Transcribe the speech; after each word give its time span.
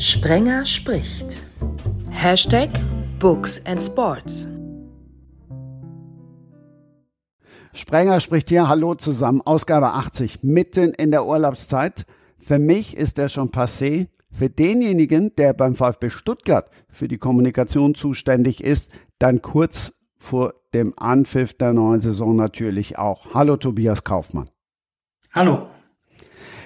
Sprenger 0.00 0.64
spricht. 0.64 1.44
Hashtag 2.08 2.70
Books 3.18 3.60
and 3.66 3.82
Sports. 3.82 4.48
Sprenger 7.74 8.20
spricht 8.20 8.48
hier. 8.48 8.66
Hallo 8.66 8.94
zusammen. 8.94 9.42
Ausgabe 9.42 9.92
80, 9.92 10.42
mitten 10.42 10.94
in 10.94 11.10
der 11.10 11.26
Urlaubszeit. 11.26 12.06
Für 12.38 12.58
mich 12.58 12.96
ist 12.96 13.18
er 13.18 13.28
schon 13.28 13.50
passé. 13.50 14.06
Für 14.32 14.48
denjenigen, 14.48 15.36
der 15.36 15.52
beim 15.52 15.74
VfB 15.74 16.08
Stuttgart 16.08 16.70
für 16.88 17.06
die 17.06 17.18
Kommunikation 17.18 17.94
zuständig 17.94 18.64
ist, 18.64 18.90
dann 19.18 19.42
kurz 19.42 19.92
vor 20.16 20.54
dem 20.72 20.94
Anpfiff 20.96 21.52
der 21.52 21.74
neuen 21.74 22.00
Saison 22.00 22.34
natürlich 22.36 22.96
auch. 22.96 23.34
Hallo 23.34 23.58
Tobias 23.58 24.02
Kaufmann. 24.02 24.48
Hallo. 25.34 25.66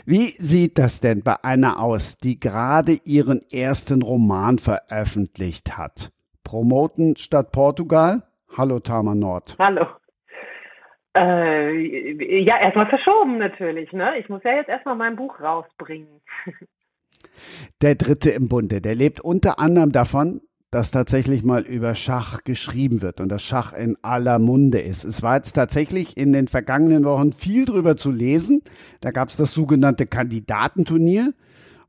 Wie 0.07 0.29
sieht 0.29 0.77
das 0.77 1.01
denn 1.01 1.23
bei 1.23 1.37
einer 1.43 1.81
aus, 1.81 2.19
die 2.19 2.39
gerade 2.39 2.99
ihren 3.07 3.41
ersten 3.51 4.03
Roman 4.03 4.59
veröffentlicht 4.59 5.79
hat? 5.79 6.13
Promoten 6.45 7.17
statt 7.17 7.53
Portugal? 7.53 8.23
Hallo 8.55 8.81
Tama 8.81 9.15
Nord. 9.15 9.57
Hallo. 9.59 9.87
Äh, 11.17 12.43
ja, 12.43 12.61
erstmal 12.61 12.87
verschoben 12.91 13.39
natürlich. 13.39 13.93
Ne? 13.95 14.19
Ich 14.19 14.29
muss 14.29 14.43
ja 14.45 14.53
jetzt 14.57 14.69
erstmal 14.69 14.95
mein 14.95 15.17
Buch 15.17 15.41
rausbringen. 15.41 16.21
Der 17.81 17.95
Dritte 17.95 18.29
im 18.29 18.51
Bunde, 18.51 18.83
der 18.83 18.95
lebt 18.95 19.21
unter 19.23 19.59
anderem 19.59 19.91
davon, 19.91 20.43
dass 20.75 20.91
tatsächlich 20.91 21.45
mal 21.45 21.63
über 21.63 21.95
Schach 21.95 22.43
geschrieben 22.43 23.01
wird 23.01 23.21
und 23.21 23.29
das 23.29 23.43
Schach 23.43 23.73
in 23.75 23.97
aller 24.03 24.41
Munde 24.41 24.81
ist. 24.81 25.05
Es 25.05 25.23
war 25.23 25.37
jetzt 25.37 25.53
tatsächlich 25.53 26.17
in 26.17 26.33
den 26.33 26.49
vergangenen 26.49 27.05
Wochen 27.05 27.33
viel 27.33 27.65
drüber 27.65 27.97
zu 27.97 28.11
lesen. 28.11 28.61
Da 29.01 29.13
gab 29.13 29.29
es 29.29 29.37
das 29.37 29.55
sogenannte 29.55 30.07
Kandidatenturnier. 30.07 31.33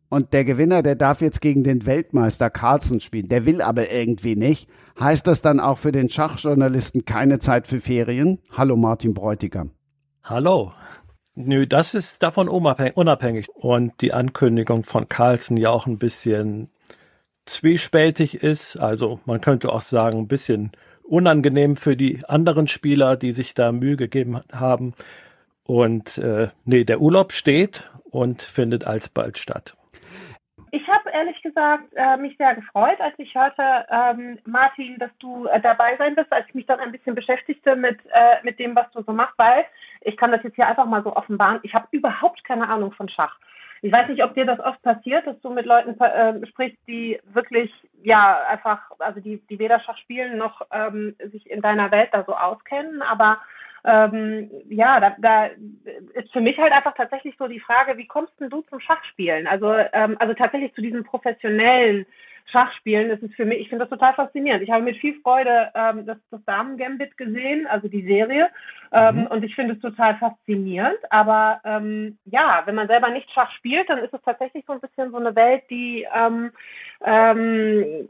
Und 0.09 0.33
der 0.33 0.45
Gewinner, 0.45 0.83
der 0.83 0.93
darf 0.93 1.21
jetzt 1.21 1.41
gegen 1.41 1.63
den 1.63 1.87
Weltmeister 1.87 2.51
Carlsen 2.51 2.99
spielen. 2.99 3.27
Der 3.27 3.47
will 3.47 3.63
aber 3.63 3.91
irgendwie 3.91 4.35
nicht. 4.35 4.69
Heißt 4.99 5.25
das 5.25 5.41
dann 5.41 5.59
auch 5.59 5.79
für 5.79 5.91
den 5.91 6.07
Schachjournalisten 6.07 7.05
keine 7.05 7.39
Zeit 7.39 7.65
für 7.65 7.79
Ferien? 7.79 8.37
Hallo 8.55 8.77
Martin 8.77 9.15
Bräutigam. 9.15 9.71
Hallo. 10.23 10.73
Nö, 11.33 11.65
das 11.65 11.95
ist 11.95 12.21
davon 12.21 12.47
unabhängig. 12.47 13.49
Und 13.49 13.99
die 14.01 14.13
Ankündigung 14.13 14.83
von 14.83 15.09
Carlsen 15.09 15.57
ja 15.57 15.71
auch 15.71 15.87
ein 15.87 15.97
bisschen 15.97 16.69
zwiespältig 17.45 18.43
ist. 18.43 18.77
Also 18.77 19.19
man 19.25 19.41
könnte 19.41 19.71
auch 19.71 19.81
sagen, 19.81 20.19
ein 20.19 20.27
bisschen 20.27 20.71
unangenehm 21.03 21.75
für 21.75 21.95
die 21.95 22.23
anderen 22.27 22.67
Spieler, 22.67 23.15
die 23.15 23.31
sich 23.31 23.53
da 23.53 23.71
Mühe 23.71 23.95
gegeben 23.95 24.41
haben. 24.51 24.93
Und 25.65 26.17
äh, 26.17 26.49
nee, 26.63 26.83
der 26.83 27.01
Urlaub 27.01 27.31
steht 27.31 27.89
und 28.09 28.41
findet 28.41 28.85
alsbald 28.85 29.37
statt. 29.37 29.75
Ich 30.71 30.85
habe 30.89 31.09
ehrlich 31.09 31.41
gesagt 31.41 31.85
äh, 31.95 32.17
mich 32.17 32.35
sehr 32.37 32.53
gefreut, 32.53 32.99
als 32.99 33.13
ich 33.17 33.33
hörte, 33.33 33.85
ähm, 33.89 34.39
Martin, 34.45 34.97
dass 34.97 35.11
du 35.19 35.45
äh, 35.47 35.61
dabei 35.61 35.95
sein 35.97 36.17
wirst, 36.17 36.33
als 36.33 36.45
ich 36.49 36.53
mich 36.53 36.65
dann 36.65 36.81
ein 36.81 36.91
bisschen 36.91 37.15
beschäftigte 37.15 37.77
mit, 37.77 37.97
äh, 38.11 38.43
mit 38.43 38.59
dem, 38.59 38.75
was 38.75 38.91
du 38.91 39.01
so 39.03 39.13
machst, 39.13 39.37
weil 39.37 39.65
ich 40.01 40.17
kann 40.17 40.31
das 40.31 40.43
jetzt 40.43 40.55
hier 40.55 40.67
einfach 40.67 40.85
mal 40.85 41.01
so 41.01 41.15
offenbaren, 41.15 41.59
ich 41.63 41.73
habe 41.73 41.87
überhaupt 41.91 42.43
keine 42.43 42.67
Ahnung 42.67 42.91
von 42.91 43.07
Schach. 43.07 43.37
Ich 43.85 43.91
weiß 43.91 44.09
nicht, 44.09 44.23
ob 44.23 44.33
dir 44.33 44.45
das 44.45 44.59
oft 44.59 44.81
passiert, 44.81 45.27
dass 45.27 45.39
du 45.41 45.51
mit 45.51 45.67
Leuten 45.67 45.91
äh, 46.01 46.47
sprichst, 46.47 46.79
die 46.87 47.19
wirklich, 47.33 47.71
ja, 48.01 48.39
einfach, 48.49 48.79
also 48.97 49.19
die, 49.19 49.39
die 49.47 49.59
weder 49.59 49.79
Schach 49.79 49.99
spielen 49.99 50.39
noch 50.39 50.63
ähm, 50.71 51.15
sich 51.31 51.47
in 51.51 51.61
deiner 51.61 51.91
Welt 51.91 52.09
da 52.11 52.23
so 52.23 52.35
auskennen, 52.35 53.03
aber 53.03 53.37
ähm, 53.83 54.49
ja, 54.69 54.99
da, 54.99 55.15
da 55.19 55.45
ist 56.15 56.33
für 56.33 56.41
mich 56.41 56.57
halt 56.57 56.73
einfach 56.73 56.95
tatsächlich 56.95 57.35
so 57.37 57.47
die 57.47 57.59
Frage, 57.59 57.95
wie 57.99 58.07
kommst 58.07 58.33
denn 58.39 58.49
du 58.49 58.61
zum 58.63 58.79
Schachspielen? 58.79 59.45
Also, 59.45 59.71
ähm, 59.93 60.15
also 60.17 60.33
tatsächlich 60.33 60.73
zu 60.73 60.81
diesem 60.81 61.03
professionellen 61.03 62.07
Schachspielen. 62.51 63.09
Das 63.09 63.21
ist 63.21 63.35
für 63.35 63.45
mich, 63.45 63.59
ich 63.59 63.69
finde 63.69 63.85
das 63.85 63.89
total 63.89 64.13
faszinierend. 64.13 64.63
Ich 64.63 64.71
habe 64.71 64.83
mit 64.83 64.97
viel 64.97 65.19
Freude 65.21 65.71
ähm, 65.73 66.05
das, 66.05 66.17
das 66.31 66.43
Damen-Gambit 66.45 67.17
gesehen, 67.17 67.67
also 67.67 67.87
die 67.87 68.05
Serie. 68.05 68.49
Ähm, 68.91 69.21
mhm. 69.21 69.27
Und 69.27 69.43
ich 69.43 69.55
finde 69.55 69.73
es 69.73 69.81
total 69.81 70.15
faszinierend. 70.17 70.99
Aber 71.09 71.59
ähm, 71.65 72.17
ja, 72.25 72.61
wenn 72.65 72.75
man 72.75 72.87
selber 72.87 73.09
nicht 73.09 73.29
Schach 73.31 73.51
spielt, 73.51 73.89
dann 73.89 73.99
ist 73.99 74.13
es 74.13 74.21
tatsächlich 74.23 74.63
so 74.65 74.73
ein 74.73 74.79
bisschen 74.79 75.11
so 75.11 75.17
eine 75.17 75.35
Welt, 75.35 75.63
die 75.69 76.07
ähm, 76.13 76.51
ähm, 77.03 78.07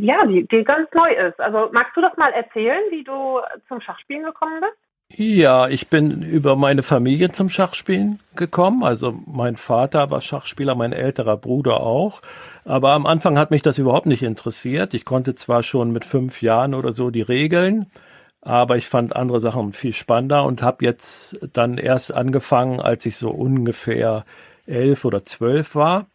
ja, 0.00 0.24
die, 0.26 0.46
die 0.46 0.64
ganz 0.64 0.90
neu 0.92 1.12
ist. 1.12 1.40
Also 1.40 1.70
magst 1.72 1.96
du 1.96 2.00
das 2.00 2.16
mal 2.16 2.32
erzählen, 2.32 2.82
wie 2.90 3.04
du 3.04 3.40
zum 3.68 3.80
Schachspielen 3.80 4.24
gekommen 4.24 4.60
bist? 4.60 4.78
Ja, 5.16 5.68
ich 5.68 5.88
bin 5.88 6.22
über 6.22 6.56
meine 6.56 6.82
Familie 6.82 7.30
zum 7.30 7.48
Schachspielen 7.48 8.18
gekommen. 8.34 8.82
Also 8.82 9.16
mein 9.26 9.54
Vater 9.54 10.10
war 10.10 10.20
Schachspieler, 10.20 10.74
mein 10.74 10.92
älterer 10.92 11.36
Bruder 11.36 11.80
auch. 11.80 12.20
Aber 12.64 12.92
am 12.92 13.06
Anfang 13.06 13.38
hat 13.38 13.52
mich 13.52 13.62
das 13.62 13.78
überhaupt 13.78 14.06
nicht 14.06 14.24
interessiert. 14.24 14.92
Ich 14.92 15.04
konnte 15.04 15.36
zwar 15.36 15.62
schon 15.62 15.92
mit 15.92 16.04
fünf 16.04 16.42
Jahren 16.42 16.74
oder 16.74 16.90
so 16.90 17.10
die 17.10 17.22
Regeln, 17.22 17.86
aber 18.40 18.76
ich 18.76 18.88
fand 18.88 19.14
andere 19.14 19.38
Sachen 19.38 19.72
viel 19.72 19.92
spannender 19.92 20.44
und 20.44 20.62
habe 20.62 20.84
jetzt 20.84 21.38
dann 21.52 21.78
erst 21.78 22.12
angefangen, 22.12 22.80
als 22.80 23.06
ich 23.06 23.16
so 23.16 23.30
ungefähr 23.30 24.24
elf 24.66 25.04
oder 25.04 25.24
zwölf 25.24 25.76
war. 25.76 26.06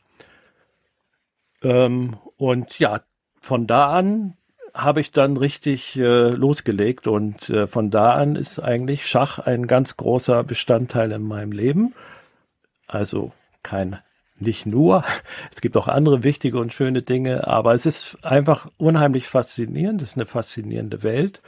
Ähm, 1.64 2.18
und 2.36 2.80
ja, 2.80 3.00
von 3.42 3.66
da 3.66 3.92
an 3.94 4.36
habe 4.74 5.02
ich 5.02 5.12
dann 5.12 5.38
richtig 5.38 5.98
äh, 5.98 6.30
losgelegt 6.30 7.08
und 7.08 7.50
äh, 7.50 7.68
von 7.68 7.90
da 7.90 8.14
an 8.14 8.36
ist 8.36 8.60
eigentlich 8.60 9.08
Schach 9.08 9.40
ein 9.40 9.68
ganz 9.68 9.98
großer 9.98 10.44
Bestandteil 10.44 11.12
in 11.12 11.24
meinem 11.24 11.52
Leben. 11.52 11.94
Also 12.88 13.32
kein 13.64 13.98
nicht 14.38 14.66
nur, 14.66 15.04
es 15.52 15.62
gibt 15.62 15.78
auch 15.78 15.88
andere 15.88 16.24
wichtige 16.24 16.60
und 16.60 16.74
schöne 16.74 17.02
Dinge, 17.02 17.48
aber 17.48 17.74
es 17.74 17.86
ist 17.86 18.24
einfach 18.24 18.68
unheimlich 18.78 19.28
faszinierend, 19.28 20.02
es 20.02 20.12
ist 20.12 20.18
eine 20.18 20.26
faszinierende 20.26 21.04
Welt 21.04 21.42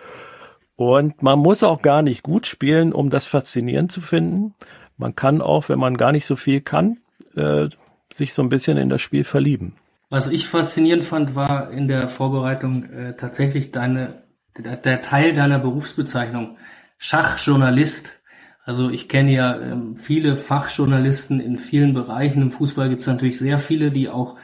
und 0.76 1.22
man 1.22 1.40
muss 1.40 1.64
auch 1.64 1.82
gar 1.82 2.02
nicht 2.02 2.24
gut 2.24 2.48
spielen, 2.48 2.92
um 2.92 3.10
das 3.10 3.26
faszinierend 3.26 3.92
zu 3.92 4.02
finden. 4.02 4.56
Man 4.98 5.16
kann 5.16 5.42
auch, 5.42 5.70
wenn 5.70 5.80
man 5.80 5.96
gar 5.96 6.12
nicht 6.12 6.26
so 6.26 6.36
viel 6.36 6.62
kann, 6.62 6.98
äh, 7.36 7.70
sich 8.12 8.34
so 8.34 8.42
ein 8.42 8.50
bisschen 8.50 8.78
in 8.78 8.90
das 8.90 9.02
Spiel 9.02 9.24
verlieben. 9.24 9.76
Was 10.12 10.30
ich 10.30 10.46
faszinierend 10.50 11.06
fand, 11.06 11.36
war 11.36 11.72
in 11.72 11.88
der 11.88 12.10
Vorbereitung 12.10 12.84
äh, 12.84 13.16
tatsächlich 13.16 13.72
deine, 13.72 14.26
der, 14.58 14.76
der, 14.76 15.02
Teil 15.02 15.34
deiner 15.34 15.58
Berufsbezeichnung, 15.58 16.58
Schachjournalist. 16.98 18.22
Also 18.66 18.90
ich 18.90 19.08
kenne 19.08 19.32
ja 19.32 19.58
ähm, 19.58 19.96
viele 19.96 20.36
Fachjournalisten 20.36 21.40
in 21.40 21.60
vielen 21.60 21.94
Bereichen. 21.94 22.42
Im 22.42 22.52
Fußball 22.52 22.90
gibt 22.90 23.04
es 23.04 23.08
natürlich 23.08 23.40
sehr 23.40 23.58
viele, 23.58 23.90
die 23.90 24.10
auch 24.10 24.36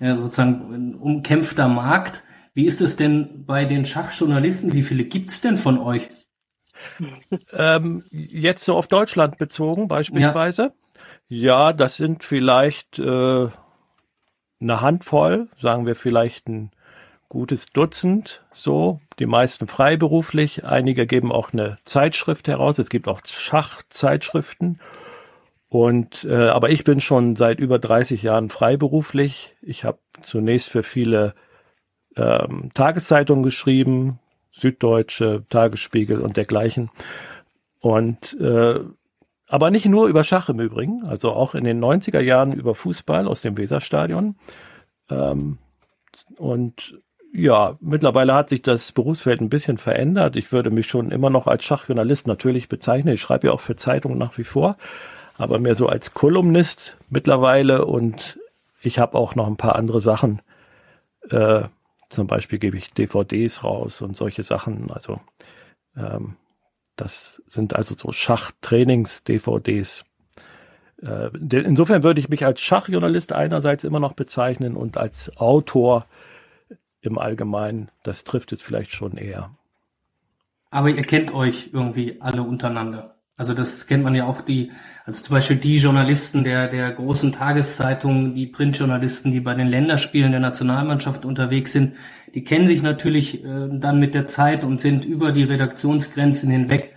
äh, 0.00 0.12
sozusagen 0.16 0.74
ein 0.74 0.94
umkämpfter 0.96 1.68
Markt. 1.68 2.24
Wie 2.52 2.66
ist 2.66 2.80
es 2.80 2.96
denn 2.96 3.46
bei 3.46 3.64
den 3.64 3.86
Schachjournalisten? 3.86 4.72
Wie 4.72 4.82
viele 4.82 5.04
gibt 5.04 5.30
es 5.30 5.40
denn 5.40 5.56
von 5.56 5.78
euch? 5.78 6.08
ähm, 7.52 8.02
jetzt 8.10 8.64
so 8.64 8.74
auf 8.74 8.88
Deutschland 8.88 9.38
bezogen 9.38 9.86
beispielsweise. 9.86 10.72
Ja, 11.28 11.68
ja 11.68 11.72
das 11.72 11.96
sind 11.96 12.24
vielleicht 12.24 12.98
äh, 12.98 13.46
eine 14.62 14.80
Handvoll, 14.80 15.48
sagen 15.56 15.86
wir 15.86 15.94
vielleicht 15.94 16.48
ein 16.48 16.70
gutes 17.28 17.66
Dutzend, 17.66 18.44
so, 18.52 19.00
die 19.18 19.26
meisten 19.26 19.66
freiberuflich, 19.66 20.64
einige 20.64 21.06
geben 21.06 21.32
auch 21.32 21.52
eine 21.52 21.78
Zeitschrift 21.84 22.48
heraus, 22.48 22.78
es 22.78 22.90
gibt 22.90 23.08
auch 23.08 23.20
Schachzeitschriften. 23.24 24.80
Und 25.70 26.24
äh, 26.24 26.48
aber 26.48 26.68
ich 26.68 26.84
bin 26.84 27.00
schon 27.00 27.34
seit 27.34 27.58
über 27.58 27.78
30 27.78 28.22
Jahren 28.22 28.50
freiberuflich. 28.50 29.56
Ich 29.62 29.84
habe 29.84 29.98
zunächst 30.20 30.68
für 30.68 30.82
viele 30.82 31.34
ähm, 32.14 32.70
Tageszeitungen 32.74 33.42
geschrieben, 33.42 34.18
Süddeutsche, 34.50 35.44
Tagesspiegel 35.48 36.20
und 36.20 36.36
dergleichen. 36.36 36.90
Und 37.80 38.38
äh, 38.38 38.80
aber 39.52 39.70
nicht 39.70 39.84
nur 39.84 40.08
über 40.08 40.24
Schach 40.24 40.48
im 40.48 40.60
Übrigen, 40.60 41.04
also 41.04 41.30
auch 41.32 41.54
in 41.54 41.64
den 41.64 41.78
90er 41.78 42.20
Jahren 42.20 42.54
über 42.54 42.74
Fußball 42.74 43.28
aus 43.28 43.42
dem 43.42 43.58
Weserstadion. 43.58 44.36
Ähm, 45.10 45.58
und 46.38 46.98
ja, 47.34 47.76
mittlerweile 47.82 48.32
hat 48.32 48.48
sich 48.48 48.62
das 48.62 48.92
Berufsfeld 48.92 49.42
ein 49.42 49.50
bisschen 49.50 49.76
verändert. 49.76 50.36
Ich 50.36 50.52
würde 50.52 50.70
mich 50.70 50.86
schon 50.86 51.10
immer 51.10 51.28
noch 51.28 51.46
als 51.46 51.66
Schachjournalist 51.66 52.26
natürlich 52.26 52.70
bezeichnen. 52.70 53.12
Ich 53.12 53.20
schreibe 53.20 53.48
ja 53.48 53.52
auch 53.52 53.60
für 53.60 53.76
Zeitungen 53.76 54.16
nach 54.16 54.38
wie 54.38 54.44
vor, 54.44 54.78
aber 55.36 55.58
mehr 55.58 55.74
so 55.74 55.86
als 55.86 56.14
Kolumnist 56.14 56.96
mittlerweile. 57.10 57.84
Und 57.84 58.38
ich 58.80 58.98
habe 58.98 59.18
auch 59.18 59.34
noch 59.34 59.48
ein 59.48 59.58
paar 59.58 59.76
andere 59.76 60.00
Sachen. 60.00 60.40
Äh, 61.28 61.64
zum 62.08 62.26
Beispiel 62.26 62.58
gebe 62.58 62.78
ich 62.78 62.94
DVDs 62.94 63.64
raus 63.64 64.00
und 64.00 64.16
solche 64.16 64.44
Sachen. 64.44 64.90
Also 64.90 65.20
ähm, 65.94 66.36
das 67.02 67.42
sind 67.48 67.74
also 67.74 67.96
so 67.96 68.12
Schachtrainings-DVDs. 68.12 70.04
Äh, 71.02 71.30
insofern 71.50 72.04
würde 72.04 72.20
ich 72.20 72.28
mich 72.28 72.46
als 72.46 72.60
Schachjournalist 72.60 73.32
einerseits 73.32 73.82
immer 73.82 73.98
noch 73.98 74.12
bezeichnen 74.12 74.76
und 74.76 74.96
als 74.96 75.36
Autor 75.36 76.06
im 77.00 77.18
Allgemeinen. 77.18 77.90
Das 78.04 78.22
trifft 78.22 78.52
es 78.52 78.62
vielleicht 78.62 78.92
schon 78.92 79.16
eher. 79.16 79.50
Aber 80.70 80.90
ihr 80.90 81.02
kennt 81.02 81.34
euch 81.34 81.70
irgendwie 81.72 82.20
alle 82.20 82.44
untereinander. 82.44 83.11
Also 83.36 83.54
das 83.54 83.86
kennt 83.86 84.04
man 84.04 84.14
ja 84.14 84.26
auch 84.26 84.42
die, 84.42 84.72
also 85.04 85.22
zum 85.22 85.34
Beispiel 85.34 85.56
die 85.56 85.78
Journalisten 85.78 86.44
der, 86.44 86.68
der 86.68 86.92
großen 86.92 87.32
Tageszeitungen, 87.32 88.34
die 88.34 88.46
Printjournalisten, 88.46 89.32
die 89.32 89.40
bei 89.40 89.54
den 89.54 89.68
Länderspielen 89.68 90.32
der 90.32 90.40
Nationalmannschaft 90.40 91.24
unterwegs 91.24 91.72
sind, 91.72 91.94
die 92.34 92.44
kennen 92.44 92.66
sich 92.66 92.82
natürlich 92.82 93.42
äh, 93.42 93.68
dann 93.72 93.98
mit 94.00 94.14
der 94.14 94.28
Zeit 94.28 94.64
und 94.64 94.80
sind 94.80 95.04
über 95.04 95.32
die 95.32 95.44
Redaktionsgrenzen 95.44 96.50
hinweg. 96.50 96.94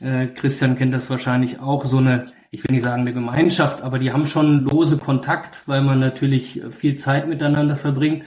Äh, 0.00 0.28
Christian 0.28 0.78
kennt 0.78 0.94
das 0.94 1.10
wahrscheinlich 1.10 1.60
auch, 1.60 1.84
so 1.84 1.98
eine, 1.98 2.26
ich 2.50 2.64
will 2.64 2.74
nicht 2.74 2.84
sagen 2.84 3.02
eine 3.02 3.12
Gemeinschaft, 3.12 3.82
aber 3.82 3.98
die 3.98 4.12
haben 4.12 4.26
schon 4.26 4.64
lose 4.64 4.96
Kontakt, 4.96 5.68
weil 5.68 5.82
man 5.82 6.00
natürlich 6.00 6.62
viel 6.70 6.96
Zeit 6.96 7.28
miteinander 7.28 7.76
verbringt. 7.76 8.24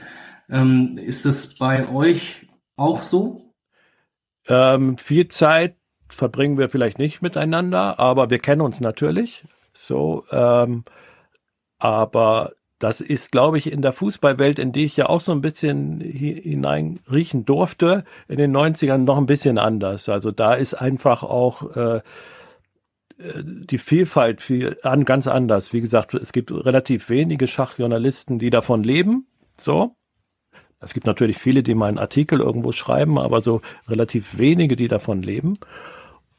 Ähm, 0.48 0.98
ist 0.98 1.26
das 1.26 1.56
bei 1.56 1.88
euch 1.88 2.46
auch 2.76 3.02
so? 3.02 3.54
Ähm, 4.46 4.98
viel 4.98 5.28
Zeit 5.28 5.76
verbringen 6.14 6.58
wir 6.58 6.68
vielleicht 6.68 6.98
nicht 6.98 7.22
miteinander, 7.22 7.98
aber 7.98 8.30
wir 8.30 8.38
kennen 8.38 8.60
uns 8.60 8.80
natürlich. 8.80 9.44
So, 9.72 10.24
ähm, 10.30 10.84
aber 11.78 12.52
das 12.78 13.00
ist, 13.00 13.32
glaube 13.32 13.58
ich, 13.58 13.70
in 13.70 13.82
der 13.82 13.92
Fußballwelt, 13.92 14.58
in 14.58 14.72
die 14.72 14.84
ich 14.84 14.96
ja 14.96 15.08
auch 15.08 15.20
so 15.20 15.32
ein 15.32 15.40
bisschen 15.40 16.00
hinein 16.00 17.00
riechen 17.10 17.44
durfte, 17.44 18.04
in 18.28 18.36
den 18.36 18.54
90ern 18.54 18.98
noch 18.98 19.16
ein 19.16 19.26
bisschen 19.26 19.58
anders. 19.58 20.08
Also 20.08 20.30
da 20.30 20.54
ist 20.54 20.74
einfach 20.74 21.22
auch 21.22 21.74
äh, 21.76 22.02
die 23.18 23.78
Vielfalt 23.78 24.42
viel 24.42 24.78
an, 24.82 25.04
ganz 25.04 25.26
anders. 25.26 25.72
Wie 25.72 25.80
gesagt, 25.80 26.14
es 26.14 26.32
gibt 26.32 26.50
relativ 26.50 27.08
wenige 27.10 27.46
Schachjournalisten, 27.46 28.38
die 28.38 28.50
davon 28.50 28.82
leben. 28.82 29.26
So. 29.56 29.96
Es 30.80 30.92
gibt 30.92 31.06
natürlich 31.06 31.38
viele, 31.38 31.62
die 31.62 31.74
meinen 31.74 31.98
Artikel 31.98 32.40
irgendwo 32.40 32.72
schreiben, 32.72 33.18
aber 33.18 33.40
so 33.40 33.62
relativ 33.88 34.36
wenige, 34.36 34.76
die 34.76 34.88
davon 34.88 35.22
leben. 35.22 35.58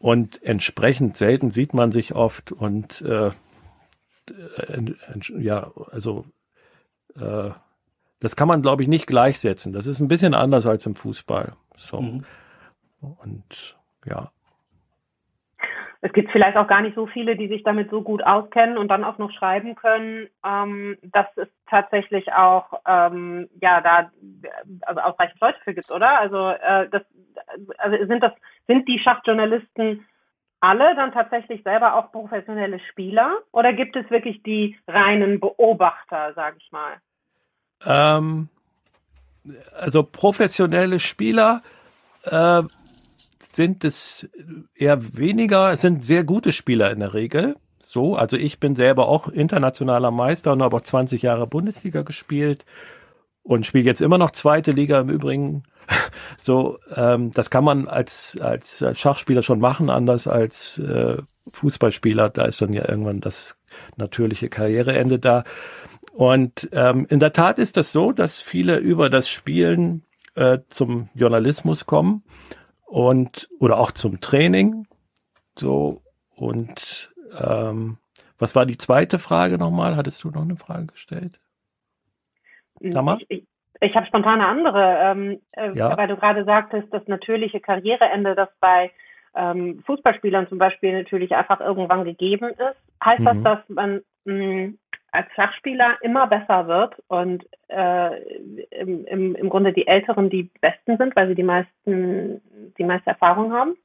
Und 0.06 0.44
entsprechend 0.44 1.18
selten 1.18 1.50
sieht 1.50 1.74
man 1.74 1.92
sich 1.92 2.14
oft 2.14 2.52
und 2.52 3.02
äh, 3.02 3.32
ja, 5.40 5.72
also 5.90 6.26
äh, 7.16 7.50
das 8.20 8.36
kann 8.36 8.48
man, 8.48 8.62
glaube 8.62 8.84
ich, 8.84 8.88
nicht 8.88 9.08
gleichsetzen. 9.08 9.74
Das 9.74 9.88
ist 9.88 10.00
ein 10.00 10.08
bisschen 10.08 10.36
anders 10.36 10.68
als 10.68 10.86
im 10.86 10.96
Fußball. 10.96 11.54
So. 11.76 12.02
Mhm. 12.02 12.24
Und 13.02 13.78
ja. 14.06 14.32
Es 16.06 16.14
gibt 16.14 16.32
vielleicht 16.32 16.56
auch 16.56 16.68
gar 16.68 16.82
nicht 16.82 16.94
so 16.94 17.08
viele, 17.08 17.36
die 17.36 17.48
sich 17.48 17.64
damit 17.64 17.90
so 17.90 18.04
gut 18.04 18.24
auskennen 18.24 18.78
und 18.78 18.90
dann 18.90 19.04
auch 19.04 19.18
noch 19.18 19.32
schreiben 19.32 19.74
können, 19.74 20.28
ähm, 20.46 21.00
dass 21.02 21.26
es 21.36 21.48
tatsächlich 21.68 22.32
auch 22.32 22.80
ähm, 22.88 23.50
ja 23.60 23.82
da 23.82 24.12
also 24.82 25.02
ausreichend 25.02 25.42
Leute 25.42 25.58
für 25.64 25.74
gibt, 25.74 25.92
oder? 25.92 26.20
Also 26.20 26.50
äh, 26.50 26.88
das 26.90 27.02
also 27.80 28.06
sind 28.06 28.22
das 28.22 28.34
sind 28.68 28.88
die 28.88 29.00
Schachjournalisten 29.00 30.06
alle 30.60 30.96
dann 30.96 31.12
tatsächlich 31.12 31.64
selber 31.64 31.96
auch 31.96 32.12
professionelle 32.12 32.80
Spieler 32.92 33.40
oder 33.52 33.74
gibt 33.74 33.96
es 33.96 34.08
wirklich 34.12 34.44
die 34.44 34.78
reinen 34.88 35.40
Beobachter, 35.40 36.34
sage 36.36 36.58
ich 36.60 36.72
mal? 36.72 36.98
Ähm, 37.84 38.50
also 39.76 40.04
professionelle 40.04 41.00
Spieler 41.00 41.64
äh, 42.26 42.62
sind 43.56 43.84
es 43.84 44.30
eher 44.76 45.18
weniger, 45.18 45.76
sind 45.78 46.04
sehr 46.04 46.24
gute 46.24 46.52
Spieler 46.52 46.92
in 46.92 47.00
der 47.00 47.14
Regel. 47.14 47.56
So, 47.80 48.16
also 48.16 48.36
ich 48.36 48.60
bin 48.60 48.76
selber 48.76 49.08
auch 49.08 49.30
internationaler 49.30 50.12
Meister 50.12 50.52
und 50.52 50.62
habe 50.62 50.76
auch 50.76 50.82
20 50.82 51.22
Jahre 51.22 51.48
Bundesliga 51.48 52.02
gespielt 52.02 52.66
und 53.44 53.66
spiele 53.66 53.86
jetzt 53.86 54.02
immer 54.02 54.18
noch 54.18 54.32
zweite 54.32 54.72
Liga 54.72 55.00
im 55.00 55.10
Übrigen. 55.10 55.64
So, 56.38 56.80
ähm, 56.96 57.32
das 57.32 57.50
kann 57.50 57.64
man 57.64 57.88
als, 57.88 58.38
als 58.42 58.84
Schachspieler 58.94 59.44
schon 59.44 59.60
machen, 59.60 59.90
anders 59.90 60.28
als 60.28 60.80
äh, 60.80 61.18
Fußballspieler. 61.48 62.30
Da 62.30 62.46
ist 62.46 62.62
dann 62.62 62.74
ja 62.74 62.90
irgendwann 62.90 63.22
das 63.22 63.56
natürliche 63.96 64.50
Karriereende 64.50 65.20
da. 65.20 65.44
Und 66.14 66.70
ähm, 66.72 67.06
in 67.10 67.20
der 67.20 67.34
Tat 67.34 67.60
ist 67.60 67.78
das 67.78 67.92
so, 67.92 68.12
dass 68.12 68.42
viele 68.42 68.78
über 68.78 69.10
das 69.10 69.30
Spielen 69.30 70.04
äh, 70.34 70.60
zum 70.68 71.10
Journalismus 71.14 71.86
kommen 71.86 72.24
und 72.86 73.50
oder 73.60 73.78
auch 73.78 73.92
zum 73.92 74.22
Training. 74.22 74.88
So 75.58 76.02
und 76.36 77.14
ähm, 77.40 77.98
was 78.38 78.56
war 78.56 78.66
die 78.66 78.78
zweite 78.78 79.20
Frage 79.20 79.58
nochmal? 79.58 79.96
Hattest 79.96 80.24
du 80.24 80.30
noch 80.30 80.42
eine 80.42 80.58
Frage 80.58 80.88
gestellt? 80.88 81.40
Tamar? 82.92 83.20
Ich, 83.22 83.26
ich, 83.30 83.48
ich 83.82 83.96
habe 83.96 84.06
spontan 84.08 84.42
eine 84.42 84.48
andere, 84.48 84.98
ähm, 85.02 85.42
äh, 85.52 85.72
ja. 85.74 85.98
weil 85.98 86.08
du 86.08 86.18
gerade 86.18 86.44
sagtest, 86.44 86.94
das 86.94 87.08
natürliche 87.08 87.60
Karriereende, 87.60 88.36
das 88.36 88.50
bei 88.60 88.92
ähm, 89.36 89.84
Fußballspielern 89.86 90.48
zum 90.48 90.58
Beispiel 90.58 90.94
natürlich 90.94 91.36
einfach 91.36 91.60
irgendwann 91.60 92.04
gegeben 92.04 92.50
ist. 92.50 92.78
Heißt 93.04 93.22
mhm. 93.22 93.26
das, 93.26 93.44
dass 93.44 93.70
man 93.70 94.02
mh, 94.26 94.74
als 95.16 95.32
Schachspieler 95.34 95.98
immer 96.02 96.28
besser 96.28 96.68
wird 96.68 96.96
und 97.08 97.46
äh, 97.70 98.22
im, 98.72 99.06
im, 99.06 99.36
im 99.36 99.50
Grunde 99.50 99.74
die 99.74 99.88
Älteren 99.88 100.30
die 100.30 100.50
Besten 100.62 100.98
sind, 100.98 101.16
weil 101.16 101.28
sie 101.28 101.36
die 101.36 101.44
meisten, 101.44 102.42
die 102.78 102.84
meiste 102.84 103.10
Erfahrung 103.10 103.54
haben? 103.54 103.76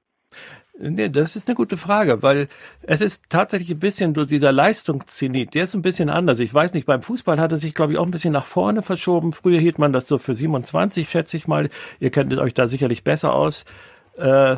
Nee, 0.82 1.10
das 1.10 1.36
ist 1.36 1.46
eine 1.46 1.54
gute 1.54 1.76
Frage, 1.76 2.22
weil 2.22 2.48
es 2.82 3.02
ist 3.02 3.24
tatsächlich 3.28 3.70
ein 3.70 3.80
bisschen 3.80 4.14
so 4.14 4.24
dieser 4.24 4.50
Leistungszenit, 4.50 5.54
der 5.54 5.64
ist 5.64 5.74
ein 5.74 5.82
bisschen 5.82 6.08
anders. 6.08 6.38
Ich 6.38 6.54
weiß 6.54 6.72
nicht, 6.72 6.86
beim 6.86 7.02
Fußball 7.02 7.38
hat 7.38 7.52
er 7.52 7.58
sich, 7.58 7.74
glaube 7.74 7.92
ich, 7.92 7.98
auch 7.98 8.06
ein 8.06 8.10
bisschen 8.10 8.32
nach 8.32 8.46
vorne 8.46 8.80
verschoben. 8.82 9.32
Früher 9.32 9.58
hielt 9.58 9.78
man 9.78 9.92
das 9.92 10.08
so 10.08 10.16
für 10.16 10.34
27, 10.34 11.08
schätze 11.08 11.36
ich 11.36 11.46
mal. 11.46 11.68
Ihr 11.98 12.10
kennt 12.10 12.32
euch 12.32 12.54
da 12.54 12.66
sicherlich 12.66 13.04
besser 13.04 13.34
aus. 13.34 13.66
Äh, 14.16 14.56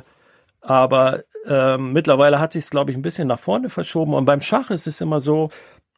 aber 0.61 1.25
äh, 1.45 1.77
mittlerweile 1.77 2.39
hat 2.39 2.53
sich 2.53 2.65
es, 2.65 2.71
glaube 2.71 2.93
ich, 2.93 2.97
ein 2.97 3.03
bisschen 3.03 3.27
nach 3.27 3.41
vorne 3.41 3.69
verschoben. 3.69 4.15
Und 4.15 4.25
beim 4.25 4.41
Schach 4.41 4.71
ist 4.71 4.87
es 4.87 5.01
immer 5.01 5.19
so, 5.19 5.51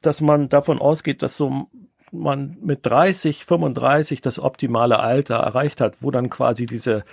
dass 0.06 0.20
man 0.20 0.48
davon 0.48 0.78
ausgeht, 0.78 1.22
dass 1.22 1.36
so 1.36 1.68
man 2.12 2.56
mit 2.62 2.86
30, 2.86 3.44
35 3.44 4.20
das 4.20 4.38
optimale 4.38 5.00
Alter 5.00 5.36
erreicht 5.36 5.80
hat, 5.80 5.96
wo 6.00 6.10
dann 6.10 6.30
quasi 6.30 6.66
diese 6.66 7.04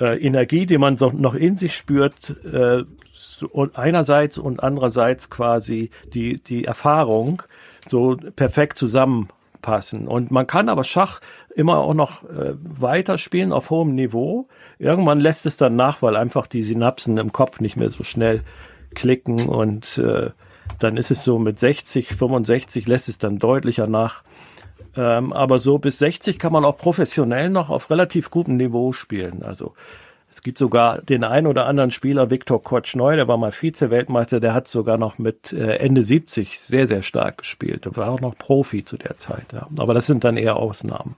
äh, 0.00 0.18
Energie, 0.18 0.66
die 0.66 0.78
man 0.78 0.96
so 0.96 1.10
noch 1.10 1.34
in 1.34 1.56
sich 1.56 1.76
spürt, 1.76 2.36
äh, 2.44 2.84
so 3.12 3.68
einerseits 3.74 4.38
und 4.38 4.62
andererseits 4.62 5.30
quasi 5.30 5.90
die, 6.12 6.42
die 6.42 6.64
Erfahrung 6.64 7.42
so 7.86 8.16
perfekt 8.36 8.78
zusammenpassen. 8.78 10.06
Und 10.06 10.30
man 10.30 10.46
kann 10.46 10.68
aber 10.68 10.84
Schach 10.84 11.20
immer 11.54 11.78
auch 11.78 11.94
noch 11.94 12.24
äh, 12.24 12.54
weiterspielen 12.62 13.52
auf 13.52 13.70
hohem 13.70 13.94
Niveau. 13.94 14.48
Irgendwann 14.78 15.20
lässt 15.20 15.46
es 15.46 15.56
dann 15.56 15.76
nach, 15.76 16.02
weil 16.02 16.16
einfach 16.16 16.46
die 16.46 16.62
Synapsen 16.62 17.18
im 17.18 17.32
Kopf 17.32 17.60
nicht 17.60 17.76
mehr 17.76 17.90
so 17.90 18.04
schnell 18.04 18.42
klicken 18.94 19.48
und 19.48 19.98
äh, 19.98 20.30
dann 20.78 20.96
ist 20.96 21.10
es 21.10 21.24
so 21.24 21.38
mit 21.38 21.58
60, 21.58 22.08
65 22.08 22.86
lässt 22.86 23.08
es 23.08 23.18
dann 23.18 23.38
deutlicher 23.38 23.86
nach. 23.86 24.22
Ähm, 24.96 25.32
aber 25.32 25.58
so 25.58 25.78
bis 25.78 25.98
60 25.98 26.38
kann 26.38 26.52
man 26.52 26.64
auch 26.64 26.76
professionell 26.76 27.50
noch 27.50 27.70
auf 27.70 27.90
relativ 27.90 28.30
gutem 28.30 28.56
Niveau 28.56 28.92
spielen. 28.92 29.42
Also 29.42 29.74
es 30.30 30.42
gibt 30.42 30.58
sogar 30.58 31.02
den 31.02 31.24
einen 31.24 31.46
oder 31.46 31.66
anderen 31.66 31.90
Spieler, 31.90 32.30
Viktor 32.30 32.62
Kotschneu, 32.62 33.16
der 33.16 33.26
war 33.26 33.36
mal 33.36 33.52
Vize-Weltmeister, 33.52 34.38
der 34.38 34.54
hat 34.54 34.68
sogar 34.68 34.96
noch 34.96 35.18
mit 35.18 35.52
äh, 35.52 35.76
Ende 35.76 36.04
70 36.04 36.58
sehr, 36.60 36.86
sehr 36.86 37.02
stark 37.02 37.38
gespielt. 37.38 37.84
Der 37.84 37.96
war 37.96 38.10
auch 38.10 38.20
noch 38.20 38.36
Profi 38.36 38.84
zu 38.84 38.96
der 38.96 39.18
Zeit. 39.18 39.52
Ja. 39.52 39.68
Aber 39.76 39.92
das 39.92 40.06
sind 40.06 40.22
dann 40.22 40.36
eher 40.36 40.56
Ausnahmen. 40.56 41.16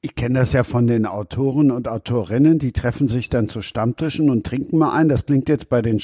Ich 0.00 0.14
kenne 0.14 0.38
das 0.38 0.52
ja 0.52 0.62
von 0.62 0.86
den 0.86 1.06
Autoren 1.06 1.70
und 1.70 1.88
Autorinnen, 1.88 2.58
die 2.58 2.72
treffen 2.72 3.08
sich 3.08 3.30
dann 3.30 3.48
zu 3.48 3.62
Stammtischen 3.62 4.30
und 4.30 4.46
trinken 4.46 4.78
mal 4.78 4.92
ein. 4.92 5.08
Das 5.08 5.26
klingt 5.26 5.48
jetzt 5.48 5.68
bei 5.68 5.82
den 5.82 5.98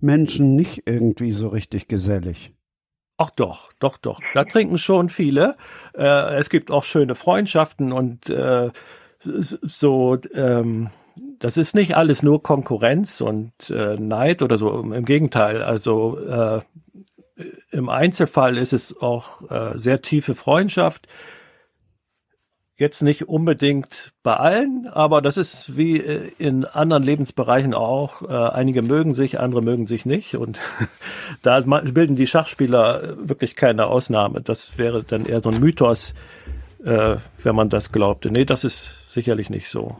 Schachmenschen 0.00 0.56
nicht 0.56 0.82
irgendwie 0.86 1.32
so 1.32 1.48
richtig 1.48 1.88
gesellig. 1.88 2.52
Ach 3.18 3.30
doch, 3.30 3.72
doch, 3.80 3.98
doch. 3.98 4.20
Da 4.32 4.44
trinken 4.44 4.78
schon 4.78 5.10
viele. 5.10 5.56
Äh, 5.94 6.36
es 6.36 6.48
gibt 6.48 6.70
auch 6.70 6.84
schöne 6.84 7.14
Freundschaften 7.14 7.92
und 7.92 8.30
äh, 8.30 8.70
so. 9.22 10.16
Ähm, 10.34 10.90
das 11.38 11.56
ist 11.56 11.74
nicht 11.74 11.96
alles 11.96 12.22
nur 12.22 12.42
Konkurrenz 12.42 13.20
und 13.20 13.52
äh, 13.70 13.96
Neid 13.96 14.42
oder 14.42 14.56
so. 14.58 14.80
Im 14.80 15.04
Gegenteil. 15.04 15.62
Also 15.62 16.18
äh, 16.18 16.60
im 17.70 17.88
Einzelfall 17.88 18.58
ist 18.58 18.72
es 18.72 18.96
auch 19.00 19.50
äh, 19.50 19.78
sehr 19.78 20.02
tiefe 20.02 20.34
Freundschaft. 20.34 21.06
Jetzt 22.80 23.02
nicht 23.02 23.28
unbedingt 23.28 24.12
bei 24.22 24.36
allen, 24.36 24.86
aber 24.86 25.20
das 25.20 25.36
ist 25.36 25.76
wie 25.76 26.00
äh, 26.00 26.30
in 26.38 26.64
anderen 26.64 27.02
Lebensbereichen 27.02 27.74
auch. 27.74 28.22
Äh, 28.22 28.32
einige 28.32 28.80
mögen 28.80 29.14
sich, 29.14 29.38
andere 29.38 29.60
mögen 29.60 29.86
sich 29.86 30.06
nicht. 30.06 30.36
Und 30.36 30.58
da 31.42 31.60
bilden 31.60 32.16
die 32.16 32.26
Schachspieler 32.26 33.18
wirklich 33.18 33.54
keine 33.54 33.88
Ausnahme. 33.88 34.40
Das 34.40 34.78
wäre 34.78 35.04
dann 35.04 35.26
eher 35.26 35.40
so 35.40 35.50
ein 35.50 35.60
Mythos, 35.60 36.14
äh, 36.82 37.16
wenn 37.42 37.54
man 37.54 37.68
das 37.68 37.92
glaubte. 37.92 38.30
Nee, 38.30 38.46
das 38.46 38.64
ist 38.64 39.12
sicherlich 39.12 39.50
nicht 39.50 39.68
so. 39.68 39.98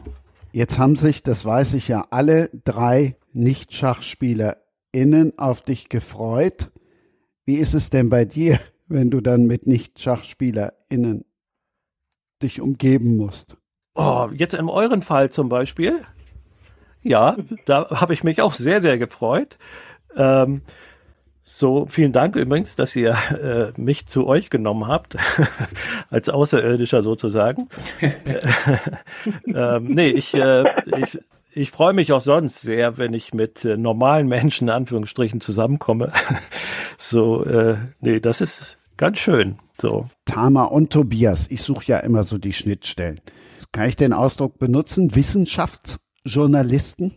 Jetzt 0.51 0.79
haben 0.79 0.95
sich, 0.95 1.21
das 1.21 1.45
weiß 1.45 1.75
ich 1.75 1.87
ja, 1.87 2.07
alle 2.09 2.49
drei 2.63 3.15
Nicht-SchachspielerInnen 3.31 5.37
auf 5.37 5.61
dich 5.61 5.87
gefreut. 5.87 6.71
Wie 7.45 7.57
ist 7.57 7.75
es 7.75 7.91
denn 7.91 8.09
bei 8.09 8.25
dir, 8.25 8.57
wenn 8.87 9.11
du 9.11 9.21
dann 9.21 9.45
mit 9.45 9.67
Nicht-SchachspielerInnen 9.67 11.25
dich 12.41 12.61
umgeben 12.61 13.17
musst. 13.17 13.57
Oh, 13.95 14.29
jetzt 14.33 14.53
in 14.53 14.69
eurem 14.69 15.01
Fall 15.01 15.29
zum 15.31 15.49
Beispiel? 15.49 16.01
Ja, 17.01 17.35
da 17.65 17.89
habe 17.89 18.13
ich 18.13 18.23
mich 18.23 18.41
auch 18.41 18.53
sehr, 18.53 18.81
sehr 18.81 18.97
gefreut. 18.97 19.57
Ähm, 20.15 20.61
so, 21.43 21.85
vielen 21.89 22.13
Dank 22.13 22.37
übrigens, 22.37 22.77
dass 22.77 22.95
ihr 22.95 23.11
äh, 23.11 23.79
mich 23.79 24.05
zu 24.05 24.25
euch 24.25 24.49
genommen 24.49 24.87
habt, 24.87 25.17
als 26.09 26.29
Außerirdischer 26.29 27.03
sozusagen. 27.03 27.67
ähm, 29.47 29.83
nee, 29.89 30.09
ich, 30.09 30.33
äh, 30.33 30.63
ich, 30.97 31.19
ich 31.53 31.71
freue 31.71 31.93
mich 31.93 32.13
auch 32.13 32.21
sonst 32.21 32.61
sehr, 32.61 32.97
wenn 32.97 33.13
ich 33.13 33.33
mit 33.33 33.65
äh, 33.65 33.75
normalen 33.75 34.27
Menschen 34.27 34.69
in 34.69 34.73
Anführungsstrichen 34.73 35.41
zusammenkomme. 35.41 36.07
so, 36.97 37.43
äh, 37.43 37.77
nee, 37.99 38.21
das 38.21 38.39
ist 38.39 38.77
ganz 38.95 39.19
schön. 39.19 39.57
So. 39.81 40.05
Tama 40.25 40.65
und 40.65 40.93
Tobias, 40.93 41.49
ich 41.49 41.63
suche 41.63 41.85
ja 41.87 41.97
immer 42.01 42.21
so 42.21 42.37
die 42.37 42.53
Schnittstellen. 42.53 43.19
Kann 43.73 43.87
ich 43.87 43.95
den 43.95 44.13
Ausdruck 44.13 44.59
benutzen? 44.59 45.15
Wissenschaftsjournalisten? 45.15 47.15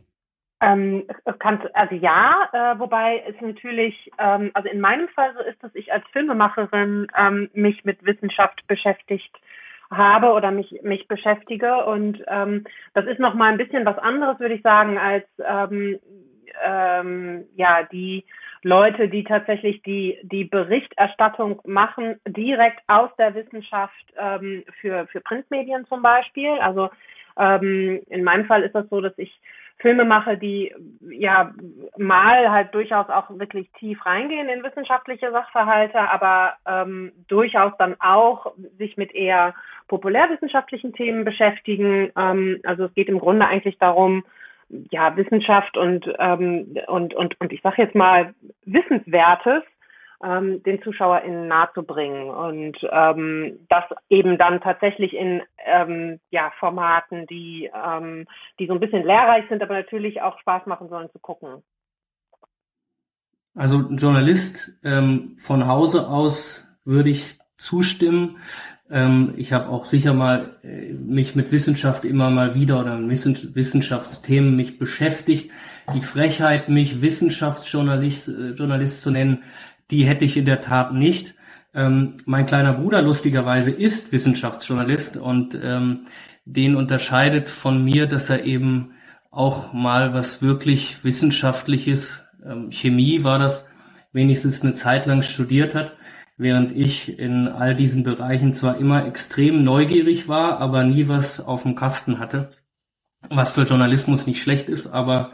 Ähm, 0.62 1.02
es 1.26 1.38
kann, 1.40 1.60
also 1.74 1.94
ja, 1.94 2.48
äh, 2.54 2.78
wobei 2.78 3.22
es 3.28 3.38
natürlich, 3.42 4.10
ähm, 4.18 4.50
also 4.54 4.70
in 4.70 4.80
meinem 4.80 5.08
Fall 5.08 5.34
so 5.36 5.44
ist, 5.44 5.62
dass 5.62 5.74
ich 5.74 5.92
als 5.92 6.06
Filmemacherin 6.12 7.06
ähm, 7.14 7.50
mich 7.52 7.84
mit 7.84 8.02
Wissenschaft 8.02 8.66
beschäftigt 8.66 9.36
habe 9.90 10.32
oder 10.32 10.50
mich 10.50 10.80
mich 10.82 11.06
beschäftige 11.06 11.84
und 11.84 12.24
ähm, 12.28 12.64
das 12.94 13.04
ist 13.04 13.20
noch 13.20 13.34
mal 13.34 13.52
ein 13.52 13.58
bisschen 13.58 13.84
was 13.84 13.98
anderes, 13.98 14.40
würde 14.40 14.54
ich 14.54 14.62
sagen, 14.62 14.96
als 14.96 15.26
ähm, 15.46 15.98
ähm, 16.64 17.44
ja 17.56 17.82
die 17.92 18.24
Leute, 18.64 19.08
die 19.08 19.24
tatsächlich 19.24 19.82
die 19.82 20.18
die 20.22 20.44
Berichterstattung 20.44 21.60
machen 21.64 22.18
direkt 22.26 22.80
aus 22.88 23.10
der 23.18 23.34
Wissenschaft 23.34 24.04
ähm, 24.18 24.64
für 24.80 25.06
für 25.08 25.20
Printmedien 25.20 25.86
zum 25.86 26.00
Beispiel. 26.02 26.50
Also 26.60 26.88
ähm, 27.38 28.00
in 28.08 28.24
meinem 28.24 28.46
Fall 28.46 28.62
ist 28.62 28.74
das 28.74 28.88
so, 28.88 29.00
dass 29.00 29.12
ich 29.18 29.38
Filme 29.78 30.06
mache, 30.06 30.38
die 30.38 30.74
ja 31.10 31.52
mal 31.98 32.50
halt 32.50 32.74
durchaus 32.74 33.08
auch 33.10 33.28
wirklich 33.38 33.70
tief 33.78 34.04
reingehen 34.06 34.48
in 34.48 34.62
wissenschaftliche 34.62 35.30
Sachverhalte, 35.30 35.98
aber 35.98 36.54
ähm, 36.66 37.12
durchaus 37.28 37.72
dann 37.78 37.96
auch 38.00 38.54
sich 38.78 38.96
mit 38.96 39.14
eher 39.14 39.54
populärwissenschaftlichen 39.88 40.94
Themen 40.94 41.24
beschäftigen. 41.24 42.10
Ähm, 42.16 42.60
also 42.64 42.84
es 42.84 42.94
geht 42.94 43.08
im 43.08 43.18
Grunde 43.18 43.46
eigentlich 43.46 43.76
darum, 43.78 44.24
ja, 44.68 45.16
Wissenschaft 45.16 45.76
und, 45.76 46.06
ähm, 46.18 46.76
und, 46.86 47.14
und, 47.14 47.40
und 47.40 47.52
ich 47.52 47.62
sage 47.62 47.82
jetzt 47.82 47.94
mal 47.94 48.34
Wissenswertes 48.64 49.62
ähm, 50.24 50.62
den 50.62 50.82
ZuschauerInnen 50.82 51.48
nahezubringen 51.48 52.30
und 52.30 52.76
ähm, 52.90 53.66
das 53.68 53.84
eben 54.08 54.38
dann 54.38 54.60
tatsächlich 54.60 55.14
in 55.14 55.42
ähm, 55.64 56.20
ja, 56.30 56.52
Formaten, 56.58 57.26
die, 57.26 57.70
ähm, 57.74 58.26
die 58.58 58.66
so 58.66 58.72
ein 58.72 58.80
bisschen 58.80 59.04
lehrreich 59.04 59.44
sind, 59.48 59.62
aber 59.62 59.74
natürlich 59.74 60.22
auch 60.22 60.38
Spaß 60.40 60.66
machen 60.66 60.88
sollen 60.88 61.10
zu 61.12 61.18
gucken. 61.18 61.62
Also 63.54 63.88
Journalist 63.90 64.80
ähm, 64.84 65.36
von 65.38 65.68
Hause 65.68 66.08
aus 66.08 66.66
würde 66.84 67.10
ich 67.10 67.38
zustimmen. 67.56 68.38
Ähm, 68.94 69.34
ich 69.36 69.52
habe 69.52 69.68
auch 69.68 69.86
sicher 69.86 70.14
mal 70.14 70.52
äh, 70.62 70.92
mich 70.92 71.34
mit 71.34 71.50
Wissenschaft 71.50 72.04
immer 72.04 72.30
mal 72.30 72.54
wieder 72.54 72.80
oder 72.80 72.96
Wissenschaftsthemen 73.08 74.54
mich 74.54 74.78
beschäftigt. 74.78 75.50
Die 75.92 76.00
Frechheit, 76.00 76.68
mich 76.68 77.02
Wissenschaftsjournalist 77.02 78.28
äh, 78.28 78.50
Journalist 78.50 79.02
zu 79.02 79.10
nennen, 79.10 79.42
die 79.90 80.06
hätte 80.06 80.24
ich 80.24 80.36
in 80.36 80.44
der 80.44 80.60
Tat 80.60 80.94
nicht. 80.94 81.34
Ähm, 81.74 82.18
mein 82.24 82.46
kleiner 82.46 82.72
Bruder 82.74 83.02
lustigerweise 83.02 83.72
ist 83.72 84.12
Wissenschaftsjournalist 84.12 85.16
und 85.16 85.58
ähm, 85.60 86.06
den 86.44 86.76
unterscheidet 86.76 87.48
von 87.48 87.84
mir, 87.84 88.06
dass 88.06 88.30
er 88.30 88.44
eben 88.44 88.92
auch 89.32 89.72
mal 89.72 90.14
was 90.14 90.40
wirklich 90.40 91.02
Wissenschaftliches, 91.02 92.24
ähm, 92.46 92.70
Chemie 92.70 93.24
war 93.24 93.40
das, 93.40 93.66
wenigstens 94.12 94.62
eine 94.62 94.76
Zeit 94.76 95.06
lang 95.06 95.24
studiert 95.24 95.74
hat, 95.74 95.94
während 96.36 96.76
ich 96.76 97.18
in 97.18 97.48
all 97.48 97.74
diesen 97.74 98.02
Bereichen 98.02 98.54
zwar 98.54 98.78
immer 98.78 99.06
extrem 99.06 99.64
neugierig 99.64 100.28
war, 100.28 100.58
aber 100.58 100.84
nie 100.84 101.08
was 101.08 101.40
auf 101.40 101.62
dem 101.62 101.76
Kasten 101.76 102.18
hatte, 102.18 102.50
was 103.30 103.52
für 103.52 103.62
Journalismus 103.62 104.26
nicht 104.26 104.42
schlecht 104.42 104.68
ist, 104.68 104.88
aber 104.88 105.32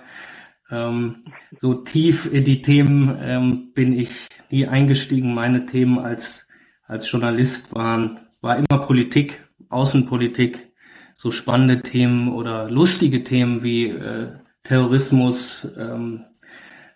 ähm, 0.71 1.25
so 1.59 1.75
tief 1.75 2.33
in 2.33 2.45
die 2.45 2.63
Themen 2.63 3.19
ähm, 3.21 3.73
bin 3.73 3.99
ich 3.99 4.11
nie 4.51 4.67
eingestiegen. 4.67 5.35
Meine 5.35 5.67
Themen 5.67 5.99
als, 5.99 6.47
als 6.87 7.11
Journalist 7.11 7.75
waren, 7.75 8.21
war 8.41 8.57
immer 8.57 8.79
Politik, 8.87 9.43
Außenpolitik, 9.69 10.73
so 11.17 11.31
spannende 11.31 11.83
Themen 11.83 12.33
oder 12.33 12.71
lustige 12.71 13.25
Themen 13.25 13.63
wie 13.63 13.89
äh, 13.89 14.29
Terrorismus, 14.63 15.69
ähm, 15.77 16.25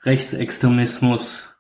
Rechtsextremismus, 0.03 1.54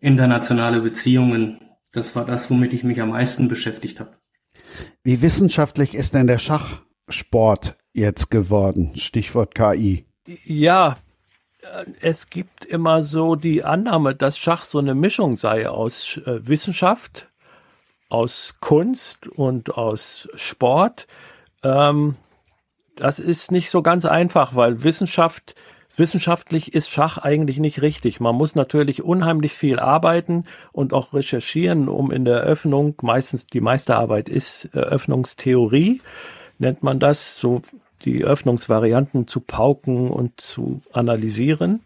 internationale 0.00 0.80
Beziehungen. 0.80 1.60
Das 1.92 2.16
war 2.16 2.24
das, 2.24 2.50
womit 2.50 2.72
ich 2.72 2.84
mich 2.84 3.00
am 3.00 3.10
meisten 3.10 3.48
beschäftigt 3.48 4.00
habe. 4.00 4.16
Wie 5.02 5.22
wissenschaftlich 5.22 5.94
ist 5.94 6.14
denn 6.14 6.26
der 6.26 6.38
Schachsport 6.38 7.76
jetzt 7.92 8.30
geworden? 8.30 8.92
Stichwort 8.94 9.54
KI. 9.54 10.06
Ja, 10.44 10.96
es 12.00 12.30
gibt 12.30 12.64
immer 12.64 13.02
so 13.02 13.36
die 13.36 13.64
Annahme, 13.64 14.14
dass 14.14 14.38
Schach 14.38 14.64
so 14.64 14.78
eine 14.78 14.94
Mischung 14.94 15.36
sei 15.36 15.68
aus 15.68 16.18
äh, 16.24 16.46
Wissenschaft, 16.46 17.28
aus 18.08 18.56
Kunst 18.60 19.26
und 19.28 19.74
aus 19.76 20.28
Sport. 20.34 21.06
Ähm, 21.62 22.16
das 22.96 23.18
ist 23.18 23.50
nicht 23.50 23.70
so 23.70 23.82
ganz 23.82 24.04
einfach, 24.04 24.54
weil 24.54 24.82
Wissenschaft, 24.82 25.54
wissenschaftlich 25.98 26.74
ist 26.74 26.90
Schach 26.90 27.18
eigentlich 27.18 27.58
nicht 27.58 27.82
richtig. 27.82 28.20
Man 28.20 28.34
muss 28.34 28.54
natürlich 28.54 29.02
unheimlich 29.02 29.52
viel 29.52 29.78
arbeiten 29.78 30.44
und 30.72 30.92
auch 30.92 31.12
recherchieren, 31.12 31.88
um 31.88 32.10
in 32.10 32.24
der 32.24 32.38
Eröffnung, 32.38 32.94
meistens 33.02 33.46
die 33.46 33.60
meiste 33.60 33.96
Arbeit 33.96 34.28
ist 34.28 34.66
Eröffnungstheorie, 34.72 36.00
nennt 36.58 36.82
man 36.82 37.00
das, 37.00 37.38
so 37.38 37.62
die 38.04 38.24
Öffnungsvarianten 38.24 39.26
zu 39.26 39.40
pauken 39.40 40.10
und 40.10 40.40
zu 40.40 40.80
analysieren. 40.92 41.80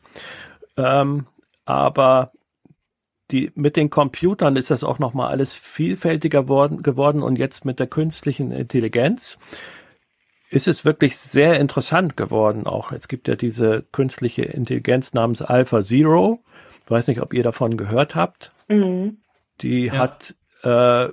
Ähm, 0.76 1.26
aber 1.64 2.32
die, 3.30 3.50
mit 3.54 3.76
den 3.76 3.90
Computern 3.90 4.56
ist 4.56 4.70
das 4.70 4.84
auch 4.84 4.99
nochmal 4.99 5.30
alles 5.30 5.56
vielfältiger 5.56 6.46
worden, 6.46 6.82
geworden 6.82 7.23
und 7.23 7.38
jetzt 7.38 7.64
mit 7.64 7.80
der 7.80 7.87
künstlichen 7.87 8.52
Intelligenz 8.52 9.38
ist 10.54 10.68
es 10.68 10.84
wirklich 10.84 11.16
sehr 11.16 11.58
interessant 11.58 12.16
geworden 12.16 12.66
auch. 12.66 12.92
Es 12.92 13.08
gibt 13.08 13.26
ja 13.26 13.34
diese 13.34 13.84
künstliche 13.90 14.42
Intelligenz 14.42 15.12
namens 15.12 15.42
Alpha 15.42 15.82
Zero. 15.82 16.44
Ich 16.84 16.90
weiß 16.90 17.08
nicht, 17.08 17.20
ob 17.20 17.34
ihr 17.34 17.42
davon 17.42 17.76
gehört 17.76 18.14
habt. 18.14 18.52
Mhm. 18.68 19.18
Die 19.61 19.87
ja. 19.87 19.94
hat 19.94 20.37
äh, 20.62 21.08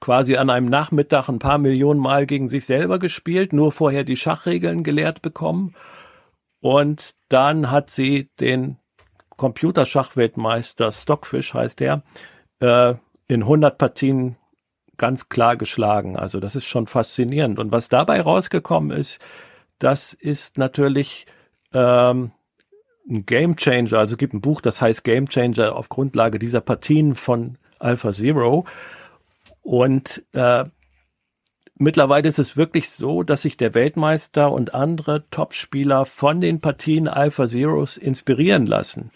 quasi 0.00 0.36
an 0.36 0.48
einem 0.48 0.68
Nachmittag 0.68 1.28
ein 1.28 1.38
paar 1.38 1.58
Millionen 1.58 2.00
Mal 2.00 2.24
gegen 2.26 2.48
sich 2.48 2.64
selber 2.64 2.98
gespielt, 2.98 3.52
nur 3.52 3.72
vorher 3.72 4.04
die 4.04 4.16
Schachregeln 4.16 4.84
gelehrt 4.84 5.20
bekommen. 5.20 5.74
Und 6.60 7.14
dann 7.28 7.70
hat 7.70 7.90
sie 7.90 8.30
den 8.40 8.78
Computerschachweltmeister 9.36 10.92
Stockfish, 10.92 11.52
heißt 11.52 11.80
der, 11.80 12.02
äh, 12.60 12.94
in 13.28 13.42
100 13.42 13.76
Partien 13.76 14.36
ganz 15.02 15.28
klar 15.28 15.56
geschlagen. 15.56 16.16
Also 16.16 16.38
das 16.38 16.54
ist 16.54 16.64
schon 16.64 16.86
faszinierend. 16.86 17.58
Und 17.58 17.72
was 17.72 17.88
dabei 17.88 18.20
rausgekommen 18.20 18.96
ist, 18.96 19.18
das 19.80 20.12
ist 20.12 20.58
natürlich 20.58 21.26
ähm, 21.74 22.30
ein 23.10 23.26
Game 23.26 23.56
Changer. 23.56 23.98
Also 23.98 24.12
es 24.12 24.16
gibt 24.16 24.32
ein 24.32 24.40
Buch, 24.40 24.60
das 24.60 24.80
heißt 24.80 25.02
Game 25.02 25.28
Changer 25.28 25.74
auf 25.74 25.88
Grundlage 25.88 26.38
dieser 26.38 26.60
Partien 26.60 27.16
von 27.16 27.58
Alpha 27.80 28.12
Zero. 28.12 28.64
Und 29.62 30.22
äh, 30.34 30.66
mittlerweile 31.74 32.28
ist 32.28 32.38
es 32.38 32.56
wirklich 32.56 32.88
so, 32.88 33.24
dass 33.24 33.42
sich 33.42 33.56
der 33.56 33.74
Weltmeister 33.74 34.52
und 34.52 34.72
andere 34.72 35.28
Topspieler 35.30 36.04
von 36.04 36.40
den 36.40 36.60
Partien 36.60 37.08
Alpha 37.08 37.48
Zeros 37.48 37.96
inspirieren 37.96 38.66
lassen. 38.66 39.10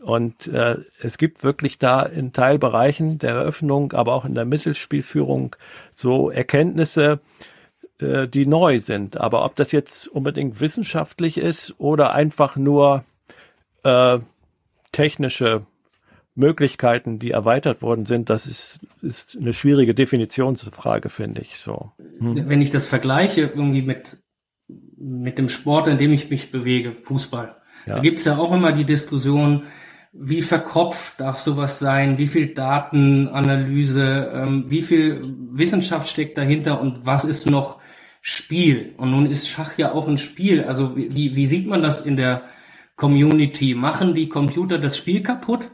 Und 0.00 0.46
äh, 0.46 0.78
es 1.00 1.18
gibt 1.18 1.44
wirklich 1.44 1.78
da 1.78 2.02
in 2.02 2.32
Teilbereichen 2.32 3.18
der 3.18 3.32
Eröffnung, 3.32 3.92
aber 3.92 4.14
auch 4.14 4.24
in 4.24 4.34
der 4.34 4.46
Mittelspielführung 4.46 5.56
so 5.92 6.30
Erkenntnisse, 6.30 7.20
äh, 8.00 8.26
die 8.26 8.46
neu 8.46 8.80
sind. 8.80 9.18
Aber 9.18 9.44
ob 9.44 9.56
das 9.56 9.72
jetzt 9.72 10.08
unbedingt 10.08 10.60
wissenschaftlich 10.60 11.36
ist 11.36 11.74
oder 11.78 12.14
einfach 12.14 12.56
nur 12.56 13.04
äh, 13.82 14.18
technische 14.92 15.66
Möglichkeiten, 16.34 17.18
die 17.18 17.32
erweitert 17.32 17.82
worden 17.82 18.06
sind, 18.06 18.30
das 18.30 18.46
ist, 18.46 18.80
ist 19.02 19.36
eine 19.36 19.52
schwierige 19.52 19.94
Definitionsfrage, 19.94 21.10
finde 21.10 21.42
ich 21.42 21.58
so. 21.58 21.92
Hm. 22.18 22.48
Wenn 22.48 22.62
ich 22.62 22.70
das 22.70 22.86
vergleiche 22.86 23.42
irgendwie 23.42 23.82
mit, 23.82 24.18
mit 24.96 25.36
dem 25.36 25.48
Sport, 25.48 25.88
in 25.88 25.98
dem 25.98 26.12
ich 26.12 26.30
mich 26.30 26.50
bewege, 26.50 26.92
Fußball, 27.02 27.56
ja. 27.86 27.96
da 27.96 28.00
gibt's 28.00 28.24
ja 28.24 28.38
auch 28.38 28.52
immer 28.52 28.72
die 28.72 28.84
Diskussion, 28.84 29.64
wie 30.12 30.42
verkopft 30.42 31.20
darf 31.20 31.40
sowas 31.40 31.78
sein, 31.78 32.18
wie 32.18 32.26
viel 32.26 32.54
Datenanalyse, 32.54 34.32
ähm, 34.34 34.64
wie 34.68 34.82
viel 34.82 35.20
Wissenschaft 35.52 36.08
steckt 36.08 36.36
dahinter 36.36 36.80
und 36.80 37.06
was 37.06 37.24
ist 37.24 37.48
noch 37.48 37.78
Spiel. 38.20 38.94
Und 38.96 39.12
nun 39.12 39.30
ist 39.30 39.48
Schach 39.48 39.78
ja 39.78 39.92
auch 39.92 40.08
ein 40.08 40.18
Spiel. 40.18 40.64
Also 40.64 40.96
wie, 40.96 41.36
wie 41.36 41.46
sieht 41.46 41.66
man 41.66 41.82
das 41.82 42.04
in 42.04 42.16
der 42.16 42.42
Community? 42.96 43.74
Machen 43.74 44.14
die 44.14 44.28
Computer 44.28 44.78
das 44.78 44.96
Spiel 44.96 45.22
kaputt? 45.22 45.70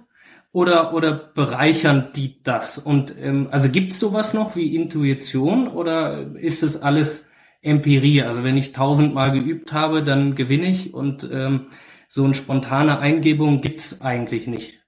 Oder, 0.52 0.95
oder 0.95 1.12
bereichern 1.12 2.12
die 2.14 2.43
das? 2.43 2.78
Und 2.78 3.14
ähm, 3.21 3.49
also 3.50 3.69
gibt 3.69 3.93
es 3.93 4.00
sowas 4.00 4.33
noch 4.33 4.57
wie 4.57 4.75
Intuition 4.75 5.69
oder 5.69 6.35
ist 6.37 6.62
es 6.62 6.81
alles 6.81 7.28
Empirie? 7.61 8.23
Also 8.23 8.43
wenn 8.43 8.57
ich 8.57 8.73
tausendmal 8.73 9.33
geübt 9.33 9.73
habe, 9.73 10.02
dann 10.02 10.35
gewinne 10.35 10.66
ich 10.66 10.95
und 10.95 11.28
ähm, 11.31 11.66
so 12.08 12.25
eine 12.25 12.34
spontane 12.34 12.98
Eingebung 12.98 13.60
gibt's 13.60 14.00
eigentlich 14.00 14.46
nicht. 14.46 14.80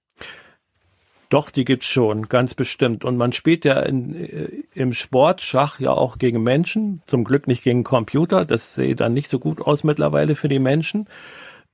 Doch, 1.28 1.50
die 1.50 1.66
gibt's 1.66 1.86
schon, 1.86 2.28
ganz 2.28 2.54
bestimmt. 2.54 3.04
Und 3.04 3.18
man 3.18 3.32
spielt 3.32 3.66
ja 3.66 3.80
in, 3.80 4.14
äh, 4.14 4.48
im 4.72 4.92
Sport 4.92 5.42
Schach 5.42 5.78
ja 5.78 5.90
auch 5.90 6.16
gegen 6.16 6.42
Menschen, 6.42 7.02
zum 7.06 7.24
Glück 7.24 7.46
nicht 7.46 7.62
gegen 7.62 7.84
Computer. 7.84 8.46
Das 8.46 8.74
sieht 8.74 9.00
dann 9.00 9.12
nicht 9.12 9.28
so 9.28 9.38
gut 9.38 9.60
aus 9.60 9.84
mittlerweile 9.84 10.34
für 10.34 10.48
die 10.48 10.58
Menschen. 10.58 11.06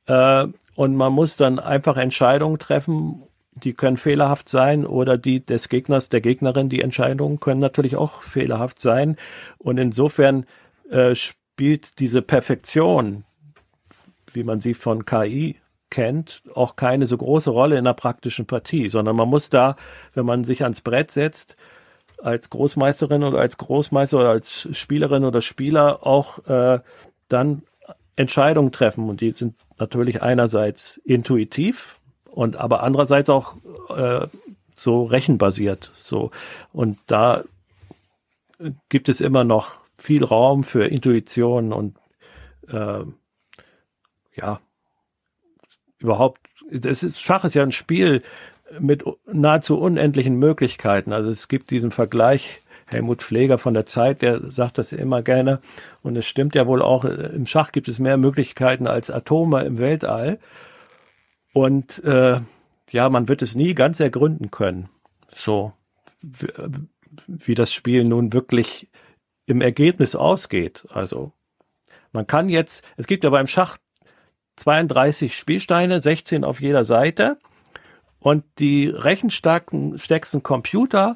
Äh, 0.07 0.47
und 0.75 0.97
man 0.97 1.13
muss 1.13 1.37
dann 1.37 1.61
einfach 1.61 1.97
Entscheidungen 1.97 2.59
treffen, 2.59 3.23
die 3.53 3.75
können 3.75 3.97
fehlerhaft 3.97 4.49
sein 4.49 4.85
oder 4.85 5.17
die 5.17 5.45
des 5.45 5.69
Gegners, 5.69 6.09
der 6.09 6.21
Gegnerin, 6.21 6.69
die 6.69 6.81
Entscheidungen 6.81 7.39
können 7.39 7.61
natürlich 7.61 7.95
auch 7.95 8.23
fehlerhaft 8.23 8.81
sein. 8.81 9.17
Und 9.59 9.79
insofern 9.79 10.47
äh, 10.91 11.15
spielt 11.15 12.01
diese 12.01 12.23
Perfektion, 12.23 13.25
wie 14.35 14.45
man 14.45 14.61
sie 14.61 14.75
von 14.75 15.05
KI 15.05 15.57
kennt, 15.91 16.43
auch 16.55 16.77
keine 16.77 17.07
so 17.07 17.17
große 17.17 17.51
Rolle 17.51 17.79
in 17.79 17.85
der 17.85 17.95
praktischen 17.95 18.47
Partie, 18.47 18.89
sondern 18.89 19.17
man 19.17 19.29
muss 19.29 19.51
da, 19.51 19.77
wenn 20.13 20.27
man 20.27 20.45
sich 20.45 20.65
ans 20.65 20.81
Brett 20.81 21.11
setzt, 21.11 21.57
als 22.19 22.51
Großmeisterin 22.51 23.23
oder 23.23 23.39
als 23.39 23.59
Großmeister 23.59 24.19
oder 24.19 24.31
als 24.31 24.69
Spielerin 24.73 25.25
oder 25.25 25.41
Spieler 25.41 26.07
auch 26.07 26.45
äh, 26.47 26.81
dann 27.29 27.63
Entscheidungen 28.17 28.73
treffen. 28.73 29.09
Und 29.09 29.21
die 29.21 29.33
sind 29.33 29.55
natürlich 29.79 30.23
einerseits 30.23 30.97
intuitiv 31.05 32.01
und 32.25 32.57
aber 32.57 32.83
andererseits 32.83 33.29
auch 33.29 33.55
äh, 33.95 34.27
so 34.75 35.05
rechenbasiert. 35.05 35.93
So. 35.99 36.31
Und 36.73 36.99
da 37.07 37.45
gibt 38.89 39.09
es 39.09 39.21
immer 39.21 39.45
noch 39.45 39.77
viel 39.99 40.25
Raum 40.25 40.65
für 40.65 40.87
Intuition 40.87 41.73
und 41.73 41.97
äh, 42.69 43.05
ja, 44.35 44.61
überhaupt, 45.99 46.41
es 46.71 47.03
ist, 47.03 47.21
Schach 47.21 47.45
ist 47.45 47.55
ja 47.55 47.63
ein 47.63 47.73
Spiel 47.73 48.23
mit 48.79 49.05
nahezu 49.27 49.79
unendlichen 49.79 50.37
Möglichkeiten. 50.39 51.13
Also 51.13 51.31
es 51.31 51.49
gibt 51.49 51.71
diesen 51.71 51.91
Vergleich, 51.91 52.63
Helmut 52.87 53.23
Pfleger 53.23 53.59
von 53.59 53.75
der 53.75 53.87
Zeit, 53.87 54.23
der 54.23 54.51
sagt 54.51 54.79
das 54.79 54.93
immer 54.93 55.23
gerne. 55.23 55.61
Und 56.03 56.17
es 56.17 56.27
stimmt 56.27 56.55
ja 56.55 56.67
wohl 56.67 56.83
auch, 56.83 57.05
im 57.05 57.47
Schach 57.47 57.73
gibt 57.73 57.89
es 57.89 57.99
mehr 57.99 58.17
Möglichkeiten 58.17 58.87
als 58.87 59.11
Atome 59.11 59.65
im 59.65 59.79
Weltall. 59.79 60.39
Und 61.53 62.03
äh, 62.05 62.41
ja, 62.91 63.09
man 63.09 63.29
wird 63.29 63.43
es 63.43 63.55
nie 63.55 63.75
ganz 63.75 64.01
ergründen 64.01 64.51
können. 64.51 64.89
So, 65.35 65.73
wie, 66.21 66.49
wie 67.27 67.55
das 67.55 67.73
Spiel 67.73 68.05
nun 68.05 68.33
wirklich 68.33 68.91
im 69.47 69.61
Ergebnis 69.61 70.15
ausgeht. 70.15 70.87
Also 70.91 71.33
man 72.13 72.27
kann 72.27 72.49
jetzt, 72.49 72.87
es 72.97 73.07
gibt 73.07 73.25
ja 73.25 73.31
beim 73.31 73.47
Schach 73.47 73.79
32 74.57 75.37
Spielsteine, 75.37 76.01
16 76.01 76.45
auf 76.45 76.61
jeder 76.61 76.85
Seite. 76.85 77.37
Und 78.21 78.45
die 78.59 78.87
rechenstärksten 78.89 80.43
Computer, 80.43 81.13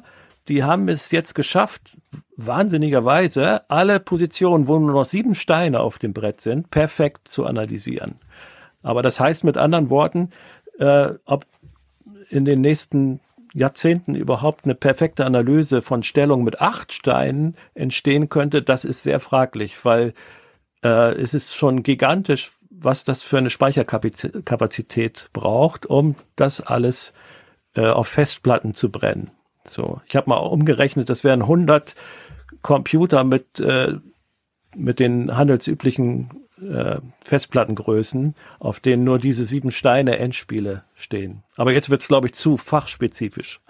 die 0.47 0.63
haben 0.63 0.89
es 0.89 1.11
jetzt 1.11 1.33
geschafft, 1.33 1.97
wahnsinnigerweise 2.35 3.69
alle 3.69 3.99
Positionen, 3.99 4.67
wo 4.67 4.77
nur 4.77 4.91
noch 4.91 5.05
sieben 5.05 5.35
Steine 5.35 5.79
auf 5.79 5.97
dem 5.97 6.13
Brett 6.13 6.41
sind, 6.41 6.69
perfekt 6.69 7.27
zu 7.27 7.45
analysieren. 7.45 8.19
Aber 8.83 9.01
das 9.01 9.19
heißt 9.19 9.43
mit 9.43 9.57
anderen 9.57 9.89
Worten, 9.89 10.29
äh, 10.77 11.13
ob 11.25 11.45
in 12.29 12.45
den 12.45 12.61
nächsten 12.61 13.19
Jahrzehnten 13.53 14.15
überhaupt 14.15 14.65
eine 14.65 14.75
perfekte 14.75 15.25
Analyse 15.25 15.81
von 15.81 16.03
Stellung 16.03 16.43
mit 16.43 16.61
acht 16.61 16.93
Steinen 16.93 17.55
entstehen 17.73 18.29
könnte, 18.29 18.61
das 18.61 18.85
ist 18.85 19.03
sehr 19.03 19.19
fraglich, 19.19 19.83
weil 19.83 20.13
äh, 20.83 21.13
es 21.15 21.33
ist 21.33 21.55
schon 21.55 21.83
gigantisch, 21.83 22.51
was 22.81 23.03
das 23.03 23.23
für 23.23 23.37
eine 23.37 23.49
Speicherkapazität 23.49 25.29
braucht, 25.33 25.85
um 25.85 26.15
das 26.35 26.61
alles 26.61 27.13
äh, 27.75 27.87
auf 27.87 28.07
Festplatten 28.07 28.73
zu 28.73 28.89
brennen. 28.89 29.31
So, 29.65 30.01
ich 30.07 30.15
habe 30.15 30.29
mal 30.29 30.37
umgerechnet, 30.37 31.09
das 31.09 31.23
wären 31.23 31.41
100 31.41 31.95
Computer 32.61 33.23
mit 33.23 33.59
äh, 33.59 33.95
mit 34.75 34.99
den 34.99 35.35
handelsüblichen 35.35 36.29
äh, 36.61 36.99
Festplattengrößen, 37.21 38.35
auf 38.59 38.79
denen 38.79 39.03
nur 39.03 39.17
diese 39.17 39.43
sieben 39.43 39.71
Steine 39.71 40.19
Endspiele 40.19 40.83
stehen. 40.95 41.43
Aber 41.57 41.71
jetzt 41.71 41.89
wird 41.89 42.01
es, 42.01 42.07
glaube 42.07 42.27
ich, 42.27 42.33
zu 42.33 42.57
fachspezifisch. 42.57 43.59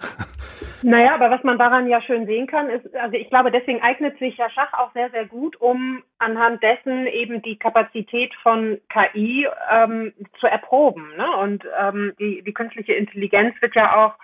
Naja, 0.82 1.14
aber 1.14 1.30
was 1.30 1.44
man 1.44 1.58
daran 1.58 1.88
ja 1.88 2.00
schön 2.00 2.24
sehen 2.24 2.46
kann, 2.46 2.70
ist, 2.70 2.94
also 2.96 3.14
ich 3.14 3.28
glaube, 3.28 3.50
deswegen 3.50 3.82
eignet 3.82 4.18
sich 4.18 4.38
ja 4.38 4.48
Schach 4.48 4.72
auch 4.72 4.90
sehr, 4.94 5.10
sehr 5.10 5.26
gut, 5.26 5.60
um 5.60 6.02
anhand 6.18 6.62
dessen 6.62 7.06
eben 7.06 7.42
die 7.42 7.58
Kapazität 7.58 8.32
von 8.42 8.78
KI 8.88 9.46
ähm, 9.70 10.14
zu 10.38 10.46
erproben. 10.46 11.06
Ne? 11.18 11.36
Und 11.36 11.64
ähm, 11.78 12.14
die, 12.18 12.42
die 12.42 12.54
künstliche 12.54 12.94
Intelligenz 12.94 13.54
wird 13.60 13.74
ja 13.74 14.06
auch 14.06 14.14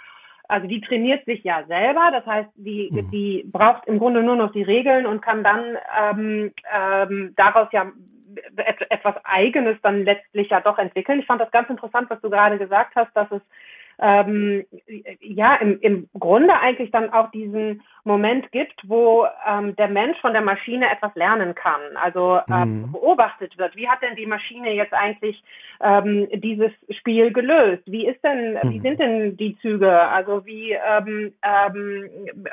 also 0.49 0.69
die 0.69 0.81
trainiert 0.81 1.25
sich 1.25 1.43
ja 1.43 1.65
selber, 1.67 2.11
das 2.13 2.25
heißt, 2.25 2.51
die, 2.55 2.89
mhm. 2.93 3.11
die 3.11 3.45
braucht 3.51 3.87
im 3.87 3.99
Grunde 3.99 4.23
nur 4.23 4.37
noch 4.37 4.53
die 4.53 4.63
Regeln 4.63 5.05
und 5.05 5.21
kann 5.21 5.43
dann 5.43 5.77
ähm, 6.01 6.53
ähm, 6.73 7.35
daraus 7.37 7.69
ja 7.73 7.91
etwas 8.89 9.15
Eigenes 9.25 9.77
dann 9.83 10.05
letztlich 10.05 10.51
ja 10.51 10.61
doch 10.61 10.79
entwickeln. 10.79 11.21
Ich 11.21 11.27
fand 11.27 11.41
das 11.41 11.51
ganz 11.51 11.69
interessant, 11.71 12.11
was 12.11 12.21
du 12.21 12.31
gerade 12.31 12.59
gesagt 12.59 12.95
hast, 12.97 13.15
dass 13.17 13.31
es 13.31 13.43
ähm, 13.99 14.65
ja 15.21 15.55
im, 15.57 15.81
im 15.81 16.09
Grunde 16.19 16.59
eigentlich 16.59 16.91
dann 16.91 17.11
auch 17.13 17.31
diesen 17.31 17.83
Moment 18.05 18.53
gibt, 18.53 18.81
wo 18.87 19.27
ähm, 19.47 19.75
der 19.77 19.89
Mensch 19.89 20.19
von 20.21 20.33
der 20.33 20.43
Maschine 20.43 20.91
etwas 20.91 21.15
lernen 21.15 21.55
kann, 21.55 21.81
also 21.95 22.41
ähm, 22.49 22.83
mhm. 22.83 22.93
beobachtet 22.93 23.57
wird. 23.59 23.75
Wie 23.75 23.89
hat 23.89 24.03
denn 24.03 24.17
die 24.17 24.27
Maschine 24.27 24.73
jetzt 24.75 24.93
eigentlich 24.93 25.43
ähm, 25.81 26.29
dieses 26.33 26.73
Spiel 26.91 27.33
gelöst? 27.33 27.83
Wie 27.87 28.07
ist 28.07 28.23
denn, 28.23 28.55
mhm. 28.55 28.71
wie 28.71 28.81
sind 28.81 29.01
denn 29.01 29.37
die 29.37 29.59
Züge? 29.59 29.91
Also 29.91 30.45
wie 30.45 30.73
ähm, 30.73 31.33
ähm, 31.43 32.11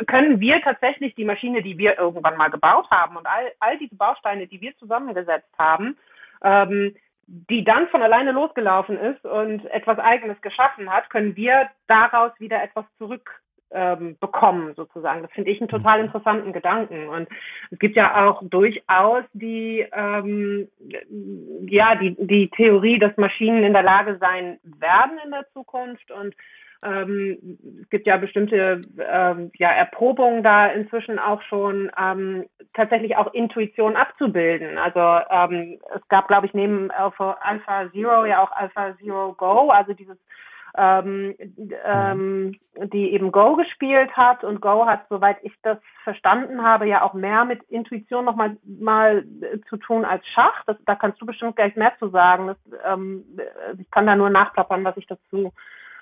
können 0.07 0.39
wir 0.39 0.61
tatsächlich 0.61 1.13
die 1.15 1.25
Maschine, 1.25 1.61
die 1.61 1.77
wir 1.77 1.99
irgendwann 1.99 2.37
mal 2.37 2.49
gebaut 2.49 2.89
haben 2.89 3.17
und 3.17 3.27
all, 3.27 3.51
all 3.59 3.77
diese 3.77 3.95
Bausteine, 3.95 4.47
die 4.47 4.61
wir 4.61 4.75
zusammengesetzt 4.77 5.51
haben, 5.59 5.97
ähm, 6.43 6.95
die 7.27 7.63
dann 7.63 7.87
von 7.89 8.01
alleine 8.01 8.31
losgelaufen 8.31 8.97
ist 8.97 9.25
und 9.25 9.65
etwas 9.67 9.97
Eigenes 9.99 10.41
geschaffen 10.41 10.91
hat, 10.91 11.09
können 11.09 11.35
wir 11.35 11.69
daraus 11.87 12.31
wieder 12.39 12.61
etwas 12.61 12.85
zurück 12.97 13.41
ähm, 13.73 14.17
bekommen, 14.19 14.73
sozusagen. 14.75 15.23
Das 15.23 15.31
finde 15.31 15.51
ich 15.51 15.59
einen 15.59 15.69
total 15.69 15.99
mhm. 15.99 16.05
interessanten 16.05 16.53
Gedanken. 16.53 17.09
Und 17.09 17.27
es 17.71 17.79
gibt 17.79 17.95
ja 17.95 18.25
auch 18.25 18.41
durchaus 18.43 19.23
die, 19.33 19.85
ähm, 19.91 20.67
ja, 21.67 21.95
die, 21.95 22.15
die 22.19 22.49
Theorie, 22.49 22.99
dass 22.99 23.17
Maschinen 23.17 23.63
in 23.63 23.73
der 23.73 23.83
Lage 23.83 24.17
sein 24.19 24.59
werden 24.63 25.17
in 25.25 25.31
der 25.31 25.47
Zukunft 25.53 26.11
und 26.11 26.35
ähm, 26.83 27.57
es 27.81 27.89
gibt 27.89 28.07
ja 28.07 28.17
bestimmte 28.17 28.81
ähm, 28.99 29.51
ja, 29.57 29.69
Erprobungen 29.69 30.43
da 30.43 30.67
inzwischen 30.67 31.19
auch 31.19 31.41
schon, 31.43 31.91
ähm, 31.99 32.45
tatsächlich 32.73 33.15
auch 33.17 33.33
Intuition 33.33 33.95
abzubilden. 33.95 34.77
Also 34.77 34.99
ähm, 35.29 35.79
es 35.95 36.07
gab, 36.09 36.27
glaube 36.27 36.47
ich, 36.47 36.53
neben 36.53 36.91
Alpha 36.91 37.89
Zero 37.91 38.25
ja 38.25 38.43
auch 38.43 38.51
Alpha 38.51 38.95
Zero 38.97 39.33
Go, 39.33 39.69
also 39.69 39.93
dieses 39.93 40.17
ähm, 40.75 41.35
ähm, 41.85 42.55
die 42.91 43.13
eben 43.13 43.31
Go 43.31 43.55
gespielt 43.55 44.17
hat 44.17 44.43
und 44.43 44.59
Go 44.59 44.87
hat, 44.87 45.05
soweit 45.07 45.37
ich 45.43 45.53
das 45.61 45.77
verstanden 46.03 46.63
habe, 46.63 46.87
ja 46.87 47.03
auch 47.03 47.13
mehr 47.13 47.45
mit 47.45 47.61
Intuition 47.69 48.25
nochmal 48.25 48.57
mal 48.65 49.23
zu 49.69 49.77
tun 49.77 50.03
als 50.03 50.25
Schach. 50.27 50.63
Das, 50.65 50.77
da 50.85 50.95
kannst 50.95 51.21
du 51.21 51.27
bestimmt 51.27 51.57
gleich 51.57 51.75
mehr 51.75 51.93
zu 51.99 52.09
sagen. 52.09 52.47
Das, 52.47 52.57
ähm, 52.85 53.23
ich 53.77 53.89
kann 53.91 54.07
da 54.07 54.15
nur 54.15 54.31
nachplappern, 54.31 54.83
was 54.83 54.97
ich 54.97 55.05
dazu 55.05 55.53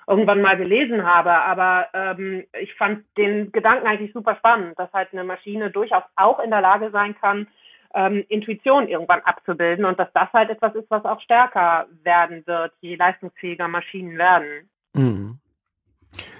irgendwann 0.06 0.42
mal 0.42 0.56
gelesen 0.56 1.04
habe. 1.04 1.30
Aber 1.30 1.86
ähm, 1.94 2.44
ich 2.60 2.74
fand 2.74 3.04
den 3.16 3.52
Gedanken 3.52 3.86
eigentlich 3.86 4.12
super 4.12 4.36
spannend, 4.36 4.78
dass 4.78 4.92
halt 4.92 5.12
eine 5.12 5.24
Maschine 5.24 5.70
durchaus 5.70 6.04
auch 6.16 6.40
in 6.40 6.50
der 6.50 6.60
Lage 6.60 6.90
sein 6.90 7.14
kann, 7.20 7.46
ähm, 7.94 8.24
Intuition 8.28 8.88
irgendwann 8.88 9.20
abzubilden 9.20 9.84
und 9.84 9.98
dass 9.98 10.08
das 10.14 10.32
halt 10.32 10.50
etwas 10.50 10.74
ist, 10.74 10.90
was 10.90 11.04
auch 11.04 11.20
stärker 11.20 11.86
werden 12.02 12.46
wird, 12.46 12.72
je 12.80 12.96
leistungsfähiger 12.96 13.68
Maschinen 13.68 14.16
werden. 14.16 14.68
Mhm. 14.94 15.38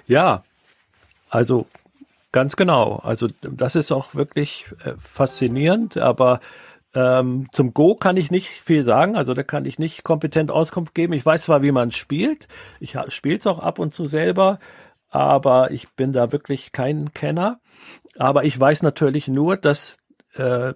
Ja, 0.07 0.43
also 1.29 1.67
ganz 2.31 2.55
genau. 2.55 2.99
Also 3.03 3.27
das 3.41 3.75
ist 3.75 3.91
auch 3.91 4.15
wirklich 4.15 4.67
äh, 4.83 4.93
faszinierend, 4.97 5.97
aber 5.97 6.39
ähm, 6.95 7.47
zum 7.51 7.73
Go 7.73 7.95
kann 7.95 8.17
ich 8.17 8.29
nicht 8.29 8.49
viel 8.49 8.83
sagen, 8.83 9.15
also 9.15 9.33
da 9.33 9.43
kann 9.43 9.65
ich 9.65 9.79
nicht 9.79 10.03
kompetent 10.03 10.51
Auskunft 10.51 10.93
geben. 10.93 11.13
Ich 11.13 11.25
weiß 11.25 11.43
zwar, 11.43 11.63
wie 11.63 11.71
man 11.71 11.91
spielt, 11.91 12.47
ich 12.79 12.95
spiele 13.09 13.37
es 13.37 13.47
auch 13.47 13.59
ab 13.59 13.79
und 13.79 13.93
zu 13.93 14.05
selber, 14.05 14.59
aber 15.09 15.71
ich 15.71 15.89
bin 15.89 16.11
da 16.11 16.31
wirklich 16.31 16.71
kein 16.71 17.13
Kenner. 17.13 17.59
Aber 18.17 18.43
ich 18.45 18.59
weiß 18.59 18.83
natürlich 18.83 19.27
nur, 19.27 19.57
dass 19.57 19.97
äh, 20.35 20.73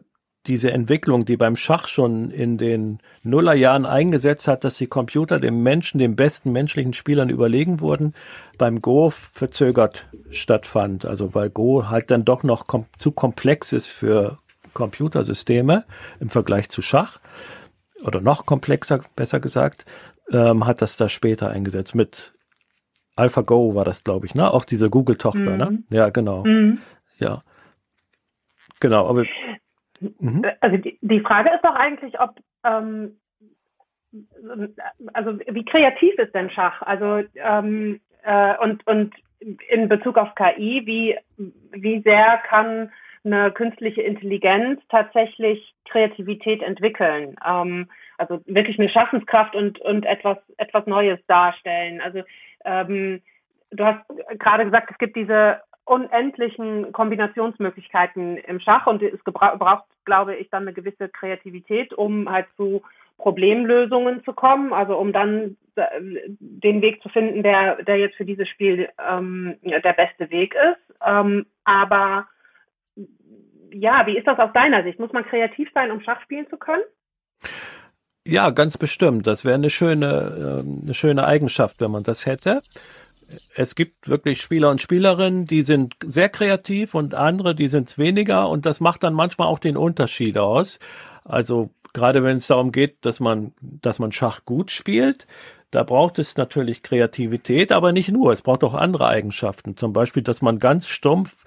diese 0.47 0.71
Entwicklung, 0.71 1.25
die 1.25 1.37
beim 1.37 1.55
Schach 1.55 1.87
schon 1.87 2.31
in 2.31 2.57
den 2.57 2.99
Nullerjahren 3.23 3.85
eingesetzt 3.85 4.47
hat, 4.47 4.63
dass 4.63 4.77
die 4.77 4.87
Computer 4.87 5.39
dem 5.39 5.61
Menschen, 5.61 5.97
den 5.97 6.15
besten 6.15 6.51
menschlichen 6.51 6.93
Spielern 6.93 7.29
überlegen 7.29 7.79
wurden, 7.79 8.13
beim 8.57 8.81
Go 8.81 9.09
verzögert 9.09 10.07
stattfand. 10.29 11.05
Also 11.05 11.35
weil 11.35 11.49
Go 11.49 11.89
halt 11.89 12.11
dann 12.11 12.23
doch 12.23 12.43
noch 12.43 12.65
kom 12.67 12.85
zu 12.97 13.11
komplex 13.11 13.73
ist 13.73 13.87
für 13.87 14.39
Computersysteme 14.77 15.85
im 16.19 16.29
Vergleich 16.29 16.69
zu 16.69 16.81
Schach 16.81 17.19
oder 18.03 18.21
noch 18.21 18.45
komplexer, 18.45 19.01
besser 19.15 19.39
gesagt, 19.39 19.85
ähm, 20.31 20.65
hat 20.65 20.81
das 20.81 20.97
da 20.97 21.09
später 21.09 21.49
eingesetzt. 21.49 21.95
Mit 21.95 22.33
AlphaGo 23.15 23.73
war 23.73 23.85
das, 23.85 24.03
glaube 24.03 24.27
ich, 24.27 24.35
ne? 24.35 24.51
Auch 24.51 24.65
diese 24.65 24.89
Google-Tochter, 24.89 25.39
ne? 25.39 25.51
mhm. 25.51 25.57
ne? 25.57 25.83
Ja, 25.89 26.09
genau. 26.09 26.43
Mhm. 26.45 26.79
Ja. 27.17 27.41
Genau, 28.79 29.07
aber 29.07 29.25
Mhm. 29.99 30.45
Also 30.61 30.77
die, 30.77 30.97
die 31.01 31.21
Frage 31.21 31.49
ist 31.53 31.63
doch 31.63 31.75
eigentlich, 31.75 32.19
ob 32.19 32.35
ähm, 32.63 33.17
also 35.13 35.39
wie 35.39 35.65
kreativ 35.65 36.17
ist 36.17 36.33
denn 36.33 36.49
Schach? 36.49 36.81
Also 36.81 37.23
ähm, 37.35 37.99
äh, 38.23 38.57
und 38.57 38.85
und 38.87 39.13
in 39.69 39.89
Bezug 39.89 40.17
auf 40.17 40.35
KI, 40.35 40.83
wie 40.85 41.17
wie 41.71 42.01
sehr 42.01 42.41
kann 42.47 42.91
eine 43.27 43.51
künstliche 43.51 44.01
Intelligenz 44.01 44.81
tatsächlich 44.89 45.73
Kreativität 45.89 46.61
entwickeln? 46.61 47.35
Ähm, 47.45 47.89
also 48.17 48.41
wirklich 48.45 48.79
eine 48.79 48.89
Schaffenskraft 48.89 49.55
und 49.55 49.79
und 49.79 50.05
etwas 50.05 50.37
etwas 50.57 50.85
Neues 50.87 51.19
darstellen. 51.27 52.01
Also 52.01 52.23
ähm, 52.65 53.21
du 53.71 53.85
hast 53.85 54.01
gerade 54.39 54.65
gesagt, 54.65 54.89
es 54.91 54.97
gibt 54.97 55.15
diese 55.15 55.61
unendlichen 55.85 56.91
Kombinationsmöglichkeiten 56.91 58.37
im 58.37 58.59
Schach 58.59 58.87
und 58.87 59.01
es 59.01 59.19
braucht, 59.23 59.85
glaube 60.03 60.35
ich, 60.35 60.49
dann 60.49 60.63
eine 60.63 60.73
gewisse 60.73 61.07
Kreativität, 61.07 61.93
um 61.93 62.29
halt 62.29 62.47
zu 62.57 62.81
Problemlösungen 63.17 64.23
zu 64.23 64.33
kommen, 64.33 64.73
also 64.73 64.97
um 64.97 65.11
dann 65.11 65.57
äh, 65.75 65.85
den 66.39 66.81
Weg 66.81 67.01
zu 67.01 67.09
finden, 67.09 67.41
der, 67.41 67.81
der 67.83 67.97
jetzt 67.97 68.15
für 68.15 68.25
dieses 68.25 68.47
Spiel 68.49 68.89
ähm, 69.09 69.55
der 69.63 69.93
beste 69.93 70.29
Weg 70.29 70.53
ist. 70.55 70.95
Ähm, 71.05 71.45
aber 71.63 72.27
ja, 73.71 74.05
wie 74.05 74.17
ist 74.17 74.27
das 74.27 74.39
aus 74.39 74.51
deiner 74.53 74.83
Sicht? 74.83 74.99
Muss 74.99 75.13
man 75.13 75.25
kreativ 75.25 75.69
sein, 75.73 75.91
um 75.91 76.01
Schach 76.01 76.21
spielen 76.21 76.47
zu 76.49 76.57
können? 76.57 76.83
Ja, 78.25 78.49
ganz 78.49 78.77
bestimmt. 78.77 79.25
Das 79.27 79.45
wäre 79.45 79.55
eine 79.55 79.69
schöne, 79.69 80.63
äh, 80.65 80.83
eine 80.83 80.93
schöne 80.93 81.25
Eigenschaft, 81.25 81.79
wenn 81.81 81.91
man 81.91 82.03
das 82.03 82.25
hätte 82.25 82.59
es 83.55 83.75
gibt 83.75 84.07
wirklich 84.07 84.41
Spieler 84.41 84.69
und 84.69 84.81
Spielerinnen, 84.81 85.45
die 85.45 85.63
sind 85.63 85.95
sehr 86.05 86.29
kreativ 86.29 86.95
und 86.95 87.13
andere, 87.13 87.55
die 87.55 87.67
sind 87.67 87.87
es 87.87 87.97
weniger 87.97 88.49
und 88.49 88.65
das 88.65 88.79
macht 88.79 89.03
dann 89.03 89.13
manchmal 89.13 89.47
auch 89.47 89.59
den 89.59 89.77
Unterschied 89.77 90.37
aus. 90.37 90.79
Also 91.23 91.71
gerade 91.93 92.23
wenn 92.23 92.37
es 92.37 92.47
darum 92.47 92.71
geht, 92.71 93.05
dass 93.05 93.19
man, 93.19 93.53
dass 93.61 93.99
man 93.99 94.11
Schach 94.11 94.45
gut 94.45 94.71
spielt, 94.71 95.27
da 95.71 95.83
braucht 95.83 96.19
es 96.19 96.37
natürlich 96.37 96.83
Kreativität, 96.83 97.71
aber 97.71 97.91
nicht 97.91 98.09
nur. 98.09 98.31
Es 98.31 98.41
braucht 98.41 98.63
auch 98.63 98.73
andere 98.73 99.07
Eigenschaften. 99.07 99.75
Zum 99.75 99.91
Beispiel, 99.91 100.23
dass 100.23 100.41
man 100.41 100.59
ganz 100.59 100.87
stumpf 100.87 101.43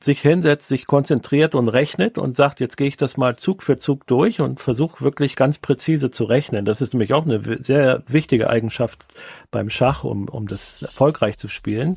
sich 0.00 0.20
hinsetzt, 0.20 0.68
sich 0.68 0.86
konzentriert 0.86 1.54
und 1.54 1.68
rechnet 1.68 2.18
und 2.18 2.36
sagt, 2.36 2.60
jetzt 2.60 2.76
gehe 2.76 2.88
ich 2.88 2.96
das 2.96 3.16
mal 3.16 3.36
Zug 3.36 3.62
für 3.62 3.78
Zug 3.78 4.06
durch 4.06 4.40
und 4.40 4.60
versuche 4.60 5.02
wirklich 5.02 5.36
ganz 5.36 5.58
präzise 5.58 6.10
zu 6.10 6.24
rechnen. 6.24 6.64
Das 6.64 6.80
ist 6.80 6.92
nämlich 6.92 7.14
auch 7.14 7.24
eine 7.24 7.62
sehr 7.62 8.02
wichtige 8.06 8.50
Eigenschaft 8.50 9.04
beim 9.50 9.70
Schach, 9.70 10.04
um, 10.04 10.28
um 10.28 10.46
das 10.46 10.82
erfolgreich 10.82 11.38
zu 11.38 11.48
spielen. 11.48 11.96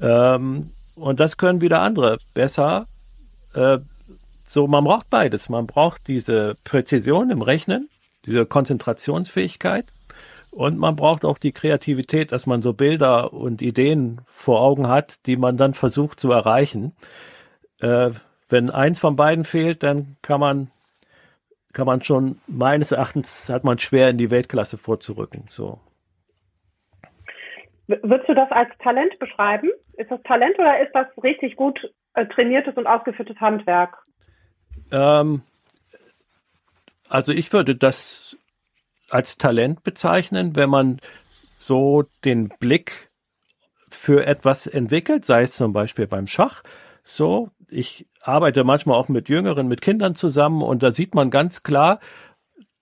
Ähm, 0.00 0.66
und 0.96 1.20
das 1.20 1.36
können 1.36 1.60
wieder 1.60 1.80
andere 1.80 2.16
besser. 2.34 2.86
Äh, 3.54 3.78
so, 3.78 4.66
man 4.66 4.84
braucht 4.84 5.10
beides. 5.10 5.48
Man 5.48 5.66
braucht 5.66 6.08
diese 6.08 6.54
Präzision 6.64 7.30
im 7.30 7.42
Rechnen, 7.42 7.88
diese 8.24 8.46
Konzentrationsfähigkeit 8.46 9.86
und 10.56 10.78
man 10.78 10.96
braucht 10.96 11.24
auch 11.24 11.38
die 11.38 11.52
Kreativität, 11.52 12.32
dass 12.32 12.46
man 12.46 12.62
so 12.62 12.72
Bilder 12.72 13.32
und 13.34 13.60
Ideen 13.60 14.22
vor 14.26 14.62
Augen 14.62 14.88
hat, 14.88 15.26
die 15.26 15.36
man 15.36 15.56
dann 15.58 15.74
versucht 15.74 16.18
zu 16.18 16.32
erreichen. 16.32 16.96
Äh, 17.80 18.10
wenn 18.48 18.70
eins 18.70 18.98
von 18.98 19.16
beiden 19.16 19.44
fehlt, 19.44 19.82
dann 19.82 20.16
kann 20.22 20.40
man 20.40 20.70
kann 21.74 21.86
man 21.86 22.00
schon 22.00 22.40
meines 22.46 22.90
Erachtens 22.90 23.50
hat 23.50 23.64
man 23.64 23.78
schwer 23.78 24.08
in 24.08 24.16
die 24.16 24.30
Weltklasse 24.30 24.78
vorzurücken. 24.78 25.44
So. 25.48 25.78
Würdest 27.86 28.26
du 28.26 28.34
das 28.34 28.50
als 28.50 28.70
Talent 28.78 29.18
beschreiben? 29.18 29.68
Ist 29.98 30.10
das 30.10 30.22
Talent 30.22 30.58
oder 30.58 30.80
ist 30.80 30.92
das 30.94 31.06
richtig 31.22 31.54
gut 31.56 31.78
äh, 32.14 32.24
trainiertes 32.26 32.74
und 32.76 32.86
ausgeführtes 32.86 33.38
Handwerk? 33.40 33.98
Ähm, 34.90 35.42
also 37.10 37.32
ich 37.32 37.52
würde 37.52 37.76
das 37.76 38.25
als 39.10 39.38
Talent 39.38 39.82
bezeichnen, 39.82 40.56
wenn 40.56 40.70
man 40.70 40.98
so 41.12 42.04
den 42.24 42.48
Blick 42.60 43.10
für 43.88 44.26
etwas 44.26 44.66
entwickelt, 44.66 45.24
sei 45.24 45.42
es 45.42 45.56
zum 45.56 45.72
Beispiel 45.72 46.06
beim 46.06 46.26
Schach. 46.26 46.62
So, 47.02 47.50
ich 47.68 48.06
arbeite 48.20 48.64
manchmal 48.64 48.96
auch 48.96 49.08
mit 49.08 49.28
Jüngeren, 49.28 49.68
mit 49.68 49.80
Kindern 49.80 50.14
zusammen 50.14 50.62
und 50.62 50.82
da 50.82 50.90
sieht 50.90 51.14
man 51.14 51.30
ganz 51.30 51.62
klar, 51.62 52.00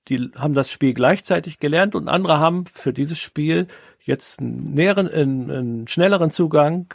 die 0.09 0.31
haben 0.37 0.55
das 0.55 0.71
Spiel 0.71 0.93
gleichzeitig 0.93 1.61
gelernt 1.61 1.95
und 1.95 2.09
andere 2.09 2.39
haben 2.39 2.67
für 2.67 2.93
dieses 2.93 3.19
Spiel 3.19 3.69
jetzt 4.01 4.41
einen, 4.41 4.75
näheren, 4.75 5.09
einen, 5.09 5.51
einen 5.51 5.89
schnelleren 5.89 6.31
Zugang 6.31 6.93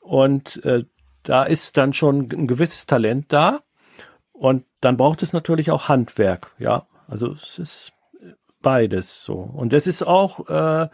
und 0.00 0.64
äh, 0.64 0.84
da 1.24 1.44
ist 1.44 1.76
dann 1.76 1.94
schon 1.94 2.28
ein 2.32 2.46
gewisses 2.46 2.86
Talent 2.86 3.32
da 3.32 3.62
und 4.32 4.64
dann 4.80 4.96
braucht 4.96 5.22
es 5.22 5.32
natürlich 5.32 5.70
auch 5.70 5.88
Handwerk, 5.88 6.52
ja. 6.58 6.86
Also 7.06 7.32
es 7.32 7.58
ist 7.58 7.92
beides 8.64 9.24
so. 9.24 9.34
Und 9.34 9.72
es 9.72 9.86
ist 9.86 10.02
auch 10.02 10.48
äh, 10.48 10.88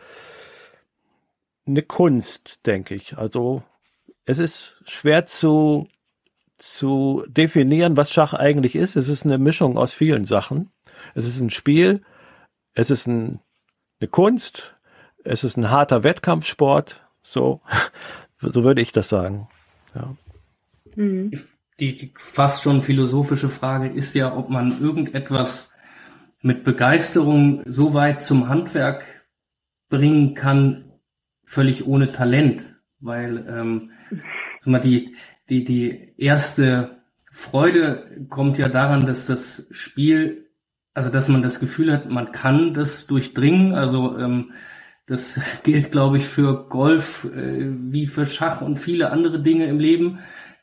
eine 1.67 1.83
Kunst, 1.83 2.61
denke 2.67 2.95
ich. 2.95 3.17
Also 3.17 3.63
es 4.27 4.39
ist 4.39 4.83
schwer 4.85 5.25
zu, 5.25 5.89
zu 6.59 7.25
definieren, 7.29 7.97
was 7.97 8.13
Schach 8.13 8.35
eigentlich 8.35 8.77
ist. 8.77 8.97
Es 8.97 9.09
ist 9.09 9.25
eine 9.25 9.39
Mischung 9.39 9.79
aus 9.79 9.95
vielen 9.95 10.27
Sachen. 10.27 10.71
Es 11.15 11.27
ist 11.27 11.41
ein 11.41 11.51
Spiel, 11.51 12.03
es 12.75 12.91
ist 12.91 13.07
ein, 13.07 13.41
eine 14.01 14.09
Kunst, 14.09 14.77
es 15.25 15.45
ist 15.45 15.57
ein 15.57 15.71
harter 15.71 16.05
Wettkampfsport. 16.05 17.07
So, 17.23 17.63
so 18.37 18.65
würde 18.65 18.83
ich 18.83 18.93
das 18.93 19.09
sagen. 19.09 19.49
Ja. 19.95 20.17
Mhm. 20.97 21.31
Die, 21.79 21.97
die 21.97 22.13
fast 22.19 22.63
schon 22.63 22.83
philosophische 22.83 23.49
Frage 23.49 23.89
ist 23.89 24.15
ja, 24.15 24.37
ob 24.37 24.51
man 24.51 24.83
irgendetwas 24.83 25.70
mit 26.43 26.65
Begeisterung 26.65 27.63
so 27.67 27.95
weit 27.95 28.23
zum 28.23 28.49
Handwerk 28.49 29.05
bringen 29.89 30.35
kann, 30.35 30.93
völlig 31.45 31.87
ohne 31.87 32.11
Talent, 32.11 32.75
weil 33.01 33.45
ähm, 33.49 33.91
die, 34.65 35.17
die, 35.49 35.65
die 35.65 36.15
erste 36.17 37.01
Freude 37.33 38.27
kommt 38.29 38.59
ja 38.59 38.69
daran, 38.69 39.07
dass 39.07 39.27
das 39.27 39.67
Spiel, 39.71 40.49
also 40.95 41.11
dass 41.11 41.29
man 41.29 41.43
das 41.43 41.61
Gefühl 41.61 41.93
hat, 41.93 42.09
man 42.09 42.33
kann 42.33 42.75
das 42.75 43.07
durchdringen. 43.07 43.75
Also 43.75 44.19
ähm, 44.19 44.53
das 45.07 45.41
gilt, 45.65 45.93
glaube 45.93 46.19
ich, 46.19 46.27
für 46.27 46.69
Golf 46.69 47.25
äh, 47.25 47.67
wie 47.91 48.07
für 48.07 48.27
Schach 48.27 48.61
und 48.61 48.79
viele 48.79 49.11
andere 49.11 49.43
Dinge 49.43 49.67
im 49.67 49.81
Leben. 49.81 50.21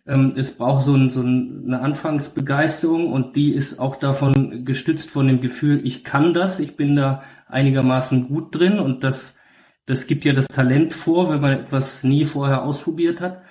Ähm, 0.08 0.34
es 0.36 0.58
braucht 0.58 0.86
so, 0.86 0.96
ein, 0.96 1.12
so 1.12 1.22
eine 1.22 1.82
Anfangsbegeisterung 1.82 3.12
und 3.12 3.36
die 3.36 3.54
ist 3.54 3.80
auch 3.80 3.98
davon 3.98 4.64
gestützt 4.64 5.10
von 5.10 5.28
dem 5.28 5.42
Gefühl, 5.42 5.86
ich 5.86 6.04
kann 6.04 6.34
das, 6.34 6.60
ich 6.60 6.78
bin 6.78 6.96
da 6.96 7.24
einigermaßen 7.48 8.28
gut 8.28 8.56
drin 8.56 8.80
und 8.80 9.04
das, 9.04 9.38
das 9.86 10.08
gibt 10.08 10.26
ja 10.26 10.34
das 10.34 10.48
Talent 10.48 10.94
vor, 10.94 11.30
wenn 11.30 11.42
man 11.42 11.54
etwas 11.54 12.04
nie 12.04 12.26
vorher 12.26 12.64
ausprobiert 12.64 13.20
hat. 13.20 13.42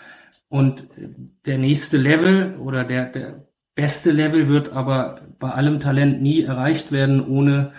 Und 0.48 0.86
der 1.44 1.58
nächste 1.58 1.98
Level 1.98 2.56
oder 2.58 2.84
der, 2.84 3.06
der 3.06 3.46
beste 3.74 4.12
Level 4.12 4.48
wird 4.48 4.72
aber 4.72 5.20
bei 5.38 5.50
allem 5.50 5.80
Talent 5.80 6.22
nie 6.22 6.42
erreicht 6.42 6.92
werden, 6.92 7.26
ohne 7.26 7.72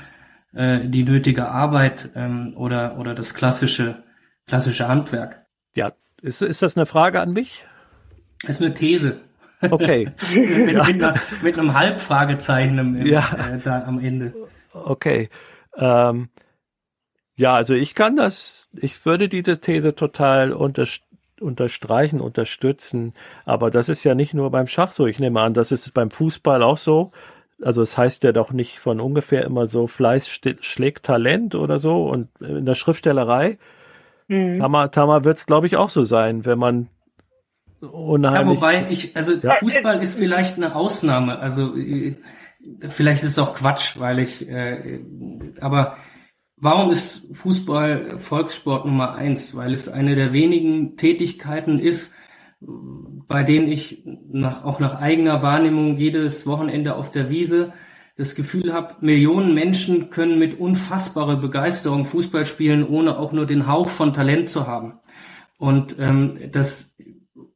äh, 0.54 0.80
die 0.84 1.04
nötige 1.04 1.48
Arbeit 1.48 2.10
ähm, 2.16 2.54
oder, 2.56 2.98
oder 3.00 3.16
das 3.16 3.34
klassische, 3.34 4.04
klassische 4.46 4.88
Handwerk. 4.88 5.46
Ja, 5.76 5.94
ist, 6.22 6.42
ist 6.42 6.62
das 6.62 6.78
eine 6.78 6.86
Frage 6.86 7.22
an 7.22 7.32
mich? 7.32 7.66
Das 8.42 8.58
ist 8.58 8.62
eine 8.62 8.74
These. 8.74 9.20
Okay. 9.62 10.12
mit, 10.36 10.76
ja. 10.76 10.84
mit, 10.84 11.04
einer, 11.04 11.14
mit, 11.42 11.58
einem 11.58 11.74
Halbfragezeichen 11.74 12.78
im, 12.78 13.06
ja. 13.06 13.28
äh, 13.54 13.60
da 13.64 13.84
am 13.86 14.00
Ende. 14.00 14.34
Okay. 14.74 15.30
Ähm, 15.76 16.30
ja, 17.36 17.56
also 17.56 17.74
ich 17.74 17.96
kann 17.96 18.16
das, 18.16 18.68
ich 18.74 19.06
würde 19.06 19.30
diese 19.30 19.60
These 19.60 19.96
total 19.96 20.54
unter, 20.54 20.86
unterstreichen, 21.40 22.20
unterstützen. 22.22 23.14
Aber 23.46 23.72
das 23.72 23.90
ist 23.90 24.04
ja 24.04 24.16
nicht 24.16 24.34
nur 24.34 24.52
beim 24.52 24.68
Schach 24.68 24.92
so. 24.92 25.08
Ich 25.08 25.20
nehme 25.20 25.42
an, 25.42 25.54
das 25.54 25.72
ist 25.72 25.94
beim 25.94 26.12
Fußball 26.12 26.64
auch 26.64 26.78
so. 26.78 27.12
Also 27.62 27.82
es 27.82 27.98
heißt 27.98 28.24
ja 28.24 28.32
doch 28.32 28.52
nicht 28.52 28.80
von 28.80 29.00
ungefähr 29.00 29.44
immer 29.44 29.66
so, 29.66 29.88
Fleiß 29.88 30.30
schlägt 30.30 31.06
Talent 31.06 31.56
oder 31.56 31.80
so. 31.80 32.08
Und 32.08 32.30
in 32.40 32.66
der 32.66 32.76
Schriftstellerei, 32.76 33.58
mhm. 34.28 34.60
Tama, 34.60 34.88
Tama 34.90 35.24
wird 35.24 35.38
es, 35.38 35.46
glaube 35.48 35.68
ich, 35.68 35.78
auch 35.78 35.90
so 35.90 36.04
sein. 36.04 36.46
Wenn 36.46 36.60
man 36.60 36.90
unheimlich. 37.82 38.42
Ja, 38.42 38.48
wobei 38.56 38.86
ich, 38.90 39.16
also 39.16 39.34
ja. 39.34 39.56
Fußball 39.56 40.02
ist 40.02 40.18
vielleicht 40.18 40.58
eine 40.58 40.76
Ausnahme. 40.76 41.40
Also 41.40 41.76
äh, 41.76 42.16
vielleicht 42.90 43.24
ist 43.24 43.32
es 43.32 43.40
auch 43.40 43.56
Quatsch, 43.56 44.00
weil 44.00 44.20
ich, 44.20 44.48
äh, 44.48 45.00
aber 45.62 45.98
warum 46.58 46.92
ist 46.92 47.36
Fußball 47.36 48.20
Volkssport 48.20 48.86
Nummer 48.86 49.16
eins? 49.16 49.56
Weil 49.56 49.74
es 49.74 49.90
eine 49.90 50.16
der 50.16 50.34
wenigen 50.34 50.98
Tätigkeiten 50.98 51.80
ist, 51.80 52.14
bei 52.60 53.44
denen 53.44 53.72
ich 53.72 54.04
nach, 54.06 54.64
auch 54.64 54.80
nach 54.80 55.00
eigener 55.00 55.44
Wahrnehmung 55.44 55.98
jedes 55.98 56.48
Wochenende 56.48 56.96
auf 56.96 57.12
der 57.12 57.30
Wiese 57.30 57.74
das 58.18 58.34
Gefühl 58.34 58.74
habe, 58.74 58.96
Millionen 59.02 59.54
Menschen 59.54 60.10
können 60.10 60.40
mit 60.40 60.60
unfassbarer 60.60 61.38
Begeisterung 61.38 62.08
Fußball 62.08 62.48
spielen, 62.48 62.86
ohne 62.88 63.20
auch 63.20 63.32
nur 63.32 63.46
den 63.46 63.68
Hauch 63.68 63.90
von 63.90 64.12
Talent 64.12 64.50
zu 64.50 64.66
haben. 64.66 64.94
Und 65.60 65.98
ähm, 66.00 66.40
das 66.52 66.96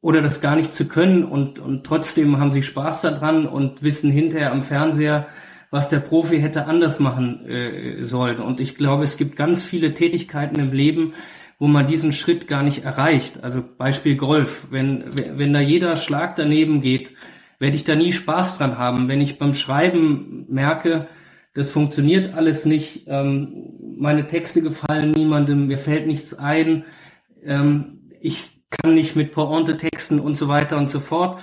oder 0.01 0.21
das 0.21 0.41
gar 0.41 0.55
nicht 0.55 0.73
zu 0.73 0.87
können 0.87 1.23
und, 1.23 1.59
und 1.59 1.83
trotzdem 1.83 2.39
haben 2.39 2.51
sie 2.51 2.63
Spaß 2.63 3.01
daran 3.01 3.45
und 3.45 3.83
wissen 3.83 4.11
hinterher 4.11 4.51
am 4.51 4.63
Fernseher, 4.63 5.27
was 5.69 5.89
der 5.89 5.99
Profi 5.99 6.41
hätte 6.41 6.65
anders 6.65 6.99
machen 6.99 7.47
äh, 7.47 8.03
sollen. 8.03 8.39
Und 8.39 8.59
ich 8.59 8.75
glaube, 8.75 9.03
es 9.03 9.15
gibt 9.15 9.35
ganz 9.35 9.63
viele 9.63 9.93
Tätigkeiten 9.93 10.59
im 10.59 10.73
Leben, 10.73 11.13
wo 11.59 11.67
man 11.67 11.87
diesen 11.87 12.11
Schritt 12.11 12.47
gar 12.47 12.63
nicht 12.63 12.83
erreicht. 12.83 13.43
Also 13.43 13.63
Beispiel 13.77 14.17
Golf. 14.17 14.67
Wenn, 14.71 15.05
wenn 15.37 15.53
da 15.53 15.59
jeder 15.59 15.95
Schlag 15.95 16.35
daneben 16.35 16.81
geht, 16.81 17.11
werde 17.59 17.75
ich 17.75 17.83
da 17.83 17.95
nie 17.95 18.11
Spaß 18.11 18.57
dran 18.57 18.79
haben. 18.79 19.07
Wenn 19.07 19.21
ich 19.21 19.37
beim 19.37 19.53
Schreiben 19.53 20.47
merke, 20.49 21.07
das 21.53 21.69
funktioniert 21.69 22.33
alles 22.33 22.65
nicht, 22.65 23.03
ähm, 23.07 23.75
meine 23.97 24.27
Texte 24.27 24.61
gefallen 24.61 25.11
niemandem, 25.11 25.67
mir 25.67 25.77
fällt 25.77 26.07
nichts 26.07 26.33
ein, 26.33 26.85
ähm, 27.45 28.09
ich 28.19 28.60
kann 28.71 28.95
nicht 28.95 29.15
mit 29.15 29.33
Pointe 29.33 29.77
texten 29.77 30.19
und 30.19 30.35
so 30.35 30.47
weiter 30.47 30.77
und 30.77 30.89
so 30.89 30.99
fort, 30.99 31.39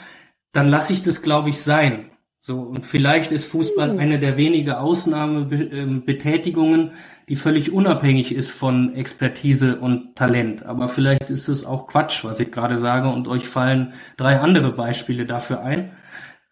dann 0.53 0.69
lasse 0.69 0.93
ich 0.93 1.05
das, 1.05 1.23
glaube 1.23 1.51
ich, 1.51 1.63
sein. 1.63 2.11
So, 2.41 2.61
und 2.61 2.87
vielleicht 2.87 3.33
ist 3.33 3.51
Fußball 3.51 3.91
hm. 3.91 3.99
eine 3.99 4.19
der 4.19 4.37
wenigen 4.37 4.73
Ausnahmebetätigungen, 4.73 6.93
die 7.29 7.37
völlig 7.37 7.73
unabhängig 7.73 8.35
ist 8.35 8.51
von 8.51 8.95
Expertise 8.95 9.79
und 9.79 10.17
Talent. 10.17 10.65
Aber 10.65 10.89
vielleicht 10.89 11.31
ist 11.31 11.49
es 11.49 11.67
auch 11.67 11.87
Quatsch, 11.89 12.25
was 12.25 12.41
ich 12.41 12.51
gerade 12.51 12.79
sage, 12.79 13.09
und 13.09 13.29
euch 13.29 13.47
fallen 13.47 13.93
drei 14.17 14.41
andere 14.41 14.73
Beispiele 14.73 15.27
dafür 15.27 15.63
ein. 15.63 15.93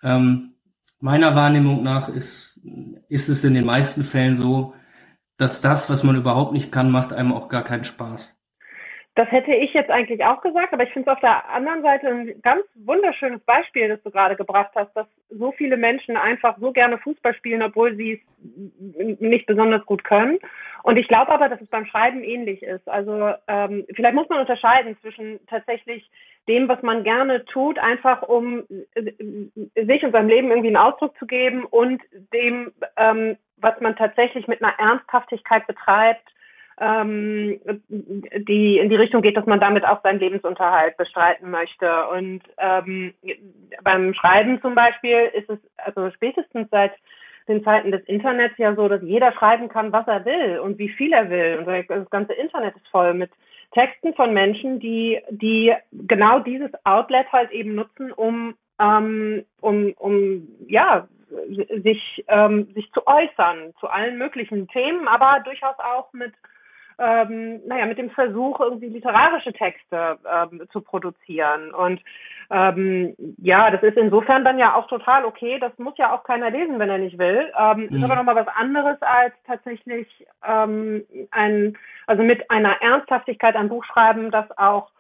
Ähm, 0.03 0.53
meiner 1.01 1.35
Wahrnehmung 1.35 1.83
nach 1.83 2.09
ist, 2.09 2.61
ist 3.09 3.29
es 3.29 3.45
in 3.45 3.55
den 3.55 3.65
meisten 3.65 4.05
Fällen 4.05 4.37
so, 4.37 4.75
dass 5.39 5.61
das, 5.61 5.89
was 5.89 6.03
man 6.03 6.17
überhaupt 6.17 6.53
nicht 6.53 6.73
kann, 6.73 6.91
macht 6.91 7.13
einem 7.13 7.33
auch 7.33 7.49
gar 7.49 7.63
keinen 7.63 7.85
Spaß. 7.85 8.37
Das 9.17 9.31
hätte 9.33 9.55
ich 9.55 9.73
jetzt 9.73 9.91
eigentlich 9.91 10.23
auch 10.27 10.43
gesagt, 10.43 10.75
aber 10.75 10.83
ich 10.83 10.93
finde 10.93 11.11
es 11.11 11.15
auf 11.17 11.21
der 11.21 11.49
anderen 11.49 11.81
Seite 11.81 12.07
ein 12.09 12.43
ganz 12.43 12.63
wunderschönes 12.75 13.41
Beispiel, 13.45 13.89
das 13.89 14.03
du 14.03 14.11
gerade 14.11 14.37
gebracht 14.37 14.73
hast, 14.75 14.95
dass 14.95 15.07
so 15.31 15.53
viele 15.53 15.79
Menschen 15.79 16.19
einfach 16.19 16.59
so 16.59 16.71
gerne 16.71 16.99
Fußball 16.99 17.35
spielen, 17.35 17.63
obwohl 17.63 17.97
sie 17.97 18.21
es 18.99 19.19
nicht 19.19 19.47
besonders 19.47 19.87
gut 19.87 20.05
können. 20.05 20.39
Und 20.83 20.99
ich 20.99 21.09
glaube 21.09 21.33
aber, 21.33 21.49
dass 21.49 21.63
es 21.63 21.69
beim 21.69 21.87
Schreiben 21.87 22.23
ähnlich 22.23 22.63
ist. 22.63 22.87
Also 22.91 23.33
ähm, 23.49 23.87
vielleicht 23.95 24.15
muss 24.15 24.29
man 24.29 24.41
unterscheiden 24.41 24.99
zwischen 25.01 25.41
tatsächlich 25.47 26.11
dem, 26.47 26.69
was 26.69 26.83
man 26.83 27.03
gerne 27.03 27.47
tut, 27.47 27.79
einfach 27.79 28.21
um 28.21 28.65
sich 28.69 30.05
und 30.05 30.13
seinem 30.13 30.29
Leben 30.29 30.51
irgendwie 30.51 30.69
einen 30.69 30.77
Ausdruck 30.77 31.17
zu 31.19 31.27
geben 31.27 31.65
und 31.65 32.03
dem, 32.35 32.71
ähm, 32.99 33.39
was 33.57 33.81
man 33.81 33.97
tatsächlich 33.97 34.47
mit 34.47 34.63
einer 34.63 34.79
Ernsthaftigkeit 34.79 35.67
betreibt, 35.67 36.29
ähm, 36.79 37.61
die 37.89 38.79
in 38.79 38.91
die 38.91 38.97
Richtung 38.97 39.23
geht, 39.23 39.37
dass 39.37 39.47
man 39.47 39.61
damit 39.61 39.85
auch 39.85 40.03
seinen 40.03 40.21
Lebensunterhalt 40.21 40.97
bestreiten 40.97 41.51
möchte. 41.51 42.07
Und 42.09 42.43
ähm, 42.59 43.15
beim 43.83 44.15
Schreiben 44.15 44.61
zum 44.61 44.75
Beispiel 44.75 45.31
ist 45.33 45.49
es 45.49 45.59
also 45.79 46.11
spätestens 46.11 46.69
seit 46.71 46.93
den 47.49 47.63
Zeiten 47.65 47.93
des 47.93 48.03
Internets 48.05 48.59
ja 48.59 48.75
so, 48.75 48.89
dass 48.89 49.03
jeder 49.03 49.33
schreiben 49.33 49.69
kann, 49.69 49.93
was 49.93 50.07
er 50.09 50.25
will 50.25 50.59
und 50.59 50.79
wie 50.79 50.89
viel 50.89 51.13
er 51.13 51.31
will. 51.31 51.59
Und 51.59 51.67
das 51.89 52.11
ganze 52.11 52.33
Internet 52.35 52.77
ist 52.77 52.89
voll 52.89 53.15
mit 53.15 53.31
Texten 53.73 54.15
von 54.15 54.35
Menschen, 54.35 54.81
die, 54.81 55.21
die 55.31 55.73
genau 55.93 56.41
dieses 56.41 56.71
Outlet 56.85 57.31
halt 57.33 57.51
eben 57.53 57.75
nutzen, 57.75 58.13
um, 58.13 58.55
ähm, 58.81 59.45
um, 59.61 59.93
um 59.99 60.49
ja, 60.67 61.09
sich, 61.83 62.25
ähm, 62.29 62.69
sich 62.75 62.91
zu 62.93 63.07
äußern 63.07 63.75
zu 63.81 63.89
allen 63.89 64.19
möglichen 64.19 64.69
Themen, 64.69 65.09
aber 65.09 65.41
durchaus 65.45 65.79
auch 65.79 66.13
mit 66.13 66.33
ähm, 66.99 67.61
naja, 67.67 67.87
mit 67.87 67.99
dem 67.99 68.11
Versuch, 68.11 68.61
irgendwie 68.61 68.89
literarische 68.89 69.53
Texte 69.53 70.19
ähm, 70.31 70.63
zu 70.73 70.81
produzieren. 70.81 71.73
Und 71.75 72.01
ähm, 72.51 73.15
ja, 73.39 73.71
das 73.71 73.83
ist 73.83 73.97
insofern 73.97 74.45
dann 74.45 74.59
ja 74.59 74.75
auch 74.75 74.87
total 74.87 75.25
okay. 75.25 75.59
Das 75.59 75.77
muss 75.79 75.99
ja 75.99 76.15
auch 76.15 76.25
keiner 76.25 76.51
lesen, 76.51 76.79
wenn 76.79 76.91
er 76.91 76.99
nicht 76.99 77.19
will. 77.19 77.53
Ähm, 77.59 77.89
mhm. 77.91 77.97
Ist 77.97 78.05
aber 78.05 78.17
nochmal 78.17 78.37
was 78.37 78.49
anderes 78.49 78.97
als 79.03 79.35
tatsächlich 79.47 80.09
ähm, 80.47 81.05
ein, 81.31 81.77
also 82.07 82.23
mit 82.23 82.51
einer 82.51 82.81
Ernsthaftigkeit 82.81 83.57
ein 83.57 83.69
Buch 83.69 83.85
schreiben, 83.85 84.31
das 84.31 84.47
auch 84.57 84.91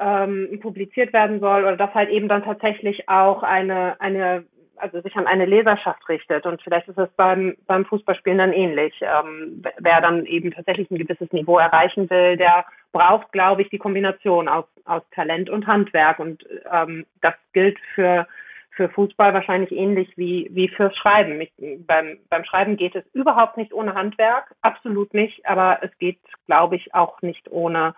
ähm, 0.00 0.58
publiziert 0.60 1.12
werden 1.12 1.40
soll 1.40 1.62
oder 1.62 1.76
das 1.76 1.94
halt 1.94 2.10
eben 2.10 2.28
dann 2.28 2.42
tatsächlich 2.42 3.08
auch 3.08 3.42
eine, 3.42 4.00
eine 4.00 4.44
also 4.76 5.00
sich 5.00 5.14
an 5.16 5.26
eine 5.26 5.46
Leserschaft 5.46 6.08
richtet. 6.08 6.46
Und 6.46 6.60
vielleicht 6.62 6.88
ist 6.88 6.98
es 6.98 7.08
beim, 7.16 7.56
beim 7.66 7.84
Fußballspielen 7.84 8.38
dann 8.38 8.52
ähnlich. 8.52 8.94
Ähm, 9.00 9.62
wer 9.78 10.00
dann 10.00 10.26
eben 10.26 10.50
tatsächlich 10.50 10.90
ein 10.90 10.98
gewisses 10.98 11.30
Niveau 11.32 11.58
erreichen 11.58 12.08
will, 12.10 12.36
der 12.36 12.64
braucht, 12.92 13.32
glaube 13.32 13.62
ich, 13.62 13.70
die 13.70 13.78
Kombination 13.78 14.48
aus, 14.48 14.64
aus 14.84 15.02
Talent 15.14 15.50
und 15.50 15.66
Handwerk. 15.66 16.18
Und 16.18 16.44
ähm, 16.70 17.06
das 17.20 17.34
gilt 17.52 17.78
für, 17.94 18.26
für 18.70 18.88
Fußball 18.88 19.34
wahrscheinlich 19.34 19.72
ähnlich 19.72 20.12
wie, 20.16 20.48
wie 20.52 20.68
fürs 20.68 20.96
Schreiben. 20.96 21.40
Ich, 21.40 21.52
beim, 21.86 22.18
beim 22.28 22.44
Schreiben 22.44 22.76
geht 22.76 22.94
es 22.94 23.04
überhaupt 23.12 23.56
nicht 23.56 23.72
ohne 23.72 23.94
Handwerk, 23.94 24.54
absolut 24.62 25.14
nicht, 25.14 25.46
aber 25.46 25.78
es 25.82 25.96
geht, 25.98 26.18
glaube 26.46 26.76
ich, 26.76 26.94
auch 26.94 27.20
nicht 27.22 27.50
ohne 27.50 27.94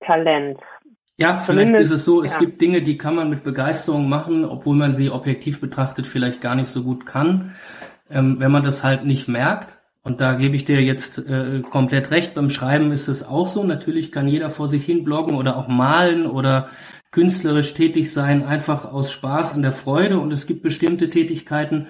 Talent. 0.00 0.60
Ja, 1.18 1.40
vielleicht 1.40 1.74
ist 1.74 1.90
es 1.90 2.04
so, 2.04 2.22
es 2.22 2.34
ja. 2.34 2.38
gibt 2.38 2.60
Dinge, 2.60 2.80
die 2.80 2.96
kann 2.96 3.16
man 3.16 3.28
mit 3.28 3.42
Begeisterung 3.42 4.08
machen, 4.08 4.44
obwohl 4.44 4.76
man 4.76 4.94
sie 4.94 5.10
objektiv 5.10 5.60
betrachtet 5.60 6.06
vielleicht 6.06 6.40
gar 6.40 6.54
nicht 6.54 6.68
so 6.68 6.84
gut 6.84 7.06
kann. 7.06 7.56
Ähm, 8.08 8.36
wenn 8.38 8.52
man 8.52 8.62
das 8.62 8.84
halt 8.84 9.04
nicht 9.04 9.26
merkt, 9.26 9.76
und 10.04 10.20
da 10.20 10.34
gebe 10.34 10.54
ich 10.54 10.64
dir 10.64 10.80
jetzt 10.80 11.18
äh, 11.18 11.62
komplett 11.68 12.12
recht, 12.12 12.34
beim 12.34 12.50
Schreiben 12.50 12.92
ist 12.92 13.08
es 13.08 13.26
auch 13.26 13.48
so. 13.48 13.64
Natürlich 13.64 14.12
kann 14.12 14.28
jeder 14.28 14.48
vor 14.48 14.68
sich 14.68 14.84
hin 14.84 15.04
bloggen 15.04 15.36
oder 15.36 15.56
auch 15.56 15.66
malen 15.66 16.24
oder 16.24 16.70
künstlerisch 17.10 17.74
tätig 17.74 18.12
sein, 18.12 18.44
einfach 18.46 18.90
aus 18.90 19.10
Spaß 19.10 19.54
an 19.54 19.62
der 19.62 19.72
Freude. 19.72 20.18
Und 20.18 20.32
es 20.32 20.46
gibt 20.46 20.62
bestimmte 20.62 21.10
Tätigkeiten, 21.10 21.88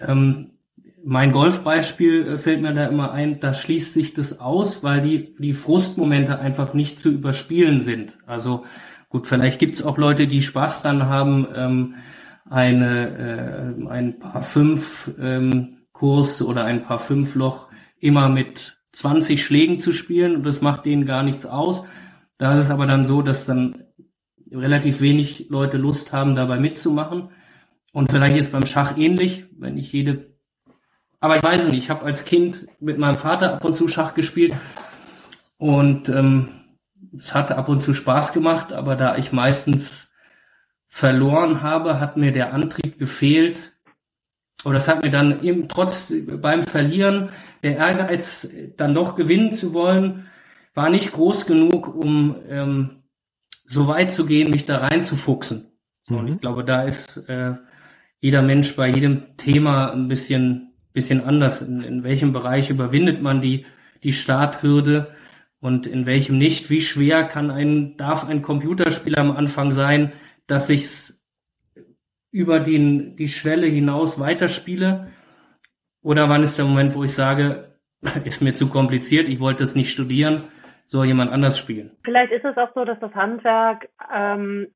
ähm, 0.00 0.57
mein 1.04 1.32
Golfbeispiel 1.32 2.26
äh, 2.26 2.38
fällt 2.38 2.62
mir 2.62 2.74
da 2.74 2.86
immer 2.86 3.12
ein, 3.12 3.40
da 3.40 3.54
schließt 3.54 3.94
sich 3.94 4.14
das 4.14 4.40
aus, 4.40 4.82
weil 4.82 5.02
die, 5.02 5.34
die 5.38 5.52
Frustmomente 5.52 6.38
einfach 6.38 6.74
nicht 6.74 7.00
zu 7.00 7.10
überspielen 7.10 7.82
sind. 7.82 8.18
Also 8.26 8.64
gut, 9.08 9.26
vielleicht 9.26 9.58
gibt's 9.58 9.82
auch 9.82 9.98
Leute, 9.98 10.26
die 10.26 10.42
Spaß 10.42 10.82
dran 10.82 11.06
haben, 11.06 11.46
ähm, 11.54 11.94
eine, 12.48 13.74
äh, 13.78 13.88
ein 13.88 14.18
paar 14.18 14.42
fünf 14.42 15.10
ähm, 15.20 15.78
Kurs 15.92 16.42
oder 16.42 16.64
ein 16.64 16.84
paar 16.84 17.00
fünf 17.00 17.34
Loch 17.34 17.68
immer 17.98 18.28
mit 18.28 18.78
20 18.92 19.44
Schlägen 19.44 19.80
zu 19.80 19.92
spielen 19.92 20.36
und 20.36 20.44
das 20.44 20.62
macht 20.62 20.84
denen 20.84 21.06
gar 21.06 21.22
nichts 21.22 21.44
aus. 21.46 21.84
Da 22.38 22.54
ist 22.54 22.64
es 22.64 22.70
aber 22.70 22.86
dann 22.86 23.04
so, 23.04 23.22
dass 23.22 23.46
dann 23.46 23.84
relativ 24.50 25.00
wenig 25.00 25.48
Leute 25.50 25.76
Lust 25.76 26.12
haben, 26.12 26.36
dabei 26.36 26.58
mitzumachen. 26.58 27.30
Und 27.92 28.10
vielleicht 28.10 28.36
ist 28.36 28.52
beim 28.52 28.64
Schach 28.64 28.96
ähnlich, 28.96 29.46
wenn 29.58 29.76
ich 29.76 29.92
jede 29.92 30.37
aber 31.20 31.36
ich 31.36 31.42
weiß 31.42 31.68
nicht, 31.68 31.78
ich 31.78 31.90
habe 31.90 32.04
als 32.04 32.24
Kind 32.24 32.66
mit 32.80 32.98
meinem 32.98 33.18
Vater 33.18 33.54
ab 33.54 33.64
und 33.64 33.76
zu 33.76 33.88
Schach 33.88 34.14
gespielt 34.14 34.54
und 35.56 36.08
ähm, 36.08 36.48
es 37.18 37.34
hatte 37.34 37.56
ab 37.56 37.68
und 37.68 37.82
zu 37.82 37.94
Spaß 37.94 38.32
gemacht, 38.32 38.72
aber 38.72 38.96
da 38.96 39.16
ich 39.16 39.32
meistens 39.32 40.12
verloren 40.88 41.62
habe, 41.62 42.00
hat 42.00 42.16
mir 42.16 42.32
der 42.32 42.52
Antrieb 42.52 42.98
gefehlt. 42.98 43.72
Oder 44.64 44.78
es 44.78 44.88
hat 44.88 45.02
mir 45.02 45.10
dann 45.10 45.42
eben 45.44 45.68
trotz 45.68 46.12
beim 46.40 46.66
Verlieren 46.66 47.28
der 47.62 47.76
Ehrgeiz, 47.76 48.52
dann 48.76 48.94
doch 48.94 49.14
gewinnen 49.14 49.52
zu 49.52 49.72
wollen, 49.72 50.26
war 50.74 50.90
nicht 50.90 51.12
groß 51.12 51.46
genug, 51.46 51.94
um 51.94 52.36
ähm, 52.48 53.02
so 53.66 53.86
weit 53.86 54.10
zu 54.10 54.26
gehen, 54.26 54.50
mich 54.50 54.66
da 54.66 54.78
reinzufuchsen. 54.78 55.72
Mhm. 56.08 56.16
Und 56.16 56.28
ich 56.28 56.40
glaube, 56.40 56.64
da 56.64 56.82
ist 56.82 57.28
äh, 57.28 57.54
jeder 58.20 58.42
Mensch 58.42 58.74
bei 58.74 58.88
jedem 58.88 59.36
Thema 59.36 59.92
ein 59.92 60.08
bisschen 60.08 60.67
bisschen 60.98 61.24
anders. 61.24 61.62
In, 61.62 61.80
in 61.80 62.02
welchem 62.02 62.32
Bereich 62.32 62.70
überwindet 62.70 63.22
man 63.22 63.40
die, 63.40 63.66
die 64.02 64.12
Starthürde 64.12 65.14
und 65.60 65.86
in 65.86 66.06
welchem 66.06 66.38
nicht? 66.38 66.70
Wie 66.70 66.80
schwer 66.80 67.22
kann 67.22 67.52
ein, 67.52 67.96
darf 67.96 68.28
ein 68.28 68.42
Computerspiel 68.42 69.16
am 69.16 69.30
Anfang 69.30 69.72
sein, 69.72 70.12
dass 70.48 70.68
ich 70.70 70.84
über 72.32 72.58
den, 72.58 73.16
die 73.16 73.28
Schwelle 73.28 73.66
hinaus 73.68 74.18
weiterspiele? 74.18 75.12
Oder 76.02 76.28
wann 76.28 76.42
ist 76.42 76.58
der 76.58 76.64
Moment, 76.64 76.96
wo 76.96 77.04
ich 77.04 77.14
sage, 77.14 77.78
ist 78.24 78.42
mir 78.42 78.54
zu 78.54 78.68
kompliziert, 78.68 79.28
ich 79.28 79.38
wollte 79.38 79.62
es 79.62 79.76
nicht 79.76 79.92
studieren, 79.92 80.42
soll 80.84 81.06
jemand 81.06 81.30
anders 81.30 81.58
spielen? 81.58 81.96
Vielleicht 82.02 82.32
ist 82.32 82.44
es 82.44 82.56
auch 82.56 82.74
so, 82.74 82.84
dass 82.84 82.98
das 82.98 83.14
Handwerk 83.14 83.88
ähm, 84.12 84.66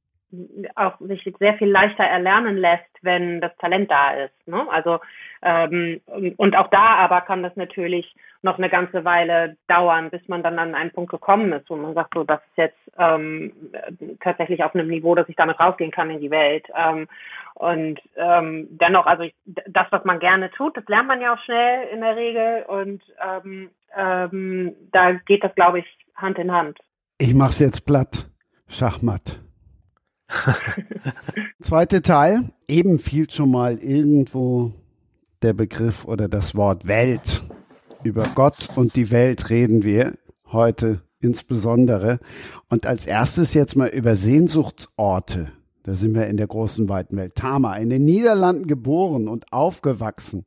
auch 0.76 0.98
sich 1.00 1.22
sehr 1.38 1.54
viel 1.54 1.68
leichter 1.68 2.04
erlernen 2.04 2.56
lässt, 2.56 2.90
wenn 3.02 3.40
das 3.40 3.56
Talent 3.58 3.90
da 3.90 4.12
ist. 4.24 4.48
Ne? 4.48 4.66
Also 4.70 4.98
ähm, 5.42 6.00
und 6.36 6.56
auch 6.56 6.68
da 6.68 6.96
aber 6.96 7.20
kann 7.22 7.42
das 7.42 7.56
natürlich 7.56 8.14
noch 8.42 8.58
eine 8.58 8.70
ganze 8.70 9.04
Weile 9.04 9.56
dauern, 9.66 10.10
bis 10.10 10.26
man 10.28 10.42
dann 10.42 10.58
an 10.58 10.74
einen 10.74 10.92
Punkt 10.92 11.10
gekommen 11.10 11.52
ist, 11.52 11.68
wo 11.68 11.76
man 11.76 11.94
sagt, 11.94 12.14
so 12.14 12.24
das 12.24 12.40
ist 12.40 12.56
jetzt 12.56 12.78
ähm, 12.98 13.52
tatsächlich 14.20 14.62
auf 14.62 14.74
einem 14.74 14.88
Niveau, 14.88 15.14
dass 15.14 15.28
ich 15.28 15.36
damit 15.36 15.58
rausgehen 15.58 15.90
kann 15.90 16.10
in 16.10 16.20
die 16.20 16.30
Welt. 16.30 16.66
Ähm, 16.76 17.08
und 17.54 18.00
ähm, 18.16 18.68
dennoch, 18.70 19.06
also 19.06 19.24
ich, 19.24 19.34
das, 19.44 19.86
was 19.90 20.04
man 20.04 20.20
gerne 20.20 20.50
tut, 20.52 20.76
das 20.76 20.84
lernt 20.86 21.08
man 21.08 21.20
ja 21.20 21.34
auch 21.34 21.44
schnell 21.44 21.88
in 21.92 22.00
der 22.00 22.16
Regel 22.16 22.64
und 22.68 23.02
ähm, 23.20 23.70
ähm, 23.96 24.74
da 24.92 25.12
geht 25.12 25.44
das, 25.44 25.54
glaube 25.54 25.80
ich, 25.80 25.86
Hand 26.14 26.38
in 26.38 26.52
Hand. 26.52 26.78
Ich 27.18 27.34
mache 27.34 27.50
es 27.50 27.58
jetzt 27.58 27.84
platt. 27.84 28.28
Schachmatt. 28.68 29.40
Zweiter 31.60 32.00
Teil. 32.00 32.50
Eben 32.68 32.98
fiel 32.98 33.28
schon 33.28 33.50
mal 33.50 33.76
irgendwo 33.78 34.72
der 35.42 35.52
Begriff 35.52 36.04
oder 36.04 36.28
das 36.28 36.54
Wort 36.54 36.86
Welt. 36.86 37.42
Über 38.02 38.26
Gott 38.34 38.68
und 38.74 38.96
die 38.96 39.10
Welt 39.10 39.50
reden 39.50 39.84
wir 39.84 40.14
heute 40.50 41.02
insbesondere. 41.20 42.18
Und 42.68 42.86
als 42.86 43.06
erstes 43.06 43.54
jetzt 43.54 43.76
mal 43.76 43.88
über 43.88 44.16
Sehnsuchtsorte. 44.16 45.52
Da 45.84 45.94
sind 45.94 46.14
wir 46.14 46.28
in 46.28 46.36
der 46.36 46.46
großen 46.46 46.88
weiten 46.88 47.16
Welt. 47.16 47.34
Tama, 47.34 47.76
in 47.76 47.90
den 47.90 48.04
Niederlanden 48.04 48.66
geboren 48.66 49.28
und 49.28 49.52
aufgewachsen. 49.52 50.44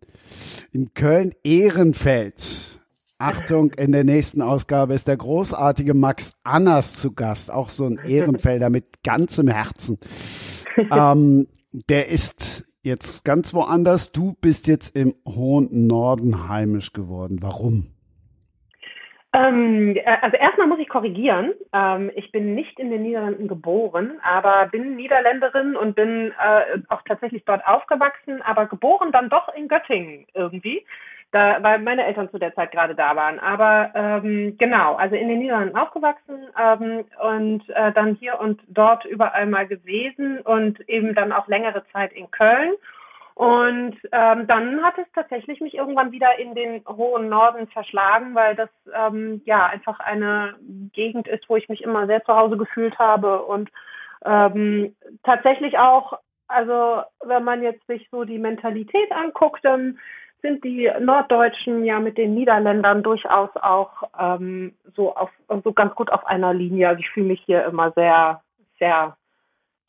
In 0.71 0.93
Köln-Ehrenfeld. 0.93 2.79
Achtung, 3.17 3.71
in 3.73 3.91
der 3.91 4.03
nächsten 4.03 4.41
Ausgabe 4.41 4.93
ist 4.93 5.07
der 5.07 5.17
großartige 5.17 5.93
Max 5.93 6.33
Annas 6.43 6.95
zu 6.95 7.13
Gast. 7.13 7.51
Auch 7.51 7.69
so 7.69 7.85
ein 7.85 7.97
Ehrenfelder 7.97 8.69
mit 8.69 9.03
ganzem 9.03 9.47
Herzen. 9.47 9.97
Ähm, 10.91 11.47
der 11.71 12.09
ist 12.09 12.65
jetzt 12.85 13.25
ganz 13.25 13.53
woanders. 13.53 14.11
Du 14.11 14.35
bist 14.39 14.67
jetzt 14.67 14.95
im 14.95 15.13
hohen 15.27 15.87
Norden 15.87 16.47
heimisch 16.47 16.93
geworden. 16.93 17.39
Warum? 17.41 17.87
Ähm, 19.35 19.97
äh, 19.97 20.17
also 20.21 20.37
erstmal 20.37 20.67
muss 20.67 20.79
ich 20.79 20.87
korrigieren. 20.87 21.53
Ähm, 21.73 22.09
ich 22.15 22.31
bin 22.31 22.55
nicht 22.55 22.79
in 22.79 22.89
den 22.89 23.01
Niederlanden 23.01 23.49
geboren, 23.49 24.19
aber 24.23 24.67
bin 24.67 24.95
Niederländerin 24.95 25.75
und 25.75 25.95
bin 25.95 26.31
äh, 26.41 26.79
auch 26.87 27.01
tatsächlich 27.05 27.43
dort 27.43 27.65
aufgewachsen, 27.67 28.41
aber 28.43 28.67
geboren 28.67 29.11
dann 29.11 29.29
doch 29.29 29.53
in 29.53 29.67
Göttingen 29.67 30.25
irgendwie. 30.33 30.85
Da, 31.35 31.61
weil 31.61 31.79
meine 31.79 32.05
Eltern 32.05 32.29
zu 32.31 32.37
der 32.37 32.55
Zeit 32.55 32.71
gerade 32.71 32.95
da 32.95 33.13
waren. 33.17 33.39
Aber 33.39 33.91
ähm, 33.93 34.55
genau, 34.57 34.95
also 34.95 35.15
in 35.15 35.27
den 35.27 35.39
Niederlanden 35.39 35.75
aufgewachsen 35.75 36.47
ähm, 36.57 37.03
und 37.21 37.69
äh, 37.69 37.91
dann 37.91 38.15
hier 38.15 38.39
und 38.39 38.61
dort 38.67 39.03
überall 39.03 39.45
mal 39.45 39.67
gewesen 39.67 40.39
und 40.39 40.79
eben 40.87 41.13
dann 41.13 41.33
auch 41.33 41.47
längere 41.49 41.83
Zeit 41.91 42.13
in 42.13 42.31
Köln 42.31 42.75
und 43.35 43.97
ähm, 44.13 44.47
dann 44.47 44.81
hat 44.81 44.97
es 44.97 45.11
tatsächlich 45.13 45.59
mich 45.59 45.73
irgendwann 45.73 46.13
wieder 46.13 46.39
in 46.39 46.55
den 46.55 46.81
hohen 46.87 47.27
Norden 47.27 47.67
verschlagen, 47.67 48.33
weil 48.33 48.55
das 48.55 48.69
ähm, 48.93 49.41
ja 49.43 49.65
einfach 49.65 49.99
eine 49.99 50.55
Gegend 50.93 51.27
ist, 51.27 51.49
wo 51.49 51.57
ich 51.57 51.67
mich 51.67 51.81
immer 51.81 52.07
sehr 52.07 52.23
zu 52.23 52.33
Hause 52.33 52.55
gefühlt 52.55 52.97
habe 52.97 53.41
und 53.41 53.69
ähm, 54.23 54.95
tatsächlich 55.23 55.77
auch, 55.77 56.17
also 56.47 57.03
wenn 57.25 57.43
man 57.43 57.61
jetzt 57.61 57.85
sich 57.87 58.07
so 58.09 58.23
die 58.23 58.39
Mentalität 58.39 59.11
anguckt, 59.11 59.65
dann 59.65 59.99
sind 60.45 60.63
die 60.63 60.91
Norddeutschen 60.99 61.83
ja 61.83 61.99
mit 61.99 62.17
den 62.17 62.35
Niederländern 62.35 63.01
durchaus 63.01 63.49
auch 63.55 64.03
ähm, 64.19 64.75
so 64.95 65.15
auf 65.15 65.31
so 65.63 65.73
ganz 65.73 65.95
gut 65.95 66.11
auf 66.11 66.25
einer 66.25 66.53
Linie. 66.53 66.89
Also 66.89 66.99
ich 66.99 67.09
fühle 67.09 67.27
mich 67.27 67.41
hier 67.45 67.65
immer 67.65 67.91
sehr, 67.93 68.41
sehr 68.77 69.17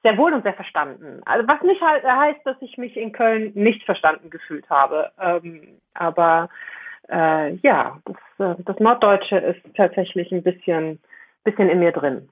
sehr 0.03 0.17
wohl 0.17 0.33
und 0.33 0.45
sehr 0.45 0.55
verstanden. 0.55 1.21
Also 1.25 1.47
was 1.49 1.61
nicht 1.63 1.83
halt 1.83 2.05
heißt, 2.05 2.41
dass 2.45 2.57
ich 2.61 2.79
mich 2.79 2.97
in 2.97 3.13
Köln 3.13 3.51
nicht 3.55 3.85
verstanden 3.85 4.31
gefühlt 4.31 4.69
habe. 4.71 5.11
Ähm, 5.21 5.63
aber 5.95 6.49
äh, 7.09 7.55
ja, 7.57 7.99
das, 8.05 8.17
äh, 8.39 8.63
das, 8.63 8.79
Norddeutsche 8.79 9.37
ist 9.39 9.61
tatsächlich 9.77 10.31
ein 10.31 10.45
bisschen, 10.45 11.01
bisschen 11.43 11.69
in 11.69 11.81
mir 11.81 11.91
drin. 11.91 12.29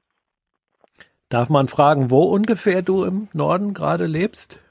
Darf 1.30 1.50
man 1.50 1.66
fragen, 1.66 2.12
wo 2.12 2.22
ungefähr 2.22 2.82
du 2.82 3.04
im 3.04 3.28
Norden 3.32 3.74
gerade 3.74 4.06
lebst? 4.06 4.63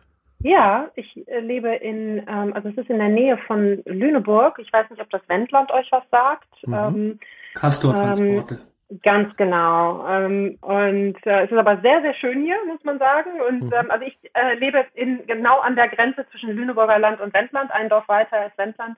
Ja, 0.43 0.89
ich 0.95 1.27
äh, 1.27 1.39
lebe 1.39 1.73
in, 1.73 2.19
ähm, 2.27 2.53
also 2.53 2.69
es 2.69 2.77
ist 2.77 2.89
in 2.89 2.99
der 2.99 3.09
Nähe 3.09 3.37
von 3.47 3.81
Lüneburg. 3.85 4.59
Ich 4.59 4.71
weiß 4.71 4.89
nicht, 4.89 5.01
ob 5.01 5.09
das 5.09 5.21
Wendland 5.27 5.71
euch 5.71 5.89
was 5.91 6.03
sagt. 6.11 6.49
Mhm. 6.67 6.73
Ähm, 6.73 7.19
Castor-Transporte. 7.55 8.55
Ähm, 8.55 8.99
Ganz 9.01 9.35
genau. 9.37 10.05
Ähm, 10.07 10.57
und 10.61 11.15
äh, 11.25 11.45
es 11.45 11.51
ist 11.51 11.57
aber 11.57 11.79
sehr, 11.81 12.01
sehr 12.01 12.13
schön 12.13 12.43
hier, 12.43 12.57
muss 12.67 12.83
man 12.83 12.99
sagen. 12.99 13.41
Und 13.47 13.63
mhm. 13.63 13.73
ähm, 13.73 13.89
also 13.89 14.05
ich 14.05 14.15
äh, 14.33 14.55
lebe 14.55 14.85
in, 14.93 15.25
genau 15.25 15.59
an 15.61 15.75
der 15.75 15.87
Grenze 15.87 16.25
zwischen 16.29 16.51
Lüneburger 16.51 16.99
Land 16.99 17.21
und 17.21 17.33
Wendland. 17.33 17.71
Ein 17.71 17.89
Dorf 17.89 18.07
weiter 18.07 18.45
ist 18.45 18.57
Wendland. 18.57 18.97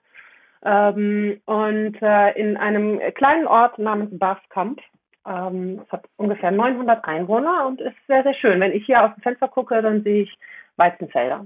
Ähm, 0.65 1.39
und 1.45 2.01
äh, 2.01 2.31
in 2.31 2.57
einem 2.57 2.99
kleinen 3.13 3.47
Ort 3.47 3.77
namens 3.77 4.09
Baskamp. 4.17 4.81
Ähm, 5.27 5.81
es 5.85 5.91
hat 5.91 6.05
ungefähr 6.17 6.51
900 6.51 7.05
Einwohner 7.05 7.65
und 7.67 7.79
ist 7.79 7.95
sehr, 8.07 8.23
sehr 8.23 8.33
schön. 8.33 8.59
Wenn 8.59 8.73
ich 8.73 8.85
hier 8.85 9.03
aus 9.03 9.13
dem 9.15 9.21
Fenster 9.21 9.47
gucke, 9.47 9.81
dann 9.81 10.03
sehe 10.03 10.23
ich 10.23 10.37
Weizenfelder 10.77 11.45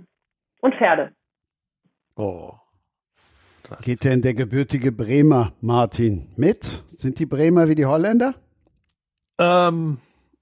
und 0.62 0.76
Pferde. 0.76 1.14
Oh, 2.16 2.54
Geht 3.82 4.04
denn 4.04 4.22
der 4.22 4.34
gebürtige 4.34 4.92
Bremer 4.92 5.54
Martin 5.62 6.28
mit? 6.36 6.84
Sind 6.98 7.20
die 7.20 7.26
Bremer 7.26 7.68
wie 7.68 7.76
die 7.76 7.86
Holländer? 7.86 8.34
Ähm, 9.38 10.00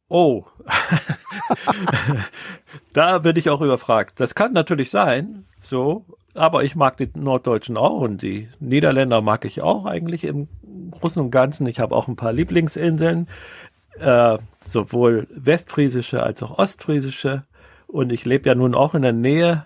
oh. 0.08 0.46
da 2.94 3.20
bin 3.20 3.36
ich 3.36 3.50
auch 3.50 3.62
überfragt. 3.62 4.20
Das 4.20 4.34
kann 4.34 4.54
natürlich 4.54 4.90
sein, 4.90 5.46
so. 5.60 6.06
Aber 6.36 6.64
ich 6.64 6.76
mag 6.76 6.98
die 6.98 7.10
Norddeutschen 7.16 7.78
auch 7.78 8.00
und 8.00 8.22
die 8.22 8.48
Niederländer 8.60 9.22
mag 9.22 9.44
ich 9.44 9.62
auch 9.62 9.86
eigentlich 9.86 10.24
im 10.24 10.48
Großen 10.92 11.22
und 11.22 11.32
Ganzen. 11.32 11.68
Ich 11.68 11.80
habe 11.80 11.96
auch 11.96 12.08
ein 12.08 12.16
paar 12.16 12.32
Lieblingsinseln, 12.32 13.28
äh, 14.00 14.38
sowohl 14.60 15.28
westfriesische 15.32 16.24
als 16.24 16.42
auch 16.44 16.58
ostfriesische. 16.58 17.44
Und 17.88 18.12
ich 18.12 18.26
lebe 18.26 18.50
ja 18.50 18.56
nun 18.56 18.76
auch 18.76 18.94
in 18.94 19.02
der 19.02 19.14
Nähe 19.14 19.66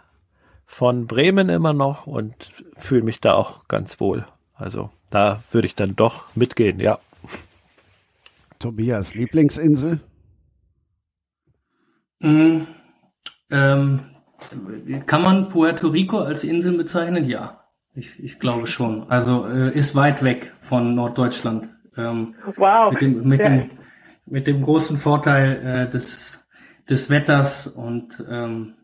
von 0.66 1.08
Bremen 1.08 1.50
immer 1.50 1.74
noch 1.74 2.08
und 2.08 2.34
fühle 2.78 3.04
mich 3.04 3.20
da 3.20 3.34
auch 3.34 3.68
ganz 3.68 4.00
wohl. 4.00 4.26
Also 4.56 4.90
da 5.10 5.44
würde 5.52 5.66
ich 5.66 5.76
dann 5.76 5.96
doch 5.96 6.36
mitgehen, 6.36 6.80
ja. 6.80 7.00
Tobias, 8.60 9.16
Lieblingsinsel? 9.16 10.00
Mhm. 12.20 12.68
Ähm, 13.50 14.00
kann 15.06 15.22
man 15.24 15.50
Puerto 15.50 15.90
Rico 15.90 16.20
als 16.20 16.44
Insel 16.44 16.78
bezeichnen? 16.78 17.28
Ja, 17.28 17.66
ich, 17.94 18.24
ich 18.24 18.40
glaube 18.40 18.68
schon. 18.68 19.10
Also 19.10 19.48
äh, 19.48 19.78
ist 19.78 19.96
weit 19.96 20.24
weg 20.24 20.54
von 20.62 20.96
Norddeutschland. 20.96 21.70
Ähm, 21.98 22.36
wow. 22.56 22.94
Mit 22.94 23.02
dem, 23.02 23.28
mit 23.28 23.40
dem, 23.42 23.70
mit 24.26 24.48
dem 24.48 24.62
großen 24.62 24.98
Vorteil 24.98 25.88
äh, 25.88 25.92
des, 25.92 26.41
des 26.90 27.10
Wetters 27.10 27.68
und 27.68 28.24
ähm, 28.30 28.76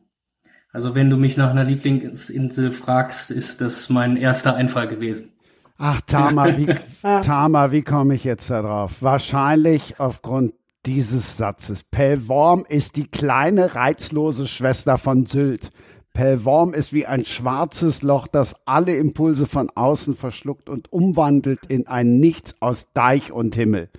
also 0.71 0.93
wenn 0.95 1.09
du 1.09 1.17
mich 1.17 1.37
nach 1.37 1.49
einer 1.49 1.63
Lieblingsinsel 1.63 2.71
fragst, 2.71 3.31
ist 3.31 3.61
das 3.61 3.89
mein 3.89 4.17
erster 4.17 4.55
Einfall 4.55 4.87
gewesen. 4.87 5.33
Ach, 5.77 6.01
Tama, 6.01 6.57
wie, 6.57 6.67
Tama, 7.21 7.71
wie 7.71 7.83
komme 7.83 8.15
ich 8.15 8.23
jetzt 8.23 8.49
da 8.49 8.61
drauf? 8.61 8.97
Wahrscheinlich 9.01 9.99
aufgrund 9.99 10.53
dieses 10.85 11.37
Satzes. 11.37 11.83
Pellworm 11.83 12.63
ist 12.67 12.95
die 12.95 13.07
kleine, 13.07 13.75
reizlose 13.75 14.47
Schwester 14.47 14.97
von 14.97 15.25
Sylt. 15.25 15.71
Pellworm 16.13 16.73
ist 16.73 16.93
wie 16.93 17.05
ein 17.05 17.25
schwarzes 17.25 18.01
Loch, 18.01 18.27
das 18.27 18.55
alle 18.65 18.95
Impulse 18.95 19.45
von 19.45 19.69
außen 19.69 20.15
verschluckt 20.15 20.69
und 20.69 20.91
umwandelt 20.91 21.67
in 21.67 21.87
ein 21.87 22.19
Nichts 22.19 22.59
aus 22.59 22.87
Deich 22.93 23.31
und 23.31 23.55
Himmel. 23.55 23.89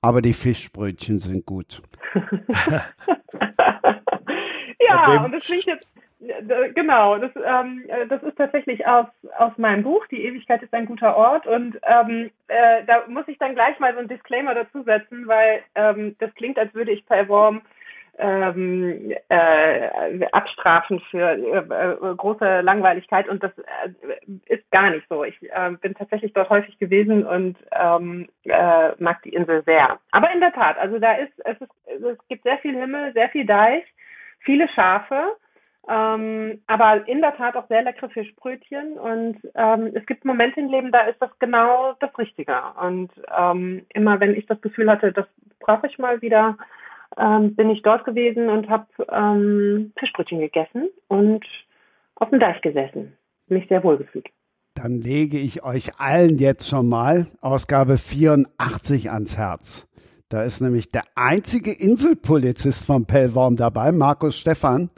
Aber 0.00 0.22
die 0.22 0.32
Fischbrötchen 0.32 1.20
sind 1.20 1.46
gut. 1.46 1.82
ja, 4.80 5.24
und 5.24 5.32
das 5.32 5.44
klingt 5.44 5.64
jetzt 5.64 5.86
Genau, 6.74 7.16
das, 7.18 7.30
ähm, 7.36 7.84
äh, 7.86 8.06
das 8.08 8.20
ist 8.24 8.36
tatsächlich 8.36 8.84
aus, 8.86 9.06
aus 9.38 9.56
meinem 9.56 9.84
Buch, 9.84 10.04
Die 10.08 10.24
Ewigkeit 10.24 10.60
ist 10.64 10.74
ein 10.74 10.86
guter 10.86 11.16
Ort. 11.16 11.46
Und 11.46 11.78
ähm, 11.84 12.30
äh, 12.48 12.84
da 12.86 13.04
muss 13.06 13.28
ich 13.28 13.38
dann 13.38 13.54
gleich 13.54 13.78
mal 13.78 13.94
so 13.94 14.00
ein 14.00 14.08
Disclaimer 14.08 14.54
dazusetzen, 14.54 15.28
weil 15.28 15.62
ähm, 15.76 16.16
das 16.18 16.34
klingt, 16.34 16.58
als 16.58 16.74
würde 16.74 16.90
ich 16.90 17.06
per 17.06 17.28
Worm 17.28 17.62
ähm, 18.18 19.12
äh, 19.28 20.26
abstrafen 20.32 21.00
für 21.10 21.30
äh, 21.30 21.58
äh, 21.58 22.14
große 22.16 22.60
Langweiligkeit 22.60 23.28
und 23.28 23.42
das 23.42 23.52
äh, 23.58 23.90
ist 24.46 24.70
gar 24.70 24.90
nicht 24.90 25.06
so. 25.08 25.24
Ich 25.24 25.36
äh, 25.42 25.70
bin 25.80 25.94
tatsächlich 25.94 26.32
dort 26.32 26.50
häufig 26.50 26.78
gewesen 26.78 27.26
und 27.26 27.56
ähm, 27.72 28.28
äh, 28.44 28.90
mag 28.98 29.22
die 29.22 29.34
Insel 29.34 29.62
sehr. 29.64 29.98
Aber 30.10 30.30
in 30.32 30.40
der 30.40 30.52
Tat, 30.52 30.78
also 30.78 30.98
da 30.98 31.12
ist 31.14 31.32
es, 31.44 31.60
ist, 31.60 32.02
es 32.02 32.28
gibt 32.28 32.42
sehr 32.42 32.58
viel 32.58 32.76
Himmel, 32.76 33.12
sehr 33.12 33.28
viel 33.30 33.46
Deich, 33.46 33.84
viele 34.40 34.68
Schafe 34.68 35.36
ähm, 35.88 36.60
aber 36.66 37.08
in 37.08 37.22
der 37.22 37.34
Tat 37.36 37.56
auch 37.56 37.66
sehr 37.68 37.82
leckere 37.82 38.10
Fischbrötchen 38.10 38.98
und 38.98 39.38
ähm, 39.54 39.90
es 39.94 40.04
gibt 40.04 40.24
Momente 40.26 40.60
im 40.60 40.68
Leben, 40.68 40.92
da 40.92 41.00
ist 41.02 41.20
das 41.20 41.30
genau 41.38 41.94
das 42.00 42.16
Richtige. 42.18 42.56
Und 42.78 43.10
ähm, 43.34 43.86
immer 43.94 44.20
wenn 44.20 44.34
ich 44.34 44.44
das 44.46 44.60
Gefühl 44.60 44.90
hatte, 44.90 45.12
das 45.12 45.24
brauche 45.60 45.86
ich 45.86 45.98
mal 45.98 46.20
wieder, 46.20 46.58
ähm, 47.16 47.54
bin 47.54 47.70
ich 47.70 47.82
dort 47.82 48.04
gewesen 48.04 48.48
und 48.48 48.68
habe 48.68 48.86
ähm, 49.10 49.92
Fischbrötchen 49.98 50.40
gegessen 50.40 50.90
und 51.08 51.44
auf 52.16 52.30
dem 52.30 52.40
Deich 52.40 52.60
gesessen. 52.60 53.16
Mich 53.48 53.66
sehr 53.68 53.82
wohl 53.82 53.96
gefühlt. 53.96 54.26
Dann 54.74 55.00
lege 55.00 55.38
ich 55.38 55.64
euch 55.64 55.98
allen 55.98 56.38
jetzt 56.38 56.68
schon 56.68 56.88
mal 56.88 57.26
Ausgabe 57.40 57.96
84 57.96 59.10
ans 59.10 59.36
Herz. 59.36 59.88
Da 60.28 60.42
ist 60.42 60.60
nämlich 60.60 60.90
der 60.92 61.04
einzige 61.14 61.72
Inselpolizist 61.72 62.84
von 62.84 63.06
Pellworm 63.06 63.56
dabei, 63.56 63.92
Markus 63.92 64.36
Stephan. 64.36 64.90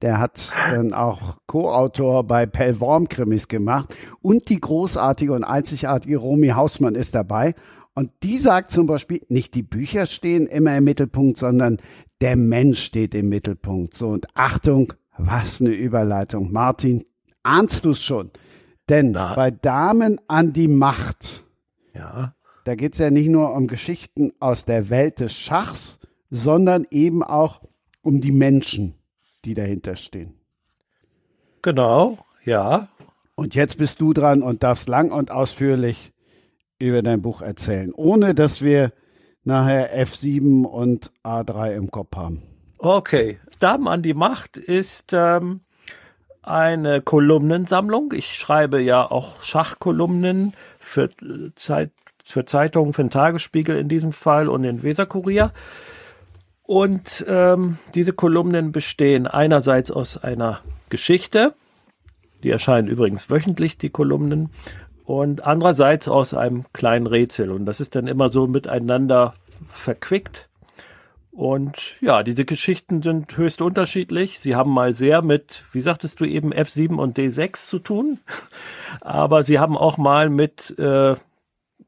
Der 0.00 0.18
hat 0.18 0.52
dann 0.68 0.92
auch 0.92 1.36
Co-Autor 1.46 2.24
bei 2.26 2.46
Pellworm-Krimis 2.46 3.46
gemacht. 3.46 3.94
Und 4.20 4.48
die 4.48 4.60
großartige 4.60 5.32
und 5.32 5.44
einzigartige 5.44 6.16
Romy 6.16 6.48
Hausmann 6.48 6.96
ist 6.96 7.14
dabei. 7.14 7.54
Und 7.94 8.10
die 8.22 8.38
sagt 8.38 8.70
zum 8.70 8.86
Beispiel, 8.86 9.20
nicht 9.28 9.54
die 9.54 9.62
Bücher 9.62 10.06
stehen 10.06 10.46
immer 10.46 10.76
im 10.76 10.84
Mittelpunkt, 10.84 11.38
sondern 11.38 11.78
der 12.20 12.36
Mensch 12.36 12.82
steht 12.82 13.14
im 13.14 13.28
Mittelpunkt. 13.28 13.94
So, 13.94 14.08
und 14.08 14.26
Achtung, 14.34 14.94
was 15.18 15.60
eine 15.60 15.70
Überleitung. 15.70 16.52
Martin, 16.52 17.04
ahnst 17.42 17.84
du 17.84 17.90
es 17.90 18.02
schon? 18.02 18.30
Denn 18.88 19.12
Na. 19.12 19.34
bei 19.34 19.50
Damen 19.50 20.18
an 20.26 20.52
die 20.52 20.68
Macht, 20.68 21.44
ja. 21.94 22.34
da 22.64 22.74
geht 22.74 22.94
es 22.94 22.98
ja 22.98 23.10
nicht 23.10 23.28
nur 23.28 23.52
um 23.54 23.66
Geschichten 23.66 24.32
aus 24.40 24.64
der 24.64 24.88
Welt 24.88 25.20
des 25.20 25.34
Schachs, 25.34 25.98
sondern 26.30 26.86
eben 26.90 27.22
auch 27.22 27.60
um 28.00 28.20
die 28.20 28.32
Menschen, 28.32 28.94
die 29.44 29.54
dahinter 29.54 29.96
stehen. 29.96 30.34
Genau, 31.60 32.18
ja. 32.44 32.88
Und 33.34 33.54
jetzt 33.54 33.78
bist 33.78 34.00
du 34.00 34.12
dran 34.12 34.42
und 34.42 34.62
darfst 34.62 34.88
lang 34.88 35.12
und 35.12 35.30
ausführlich 35.30 36.11
über 36.88 37.02
dein 37.02 37.22
Buch 37.22 37.42
erzählen, 37.42 37.92
ohne 37.94 38.34
dass 38.34 38.62
wir 38.62 38.92
nachher 39.44 39.96
F7 40.04 40.64
und 40.64 41.10
A3 41.24 41.72
im 41.74 41.90
Kopf 41.90 42.16
haben. 42.16 42.42
Okay, 42.78 43.38
Damen 43.60 43.88
an 43.88 44.02
die 44.02 44.14
Macht 44.14 44.56
ist 44.56 45.12
ähm, 45.12 45.60
eine 46.42 47.00
Kolumnensammlung. 47.00 48.12
Ich 48.12 48.34
schreibe 48.34 48.80
ja 48.80 49.08
auch 49.08 49.40
Schachkolumnen 49.42 50.54
für, 50.78 51.10
Zeit, 51.54 51.92
für 52.24 52.44
Zeitungen, 52.44 52.92
für 52.92 53.02
den 53.02 53.10
Tagesspiegel 53.10 53.78
in 53.78 53.88
diesem 53.88 54.12
Fall 54.12 54.48
und 54.48 54.62
den 54.62 54.82
Weserkurier. 54.82 55.52
Und 56.64 57.24
ähm, 57.28 57.78
diese 57.94 58.12
Kolumnen 58.12 58.72
bestehen 58.72 59.26
einerseits 59.26 59.90
aus 59.90 60.16
einer 60.16 60.60
Geschichte, 60.88 61.54
die 62.42 62.50
erscheinen 62.50 62.88
übrigens 62.88 63.30
wöchentlich, 63.30 63.78
die 63.78 63.90
Kolumnen, 63.90 64.50
und 65.04 65.44
andererseits 65.44 66.08
aus 66.08 66.34
einem 66.34 66.64
kleinen 66.72 67.06
Rätsel. 67.06 67.50
Und 67.50 67.66
das 67.66 67.80
ist 67.80 67.94
dann 67.94 68.06
immer 68.06 68.28
so 68.28 68.46
miteinander 68.46 69.34
verquickt. 69.66 70.48
Und 71.32 72.00
ja, 72.02 72.22
diese 72.22 72.44
Geschichten 72.44 73.00
sind 73.02 73.36
höchst 73.36 73.62
unterschiedlich. 73.62 74.38
Sie 74.38 74.54
haben 74.54 74.70
mal 74.70 74.92
sehr 74.92 75.22
mit, 75.22 75.64
wie 75.72 75.80
sagtest 75.80 76.20
du 76.20 76.26
eben, 76.26 76.52
F7 76.52 76.96
und 76.96 77.18
D6 77.18 77.66
zu 77.66 77.78
tun, 77.78 78.18
aber 79.00 79.42
sie 79.42 79.58
haben 79.58 79.76
auch 79.76 79.96
mal 79.96 80.28
mit, 80.28 80.78
äh, 80.78 81.14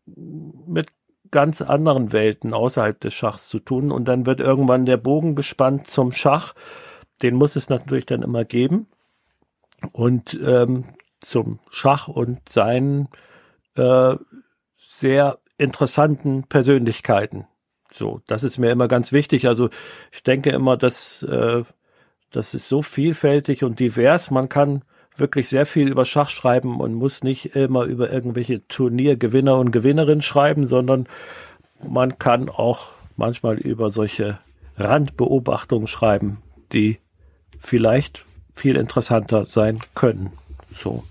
mit 0.07 0.89
ganz 1.31 1.61
anderen 1.61 2.13
Welten 2.13 2.55
außerhalb 2.55 2.99
des 3.01 3.13
Schachs 3.13 3.49
zu 3.49 3.59
tun. 3.59 3.93
Und 3.93 4.07
dann 4.07 4.25
wird 4.25 4.41
irgendwann 4.41 4.87
der 4.87 4.97
Bogen 4.97 5.35
gespannt 5.35 5.89
zum 5.89 6.11
Schach. 6.11 6.55
Den 7.23 7.35
muss 7.35 7.55
es 7.55 7.69
natürlich 7.69 8.07
dann 8.07 8.23
immer 8.23 8.47
geben. 8.47 8.87
Und 9.93 10.39
ähm, 10.43 10.85
zum 11.25 11.59
Schach 11.71 12.09
und 12.09 12.49
seinen 12.49 13.09
äh, 13.77 14.17
sehr 14.77 15.39
interessanten 15.59 16.45
Persönlichkeiten. 16.45 17.47
So, 17.91 18.21
das 18.27 18.43
ist 18.43 18.59
mir 18.59 18.71
immer 18.71 18.89
ganz 18.89 19.13
wichtig. 19.13 19.47
Also 19.47 19.71
ich 20.13 20.23
denke 20.23 20.51
immer, 20.51 20.77
dass 20.77 21.23
äh, 21.23 21.63
das 22.31 22.55
ist 22.55 22.69
so 22.69 22.83
vielfältig 22.83 23.63
und 23.63 23.79
divers. 23.79 24.31
Man 24.31 24.49
kann 24.49 24.83
wirklich 25.17 25.49
sehr 25.49 25.67
viel 25.67 25.89
über 25.89 26.05
Schach 26.05 26.31
schreiben 26.31 26.81
und 26.81 26.95
muss 26.95 27.23
nicht 27.23 27.55
immer 27.55 27.85
über 27.85 28.11
irgendwelche 28.11 28.67
Turniergewinner 28.67 29.57
und 29.57 29.71
Gewinnerinnen 29.71 30.23
schreiben, 30.23 30.67
sondern 30.67 31.07
man 31.87 32.19
kann 32.19 32.49
auch 32.49 32.89
manchmal 33.17 33.57
über 33.59 33.91
solche 33.91 34.41
Randbeobachtungen 34.77 35.87
schreiben, 35.87 36.43
die 36.73 36.99
vielleicht 37.61 38.25
viel 38.53 38.77
interessanter 38.77 39.45
sein 39.45 39.79
können. 39.95 40.33
So. 40.75 41.05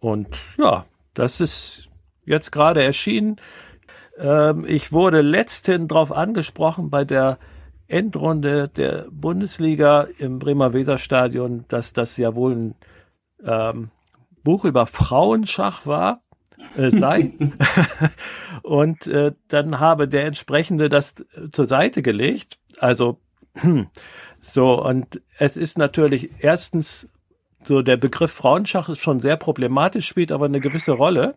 Und 0.00 0.28
ja, 0.58 0.84
das 1.14 1.40
ist 1.40 1.88
jetzt 2.24 2.52
gerade 2.52 2.82
erschienen. 2.82 3.36
Ähm, 4.18 4.64
ich 4.66 4.92
wurde 4.92 5.22
letzthin 5.22 5.88
darauf 5.88 6.12
angesprochen 6.12 6.90
bei 6.90 7.04
der 7.04 7.38
Endrunde 7.88 8.68
der 8.68 9.06
Bundesliga 9.10 10.08
im 10.18 10.38
Bremer 10.40 10.72
Weserstadion, 10.72 11.64
dass 11.68 11.92
das 11.92 12.16
ja 12.16 12.34
wohl 12.34 12.52
ein 12.52 12.74
ähm, 13.44 13.90
Buch 14.42 14.64
über 14.64 14.86
Frauenschach 14.86 15.86
war. 15.86 16.22
Äh, 16.76 16.90
sei. 16.98 17.32
und 18.62 19.06
äh, 19.06 19.32
dann 19.48 19.78
habe 19.78 20.08
der 20.08 20.26
entsprechende 20.26 20.88
das 20.88 21.14
zur 21.52 21.66
Seite 21.66 22.02
gelegt. 22.02 22.58
Also 22.78 23.20
so, 24.40 24.82
und 24.82 25.20
es 25.38 25.56
ist 25.56 25.78
natürlich 25.78 26.30
erstens 26.40 27.08
so 27.66 27.82
der 27.82 27.96
Begriff 27.96 28.32
Frauenschach 28.32 28.88
ist 28.88 29.00
schon 29.00 29.20
sehr 29.20 29.36
problematisch, 29.36 30.06
spielt 30.06 30.32
aber 30.32 30.46
eine 30.46 30.60
gewisse 30.60 30.92
Rolle. 30.92 31.36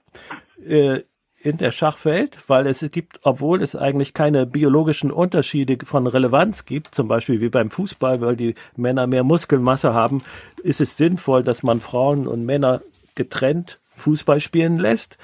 Äh, 0.65 1.01
in 1.41 1.57
der 1.57 1.71
Schachwelt, 1.71 2.38
weil 2.47 2.67
es 2.67 2.86
gibt, 2.91 3.21
obwohl 3.23 3.63
es 3.63 3.75
eigentlich 3.75 4.13
keine 4.13 4.45
biologischen 4.45 5.09
Unterschiede 5.09 5.77
von 5.86 6.05
Relevanz 6.05 6.65
gibt, 6.65 6.93
zum 6.93 7.07
Beispiel 7.07 7.39
wie 7.39 7.49
beim 7.49 7.71
Fußball, 7.71 8.19
weil 8.19 8.36
die 8.36 8.55
Männer 8.75 9.07
mehr 9.07 9.23
Muskelmasse 9.23 9.93
haben, 9.93 10.21
ist 10.63 10.82
es 10.82 10.97
sinnvoll, 10.97 11.43
dass 11.43 11.63
man 11.63 11.80
Frauen 11.80 12.27
und 12.27 12.45
Männer 12.45 12.82
getrennt 13.15 13.80
Fußball 13.95 14.41
spielen 14.41 14.77
lässt, 14.77 15.17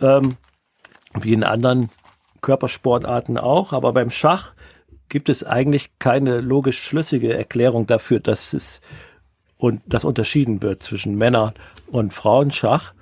ähm, 0.00 0.36
wie 1.18 1.32
in 1.32 1.44
anderen 1.44 1.88
Körpersportarten 2.42 3.38
auch. 3.38 3.72
Aber 3.72 3.92
beim 3.92 4.10
Schach 4.10 4.52
gibt 5.08 5.30
es 5.30 5.44
eigentlich 5.44 5.98
keine 5.98 6.40
logisch 6.40 6.82
schlüssige 6.82 7.32
Erklärung 7.32 7.86
dafür, 7.86 8.20
dass 8.20 8.52
es 8.52 8.82
und 9.58 9.82
das 9.86 10.04
unterschieden 10.04 10.62
wird 10.62 10.82
zwischen 10.82 11.16
Männer 11.16 11.52
und 11.88 12.14
Frauenschach. 12.14 12.94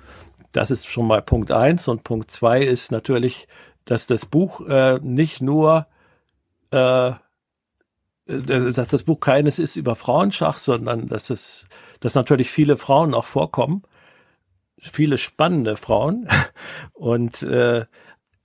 Das 0.51 0.71
ist 0.71 0.87
schon 0.87 1.07
mal 1.07 1.21
Punkt 1.21 1.51
eins. 1.51 1.87
Und 1.87 2.03
Punkt 2.03 2.31
zwei 2.31 2.63
ist 2.63 2.91
natürlich, 2.91 3.47
dass 3.85 4.07
das 4.07 4.25
Buch 4.25 4.67
äh, 4.67 4.99
nicht 5.01 5.41
nur, 5.41 5.87
äh, 6.71 7.11
dass 8.25 8.89
das 8.89 9.03
Buch 9.03 9.19
keines 9.19 9.59
ist 9.59 9.75
über 9.75 9.95
Frauenschach, 9.95 10.57
sondern 10.57 11.07
dass 11.07 11.29
es, 11.29 11.67
dass 11.99 12.15
natürlich 12.15 12.49
viele 12.49 12.75
Frauen 12.75 13.13
auch 13.13 13.25
vorkommen, 13.25 13.83
viele 14.79 15.19
spannende 15.19 15.77
Frauen. 15.77 16.27
Und 16.93 17.43
äh, 17.43 17.85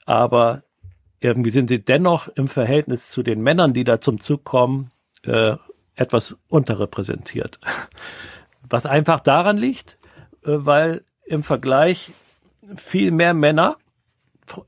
aber 0.04 0.64
irgendwie 1.20 1.50
sind 1.50 1.68
sie 1.68 1.82
dennoch 1.82 2.28
im 2.28 2.46
Verhältnis 2.46 3.08
zu 3.08 3.22
den 3.22 3.40
Männern, 3.40 3.72
die 3.72 3.84
da 3.84 4.00
zum 4.00 4.20
Zug 4.20 4.44
kommen, 4.44 4.90
äh, 5.24 5.56
etwas 6.03 6.36
unterrepräsentiert. 6.48 7.59
Was 8.68 8.86
einfach 8.86 9.20
daran 9.20 9.57
liegt, 9.57 9.98
äh, 10.44 10.50
weil 10.53 11.05
im 11.24 11.42
Vergleich 11.42 12.12
viel 12.76 13.11
mehr 13.11 13.34
Männer 13.34 13.76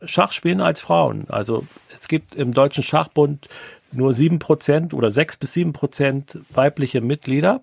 Schach 0.04 0.32
spielen 0.32 0.60
als 0.60 0.80
Frauen. 0.80 1.28
Also 1.28 1.66
es 1.92 2.08
gibt 2.08 2.34
im 2.34 2.52
Deutschen 2.52 2.82
Schachbund 2.82 3.48
nur 3.92 4.14
sieben 4.14 4.38
Prozent 4.38 4.94
oder 4.94 5.10
sechs 5.10 5.36
bis 5.36 5.52
sieben 5.52 5.72
Prozent 5.72 6.38
weibliche 6.50 7.00
Mitglieder. 7.00 7.62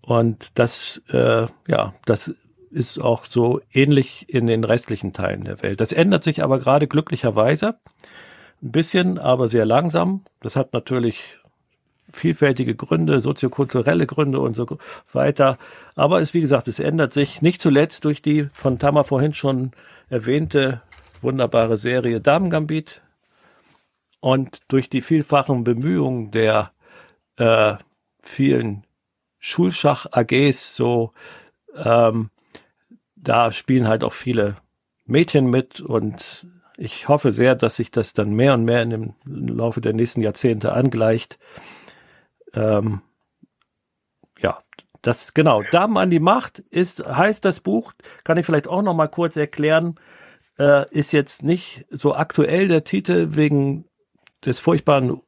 Und 0.00 0.50
das, 0.54 1.02
äh, 1.10 1.46
ja, 1.66 1.94
das 2.04 2.34
ist 2.70 3.00
auch 3.00 3.24
so 3.24 3.60
ähnlich 3.72 4.28
in 4.28 4.46
den 4.46 4.64
restlichen 4.64 5.12
Teilen 5.12 5.44
der 5.44 5.62
Welt. 5.62 5.80
Das 5.80 5.92
ändert 5.92 6.24
sich 6.24 6.42
aber 6.42 6.58
gerade 6.58 6.86
glücklicherweise 6.86 7.78
ein 8.62 8.72
bisschen, 8.72 9.18
aber 9.18 9.48
sehr 9.48 9.66
langsam. 9.66 10.24
Das 10.40 10.56
hat 10.56 10.72
natürlich 10.72 11.38
vielfältige 12.12 12.74
Gründe, 12.74 13.20
soziokulturelle 13.20 14.06
Gründe 14.06 14.40
und 14.40 14.56
so 14.56 14.66
weiter. 15.12 15.58
Aber 15.94 16.20
es, 16.20 16.34
wie 16.34 16.40
gesagt, 16.40 16.68
es 16.68 16.78
ändert 16.78 17.12
sich 17.12 17.42
nicht 17.42 17.60
zuletzt 17.60 18.04
durch 18.04 18.22
die 18.22 18.48
von 18.52 18.78
Tamar 18.78 19.04
vorhin 19.04 19.32
schon 19.32 19.72
erwähnte 20.08 20.82
wunderbare 21.22 21.76
Serie 21.76 22.20
Damen 22.20 22.50
Gambit 22.50 23.02
und 24.20 24.60
durch 24.68 24.88
die 24.88 25.02
vielfachen 25.02 25.64
Bemühungen 25.64 26.30
der 26.30 26.72
äh, 27.36 27.74
vielen 28.22 28.84
Schulschach-AGs 29.38 30.76
so, 30.76 31.12
ähm, 31.74 32.30
da 33.16 33.52
spielen 33.52 33.88
halt 33.88 34.04
auch 34.04 34.12
viele 34.12 34.56
Mädchen 35.06 35.48
mit 35.48 35.80
und 35.80 36.46
ich 36.76 37.08
hoffe 37.08 37.32
sehr, 37.32 37.54
dass 37.54 37.76
sich 37.76 37.90
das 37.90 38.14
dann 38.14 38.32
mehr 38.32 38.54
und 38.54 38.64
mehr 38.64 38.84
dem 38.90 39.14
Laufe 39.24 39.80
der 39.80 39.92
nächsten 39.92 40.22
Jahrzehnte 40.22 40.72
angleicht. 40.72 41.38
Ähm, 42.54 43.00
ja, 44.38 44.58
das 45.02 45.34
genau. 45.34 45.62
Damen 45.70 45.96
an 45.96 46.10
die 46.10 46.20
Macht 46.20 46.58
ist 46.58 47.04
heißt 47.06 47.44
das 47.44 47.60
Buch. 47.60 47.92
Kann 48.24 48.38
ich 48.38 48.46
vielleicht 48.46 48.68
auch 48.68 48.82
noch 48.82 48.94
mal 48.94 49.08
kurz 49.08 49.36
erklären. 49.36 49.98
Äh, 50.58 50.90
ist 50.90 51.12
jetzt 51.12 51.42
nicht 51.42 51.86
so 51.90 52.14
aktuell 52.14 52.68
der 52.68 52.84
Titel 52.84 53.28
wegen 53.30 53.86
des 54.44 54.58
furchtbaren 54.58 55.20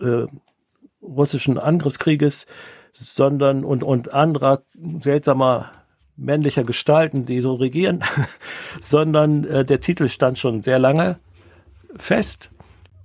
äh, 0.00 0.26
russischen 1.02 1.58
Angriffskrieges, 1.58 2.46
sondern 2.92 3.64
und, 3.64 3.82
und 3.82 4.12
anderer 4.12 4.62
seltsamer 5.00 5.72
männlicher 6.16 6.64
Gestalten, 6.64 7.26
die 7.26 7.40
so 7.40 7.54
regieren, 7.54 8.02
sondern 8.80 9.44
äh, 9.44 9.64
der 9.64 9.80
Titel 9.80 10.08
stand 10.08 10.38
schon 10.38 10.62
sehr 10.62 10.78
lange 10.78 11.18
fest 11.96 12.50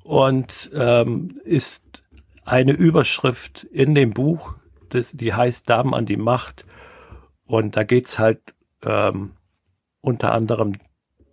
und 0.03 0.71
ähm, 0.73 1.39
ist 1.43 2.02
eine 2.45 2.73
Überschrift 2.73 3.63
in 3.71 3.95
dem 3.95 4.11
Buch, 4.11 4.55
das, 4.89 5.11
die 5.11 5.33
heißt 5.33 5.69
Damen 5.69 5.93
an 5.93 6.05
die 6.05 6.17
Macht. 6.17 6.65
Und 7.45 7.75
da 7.75 7.83
geht's 7.83 8.19
halt 8.19 8.41
ähm, 8.83 9.31
unter 10.01 10.33
anderem 10.33 10.73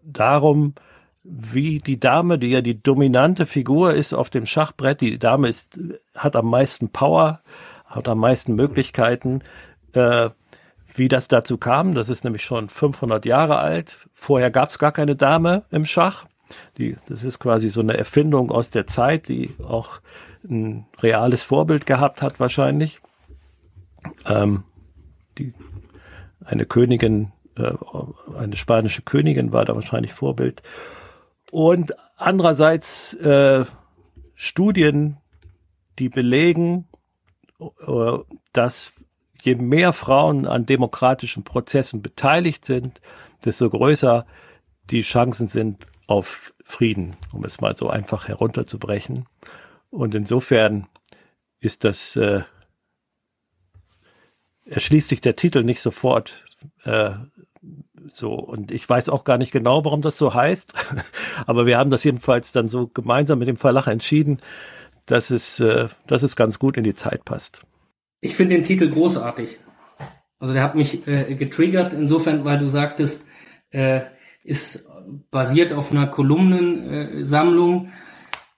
darum, 0.03 0.75
wie 1.23 1.79
die 1.79 2.01
Dame, 2.01 2.39
die 2.39 2.49
ja 2.49 2.63
die 2.63 2.83
dominante 2.83 3.47
Figur 3.47 3.95
ist 3.95 4.15
auf 4.15 4.31
dem 4.31 4.47
Schachbrett, 4.47 5.01
die 5.01 5.19
Dame 5.19 5.49
ist, 5.49 5.79
hat 6.15 6.35
am 6.35 6.49
meisten 6.49 6.89
Power, 6.91 7.41
hat 7.85 8.09
am 8.09 8.19
meisten 8.19 8.55
Möglichkeiten, 8.55 9.43
äh, 9.93 10.31
wie 10.95 11.09
das 11.09 11.29
dazu 11.29 11.59
kam. 11.59 11.95
Das 11.95 12.09
ist 12.09 12.25
nämlich 12.25 12.43
schon 12.43 12.69
500 12.69 13.27
Jahre 13.27 13.59
alt. 13.59 14.07
Vorher 14.13 14.51
gab 14.51 14.71
es 14.71 14.79
gar 14.79 14.93
keine 14.93 15.15
Dame 15.17 15.65
im 15.71 15.85
Schach. 15.85 16.27
Die, 16.79 16.97
das 17.09 17.23
ist 17.23 17.39
quasi 17.39 17.69
so 17.69 17.81
eine 17.81 17.97
Erfindung 17.97 18.51
aus 18.51 18.71
der 18.71 18.87
Zeit, 18.87 19.29
die 19.29 19.55
auch 19.63 20.01
ein 20.45 20.86
reales 20.99 21.43
Vorbild 21.43 21.86
gehabt 21.86 22.22
hat 22.22 22.41
wahrscheinlich. 22.41 23.01
Ähm, 24.26 24.64
die, 25.38 25.53
eine 26.45 26.66
Königin, 26.66 27.32
äh, 27.57 27.72
eine 28.36 28.57
spanische 28.57 29.03
Königin 29.03 29.53
war 29.53 29.64
da 29.64 29.74
wahrscheinlich 29.74 30.12
Vorbild. 30.12 30.62
Und 31.51 31.95
andererseits 32.16 33.14
äh, 33.14 33.64
Studien, 34.34 35.18
die 35.99 36.09
belegen, 36.09 36.88
äh, 37.59 38.18
dass 38.53 39.05
je 39.43 39.55
mehr 39.55 39.93
Frauen 39.93 40.47
an 40.47 40.66
demokratischen 40.66 41.45
Prozessen 41.45 42.03
beteiligt 42.03 42.64
sind, 42.64 43.01
desto 43.45 43.68
größer 43.68 44.26
die 44.91 45.03
Chancen 45.03 45.49
sind 45.49 45.86
auf 46.07 46.53
Frieden, 46.64 47.16
um 47.32 47.45
es 47.45 47.61
mal 47.61 47.76
so 47.76 47.88
einfach 47.88 48.28
herunterzubrechen. 48.28 49.26
Und 49.91 50.14
insofern 50.14 50.86
ist 51.61 51.84
das, 51.84 52.16
äh, 52.16 52.43
erschließt 54.64 55.09
sich 55.09 55.20
der 55.20 55.36
Titel 55.36 55.64
nicht 55.64 55.80
sofort 55.80 56.45
äh, 56.84 57.11
so. 58.12 58.34
Und 58.34 58.70
ich 58.70 58.88
weiß 58.88 59.09
auch 59.09 59.24
gar 59.24 59.38
nicht 59.38 59.53
genau, 59.53 59.84
warum 59.84 60.03
das 60.03 60.16
so 60.16 60.32
heißt. 60.32 60.72
Aber 61.47 61.66
wir 61.66 61.78
haben 61.78 61.91
das 61.91 62.05
jedenfalls 62.05 62.53
dann 62.53 62.68
so 62.68 62.86
gemeinsam 62.88 63.38
mit 63.38 63.49
dem 63.49 63.57
Verlag 63.57 63.86
entschieden, 63.86 64.41
dass 65.07 65.30
es, 65.30 65.61
äh, 65.61 65.88
dass 66.07 66.22
es 66.22 66.36
ganz 66.36 66.59
gut 66.59 66.76
in 66.76 66.84
die 66.84 66.95
Zeit 66.95 67.24
passt. 67.24 67.62
Ich 68.20 68.36
finde 68.36 68.57
den 68.57 68.64
Titel 68.64 68.91
großartig. 68.91 69.59
Also 70.38 70.55
der 70.55 70.62
hat 70.62 70.74
mich 70.74 71.07
äh, 71.07 71.34
getriggert, 71.34 71.93
insofern, 71.93 72.45
weil 72.45 72.59
du 72.59 72.70
sagtest, 72.70 73.28
äh, 73.70 74.03
ist 74.43 74.88
basiert 75.30 75.72
auf 75.72 75.91
einer 75.91 76.07
Kolumnensammlung. 76.07 77.93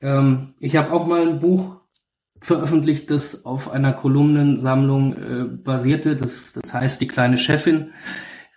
Ähm, 0.02 0.54
ich 0.58 0.76
habe 0.76 0.92
auch 0.92 1.06
mal 1.06 1.22
ein 1.22 1.40
Buch 1.40 1.76
veröffentlicht, 2.40 3.10
das 3.10 3.44
auf 3.44 3.70
einer 3.70 3.92
Kolumnensammlung 3.92 5.12
äh, 5.12 5.44
basierte. 5.44 6.16
Das, 6.16 6.52
das 6.60 6.74
heißt 6.74 7.00
Die 7.00 7.08
kleine 7.08 7.38
Chefin. 7.38 7.92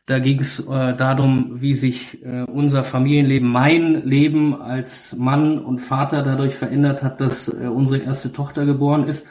Da 0.07 0.19
ging 0.19 0.39
es 0.39 0.59
äh, 0.59 0.95
darum, 0.95 1.61
wie 1.61 1.73
sich 1.73 2.23
äh, 2.23 2.43
unser 2.43 2.83
Familienleben, 2.83 3.49
mein 3.49 4.05
Leben 4.05 4.61
als 4.61 5.15
Mann 5.15 5.57
und 5.57 5.79
Vater 5.79 6.21
dadurch 6.21 6.55
verändert 6.55 7.01
hat, 7.01 7.21
dass 7.21 7.47
äh, 7.47 7.67
unsere 7.67 8.03
erste 8.03 8.31
Tochter 8.31 8.65
geboren 8.65 9.07
ist. 9.07 9.27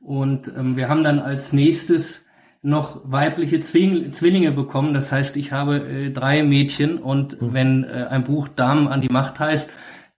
Und 0.00 0.50
ähm, 0.56 0.76
wir 0.76 0.88
haben 0.88 1.04
dann 1.04 1.20
als 1.20 1.52
nächstes 1.52 2.26
noch 2.62 3.00
weibliche 3.04 3.60
Zwing 3.60 4.12
Zwillinge 4.12 4.50
bekommen. 4.50 4.94
Das 4.94 5.12
heißt, 5.12 5.36
ich 5.36 5.52
habe 5.52 5.76
äh, 5.76 6.10
drei 6.10 6.42
Mädchen 6.42 6.98
und 6.98 7.40
mhm. 7.40 7.54
wenn 7.54 7.84
äh, 7.84 8.06
ein 8.10 8.24
Buch 8.24 8.48
Damen 8.48 8.88
an 8.88 9.00
die 9.00 9.08
Macht 9.08 9.38
heißt, 9.38 9.70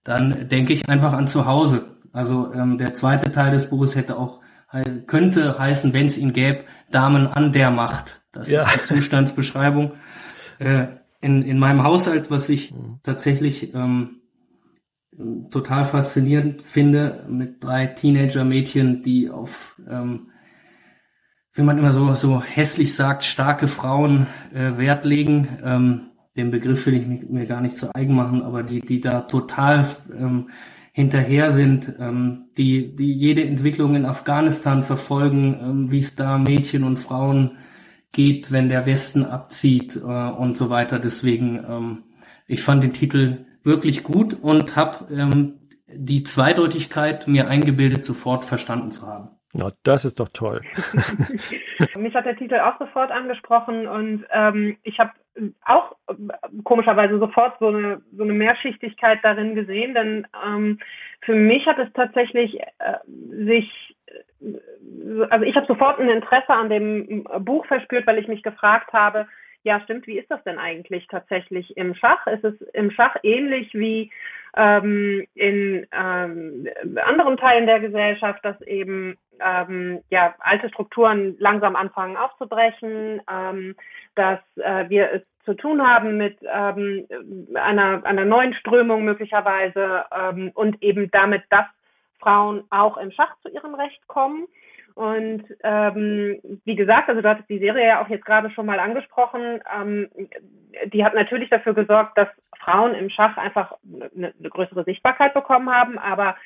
dann 0.04 0.48
denke 0.48 0.72
ich 0.72 0.88
einfach 0.88 1.12
an 1.12 1.28
zu 1.28 1.46
Hause. 1.46 1.86
Also 2.12 2.52
ähm, 2.52 2.78
der 2.78 2.94
zweite 2.94 3.32
Teil 3.32 3.52
des 3.52 3.70
Buches 3.70 3.94
hätte 3.94 4.18
auch 4.18 4.40
könnte 5.06 5.58
heißen, 5.58 5.92
wenn 5.92 6.06
es 6.06 6.16
ihn 6.16 6.32
gäbe, 6.32 6.64
Damen 6.90 7.26
an 7.26 7.52
der 7.52 7.70
Macht. 7.70 8.22
Das 8.32 8.48
ja. 8.48 8.62
ist 8.62 8.90
die 8.90 8.94
Zustandsbeschreibung. 8.94 9.92
Äh, 10.58 10.88
in, 11.20 11.42
in 11.42 11.58
meinem 11.58 11.82
Haushalt, 11.82 12.30
was 12.30 12.48
ich 12.48 12.72
mhm. 12.72 13.00
tatsächlich 13.02 13.74
ähm, 13.74 14.20
total 15.50 15.86
faszinierend 15.86 16.62
finde, 16.62 17.24
mit 17.28 17.64
drei 17.64 17.86
Teenager-Mädchen, 17.86 19.02
die 19.02 19.28
auf 19.28 19.80
ähm, 19.90 20.28
wie 21.54 21.62
man 21.62 21.78
immer 21.78 21.92
so, 21.92 22.14
so 22.14 22.40
hässlich 22.40 22.94
sagt, 22.94 23.24
starke 23.24 23.66
Frauen 23.66 24.26
äh, 24.54 24.76
Wert 24.78 25.04
legen. 25.04 25.48
Ähm, 25.64 26.11
den 26.36 26.50
Begriff 26.50 26.86
will 26.86 26.94
ich 26.94 27.28
mir 27.28 27.46
gar 27.46 27.60
nicht 27.60 27.76
zu 27.76 27.94
eigen 27.94 28.14
machen, 28.14 28.42
aber 28.42 28.62
die, 28.62 28.80
die 28.80 29.00
da 29.00 29.22
total 29.22 29.86
ähm, 30.18 30.48
hinterher 30.92 31.52
sind, 31.52 31.94
ähm, 31.98 32.50
die, 32.56 32.94
die 32.96 33.12
jede 33.12 33.44
Entwicklung 33.44 33.94
in 33.94 34.06
Afghanistan 34.06 34.84
verfolgen, 34.84 35.58
ähm, 35.60 35.90
wie 35.90 35.98
es 35.98 36.16
da 36.16 36.38
Mädchen 36.38 36.84
und 36.84 36.98
Frauen 36.98 37.58
geht, 38.12 38.52
wenn 38.52 38.68
der 38.68 38.86
Westen 38.86 39.24
abzieht 39.24 39.96
äh, 39.96 40.00
und 40.00 40.56
so 40.56 40.70
weiter. 40.70 40.98
Deswegen, 40.98 41.64
ähm, 41.68 42.02
ich 42.46 42.62
fand 42.62 42.82
den 42.82 42.92
Titel 42.92 43.46
wirklich 43.62 44.02
gut 44.02 44.36
und 44.40 44.76
habe 44.76 45.12
ähm, 45.14 45.54
die 45.94 46.24
Zweideutigkeit 46.24 47.28
mir 47.28 47.48
eingebildet, 47.48 48.04
sofort 48.04 48.44
verstanden 48.44 48.92
zu 48.92 49.06
haben. 49.06 49.30
Na, 49.54 49.70
das 49.84 50.04
ist 50.04 50.18
doch 50.18 50.30
toll. 50.30 50.62
Mich 51.96 52.14
hat 52.14 52.24
der 52.24 52.36
Titel 52.36 52.58
auch 52.58 52.78
sofort 52.78 53.10
angesprochen 53.10 53.86
und 53.86 54.24
ähm, 54.30 54.78
ich 54.82 54.98
habe 54.98 55.12
auch 55.64 55.96
äh, 56.08 56.14
komischerweise 56.64 57.18
sofort 57.18 57.58
so 57.58 57.68
eine, 57.68 58.00
so 58.16 58.22
eine 58.22 58.32
Mehrschichtigkeit 58.32 59.18
darin 59.22 59.54
gesehen, 59.54 59.94
denn 59.94 60.26
ähm, 60.46 60.78
für 61.20 61.34
mich 61.34 61.66
hat 61.66 61.78
es 61.78 61.92
tatsächlich 61.92 62.60
äh, 62.60 62.98
sich, 63.44 63.96
äh, 64.40 65.24
also 65.28 65.44
ich 65.44 65.56
habe 65.56 65.66
sofort 65.66 66.00
ein 66.00 66.08
Interesse 66.08 66.50
an 66.50 66.70
dem 66.70 67.24
Buch 67.40 67.66
verspürt, 67.66 68.06
weil 68.06 68.18
ich 68.18 68.28
mich 68.28 68.42
gefragt 68.42 68.92
habe, 68.92 69.26
ja 69.64 69.80
stimmt, 69.82 70.06
wie 70.06 70.18
ist 70.18 70.30
das 70.30 70.42
denn 70.44 70.58
eigentlich 70.58 71.06
tatsächlich 71.08 71.76
im 71.76 71.94
Schach? 71.94 72.26
Ist 72.26 72.44
es 72.44 72.60
im 72.72 72.90
Schach 72.90 73.16
ähnlich 73.22 73.72
wie 73.74 74.10
ähm, 74.56 75.26
in 75.34 75.86
ähm, 75.92 76.68
anderen 77.04 77.36
Teilen 77.36 77.66
der 77.66 77.80
Gesellschaft, 77.80 78.44
dass 78.44 78.60
eben 78.62 79.16
ähm, 79.40 80.02
ja 80.10 80.34
alte 80.40 80.68
Strukturen 80.68 81.36
langsam 81.38 81.76
anfangen 81.76 82.16
aufzubrechen, 82.16 83.22
ähm, 83.30 83.74
dass 84.14 84.40
äh, 84.56 84.88
wir 84.88 85.10
es 85.12 85.22
zu 85.44 85.54
tun 85.54 85.86
haben 85.86 86.16
mit 86.16 86.38
ähm, 86.42 87.06
einer, 87.54 88.04
einer 88.04 88.24
neuen 88.24 88.54
Strömung 88.54 89.04
möglicherweise 89.04 90.04
ähm, 90.16 90.50
und 90.54 90.82
eben 90.82 91.10
damit, 91.10 91.42
dass 91.50 91.66
Frauen 92.20 92.64
auch 92.70 92.96
im 92.96 93.10
Schach 93.10 93.34
zu 93.42 93.48
ihrem 93.48 93.74
Recht 93.74 94.06
kommen. 94.06 94.46
Und 94.94 95.44
ähm, 95.62 96.40
wie 96.64 96.76
gesagt, 96.76 97.08
also 97.08 97.22
du 97.22 97.28
hattest 97.28 97.48
die 97.48 97.58
Serie 97.58 97.86
ja 97.86 98.02
auch 98.02 98.08
jetzt 98.08 98.24
gerade 98.24 98.50
schon 98.50 98.66
mal 98.66 98.78
angesprochen, 98.78 99.60
ähm, 99.74 100.08
die 100.92 101.04
hat 101.04 101.14
natürlich 101.14 101.50
dafür 101.50 101.74
gesorgt, 101.74 102.16
dass 102.18 102.28
Frauen 102.58 102.94
im 102.94 103.10
Schach 103.10 103.36
einfach 103.36 103.74
eine, 104.14 104.32
eine 104.38 104.50
größere 104.50 104.84
Sichtbarkeit 104.84 105.34
bekommen 105.34 105.70
haben, 105.70 105.98
aber 105.98 106.36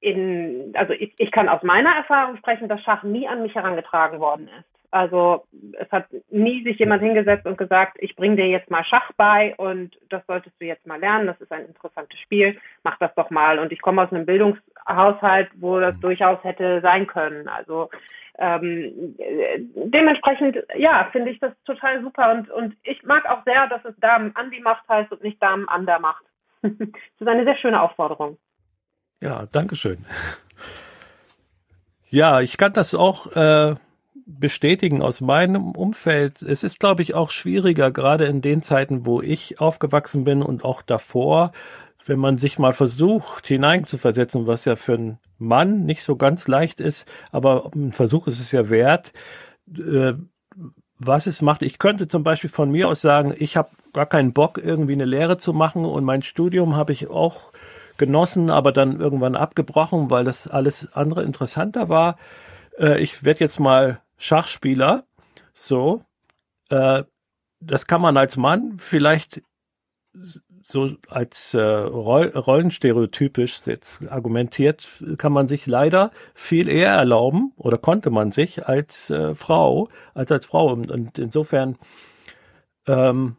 in, 0.00 0.72
also 0.74 0.92
ich, 0.92 1.14
ich 1.18 1.30
kann 1.30 1.48
aus 1.48 1.62
meiner 1.62 1.94
Erfahrung 1.94 2.36
sprechen, 2.36 2.68
dass 2.68 2.82
Schach 2.82 3.02
nie 3.02 3.28
an 3.28 3.42
mich 3.42 3.54
herangetragen 3.54 4.18
worden 4.18 4.48
ist. 4.48 4.81
Also 4.92 5.46
es 5.80 5.90
hat 5.90 6.04
nie 6.30 6.62
sich 6.64 6.78
jemand 6.78 7.02
hingesetzt 7.02 7.46
und 7.46 7.56
gesagt, 7.56 7.96
ich 8.00 8.14
bringe 8.14 8.36
dir 8.36 8.46
jetzt 8.46 8.70
mal 8.70 8.84
Schach 8.84 9.10
bei 9.16 9.54
und 9.56 9.96
das 10.10 10.22
solltest 10.26 10.54
du 10.60 10.66
jetzt 10.66 10.86
mal 10.86 11.00
lernen, 11.00 11.26
das 11.26 11.40
ist 11.40 11.50
ein 11.50 11.64
interessantes 11.64 12.20
Spiel, 12.20 12.60
mach 12.84 12.98
das 12.98 13.10
doch 13.14 13.30
mal. 13.30 13.58
Und 13.58 13.72
ich 13.72 13.80
komme 13.80 14.02
aus 14.02 14.12
einem 14.12 14.26
Bildungshaushalt, 14.26 15.48
wo 15.54 15.80
das 15.80 15.98
durchaus 16.00 16.44
hätte 16.44 16.82
sein 16.82 17.06
können. 17.06 17.48
Also 17.48 17.88
ähm, 18.38 19.16
dementsprechend, 19.74 20.58
ja, 20.76 21.08
finde 21.10 21.30
ich 21.30 21.40
das 21.40 21.52
total 21.64 22.02
super 22.02 22.32
und, 22.32 22.50
und 22.50 22.76
ich 22.82 23.02
mag 23.02 23.24
auch 23.24 23.42
sehr, 23.44 23.68
dass 23.68 23.82
es 23.86 23.98
Damen 23.98 24.36
an 24.36 24.50
die 24.50 24.60
Macht 24.60 24.86
heißt 24.90 25.10
und 25.10 25.22
nicht 25.22 25.42
Damen 25.42 25.68
an 25.70 25.86
der 25.86 26.00
Macht. 26.00 26.24
das 26.60 26.70
ist 27.18 27.28
eine 27.28 27.44
sehr 27.44 27.56
schöne 27.56 27.80
Aufforderung. 27.80 28.36
Ja, 29.22 29.46
danke 29.52 29.74
schön. 29.74 30.04
Ja, 32.10 32.42
ich 32.42 32.58
kann 32.58 32.74
das 32.74 32.94
auch 32.94 33.34
äh, 33.34 33.74
bestätigen 34.14 35.02
aus 35.02 35.20
meinem 35.20 35.72
Umfeld. 35.72 36.42
Es 36.42 36.62
ist, 36.62 36.80
glaube 36.80 37.02
ich, 37.02 37.14
auch 37.14 37.30
schwieriger, 37.30 37.90
gerade 37.90 38.26
in 38.26 38.40
den 38.40 38.62
Zeiten, 38.62 39.06
wo 39.06 39.20
ich 39.22 39.60
aufgewachsen 39.60 40.24
bin 40.24 40.42
und 40.42 40.64
auch 40.64 40.82
davor, 40.82 41.52
wenn 42.06 42.18
man 42.18 42.38
sich 42.38 42.58
mal 42.58 42.72
versucht, 42.72 43.46
hineinzuversetzen, 43.46 44.46
was 44.46 44.64
ja 44.64 44.76
für 44.76 44.94
einen 44.94 45.18
Mann 45.38 45.84
nicht 45.84 46.02
so 46.02 46.16
ganz 46.16 46.48
leicht 46.48 46.80
ist, 46.80 47.06
aber 47.30 47.70
ein 47.74 47.92
Versuch 47.92 48.26
ist 48.26 48.40
es 48.40 48.52
ja 48.52 48.68
wert, 48.70 49.12
äh, 49.76 50.14
was 50.98 51.26
es 51.26 51.42
macht. 51.42 51.62
Ich 51.62 51.78
könnte 51.78 52.06
zum 52.06 52.22
Beispiel 52.22 52.50
von 52.50 52.70
mir 52.70 52.88
aus 52.88 53.00
sagen, 53.00 53.34
ich 53.36 53.56
habe 53.56 53.70
gar 53.92 54.06
keinen 54.06 54.32
Bock, 54.32 54.58
irgendwie 54.62 54.92
eine 54.92 55.04
Lehre 55.04 55.36
zu 55.36 55.52
machen 55.52 55.84
und 55.84 56.04
mein 56.04 56.22
Studium 56.22 56.76
habe 56.76 56.92
ich 56.92 57.08
auch 57.10 57.52
genossen, 57.98 58.50
aber 58.50 58.72
dann 58.72 59.00
irgendwann 59.00 59.36
abgebrochen, 59.36 60.10
weil 60.10 60.24
das 60.24 60.46
alles 60.46 60.92
andere 60.92 61.22
interessanter 61.22 61.88
war. 61.88 62.18
Äh, 62.78 63.00
ich 63.00 63.24
werde 63.24 63.40
jetzt 63.40 63.60
mal 63.60 64.01
Schachspieler. 64.16 65.04
So, 65.54 66.04
äh, 66.70 67.04
das 67.60 67.86
kann 67.86 68.00
man 68.00 68.16
als 68.16 68.36
Mann 68.36 68.78
vielleicht 68.78 69.42
so 70.64 70.90
als 71.08 71.54
äh, 71.54 71.60
Roll 71.60 72.28
rollenstereotypisch 72.28 73.66
jetzt 73.66 74.02
argumentiert, 74.10 74.86
kann 75.18 75.32
man 75.32 75.48
sich 75.48 75.66
leider 75.66 76.12
viel 76.34 76.68
eher 76.68 76.92
erlauben 76.92 77.52
oder 77.56 77.78
konnte 77.78 78.10
man 78.10 78.30
sich 78.30 78.66
als 78.66 79.10
äh, 79.10 79.34
Frau, 79.34 79.88
als 80.14 80.30
als 80.30 80.46
Frau. 80.46 80.72
Und, 80.72 80.90
und 80.90 81.18
insofern 81.18 81.78
ähm, 82.86 83.36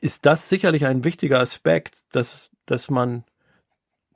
ist 0.00 0.26
das 0.26 0.48
sicherlich 0.48 0.86
ein 0.86 1.04
wichtiger 1.04 1.40
Aspekt, 1.40 2.04
dass, 2.12 2.50
dass 2.66 2.90
man, 2.90 3.24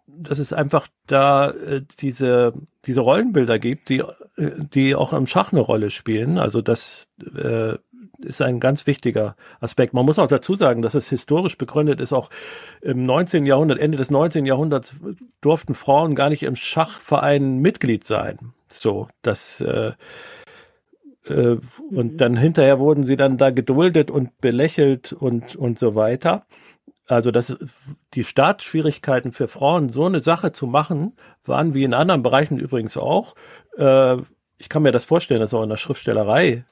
dass 0.07 0.39
es 0.39 0.53
einfach 0.53 0.89
da 1.07 1.51
äh, 1.51 1.83
diese, 1.99 2.53
diese 2.85 3.01
Rollenbilder 3.01 3.59
gibt, 3.59 3.89
die, 3.89 4.03
die 4.37 4.95
auch 4.95 5.13
im 5.13 5.27
Schach 5.27 5.53
eine 5.53 5.61
Rolle 5.61 5.91
spielen. 5.91 6.39
Also 6.39 6.63
das 6.63 7.09
äh, 7.35 7.77
ist 8.19 8.41
ein 8.41 8.61
ganz 8.61 8.87
wichtiger 8.87 9.37
Aspekt. 9.61 9.95
Man 9.95 10.07
muss 10.07 10.19
auch 10.19 10.27
dazu 10.27 10.55
sagen, 10.55 10.83
dass 10.83 10.95
es 10.95 11.09
historisch 11.09 11.59
begründet 11.59 12.01
ist. 12.01 12.13
Auch 12.13 12.31
im 12.81 13.05
19. 13.05 13.47
Jahrhundert, 13.47 13.79
Ende 13.79 13.99
des 13.99 14.11
19. 14.11 14.47
Jahrhunderts 14.47 14.97
durften 15.41 15.75
Frauen 15.75 16.15
gar 16.15 16.29
nicht 16.31 16.43
im 16.45 16.57
Schachverein 16.57 17.59
Mitglied 17.59 18.05
sein. 18.05 18.39
So, 18.69 19.09
das 19.23 19.61
äh, 19.61 19.93
äh, 21.27 21.59
und 21.91 22.13
mhm. 22.13 22.17
dann 22.17 22.37
hinterher 22.37 22.79
wurden 22.79 23.05
sie 23.05 23.17
dann 23.17 23.37
da 23.37 23.51
geduldet 23.51 24.11
und 24.11 24.41
belächelt 24.41 25.13
und 25.13 25.57
und 25.57 25.79
so 25.79 25.95
weiter. 25.95 26.47
Also 27.07 27.31
das, 27.31 27.57
die 28.15 28.25
Startschwierigkeiten 28.25 29.33
für 29.33 29.49
Frauen, 29.49 29.91
so 29.91 30.07
eine 30.07 30.21
Sache 30.21 30.53
zu 30.53 30.67
machen, 30.67 31.13
waren 31.45 31.75
wie 31.75 31.85
in 31.85 31.95
anderen 31.95 32.23
Bereichen 32.23 32.59
übrigens 32.59 32.97
auch. 32.97 33.35
Äh, 33.77 34.17
ich 34.59 34.69
kann 34.69 34.83
mir 34.83 34.93
das 34.93 35.05
vorstellen, 35.05 35.41
dass 35.41 35.55
auch 35.55 35.63
in 35.63 35.69
der 35.69 35.77
Schriftstellerei 35.77 36.65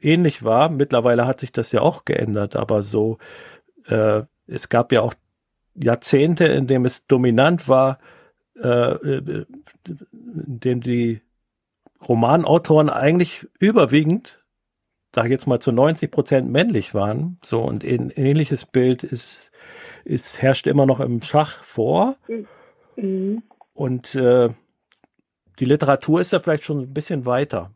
ähnlich 0.00 0.42
war. 0.42 0.70
Mittlerweile 0.70 1.26
hat 1.26 1.40
sich 1.40 1.52
das 1.52 1.72
ja 1.72 1.80
auch 1.80 2.04
geändert, 2.04 2.56
aber 2.56 2.82
so, 2.82 3.18
äh, 3.86 4.22
es 4.46 4.68
gab 4.68 4.92
ja 4.92 5.00
auch 5.00 5.14
Jahrzehnte, 5.74 6.44
in 6.44 6.66
dem 6.66 6.84
es 6.84 7.06
dominant 7.06 7.68
war, 7.68 7.98
äh, 8.60 8.96
in 9.04 9.46
dem 9.84 10.80
die 10.80 11.22
Romanautoren 12.06 12.90
eigentlich 12.90 13.46
überwiegend, 13.58 14.44
sag 15.14 15.26
ich 15.26 15.30
jetzt 15.30 15.46
mal 15.46 15.60
zu 15.60 15.72
90 15.72 16.10
Prozent 16.10 16.50
männlich 16.50 16.94
waren. 16.94 17.38
So 17.42 17.62
und 17.62 17.84
ein 17.84 18.10
ähnliches 18.10 18.66
Bild 18.66 19.04
ist, 19.04 19.52
ist 20.04 20.42
herrscht 20.42 20.66
immer 20.66 20.86
noch 20.86 21.00
im 21.00 21.22
Schach 21.22 21.62
vor. 21.62 22.16
Mhm. 22.96 23.42
Und 23.72 24.14
äh, 24.14 24.50
die 25.58 25.64
Literatur 25.64 26.20
ist 26.20 26.32
ja 26.32 26.40
vielleicht 26.40 26.64
schon 26.64 26.80
ein 26.80 26.94
bisschen 26.94 27.26
weiter. 27.26 27.70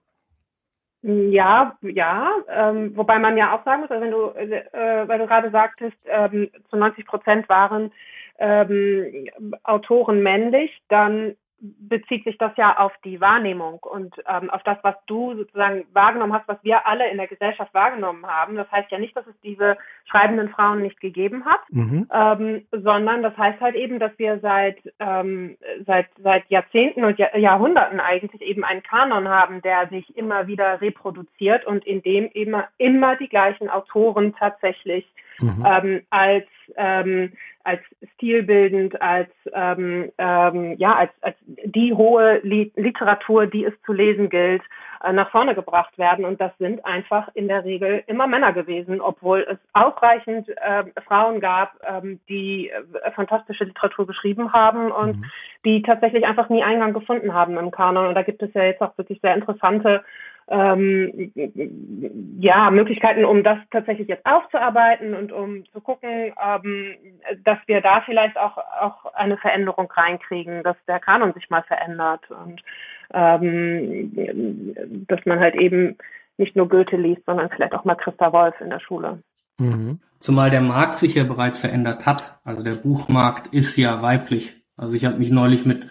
Ja, 1.02 1.76
ja, 1.82 2.30
ähm, 2.48 2.96
wobei 2.96 3.18
man 3.18 3.36
ja 3.36 3.54
auch 3.54 3.64
sagen 3.64 3.82
muss, 3.82 3.90
also 3.90 4.02
wenn 4.02 4.10
du, 4.10 4.30
äh, 4.30 5.06
weil 5.06 5.18
du 5.18 5.26
gerade 5.26 5.50
sagtest, 5.50 5.96
ähm, 6.06 6.50
zu 6.68 6.76
90 6.76 7.06
Prozent 7.06 7.48
waren 7.48 7.92
ähm, 8.38 9.28
Autoren 9.62 10.22
männlich, 10.22 10.82
dann 10.88 11.36
bezieht 11.60 12.24
sich 12.24 12.36
das 12.36 12.52
ja 12.56 12.78
auf 12.78 12.92
die 13.04 13.20
Wahrnehmung 13.20 13.78
und 13.78 14.14
ähm, 14.28 14.50
auf 14.50 14.62
das, 14.64 14.76
was 14.82 14.94
du 15.06 15.34
sozusagen 15.34 15.86
wahrgenommen 15.92 16.34
hast, 16.34 16.46
was 16.48 16.62
wir 16.62 16.86
alle 16.86 17.08
in 17.10 17.16
der 17.16 17.28
Gesellschaft 17.28 17.72
wahrgenommen 17.72 18.26
haben. 18.26 18.56
Das 18.56 18.70
heißt 18.70 18.90
ja 18.90 18.98
nicht, 18.98 19.16
dass 19.16 19.26
es 19.26 19.40
diese 19.42 19.78
schreibenden 20.04 20.50
Frauen 20.50 20.82
nicht 20.82 21.00
gegeben 21.00 21.46
hat, 21.46 21.60
mhm. 21.70 22.08
ähm, 22.12 22.66
sondern 22.72 23.22
das 23.22 23.36
heißt 23.38 23.60
halt 23.60 23.74
eben, 23.74 23.98
dass 23.98 24.12
wir 24.18 24.38
seit 24.40 24.76
ähm, 25.00 25.56
seit 25.86 26.08
seit 26.22 26.48
Jahrzehnten 26.50 27.04
und 27.04 27.18
Jahr, 27.18 27.36
Jahrhunderten 27.36 28.00
eigentlich 28.00 28.42
eben 28.42 28.64
einen 28.64 28.82
Kanon 28.82 29.28
haben, 29.28 29.62
der 29.62 29.88
sich 29.88 30.16
immer 30.16 30.46
wieder 30.46 30.80
reproduziert 30.82 31.64
und 31.64 31.86
in 31.86 32.02
dem 32.02 32.28
immer 32.32 32.68
immer 32.76 33.16
die 33.16 33.28
gleichen 33.28 33.70
Autoren 33.70 34.34
tatsächlich 34.34 35.06
mhm. 35.40 35.66
ähm, 35.66 36.02
als 36.10 36.46
ähm, 36.76 37.32
als 37.64 37.80
stilbildend, 38.14 39.00
als 39.02 39.30
ähm, 39.52 40.12
ähm, 40.18 40.76
ja 40.78 40.94
als 40.94 41.10
als 41.20 41.36
die 41.46 41.92
hohe 41.92 42.40
Literatur, 42.42 43.46
die 43.46 43.64
es 43.64 43.74
zu 43.84 43.92
lesen 43.92 44.28
gilt, 44.28 44.62
äh, 45.02 45.12
nach 45.12 45.30
vorne 45.30 45.54
gebracht 45.54 45.98
werden. 45.98 46.24
Und 46.24 46.40
das 46.40 46.52
sind 46.58 46.84
einfach 46.84 47.28
in 47.34 47.48
der 47.48 47.64
Regel 47.64 48.02
immer 48.06 48.26
Männer 48.26 48.52
gewesen, 48.52 49.00
obwohl 49.00 49.46
es 49.50 49.58
ausreichend 49.72 50.48
äh, 50.48 50.84
Frauen 51.06 51.40
gab, 51.40 51.74
ähm, 51.86 52.20
die 52.28 52.70
äh, 52.70 53.10
fantastische 53.12 53.64
Literatur 53.64 54.06
geschrieben 54.06 54.52
haben 54.52 54.90
und 54.90 55.18
mhm. 55.18 55.24
die 55.64 55.82
tatsächlich 55.82 56.24
einfach 56.24 56.48
nie 56.48 56.62
Eingang 56.62 56.92
gefunden 56.92 57.34
haben 57.34 57.58
im 57.58 57.70
Kanon. 57.70 58.08
Und 58.08 58.14
da 58.14 58.22
gibt 58.22 58.42
es 58.42 58.52
ja 58.54 58.64
jetzt 58.64 58.80
auch 58.80 58.96
wirklich 58.96 59.20
sehr 59.20 59.34
interessante 59.34 60.02
ähm, 60.48 61.32
ja, 62.38 62.70
Möglichkeiten, 62.70 63.24
um 63.24 63.42
das 63.42 63.58
tatsächlich 63.70 64.08
jetzt 64.08 64.24
aufzuarbeiten 64.24 65.14
und 65.14 65.32
um 65.32 65.64
zu 65.72 65.80
gucken, 65.80 66.32
ähm, 66.40 66.94
dass 67.44 67.58
wir 67.66 67.80
da 67.80 68.02
vielleicht 68.02 68.38
auch, 68.38 68.56
auch 68.56 69.12
eine 69.14 69.36
Veränderung 69.38 69.90
reinkriegen, 69.90 70.62
dass 70.62 70.76
der 70.86 71.00
Kanon 71.00 71.32
sich 71.32 71.50
mal 71.50 71.64
verändert 71.64 72.30
und 72.30 72.62
ähm, 73.12 75.04
dass 75.08 75.24
man 75.24 75.40
halt 75.40 75.56
eben 75.56 75.96
nicht 76.38 76.54
nur 76.54 76.68
Goethe 76.68 76.96
liest, 76.96 77.24
sondern 77.26 77.50
vielleicht 77.50 77.74
auch 77.74 77.84
mal 77.84 77.96
Christa 77.96 78.32
Wolf 78.32 78.54
in 78.60 78.70
der 78.70 78.80
Schule. 78.80 79.22
Mhm. 79.58 80.00
Zumal 80.18 80.50
der 80.50 80.60
Markt 80.60 80.98
sich 80.98 81.14
ja 81.14 81.24
bereits 81.24 81.58
verändert 81.58 82.06
hat. 82.06 82.38
Also 82.44 82.62
der 82.62 82.74
Buchmarkt 82.74 83.52
ist 83.52 83.76
ja 83.76 84.02
weiblich. 84.02 84.54
Also 84.76 84.94
ich 84.94 85.04
habe 85.04 85.18
mich 85.18 85.30
neulich 85.30 85.66
mit 85.66 85.88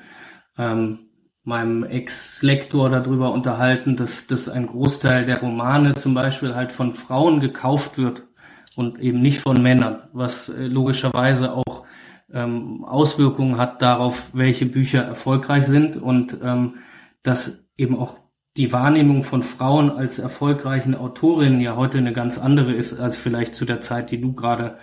ähm, 0.57 1.04
meinem 1.45 1.83
Ex-Lektor 1.83 2.89
darüber 2.89 3.31
unterhalten, 3.31 3.95
dass, 3.95 4.27
dass 4.27 4.49
ein 4.49 4.67
Großteil 4.67 5.25
der 5.25 5.39
Romane 5.39 5.95
zum 5.95 6.15
Beispiel 6.15 6.55
halt 6.55 6.73
von 6.73 6.95
Frauen 6.95 7.39
gekauft 7.39 7.97
wird 7.97 8.23
und 8.75 8.99
eben 8.99 9.21
nicht 9.21 9.39
von 9.39 9.61
Männern, 9.61 9.99
was 10.11 10.49
äh, 10.49 10.65
logischerweise 10.65 11.53
auch 11.53 11.85
ähm, 12.33 12.83
Auswirkungen 12.83 13.57
hat 13.57 13.81
darauf, 13.81 14.31
welche 14.33 14.65
Bücher 14.65 15.03
erfolgreich 15.03 15.67
sind 15.67 15.97
und 15.97 16.37
ähm, 16.43 16.75
dass 17.21 17.63
eben 17.77 17.97
auch 17.97 18.17
die 18.57 18.73
Wahrnehmung 18.73 19.23
von 19.23 19.43
Frauen 19.43 19.91
als 19.91 20.17
erfolgreichen 20.17 20.95
Autorinnen 20.95 21.61
ja 21.61 21.75
heute 21.75 21.99
eine 21.99 22.13
ganz 22.13 22.39
andere 22.39 22.73
ist 22.73 22.99
als 22.99 23.17
vielleicht 23.17 23.53
zu 23.53 23.65
der 23.65 23.81
Zeit, 23.81 24.09
die 24.11 24.19
du 24.19 24.33
gerade 24.33 24.77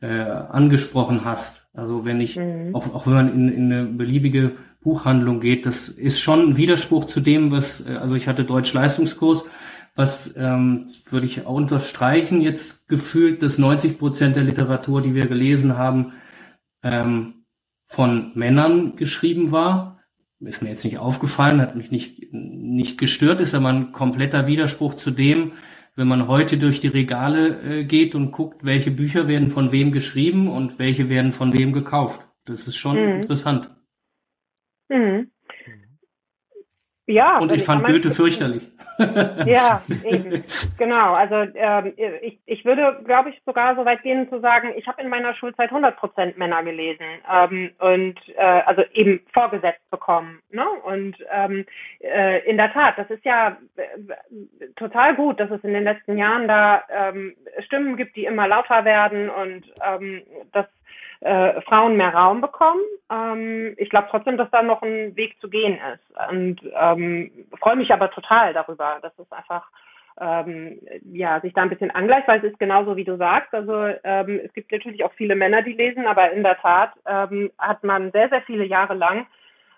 äh, 0.00 0.22
angesprochen 0.22 1.24
hast. 1.24 1.68
Also 1.74 2.04
wenn 2.04 2.20
ich, 2.20 2.36
mhm. 2.36 2.74
auch, 2.74 2.92
auch 2.94 3.06
wenn 3.06 3.14
man 3.14 3.32
in, 3.32 3.48
in 3.52 3.72
eine 3.72 3.84
beliebige 3.84 4.52
Buchhandlung 4.88 5.40
geht. 5.40 5.66
Das 5.66 5.88
ist 5.88 6.18
schon 6.18 6.40
ein 6.40 6.56
Widerspruch 6.56 7.06
zu 7.06 7.20
dem, 7.20 7.50
was, 7.50 7.86
äh, 7.86 7.96
also 7.96 8.14
ich 8.14 8.26
hatte 8.26 8.44
Deutsch-Leistungskurs, 8.44 9.44
was 9.94 10.34
ähm, 10.36 10.86
würde 11.10 11.26
ich 11.26 11.44
auch 11.44 11.54
unterstreichen, 11.54 12.40
jetzt 12.40 12.88
gefühlt, 12.88 13.42
dass 13.42 13.58
90 13.58 13.98
Prozent 13.98 14.36
der 14.36 14.44
Literatur, 14.44 15.02
die 15.02 15.14
wir 15.14 15.26
gelesen 15.26 15.76
haben, 15.76 16.12
ähm, 16.82 17.44
von 17.86 18.32
Männern 18.34 18.96
geschrieben 18.96 19.52
war. 19.52 20.00
Ist 20.40 20.62
mir 20.62 20.70
jetzt 20.70 20.84
nicht 20.84 20.98
aufgefallen, 20.98 21.60
hat 21.60 21.76
mich 21.76 21.90
nicht, 21.90 22.32
nicht 22.32 22.96
gestört, 22.96 23.40
ist 23.40 23.54
aber 23.54 23.68
ein 23.68 23.92
kompletter 23.92 24.46
Widerspruch 24.46 24.94
zu 24.94 25.10
dem, 25.10 25.52
wenn 25.96 26.08
man 26.08 26.28
heute 26.28 26.56
durch 26.56 26.80
die 26.80 26.88
Regale 26.88 27.60
äh, 27.60 27.84
geht 27.84 28.14
und 28.14 28.30
guckt, 28.30 28.64
welche 28.64 28.92
Bücher 28.92 29.28
werden 29.28 29.50
von 29.50 29.70
wem 29.70 29.92
geschrieben 29.92 30.48
und 30.48 30.78
welche 30.78 31.10
werden 31.10 31.32
von 31.32 31.52
wem 31.52 31.74
gekauft. 31.74 32.20
Das 32.46 32.66
ist 32.66 32.76
schon 32.76 32.96
mhm. 32.96 33.22
interessant. 33.22 33.70
Mhm. 34.88 35.30
Ja. 37.08 37.38
Und 37.38 37.50
ich 37.52 37.64
fand 37.64 37.86
Goethe 37.86 38.10
fürchterlich. 38.10 38.62
Ja, 39.46 39.80
eben. 40.04 40.42
Genau. 40.76 41.12
Also 41.12 41.48
ähm, 41.54 41.94
ich, 41.96 42.40
ich 42.46 42.64
würde, 42.64 43.00
glaube 43.04 43.30
ich, 43.30 43.40
sogar 43.46 43.76
so 43.76 43.84
weit 43.84 44.02
gehen 44.02 44.28
zu 44.28 44.40
sagen, 44.40 44.72
ich 44.76 44.88
habe 44.88 45.00
in 45.00 45.08
meiner 45.08 45.34
Schulzeit 45.34 45.70
100 45.70 45.96
Prozent 45.96 46.36
Männer 46.36 46.64
gelesen 46.64 47.04
ähm, 47.32 47.70
und 47.78 48.16
äh, 48.36 48.42
also 48.42 48.82
eben 48.92 49.20
vorgesetzt 49.32 49.88
bekommen. 49.92 50.40
Ne? 50.50 50.68
Und 50.84 51.16
ähm, 51.30 51.64
äh, 52.00 52.44
in 52.50 52.56
der 52.56 52.72
Tat, 52.72 52.98
das 52.98 53.08
ist 53.08 53.24
ja 53.24 53.56
äh, 53.76 54.66
total 54.74 55.14
gut, 55.14 55.38
dass 55.38 55.50
es 55.52 55.62
in 55.62 55.74
den 55.74 55.84
letzten 55.84 56.18
Jahren 56.18 56.48
da 56.48 56.82
ähm, 56.90 57.36
Stimmen 57.60 57.96
gibt, 57.96 58.16
die 58.16 58.24
immer 58.24 58.48
lauter 58.48 58.84
werden 58.84 59.30
und 59.30 59.64
ähm, 59.80 60.22
das 60.52 60.66
äh, 61.20 61.60
Frauen 61.62 61.96
mehr 61.96 62.14
Raum 62.14 62.40
bekommen. 62.40 62.80
Ähm, 63.10 63.74
ich 63.76 63.90
glaube 63.90 64.08
trotzdem, 64.10 64.36
dass 64.36 64.50
da 64.50 64.62
noch 64.62 64.82
ein 64.82 65.16
Weg 65.16 65.40
zu 65.40 65.48
gehen 65.48 65.78
ist. 65.94 66.30
Und 66.30 66.60
ähm, 66.78 67.30
freue 67.60 67.76
mich 67.76 67.92
aber 67.92 68.10
total 68.10 68.52
darüber, 68.52 68.98
dass 69.02 69.18
es 69.18 69.30
einfach 69.32 69.66
ähm, 70.20 70.80
ja, 71.12 71.40
sich 71.40 71.52
da 71.54 71.62
ein 71.62 71.70
bisschen 71.70 71.90
angleicht, 71.90 72.26
weil 72.26 72.38
es 72.38 72.52
ist 72.52 72.58
genauso 72.58 72.96
wie 72.96 73.04
du 73.04 73.16
sagst. 73.16 73.52
Also 73.54 73.86
ähm, 74.04 74.40
es 74.44 74.52
gibt 74.52 74.70
natürlich 74.72 75.04
auch 75.04 75.12
viele 75.12 75.36
Männer, 75.36 75.62
die 75.62 75.72
lesen, 75.72 76.06
aber 76.06 76.32
in 76.32 76.42
der 76.42 76.58
Tat 76.58 76.92
ähm, 77.06 77.50
hat 77.58 77.84
man 77.84 78.10
sehr, 78.12 78.28
sehr 78.28 78.42
viele 78.42 78.64
Jahre 78.64 78.94
lang 78.94 79.26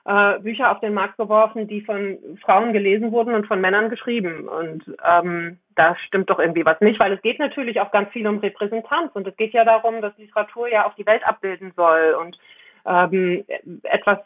äh, 0.05 0.39
Bücher 0.41 0.71
auf 0.71 0.81
den 0.81 0.95
Markt 0.95 1.19
geworfen, 1.19 1.69
die 1.69 1.83
von 1.83 2.19
Frauen 2.43 2.73
gelesen 2.73 3.13
wurden 3.13 3.35
und 3.35 3.47
von 3.47 3.61
Männern 3.61 3.91
geschrieben. 3.91 4.49
Und 4.49 4.85
ähm, 5.07 5.59
da 5.77 5.97
stimmt 6.07 6.31
doch 6.31 6.39
irgendwie 6.39 6.65
was 6.65 6.81
nicht, 6.81 6.99
weil 7.01 7.13
es 7.13 7.23
geht 7.23 7.39
natürlich 7.39 7.81
auch 7.81 7.91
ganz 7.91 8.11
viel 8.11 8.27
um 8.27 8.39
Repräsentanz 8.39 9.13
und 9.15 9.27
es 9.27 9.37
geht 9.37 9.53
ja 9.53 9.65
darum, 9.65 10.01
dass 10.01 10.17
Literatur 10.19 10.69
ja 10.69 10.87
auch 10.87 10.95
die 10.95 11.07
Welt 11.07 11.27
abbilden 11.27 11.73
soll 11.77 12.17
und 12.21 12.39
ähm, 12.87 13.45
etwas 13.83 14.19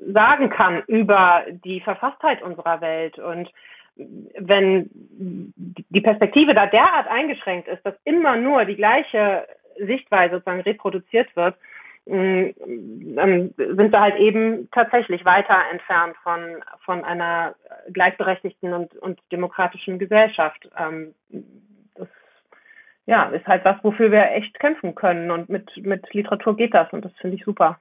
sagen 0.00 0.50
kann 0.50 0.82
über 0.86 1.44
die 1.48 1.80
Verfasstheit 1.80 2.42
unserer 2.42 2.80
Welt. 2.80 3.18
Und 3.18 3.50
wenn 3.96 4.90
die 4.96 6.00
Perspektive 6.00 6.54
da 6.54 6.66
derart 6.66 7.06
eingeschränkt 7.08 7.68
ist, 7.68 7.84
dass 7.86 7.94
immer 8.04 8.36
nur 8.36 8.64
die 8.64 8.76
gleiche 8.76 9.46
Sichtweise 9.78 10.36
sozusagen 10.36 10.60
reproduziert 10.60 11.34
wird, 11.36 11.54
sind 12.06 13.92
wir 13.92 14.00
halt 14.00 14.16
eben 14.16 14.68
tatsächlich 14.72 15.24
weiter 15.24 15.56
entfernt 15.72 16.16
von, 16.22 16.62
von 16.84 17.02
einer 17.02 17.54
gleichberechtigten 17.92 18.74
und, 18.74 18.94
und 18.96 19.20
demokratischen 19.32 19.98
Gesellschaft. 19.98 20.68
Ähm, 20.78 21.14
das 21.94 22.08
ja, 23.06 23.30
ist 23.30 23.46
halt 23.46 23.64
was, 23.64 23.82
wofür 23.82 24.10
wir 24.10 24.32
echt 24.32 24.58
kämpfen 24.60 24.94
können. 24.94 25.30
Und 25.30 25.48
mit, 25.48 25.70
mit 25.78 26.12
Literatur 26.12 26.56
geht 26.56 26.74
das 26.74 26.92
und 26.92 27.04
das 27.04 27.12
finde 27.20 27.36
ich 27.36 27.44
super. 27.44 27.78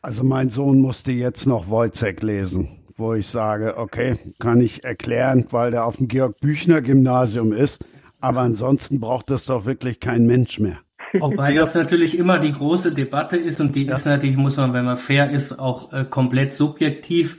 Also 0.00 0.22
mein 0.22 0.48
Sohn 0.48 0.80
musste 0.80 1.10
jetzt 1.10 1.46
noch 1.46 1.68
Wojcek 1.68 2.22
lesen, 2.22 2.84
wo 2.96 3.14
ich 3.14 3.26
sage, 3.26 3.74
okay, 3.78 4.16
kann 4.38 4.60
ich 4.60 4.84
erklären, 4.84 5.46
weil 5.50 5.72
der 5.72 5.86
auf 5.86 5.96
dem 5.96 6.06
Georg-Büchner-Gymnasium 6.06 7.52
ist. 7.52 7.84
Aber 8.20 8.40
ansonsten 8.40 9.00
braucht 9.00 9.30
das 9.30 9.44
doch 9.44 9.64
wirklich 9.64 10.00
kein 10.00 10.26
Mensch 10.26 10.58
mehr. 10.58 10.78
Wobei 11.18 11.54
das 11.54 11.74
natürlich 11.74 12.18
immer 12.18 12.38
die 12.38 12.52
große 12.52 12.92
Debatte 12.92 13.36
ist 13.36 13.60
und 13.60 13.74
die 13.74 13.86
ist 13.86 14.06
natürlich, 14.06 14.36
muss 14.36 14.56
man, 14.56 14.72
wenn 14.72 14.84
man 14.84 14.96
fair 14.96 15.30
ist, 15.30 15.58
auch 15.58 15.92
äh, 15.92 16.04
komplett 16.04 16.54
subjektiv. 16.54 17.38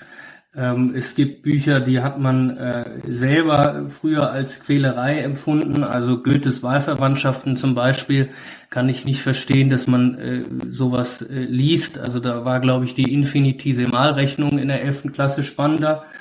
Ähm, 0.56 0.96
es 0.96 1.14
gibt 1.14 1.44
Bücher, 1.44 1.80
die 1.80 2.02
hat 2.02 2.20
man 2.20 2.58
äh, 2.58 2.86
selber 3.08 3.86
früher 3.90 4.32
als 4.32 4.62
Quälerei 4.62 5.20
empfunden. 5.20 5.84
Also 5.84 6.24
Goethes 6.24 6.64
Wahlverwandtschaften 6.64 7.56
zum 7.56 7.76
Beispiel 7.76 8.30
kann 8.72 8.90
ich 8.90 9.06
nicht 9.06 9.22
verstehen, 9.22 9.70
dass 9.70 9.86
man 9.86 10.16
äh, 10.18 10.42
sowas 10.70 11.22
äh, 11.22 11.42
liest. 11.42 12.00
Also 12.00 12.20
da 12.20 12.46
war, 12.46 12.60
glaube 12.62 12.86
ich, 12.86 12.96
die 12.96 13.14
Infinitesimalrechnung 13.14 14.58
in 14.58 14.70
der 14.70 14.84
11. 14.84 15.14
Klasse 15.14 15.44
spannender. 15.44 16.06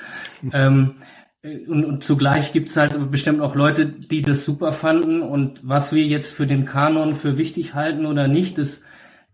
Ähm, 0.53 0.95
äh, 1.01 1.18
und, 1.43 1.85
und 1.85 2.03
zugleich 2.03 2.51
gibt's 2.51 2.75
halt 2.75 3.11
bestimmt 3.11 3.41
auch 3.41 3.55
Leute, 3.55 3.85
die 3.85 4.21
das 4.21 4.43
super 4.43 4.73
fanden. 4.73 5.21
Und 5.21 5.61
was 5.63 5.93
wir 5.93 6.05
jetzt 6.05 6.33
für 6.33 6.47
den 6.47 6.65
Kanon 6.65 7.15
für 7.15 7.37
wichtig 7.37 7.73
halten 7.75 8.05
oder 8.05 8.27
nicht, 8.27 8.57
das 8.57 8.83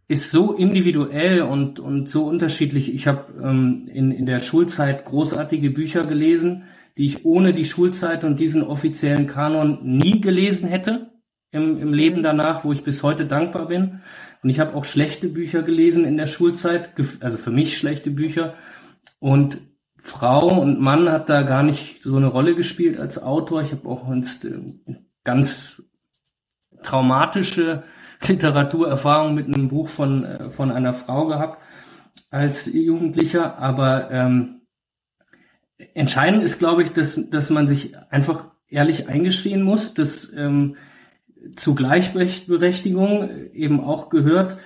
ist 0.07 0.29
so 0.29 0.53
individuell 0.53 1.41
und, 1.41 1.79
und 1.79 2.09
so 2.09 2.25
unterschiedlich. 2.25 2.93
Ich 2.93 3.07
habe 3.07 3.33
ähm, 3.41 3.89
in, 3.91 4.11
in 4.11 4.27
der 4.27 4.39
Schulzeit 4.39 5.05
großartige 5.05 5.71
Bücher 5.71 6.05
gelesen, 6.05 6.65
die 6.95 7.07
ich 7.07 7.25
ohne 7.25 7.53
die 7.53 7.65
Schulzeit 7.65 8.23
und 8.23 8.39
diesen 8.39 8.61
offiziellen 8.61 9.25
Kanon 9.25 9.79
nie 9.83 10.21
gelesen 10.21 10.69
hätte 10.69 11.11
im, 11.51 11.81
im 11.81 11.91
Leben 11.91 12.21
danach, 12.21 12.63
wo 12.63 12.71
ich 12.71 12.83
bis 12.83 13.01
heute 13.01 13.25
dankbar 13.25 13.67
bin. 13.67 14.01
Und 14.43 14.49
ich 14.51 14.59
habe 14.59 14.75
auch 14.75 14.85
schlechte 14.85 15.27
Bücher 15.27 15.63
gelesen 15.63 16.05
in 16.05 16.17
der 16.17 16.27
Schulzeit, 16.27 16.91
also 17.21 17.37
für 17.39 17.49
mich 17.49 17.79
schlechte 17.79 18.11
Bücher. 18.11 18.53
Und 19.17 19.57
Frau 20.05 20.61
und 20.61 20.79
Mann 20.79 21.11
hat 21.11 21.29
da 21.29 21.41
gar 21.41 21.63
nicht 21.63 22.03
so 22.03 22.17
eine 22.17 22.27
Rolle 22.27 22.53
gespielt 22.53 22.99
als 22.99 23.21
Autor. 23.21 23.63
Ich 23.63 23.71
habe 23.71 23.89
auch 23.89 24.07
ganz 25.23 25.81
traumatische 26.83 27.83
Literaturerfahrung 28.27 29.33
mit 29.33 29.47
einem 29.47 29.67
Buch 29.67 29.89
von, 29.89 30.23
äh, 30.23 30.51
von 30.51 30.71
einer 30.71 30.93
Frau 30.93 31.25
gehabt 31.25 31.59
als 32.29 32.67
Jugendlicher, 32.71 33.57
aber 33.57 34.11
ähm, 34.11 34.61
entscheidend 35.95 36.43
ist, 36.43 36.59
glaube 36.59 36.83
ich, 36.83 36.93
dass, 36.93 37.29
dass 37.31 37.49
man 37.49 37.67
sich 37.67 37.97
einfach 38.11 38.51
ehrlich 38.69 39.09
eingestehen 39.09 39.63
muss, 39.63 39.95
dass 39.95 40.31
ähm, 40.33 40.75
zu 41.55 41.73
Gleichberechtigung 41.73 43.51
eben 43.53 43.83
auch 43.83 44.09
gehört, 44.09 44.59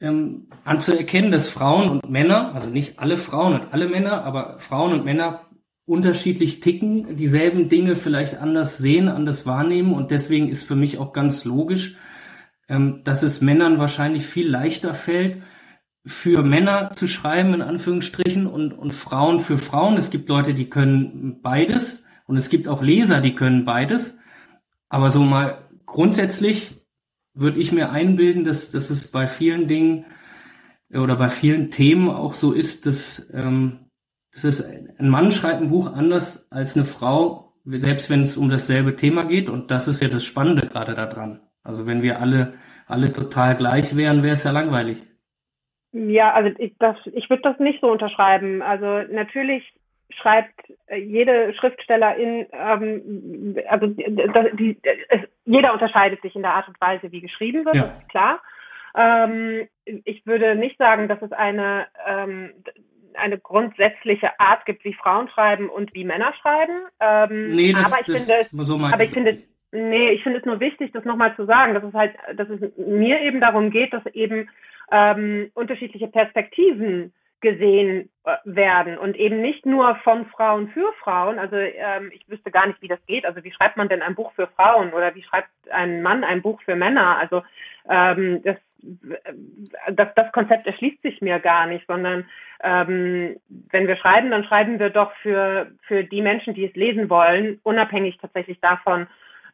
ähm, 0.00 0.48
anzuerkennen, 0.64 1.30
dass 1.30 1.48
Frauen 1.48 1.88
und 1.88 2.10
Männer, 2.10 2.54
also 2.54 2.68
nicht 2.68 2.98
alle 2.98 3.16
Frauen 3.16 3.54
und 3.54 3.72
alle 3.72 3.88
Männer, 3.88 4.24
aber 4.24 4.58
Frauen 4.58 4.92
und 4.92 5.04
Männer 5.04 5.40
unterschiedlich 5.86 6.60
ticken, 6.60 7.16
dieselben 7.16 7.68
Dinge 7.68 7.96
vielleicht 7.96 8.36
anders 8.36 8.76
sehen, 8.78 9.08
anders 9.08 9.46
wahrnehmen 9.46 9.94
und 9.94 10.10
deswegen 10.10 10.48
ist 10.48 10.64
für 10.64 10.76
mich 10.76 10.98
auch 10.98 11.12
ganz 11.12 11.44
logisch, 11.44 11.96
ähm, 12.68 13.02
dass 13.04 13.22
es 13.22 13.40
Männern 13.40 13.78
wahrscheinlich 13.78 14.26
viel 14.26 14.48
leichter 14.48 14.94
fällt, 14.94 15.42
für 16.04 16.42
Männer 16.42 16.92
zu 16.94 17.08
schreiben, 17.08 17.54
in 17.54 17.62
Anführungsstrichen, 17.62 18.46
und, 18.46 18.72
und 18.72 18.92
Frauen 18.92 19.40
für 19.40 19.58
Frauen. 19.58 19.96
Es 19.96 20.10
gibt 20.10 20.28
Leute, 20.28 20.54
die 20.54 20.70
können 20.70 21.40
beides 21.42 22.06
und 22.26 22.36
es 22.36 22.48
gibt 22.48 22.68
auch 22.68 22.82
Leser, 22.82 23.20
die 23.20 23.34
können 23.34 23.64
beides. 23.64 24.16
Aber 24.88 25.10
so 25.10 25.22
mal 25.22 25.58
grundsätzlich 25.84 26.76
würde 27.36 27.60
ich 27.60 27.70
mir 27.70 27.90
einbilden, 27.90 28.44
dass, 28.44 28.70
dass 28.72 28.90
es 28.90 29.10
bei 29.12 29.26
vielen 29.26 29.68
Dingen 29.68 30.06
oder 30.92 31.16
bei 31.16 31.28
vielen 31.28 31.70
Themen 31.70 32.08
auch 32.08 32.34
so 32.34 32.52
ist, 32.52 32.86
dass, 32.86 33.30
ähm, 33.34 33.90
dass 34.32 34.44
es, 34.44 34.64
ein 34.64 35.08
Mann 35.08 35.30
schreibt 35.30 35.60
ein 35.60 35.70
Buch 35.70 35.92
anders 35.92 36.50
als 36.50 36.76
eine 36.76 36.86
Frau, 36.86 37.52
selbst 37.64 38.10
wenn 38.10 38.22
es 38.22 38.36
um 38.36 38.48
dasselbe 38.48 38.96
Thema 38.96 39.24
geht. 39.24 39.48
Und 39.48 39.70
das 39.70 39.86
ist 39.86 40.00
ja 40.00 40.08
das 40.08 40.24
Spannende 40.24 40.66
gerade 40.66 40.94
daran. 40.94 41.40
Also 41.62 41.86
wenn 41.86 42.02
wir 42.02 42.20
alle, 42.20 42.54
alle 42.86 43.12
total 43.12 43.56
gleich 43.56 43.96
wären, 43.96 44.22
wäre 44.22 44.34
es 44.34 44.44
ja 44.44 44.52
langweilig. 44.52 45.02
Ja, 45.92 46.32
also 46.32 46.50
ich, 46.58 46.74
ich 47.12 47.30
würde 47.30 47.42
das 47.42 47.58
nicht 47.58 47.80
so 47.80 47.90
unterschreiben. 47.90 48.62
Also 48.62 49.02
natürlich 49.12 49.62
schreibt 50.10 50.54
äh, 50.86 50.96
jede 50.96 51.54
Schriftstellerin, 51.54 52.46
ähm, 52.52 53.56
also 53.68 53.86
das, 53.86 54.46
die, 54.54 54.78
es, 55.08 55.20
jeder 55.44 55.72
unterscheidet 55.72 56.22
sich 56.22 56.34
in 56.34 56.42
der 56.42 56.54
Art 56.54 56.68
und 56.68 56.80
Weise, 56.80 57.10
wie 57.12 57.20
geschrieben 57.20 57.64
wird, 57.64 57.76
ja. 57.76 57.82
das 57.82 57.98
ist 58.00 58.08
klar. 58.08 58.40
Ähm, 58.96 59.68
ich 59.84 60.24
würde 60.26 60.54
nicht 60.54 60.78
sagen, 60.78 61.08
dass 61.08 61.20
es 61.22 61.32
eine 61.32 61.86
ähm, 62.06 62.50
eine 63.14 63.38
grundsätzliche 63.38 64.38
Art 64.38 64.66
gibt, 64.66 64.84
wie 64.84 64.92
Frauen 64.92 65.28
schreiben 65.30 65.70
und 65.70 65.94
wie 65.94 66.04
Männer 66.04 66.34
schreiben. 66.40 66.82
Ähm, 67.00 67.56
nee, 67.56 67.72
das, 67.72 67.90
aber 67.90 68.00
ich 68.02 68.06
das, 68.06 68.48
finde, 68.48 68.64
so 68.64 68.78
aber 68.78 69.02
ich 69.02 69.10
finde, 69.10 69.42
Nee, 69.72 70.10
ich 70.12 70.22
finde 70.22 70.38
es 70.38 70.44
nur 70.44 70.60
wichtig, 70.60 70.92
das 70.92 71.04
nochmal 71.04 71.34
zu 71.36 71.44
sagen, 71.44 71.74
dass 71.74 71.84
es 71.84 71.92
halt, 71.92 72.14
dass 72.36 72.48
es 72.48 72.60
mir 72.76 73.20
eben 73.20 73.40
darum 73.40 73.70
geht, 73.70 73.92
dass 73.92 74.06
eben 74.06 74.48
ähm, 74.90 75.50
unterschiedliche 75.54 76.06
Perspektiven 76.06 77.12
gesehen 77.40 78.08
äh, 78.24 78.36
werden 78.44 78.98
und 78.98 79.16
eben 79.16 79.40
nicht 79.40 79.66
nur 79.66 79.96
von 79.96 80.26
Frauen 80.26 80.68
für 80.68 80.92
Frauen. 81.00 81.38
Also 81.38 81.56
ähm, 81.56 82.10
ich 82.12 82.28
wüsste 82.28 82.50
gar 82.50 82.66
nicht, 82.66 82.80
wie 82.82 82.88
das 82.88 83.04
geht. 83.06 83.24
Also 83.24 83.44
wie 83.44 83.52
schreibt 83.52 83.76
man 83.76 83.88
denn 83.88 84.02
ein 84.02 84.14
Buch 84.14 84.32
für 84.32 84.46
Frauen 84.48 84.92
oder 84.92 85.14
wie 85.14 85.22
schreibt 85.22 85.48
ein 85.70 86.02
Mann 86.02 86.24
ein 86.24 86.42
Buch 86.42 86.60
für 86.62 86.76
Männer? 86.76 87.18
Also 87.18 87.42
ähm, 87.88 88.42
das, 88.42 88.56
das, 89.92 90.08
das 90.14 90.32
Konzept 90.32 90.66
erschließt 90.66 91.02
sich 91.02 91.20
mir 91.20 91.38
gar 91.40 91.66
nicht, 91.66 91.86
sondern 91.86 92.24
ähm, 92.62 93.36
wenn 93.70 93.86
wir 93.86 93.96
schreiben, 93.96 94.30
dann 94.30 94.44
schreiben 94.44 94.78
wir 94.78 94.90
doch 94.90 95.12
für, 95.16 95.70
für 95.82 96.04
die 96.04 96.22
Menschen, 96.22 96.54
die 96.54 96.64
es 96.64 96.74
lesen 96.74 97.10
wollen, 97.10 97.60
unabhängig 97.62 98.18
tatsächlich 98.18 98.60
davon, 98.60 99.06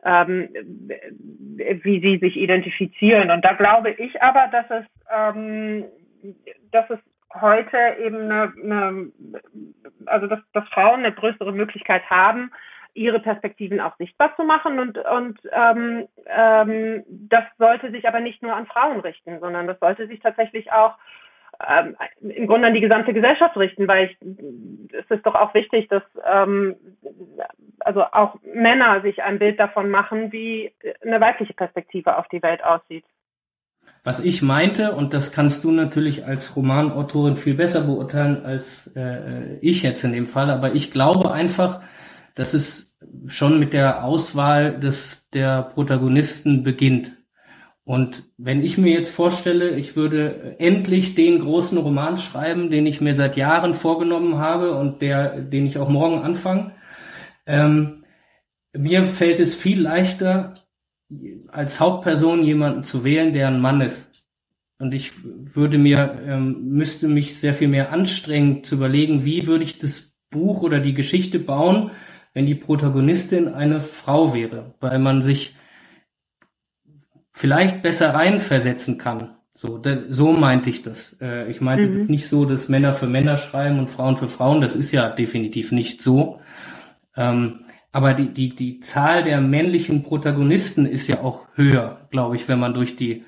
ähm, 0.04 0.48
wie 1.82 2.00
sie 2.00 2.18
sich 2.18 2.36
identifizieren. 2.36 3.30
Und 3.30 3.44
da 3.44 3.52
glaube 3.54 3.90
ich 3.90 4.22
aber, 4.22 4.48
dass 4.52 4.70
es, 4.70 4.86
ähm, 5.10 5.84
dass 6.70 6.88
es 6.90 6.98
heute 7.40 7.78
eben 8.00 8.30
eine, 8.30 8.52
eine 8.62 9.12
also 10.06 10.26
dass, 10.26 10.40
dass 10.52 10.68
Frauen 10.68 11.00
eine 11.00 11.12
größere 11.12 11.52
Möglichkeit 11.52 12.08
haben, 12.10 12.52
ihre 12.94 13.20
Perspektiven 13.20 13.80
auch 13.80 13.96
sichtbar 13.96 14.34
zu 14.36 14.44
machen 14.44 14.78
und 14.78 14.98
und 14.98 15.40
ähm, 15.50 16.08
ähm, 16.26 17.04
das 17.08 17.44
sollte 17.58 17.90
sich 17.90 18.06
aber 18.06 18.20
nicht 18.20 18.42
nur 18.42 18.54
an 18.54 18.66
Frauen 18.66 19.00
richten, 19.00 19.40
sondern 19.40 19.66
das 19.66 19.78
sollte 19.80 20.06
sich 20.06 20.20
tatsächlich 20.20 20.72
auch 20.72 20.96
ähm, 21.68 21.96
im 22.20 22.46
Grunde 22.46 22.68
an 22.68 22.74
die 22.74 22.80
gesamte 22.80 23.12
Gesellschaft 23.12 23.56
richten, 23.56 23.86
weil 23.86 24.06
ich, 24.06 24.16
es 24.92 25.10
ist 25.10 25.24
doch 25.24 25.34
auch 25.34 25.54
wichtig, 25.54 25.88
dass 25.88 26.02
ähm, 26.24 26.76
also 27.80 28.02
auch 28.04 28.36
Männer 28.42 29.00
sich 29.02 29.22
ein 29.22 29.38
Bild 29.38 29.58
davon 29.58 29.90
machen, 29.90 30.32
wie 30.32 30.72
eine 31.02 31.20
weibliche 31.20 31.54
Perspektive 31.54 32.16
auf 32.16 32.28
die 32.28 32.42
Welt 32.42 32.64
aussieht. 32.64 33.04
Was 34.04 34.24
ich 34.24 34.42
meinte, 34.42 34.92
und 34.92 35.14
das 35.14 35.30
kannst 35.30 35.62
du 35.62 35.70
natürlich 35.70 36.26
als 36.26 36.56
Romanautorin 36.56 37.36
viel 37.36 37.54
besser 37.54 37.82
beurteilen 37.82 38.44
als 38.44 38.88
äh, 38.96 39.56
ich 39.60 39.82
jetzt 39.82 40.02
in 40.02 40.12
dem 40.12 40.26
Fall, 40.26 40.50
aber 40.50 40.74
ich 40.74 40.90
glaube 40.90 41.30
einfach, 41.30 41.80
dass 42.34 42.52
es 42.52 42.98
schon 43.28 43.60
mit 43.60 43.72
der 43.72 44.04
Auswahl 44.04 44.78
des 44.78 45.30
der 45.30 45.62
Protagonisten 45.62 46.64
beginnt. 46.64 47.12
Und 47.84 48.24
wenn 48.38 48.64
ich 48.64 48.78
mir 48.78 48.92
jetzt 48.92 49.14
vorstelle, 49.14 49.70
ich 49.70 49.96
würde 49.96 50.56
endlich 50.58 51.14
den 51.14 51.40
großen 51.40 51.78
Roman 51.78 52.18
schreiben, 52.18 52.70
den 52.70 52.86
ich 52.86 53.00
mir 53.00 53.14
seit 53.14 53.36
Jahren 53.36 53.74
vorgenommen 53.74 54.38
habe 54.38 54.74
und 54.74 55.02
der, 55.02 55.40
den 55.40 55.66
ich 55.66 55.78
auch 55.78 55.88
morgen 55.88 56.22
anfange, 56.22 56.72
ähm, 57.46 58.04
mir 58.72 59.04
fällt 59.04 59.40
es 59.40 59.54
viel 59.54 59.80
leichter, 59.80 60.54
als 61.50 61.80
Hauptperson 61.80 62.44
jemanden 62.44 62.84
zu 62.84 63.04
wählen, 63.04 63.32
der 63.32 63.48
ein 63.48 63.60
Mann 63.60 63.80
ist. 63.80 64.06
Und 64.78 64.94
ich 64.94 65.12
würde 65.24 65.78
mir, 65.78 66.20
ähm, 66.26 66.70
müsste 66.70 67.06
mich 67.06 67.38
sehr 67.38 67.54
viel 67.54 67.68
mehr 67.68 67.92
anstrengen 67.92 68.64
zu 68.64 68.74
überlegen, 68.74 69.24
wie 69.24 69.46
würde 69.46 69.64
ich 69.64 69.78
das 69.78 70.16
Buch 70.30 70.62
oder 70.62 70.80
die 70.80 70.94
Geschichte 70.94 71.38
bauen, 71.38 71.90
wenn 72.34 72.46
die 72.46 72.54
Protagonistin 72.54 73.48
eine 73.48 73.80
Frau 73.80 74.34
wäre, 74.34 74.74
weil 74.80 74.98
man 74.98 75.22
sich 75.22 75.54
vielleicht 77.30 77.82
besser 77.82 78.14
reinversetzen 78.14 78.98
kann. 78.98 79.36
So, 79.54 79.82
so 80.08 80.32
meinte 80.32 80.70
ich 80.70 80.82
das. 80.82 81.16
Äh, 81.20 81.50
ich 81.50 81.60
meinte 81.60 81.86
mhm. 81.86 82.06
nicht 82.06 82.26
so, 82.28 82.46
dass 82.46 82.68
Männer 82.68 82.94
für 82.94 83.06
Männer 83.06 83.36
schreiben 83.36 83.78
und 83.78 83.90
Frauen 83.90 84.16
für 84.16 84.28
Frauen. 84.28 84.62
Das 84.62 84.76
ist 84.76 84.92
ja 84.92 85.10
definitiv 85.10 85.72
nicht 85.72 86.02
so. 86.02 86.40
Ähm, 87.16 87.60
aber 87.92 88.14
die, 88.14 88.32
die, 88.32 88.56
die 88.56 88.80
Zahl 88.80 89.22
der 89.22 89.40
männlichen 89.40 90.02
Protagonisten 90.02 90.86
ist 90.86 91.08
ja 91.08 91.20
auch 91.20 91.46
höher, 91.54 92.08
glaube 92.10 92.36
ich, 92.36 92.48
wenn 92.48 92.58
man 92.58 92.74
durch 92.74 92.96
die 92.96 93.24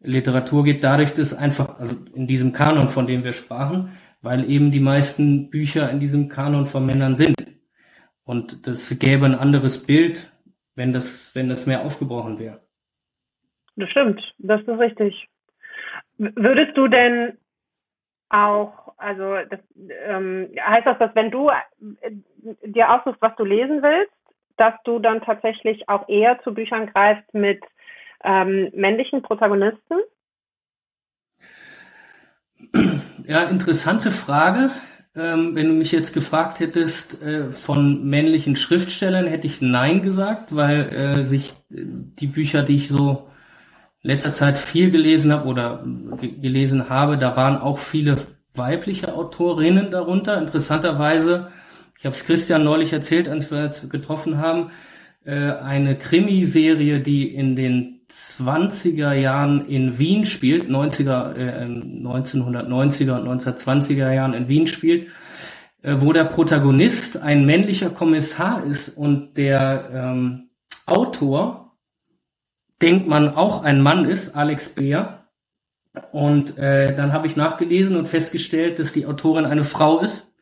Literatur 0.00 0.64
geht, 0.64 0.84
dadurch, 0.84 1.14
dass 1.14 1.32
einfach, 1.32 1.78
also 1.78 1.96
in 2.14 2.26
diesem 2.26 2.52
Kanon, 2.52 2.90
von 2.90 3.06
dem 3.06 3.24
wir 3.24 3.32
sprachen, 3.32 3.96
weil 4.20 4.48
eben 4.50 4.70
die 4.70 4.80
meisten 4.80 5.48
Bücher 5.50 5.90
in 5.90 6.00
diesem 6.00 6.28
Kanon 6.28 6.66
von 6.66 6.84
Männern 6.84 7.16
sind. 7.16 7.34
Und 8.24 8.66
das 8.66 8.98
gäbe 8.98 9.24
ein 9.24 9.34
anderes 9.34 9.86
Bild, 9.86 10.32
wenn 10.74 10.92
das, 10.92 11.34
wenn 11.34 11.48
das 11.48 11.66
mehr 11.66 11.82
aufgebrochen 11.82 12.38
wäre. 12.38 12.60
Das 13.76 13.88
stimmt, 13.90 14.20
das 14.38 14.60
ist 14.60 14.68
richtig. 14.68 15.28
Würdest 16.18 16.76
du 16.76 16.88
denn 16.88 17.38
auch, 18.28 18.83
also 19.04 19.36
das, 19.50 19.60
ähm, 20.06 20.48
heißt 20.58 20.86
das, 20.86 20.98
dass 20.98 21.14
wenn 21.14 21.30
du 21.30 21.50
äh, 21.50 22.10
dir 22.64 22.90
aussuchst, 22.90 23.20
was 23.20 23.36
du 23.36 23.44
lesen 23.44 23.82
willst, 23.82 24.12
dass 24.56 24.74
du 24.84 24.98
dann 24.98 25.20
tatsächlich 25.20 25.88
auch 25.88 26.08
eher 26.08 26.40
zu 26.42 26.54
Büchern 26.54 26.86
greifst 26.86 27.34
mit 27.34 27.62
ähm, 28.22 28.70
männlichen 28.74 29.22
Protagonisten? 29.22 30.00
Ja, 33.26 33.44
interessante 33.44 34.10
Frage. 34.10 34.70
Ähm, 35.16 35.54
wenn 35.54 35.68
du 35.68 35.74
mich 35.74 35.92
jetzt 35.92 36.12
gefragt 36.12 36.58
hättest 36.58 37.22
äh, 37.22 37.52
von 37.52 38.04
männlichen 38.08 38.56
Schriftstellern, 38.56 39.26
hätte 39.26 39.46
ich 39.46 39.60
Nein 39.60 40.02
gesagt, 40.02 40.56
weil 40.56 40.88
äh, 40.92 41.24
sich 41.24 41.50
äh, 41.70 41.84
die 41.84 42.26
Bücher, 42.26 42.62
die 42.62 42.76
ich 42.76 42.88
so 42.88 43.28
letzter 44.02 44.34
Zeit 44.34 44.58
viel 44.58 44.90
gelesen 44.90 45.32
habe 45.32 45.48
oder 45.48 45.84
gelesen 46.20 46.90
habe, 46.90 47.16
da 47.16 47.36
waren 47.36 47.56
auch 47.58 47.78
viele 47.78 48.16
weibliche 48.54 49.14
Autorinnen 49.14 49.90
darunter. 49.90 50.38
Interessanterweise, 50.38 51.48
ich 51.98 52.06
habe 52.06 52.14
es 52.14 52.24
Christian 52.24 52.64
neulich 52.64 52.92
erzählt, 52.92 53.28
als 53.28 53.50
wir 53.50 53.64
uns 53.64 53.88
getroffen 53.88 54.38
haben, 54.38 54.70
äh, 55.24 55.34
eine 55.34 55.96
Krimiserie, 55.96 57.00
die 57.00 57.34
in 57.34 57.56
den 57.56 58.00
20er 58.10 59.12
Jahren 59.12 59.66
in 59.66 59.98
Wien 59.98 60.26
spielt, 60.26 60.68
90er, 60.68 61.34
äh, 61.36 61.64
1990er 61.64 63.18
und 63.18 63.26
1920er 63.26 64.12
Jahren 64.12 64.34
in 64.34 64.48
Wien 64.48 64.66
spielt, 64.66 65.08
äh, 65.82 65.96
wo 65.98 66.12
der 66.12 66.24
Protagonist 66.24 67.20
ein 67.20 67.46
männlicher 67.46 67.90
Kommissar 67.90 68.64
ist 68.64 68.90
und 68.90 69.36
der 69.36 69.90
ähm, 69.92 70.50
Autor, 70.86 71.72
denkt 72.82 73.08
man 73.08 73.30
auch 73.34 73.64
ein 73.64 73.80
Mann 73.80 74.04
ist, 74.04 74.36
Alex 74.36 74.68
Beer. 74.68 75.23
Und 76.12 76.58
äh, 76.58 76.94
dann 76.96 77.12
habe 77.12 77.26
ich 77.26 77.36
nachgelesen 77.36 77.96
und 77.96 78.08
festgestellt, 78.08 78.78
dass 78.78 78.92
die 78.92 79.06
Autorin 79.06 79.44
eine 79.44 79.64
Frau 79.64 80.00
ist 80.00 80.34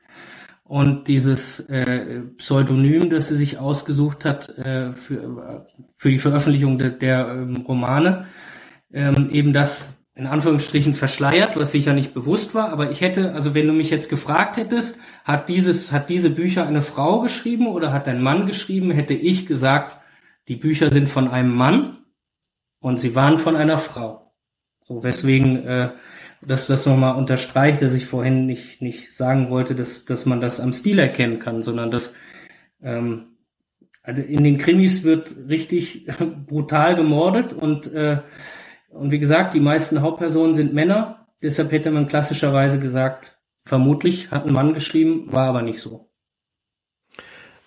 und 0.64 1.06
dieses 1.06 1.60
äh, 1.68 2.22
Pseudonym, 2.38 3.10
das 3.10 3.28
sie 3.28 3.36
sich 3.36 3.58
ausgesucht 3.58 4.24
hat 4.24 4.56
äh, 4.56 4.94
für, 4.94 5.66
für 5.96 6.10
die 6.10 6.18
Veröffentlichung 6.18 6.78
de, 6.78 6.96
der 6.96 7.28
ähm, 7.28 7.64
Romane, 7.68 8.26
ähm, 8.90 9.28
eben 9.30 9.52
das 9.52 9.98
in 10.14 10.26
Anführungsstrichen 10.26 10.94
verschleiert, 10.94 11.58
was 11.58 11.72
sicher 11.72 11.92
nicht 11.92 12.14
bewusst 12.14 12.54
war. 12.54 12.70
Aber 12.70 12.90
ich 12.90 13.02
hätte, 13.02 13.34
also 13.34 13.54
wenn 13.54 13.66
du 13.66 13.74
mich 13.74 13.90
jetzt 13.90 14.08
gefragt 14.08 14.56
hättest, 14.56 14.98
hat 15.24 15.50
dieses, 15.50 15.92
hat 15.92 16.08
diese 16.08 16.30
Bücher 16.30 16.66
eine 16.66 16.82
Frau 16.82 17.20
geschrieben 17.20 17.66
oder 17.66 17.92
hat 17.92 18.08
ein 18.08 18.22
Mann 18.22 18.46
geschrieben, 18.46 18.90
hätte 18.92 19.12
ich 19.12 19.46
gesagt, 19.46 19.98
die 20.48 20.56
Bücher 20.56 20.90
sind 20.90 21.10
von 21.10 21.28
einem 21.28 21.54
Mann 21.54 21.98
und 22.80 22.98
sie 22.98 23.14
waren 23.14 23.38
von 23.38 23.56
einer 23.56 23.76
Frau. 23.76 24.21
Weswegen 25.02 25.66
äh, 25.66 25.88
dass 26.44 26.66
das 26.66 26.86
nochmal 26.86 27.16
unterstreicht, 27.16 27.82
dass 27.82 27.94
ich 27.94 28.06
vorhin 28.06 28.46
nicht, 28.46 28.82
nicht 28.82 29.14
sagen 29.14 29.48
wollte, 29.50 29.74
dass, 29.74 30.04
dass 30.04 30.26
man 30.26 30.40
das 30.40 30.60
am 30.60 30.72
Stil 30.72 30.98
erkennen 30.98 31.38
kann, 31.38 31.62
sondern 31.62 31.90
dass 31.90 32.14
ähm, 32.82 33.36
also 34.02 34.20
in 34.20 34.42
den 34.42 34.58
Krimis 34.58 35.04
wird 35.04 35.34
richtig 35.48 36.08
brutal 36.46 36.96
gemordet 36.96 37.52
und, 37.52 37.92
äh, 37.92 38.18
und 38.88 39.12
wie 39.12 39.20
gesagt, 39.20 39.54
die 39.54 39.60
meisten 39.60 40.02
Hauptpersonen 40.02 40.56
sind 40.56 40.74
Männer. 40.74 41.28
Deshalb 41.42 41.70
hätte 41.70 41.90
man 41.92 42.08
klassischerweise 42.08 42.80
gesagt, 42.80 43.38
vermutlich 43.64 44.32
hat 44.32 44.46
ein 44.46 44.52
Mann 44.52 44.74
geschrieben, 44.74 45.32
war 45.32 45.48
aber 45.48 45.62
nicht 45.62 45.80
so. 45.80 46.10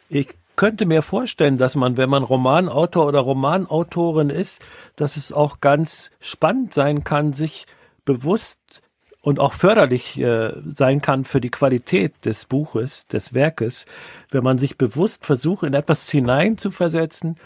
Ich 0.09 0.28
könnte 0.56 0.86
mir 0.86 1.01
vorstellen, 1.01 1.58
dass 1.58 1.76
man, 1.76 1.97
wenn 1.97 2.10
man 2.10 2.24
Romanautor 2.24 3.08
oder 3.08 3.20
Romanautorin 3.20 4.30
ist, 4.30 4.62
dass 4.95 5.18
es 5.18 5.32
auch 5.32 5.62
ganz 5.62 6.12
spannend 6.20 6.74
sein 6.74 7.03
kann, 7.03 7.34
sich 7.34 7.66
bewusst 8.06 8.82
und 9.22 9.39
auch 9.39 9.53
förderlich 9.53 10.20
äh, 10.20 10.51
sein 10.66 11.01
kann 11.01 11.26
für 11.26 11.41
die 11.41 11.49
Qualität 11.49 12.14
des 12.26 12.45
Buches, 12.45 13.08
des 13.08 13.34
Werkes, 13.34 13.88
wenn 14.30 14.43
man 14.43 14.60
sich 14.60 14.78
bewusst 14.78 15.26
versucht, 15.26 15.64
in 15.64 15.74
etwas 15.74 16.10
hineinzuversetzen, 16.12 17.38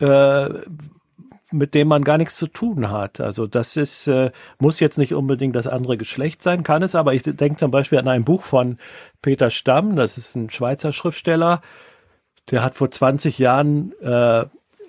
äh, 0.00 0.48
mit 1.52 1.74
dem 1.74 1.86
man 1.88 2.02
gar 2.02 2.18
nichts 2.18 2.36
zu 2.36 2.48
tun 2.48 2.90
hat. 2.90 3.20
Also 3.20 3.46
das 3.46 3.76
ist, 3.76 4.08
äh, 4.08 4.32
muss 4.58 4.80
jetzt 4.80 4.98
nicht 4.98 5.14
unbedingt 5.14 5.54
das 5.54 5.68
andere 5.68 5.96
Geschlecht 5.96 6.42
sein, 6.42 6.64
kann 6.64 6.82
es, 6.82 6.96
aber 6.96 7.14
ich 7.14 7.22
denke 7.22 7.58
zum 7.58 7.70
Beispiel 7.70 7.98
an 7.98 8.08
ein 8.08 8.24
Buch 8.24 8.42
von 8.42 8.78
Peter 9.22 9.50
Stamm, 9.50 9.94
das 9.94 10.18
ist 10.18 10.34
ein 10.34 10.50
Schweizer 10.50 10.92
Schriftsteller, 10.92 11.62
der 12.50 12.62
hat 12.62 12.74
vor 12.74 12.90
20 12.90 13.38
Jahren 13.38 13.92
äh, 14.00 14.44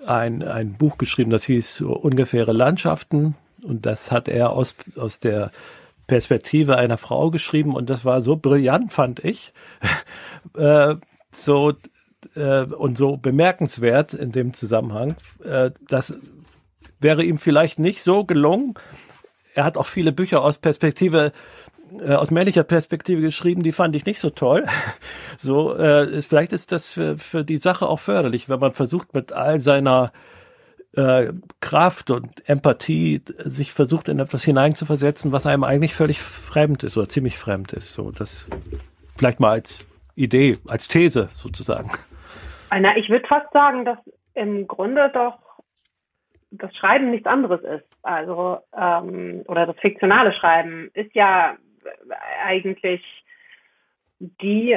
ein, 0.06 0.42
ein 0.42 0.74
Buch 0.74 0.98
geschrieben, 0.98 1.30
das 1.30 1.44
hieß 1.44 1.82
Ungefähre 1.82 2.52
Landschaften 2.52 3.36
und 3.62 3.86
das 3.86 4.10
hat 4.10 4.28
er 4.28 4.50
aus, 4.50 4.74
aus 4.96 5.20
der 5.20 5.50
Perspektive 6.06 6.76
einer 6.76 6.98
Frau 6.98 7.30
geschrieben 7.30 7.74
und 7.74 7.88
das 7.88 8.04
war 8.04 8.20
so 8.20 8.36
brillant, 8.36 8.92
fand 8.92 9.24
ich. 9.24 9.52
äh, 10.56 10.96
so 11.30 11.72
äh, 12.34 12.62
und 12.64 12.98
so 12.98 13.16
bemerkenswert 13.16 14.14
in 14.14 14.32
dem 14.32 14.54
Zusammenhang. 14.54 15.16
Äh, 15.44 15.70
das 15.88 16.18
wäre 17.00 17.24
ihm 17.24 17.38
vielleicht 17.38 17.78
nicht 17.78 18.02
so 18.02 18.24
gelungen. 18.24 18.74
Er 19.54 19.64
hat 19.64 19.76
auch 19.76 19.86
viele 19.86 20.12
Bücher 20.12 20.42
aus 20.42 20.58
Perspektive 20.58 21.26
äh, 21.26 21.30
aus 22.00 22.30
männlicher 22.30 22.64
Perspektive 22.64 23.20
geschrieben, 23.20 23.62
die 23.62 23.72
fand 23.72 23.94
ich 23.96 24.04
nicht 24.06 24.20
so 24.20 24.30
toll. 24.30 24.66
So, 25.38 25.74
äh, 25.76 26.22
vielleicht 26.22 26.52
ist 26.52 26.70
das 26.70 26.86
für, 26.86 27.16
für 27.18 27.42
die 27.42 27.56
Sache 27.56 27.88
auch 27.88 27.98
förderlich, 27.98 28.48
wenn 28.48 28.60
man 28.60 28.70
versucht, 28.70 29.12
mit 29.12 29.32
all 29.32 29.58
seiner 29.58 30.12
äh, 30.94 31.32
Kraft 31.60 32.10
und 32.10 32.48
Empathie 32.48 33.22
sich 33.38 33.72
versucht 33.72 34.08
in 34.08 34.20
etwas 34.20 34.44
hineinzuversetzen, 34.44 35.32
was 35.32 35.46
einem 35.46 35.64
eigentlich 35.64 35.94
völlig 35.94 36.20
fremd 36.20 36.84
ist 36.84 36.96
oder 36.96 37.08
ziemlich 37.08 37.38
fremd 37.38 37.72
ist. 37.72 37.94
So, 37.94 38.12
das 38.12 38.48
vielleicht 39.16 39.40
mal 39.40 39.50
als 39.50 39.84
Idee, 40.14 40.58
als 40.68 40.86
These 40.86 41.28
sozusagen. 41.32 41.90
Na, 42.70 42.96
ich 42.96 43.08
würde 43.08 43.26
fast 43.26 43.52
sagen, 43.52 43.84
dass 43.84 43.98
im 44.34 44.66
Grunde 44.66 45.10
doch 45.12 45.38
das 46.50 46.74
Schreiben 46.76 47.10
nichts 47.10 47.26
anderes 47.26 47.62
ist. 47.62 47.86
Also 48.02 48.58
ähm, 48.76 49.42
oder 49.48 49.66
das 49.66 49.76
fiktionale 49.80 50.32
Schreiben 50.34 50.90
ist 50.94 51.14
ja 51.14 51.56
eigentlich 52.44 53.02
die, 54.18 54.76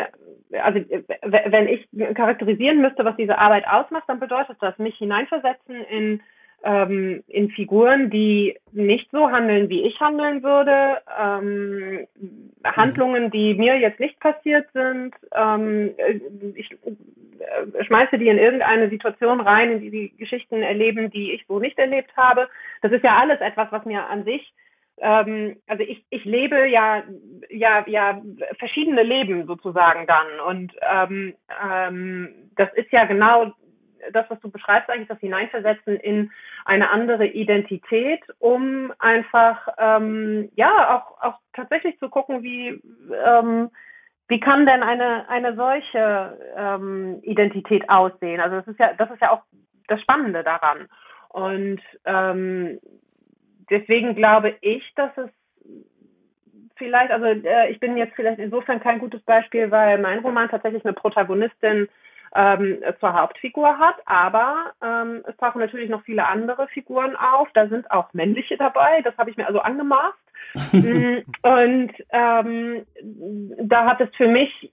also 0.52 0.80
wenn 1.24 1.68
ich 1.68 1.88
charakterisieren 2.16 2.82
müsste, 2.82 3.06
was 3.06 3.16
diese 3.16 3.38
Arbeit 3.38 3.68
ausmacht, 3.68 4.06
dann 4.08 4.20
bedeutet 4.20 4.58
das, 4.60 4.78
mich 4.80 4.98
hineinversetzen 4.98 5.76
in, 5.86 6.22
ähm, 6.64 7.24
in 7.28 7.50
Figuren, 7.52 8.10
die 8.10 8.58
nicht 8.72 9.10
so 9.12 9.30
handeln, 9.30 9.70
wie 9.70 9.84
ich 9.84 10.00
handeln 10.00 10.42
würde, 10.42 10.98
ähm, 11.20 12.08
Handlungen, 12.64 13.30
die 13.30 13.54
mir 13.54 13.78
jetzt 13.78 14.00
nicht 14.00 14.20
passiert 14.20 14.68
sind. 14.74 15.14
Ähm, 15.34 15.92
ich 16.56 16.72
äh, 16.72 17.84
schmeiße 17.84 18.18
die 18.18 18.30
in 18.30 18.40
irgendeine 18.40 18.90
Situation 18.90 19.42
rein, 19.42 19.74
in 19.74 19.82
die 19.82 19.92
die 19.92 20.18
Geschichten 20.18 20.64
erleben, 20.64 21.12
die 21.12 21.34
ich 21.34 21.46
so 21.48 21.60
nicht 21.60 21.78
erlebt 21.78 22.16
habe. 22.18 22.50
Das 22.82 22.92
ist 22.92 23.04
ja 23.04 23.18
alles 23.18 23.40
etwas, 23.42 23.72
was 23.72 23.86
mir 23.86 24.08
an 24.08 24.24
sich 24.24 24.54
ähm, 24.98 25.58
also 25.68 25.84
ich, 25.84 26.06
ich 26.10 26.26
lebe 26.26 26.68
ja, 26.68 27.04
ja, 27.50 27.84
ja 27.88 28.22
verschiedene 28.60 29.04
Leben 29.04 29.46
sozusagen 29.46 30.08
dann. 30.08 30.40
Und 30.48 30.74
ähm, 30.82 31.34
ähm, 31.64 32.50
das 32.56 32.74
ist 32.74 32.92
ja 32.92 33.06
genau 33.06 33.54
das, 34.12 34.26
was 34.30 34.40
du 34.40 34.50
beschreibst, 34.50 34.90
eigentlich 34.90 35.08
das 35.08 35.20
Hineinversetzen 35.20 35.98
in 35.98 36.32
eine 36.66 36.90
andere 36.90 37.26
Identität, 37.26 38.22
um 38.40 38.94
einfach 39.00 39.68
ähm, 39.78 40.50
ja 40.56 40.96
auch, 40.96 41.22
auch 41.22 41.40
tatsächlich 41.54 41.98
zu 42.00 42.10
gucken, 42.10 42.44
wie 42.44 42.82
ähm, 43.26 43.70
wie 44.28 44.40
kann 44.40 44.66
denn 44.66 44.84
eine 44.84 45.28
eine 45.30 45.56
solche 45.56 46.38
ähm, 46.56 47.20
Identität 47.24 47.90
aussehen? 47.90 48.40
Also 48.42 48.58
das 48.58 48.68
ist 48.68 48.80
ja 48.80 48.94
das 48.94 49.12
ist 49.12 49.22
ja 49.22 49.32
auch 49.32 49.44
das 49.88 50.02
Spannende 50.02 50.44
daran. 50.44 50.88
Und 51.30 51.82
ähm, 52.06 52.80
deswegen 53.70 54.16
glaube 54.16 54.56
ich, 54.62 54.84
dass 54.96 55.12
es 55.18 55.30
vielleicht, 56.78 57.12
also 57.12 57.26
äh, 57.26 57.72
ich 57.72 57.80
bin 57.80 57.98
jetzt 57.98 58.16
vielleicht 58.16 58.40
insofern 58.40 58.80
kein 58.80 59.00
gutes 59.00 59.22
Beispiel, 59.22 59.72
weil 59.72 59.98
mein 60.00 60.20
Roman 60.20 60.50
tatsächlich 60.50 60.84
eine 60.86 60.94
Protagonistin 60.94 61.88
ähm, 62.36 62.84
zur 63.00 63.14
Hauptfigur 63.14 63.78
hat. 63.78 63.96
Aber 64.06 64.74
ähm, 64.84 65.24
es 65.28 65.36
tauchen 65.38 65.60
natürlich 65.60 65.90
noch 65.90 66.04
viele 66.04 66.28
andere 66.28 66.68
Figuren 66.68 67.16
auf. 67.16 67.48
Da 67.54 67.68
sind 67.68 67.90
auch 67.92 68.14
männliche 68.14 68.58
dabei. 68.58 69.02
Das 69.04 69.18
habe 69.18 69.30
ich 69.30 69.38
mir 69.38 69.48
also 69.48 69.60
angemaßt. 69.60 70.18
Mm, 70.72 71.18
und 71.42 71.92
ähm, 72.12 72.86
da 73.58 73.86
hat 73.86 74.00
es 74.00 74.10
für 74.16 74.28
mich 74.28 74.72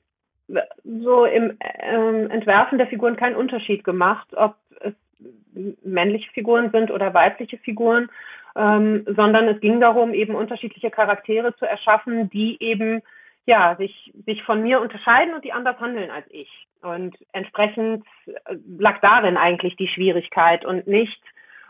so 0.85 1.25
im 1.25 1.59
ähm, 1.61 2.31
Entwerfen 2.31 2.79
der 2.79 2.87
Figuren 2.87 3.17
keinen 3.17 3.35
Unterschied 3.35 3.83
gemacht, 3.83 4.29
ob 4.37 4.55
männliche 5.83 6.31
Figuren 6.33 6.71
sind 6.71 6.91
oder 6.91 7.15
weibliche 7.15 7.59
Figuren, 7.59 8.11
ähm, 8.57 9.05
sondern 9.07 9.49
es 9.49 9.61
ging 9.61 9.81
darum, 9.81 10.15
eben 10.15 10.35
unterschiedliche 10.35 10.91
Charaktere 10.91 11.55
zu 11.57 11.67
erschaffen, 11.67 12.31
die 12.31 12.57
eben 12.63 13.03
ja 13.47 13.77
sich 13.77 14.13
sich 14.27 14.43
von 14.45 14.63
mir 14.63 14.81
unterscheiden 14.81 15.35
und 15.35 15.45
die 15.45 15.53
anders 15.53 15.81
handeln 15.81 16.11
als 16.11 16.27
ich. 16.31 16.51
Und 16.83 17.17
entsprechend 17.33 18.05
äh, 18.27 18.57
lag 18.79 19.01
darin 19.01 19.37
eigentlich 19.37 19.77
die 19.77 19.89
Schwierigkeit 19.89 20.65
und 20.65 20.87
nicht 20.87 21.21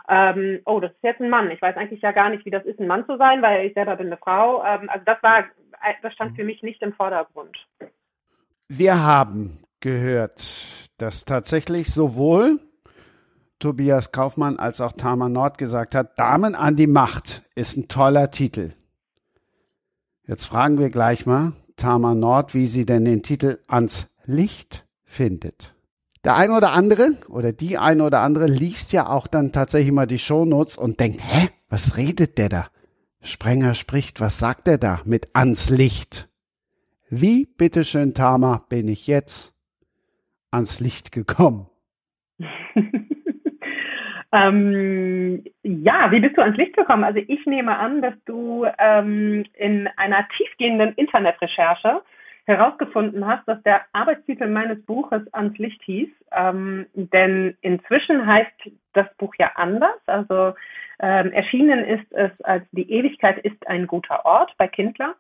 ähm, 0.09 0.61
oh, 0.65 0.81
das 0.81 0.91
ist 0.93 1.03
jetzt 1.03 1.21
ein 1.21 1.31
Mann. 1.31 1.51
Ich 1.51 1.63
weiß 1.63 1.77
eigentlich 1.77 2.03
ja 2.03 2.13
gar 2.13 2.29
nicht, 2.31 2.45
wie 2.45 2.51
das 2.51 2.65
ist, 2.65 2.81
ein 2.81 2.87
Mann 2.87 3.07
zu 3.07 3.17
sein, 3.17 3.41
weil 3.43 3.67
ich 3.67 3.75
selber 3.75 3.97
bin 3.97 4.09
eine 4.09 4.17
Frau. 4.17 4.65
Ähm, 4.65 4.91
also 4.91 5.05
das 5.05 5.23
war, 5.23 5.45
das 6.03 6.13
stand 6.13 6.37
für 6.37 6.45
mich 6.45 6.63
nicht 6.63 6.83
im 6.83 6.93
Vordergrund. 6.93 7.57
Wir 8.69 9.03
haben 9.03 9.63
gehört, 9.81 10.41
dass 10.99 11.25
tatsächlich 11.25 11.89
sowohl 11.89 12.59
Tobias 13.63 14.11
Kaufmann 14.11 14.59
als 14.59 14.81
auch 14.81 14.93
Tama 14.93 15.29
Nord 15.29 15.57
gesagt 15.57 15.95
hat, 15.95 16.19
Damen 16.19 16.57
an 16.57 16.75
die 16.75 16.89
Macht 16.89 17.43
ist 17.55 17.77
ein 17.77 17.87
toller 17.87 18.33
Titel. 18.33 18.73
Jetzt 20.27 20.47
fragen 20.47 20.79
wir 20.79 20.91
gleich 20.91 21.27
mal 21.27 21.53
Tama 21.77 22.15
Nord, 22.15 22.55
wie 22.55 22.67
sie 22.67 22.85
denn 22.85 23.05
den 23.05 23.23
Titel 23.23 23.61
ans 23.69 24.09
Licht 24.25 24.85
findet. 25.05 25.75
Der 26.25 26.35
eine 26.35 26.57
oder 26.57 26.73
andere 26.73 27.13
oder 27.29 27.53
die 27.53 27.79
eine 27.79 28.05
oder 28.05 28.21
andere 28.21 28.47
liest 28.47 28.93
ja 28.93 29.09
auch 29.09 29.29
dann 29.29 29.53
tatsächlich 29.53 29.93
mal 29.93 30.07
die 30.07 30.19
Shownotes 30.19 30.77
und 30.77 30.99
denkt, 30.99 31.21
hä, 31.23 31.49
was 31.69 31.97
redet 31.97 32.39
der 32.39 32.49
da? 32.49 32.67
Sprenger 33.21 33.75
spricht, 33.75 34.21
was 34.21 34.41
sagt 34.41 34.67
er 34.67 34.79
da 34.79 35.01
mit 35.05 35.37
ans 35.37 35.71
Licht? 35.71 36.29
Wie, 37.11 37.47
bitteschön, 37.47 38.13
Tama, 38.13 38.65
bin 38.69 38.89
ich 38.89 39.07
jetzt 39.07 39.55
ans 40.51 40.81
Licht 40.81 41.13
gekommen? 41.13 41.69
Ähm, 44.33 45.45
ja, 45.63 46.11
wie 46.11 46.21
bist 46.21 46.37
du 46.37 46.43
ans 46.43 46.57
Licht 46.57 46.77
gekommen? 46.77 47.05
Also 47.05 47.21
ich 47.27 47.45
nehme 47.47 47.77
an, 47.77 48.01
dass 48.01 48.15
du 48.25 48.67
ähm, 48.79 49.45
in 49.55 49.89
einer 49.97 50.27
tiefgehenden 50.37 50.95
Internetrecherche 50.95 52.03
herausgefunden 52.45 53.27
hast, 53.27 53.47
dass 53.47 53.63
der 53.63 53.83
Arbeitstitel 53.93 54.49
meines 54.49 54.85
Buches 54.85 55.23
ans 55.33 55.57
Licht 55.59 55.81
hieß. 55.83 56.09
Ähm, 56.33 56.87
denn 56.95 57.57
inzwischen 57.61 58.27
heißt 58.27 58.71
das 58.95 59.07
Buch 59.17 59.35
ja 59.39 59.53
anders. 59.55 60.01
Also 60.07 60.55
ähm, 61.01 61.33
erschienen 61.33 61.85
ist 61.85 62.13
es 62.13 62.31
als 62.43 62.65
Die 62.73 62.91
Ewigkeit 62.91 63.39
ist 63.39 63.67
ein 63.69 63.87
guter 63.87 64.25
Ort 64.25 64.53
bei 64.57 64.67
Kindler. 64.67 65.15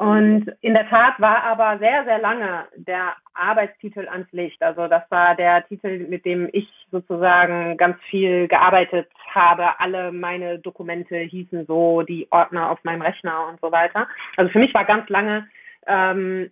Und 0.00 0.50
in 0.62 0.72
der 0.72 0.88
Tat 0.88 1.20
war 1.20 1.42
aber 1.44 1.78
sehr, 1.78 2.04
sehr 2.04 2.18
lange 2.18 2.64
der 2.74 3.16
Arbeitstitel 3.34 4.08
ans 4.08 4.32
Licht. 4.32 4.62
Also 4.62 4.88
das 4.88 5.02
war 5.10 5.34
der 5.34 5.68
Titel, 5.68 6.06
mit 6.08 6.24
dem 6.24 6.48
ich 6.54 6.66
sozusagen 6.90 7.76
ganz 7.76 7.98
viel 8.08 8.48
gearbeitet 8.48 9.10
habe. 9.28 9.78
Alle 9.78 10.10
meine 10.10 10.58
Dokumente 10.58 11.18
hießen 11.18 11.66
so, 11.66 12.00
die 12.00 12.26
Ordner 12.30 12.70
auf 12.70 12.82
meinem 12.82 13.02
Rechner 13.02 13.46
und 13.48 13.60
so 13.60 13.70
weiter. 13.72 14.08
Also 14.38 14.50
für 14.50 14.58
mich 14.58 14.72
war 14.72 14.86
ganz 14.86 15.06
lange 15.10 15.46
ähm, 15.86 16.50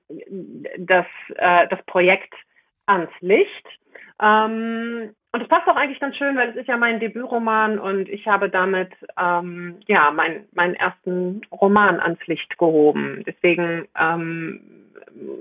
das, 0.77 1.07
äh, 1.37 1.69
das 1.69 1.83
Projekt 1.87 2.35
ans 2.85 3.11
Licht. 3.21 3.67
Ähm, 4.21 5.15
und 5.33 5.43
es 5.43 5.49
passt 5.49 5.69
auch 5.69 5.77
eigentlich 5.77 6.01
ganz 6.01 6.17
schön, 6.17 6.37
weil 6.37 6.51
es 6.51 6.57
ist 6.57 6.69
ja 6.69 6.77
mein 6.77 7.01
Debütroman 7.01 7.79
und 7.79 8.09
ich 8.09 8.27
habe 8.27 8.49
damit 8.49 8.91
ähm, 9.19 9.77
ja 9.87 10.11
mein, 10.11 10.47
meinen 10.53 10.75
ersten 10.75 11.43
Roman 11.53 12.01
ans 12.01 12.27
Licht 12.27 12.59
gehoben. 12.59 13.23
Deswegen 13.27 13.87
ähm, 13.99 14.61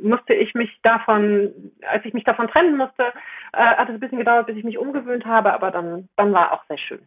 musste 0.02 0.34
ich 0.34 0.54
mich 0.54 0.70
davon, 0.84 1.54
als 1.90 2.04
ich 2.06 2.14
mich 2.14 2.26
davon 2.26 2.48
trennen 2.50 2.78
musste, 2.78 3.14
äh, 3.54 3.76
hat 3.76 3.88
es 3.88 3.96
ein 3.96 4.00
bisschen 4.00 4.18
gedauert, 4.18 4.48
bis 4.48 4.58
ich 4.58 4.64
mich 4.64 4.78
umgewöhnt 4.78 5.26
habe, 5.26 5.54
aber 5.54 5.72
dann, 5.72 6.10
dann 6.18 6.34
war 6.34 6.52
auch 6.52 6.64
sehr 6.68 6.78
schön. 6.78 7.00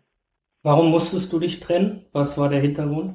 Warum 0.62 0.90
musstest 0.90 1.32
du 1.32 1.38
dich 1.38 1.60
trennen? 1.60 2.06
Was 2.12 2.38
war 2.38 2.48
der 2.48 2.60
Hintergrund? 2.60 3.14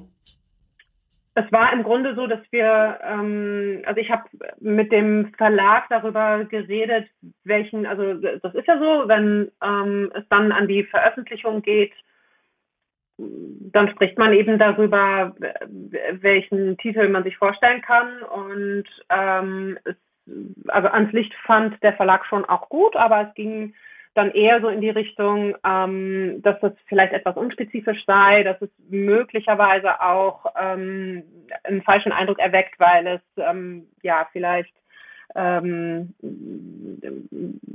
Es 1.36 1.52
war 1.52 1.74
im 1.74 1.84
Grunde 1.84 2.16
so, 2.16 2.28
dass 2.28 2.40
wir, 2.52 2.98
ähm, 3.04 3.84
also 3.86 4.00
ich 4.00 4.10
habe 4.10 4.24
mit 4.60 4.92
dem 4.92 5.34
Verlag 5.38 5.84
darüber 5.90 6.46
geredet, 6.46 7.08
welchen, 7.44 7.86
also 7.86 8.14
das 8.14 8.56
ist 8.56 8.68
ja 8.68 8.80
so, 8.80 9.08
wenn 9.08 9.52
ähm, 9.62 10.12
es 10.16 10.24
dann 10.30 10.54
an 10.54 10.70
die 10.70 10.84
Veröffentlichung 10.86 11.62
geht, 11.62 11.92
dann 13.18 13.90
spricht 13.90 14.18
man 14.18 14.34
eben 14.34 14.58
darüber, 14.58 15.36
welchen 16.12 16.78
Titel 16.78 17.08
man 17.10 17.24
sich 17.24 17.38
vorstellen 17.38 17.82
kann. 17.82 18.24
Und 18.24 18.86
ähm, 19.10 19.78
es, 19.84 19.96
also 20.68 20.88
ans 20.88 21.12
Licht 21.12 21.34
fand 21.46 21.82
der 21.84 21.94
Verlag 21.94 22.26
schon 22.26 22.46
auch 22.46 22.70
gut, 22.70 22.96
aber 22.96 23.28
es 23.28 23.34
ging 23.36 23.74
dann 24.16 24.32
eher 24.32 24.62
so 24.62 24.70
in 24.70 24.82
die 24.82 24.90
Richtung, 24.90 25.56
ähm, 25.66 26.42
dass 26.42 26.62
es 26.64 26.72
vielleicht 26.88 27.14
etwas 27.14 27.36
unspezifisch 27.36 28.04
sei, 28.06 28.44
dass 28.44 28.62
es 28.62 28.70
möglicherweise 28.90 30.02
auch 30.02 30.46
ähm, 30.60 31.24
einen 31.64 31.84
falschen 31.84 32.12
Eindruck 32.12 32.40
erweckt, 32.40 32.80
weil 32.80 33.06
es 33.08 33.22
ähm, 33.38 33.88
ja 34.02 34.28
vielleicht 34.32 34.74
ähm, 35.36 36.14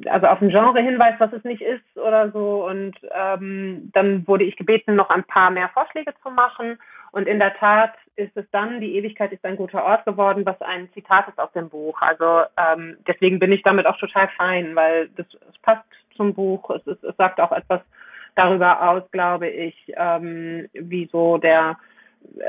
also 0.07 0.26
auf 0.28 0.41
ein 0.41 0.49
Genre 0.49 0.80
hinweist, 0.80 1.20
was 1.20 1.32
es 1.32 1.45
nicht 1.45 1.61
ist 1.61 1.97
oder 1.97 2.30
so. 2.30 2.66
Und 2.66 2.97
ähm, 3.14 3.91
dann 3.93 4.26
wurde 4.26 4.45
ich 4.45 4.57
gebeten, 4.57 4.97
noch 4.97 5.11
ein 5.11 5.24
paar 5.24 5.51
mehr 5.51 5.68
Vorschläge 5.68 6.14
zu 6.22 6.30
machen. 6.30 6.78
Und 7.12 7.26
in 7.26 7.38
der 7.38 7.55
Tat 7.55 7.93
ist 8.16 8.34
es 8.36 8.47
dann, 8.51 8.80
die 8.80 8.97
Ewigkeit 8.97 9.32
ist 9.32 9.45
ein 9.45 9.57
guter 9.57 9.84
Ort 9.84 10.07
geworden, 10.07 10.47
was 10.47 10.61
ein 10.62 10.88
Zitat 10.95 11.28
ist 11.28 11.38
aus 11.38 11.53
dem 11.53 11.68
Buch. 11.68 12.01
Also 12.01 12.45
ähm, 12.57 12.97
deswegen 13.07 13.38
bin 13.38 13.53
ich 13.53 13.62
damit 13.62 13.86
auch 13.86 13.99
total 13.99 14.28
fein, 14.36 14.74
weil 14.74 15.09
das, 15.16 15.26
das 15.28 15.59
passt 15.59 15.84
zum 16.21 16.35
Buch. 16.35 16.68
Es, 16.68 16.87
ist, 16.87 17.03
es 17.03 17.16
sagt 17.16 17.41
auch 17.41 17.51
etwas 17.51 17.81
darüber 18.37 18.91
aus, 18.91 19.03
glaube 19.11 19.49
ich, 19.49 19.75
ähm, 19.97 20.68
wie 20.75 21.09
der, 21.43 21.79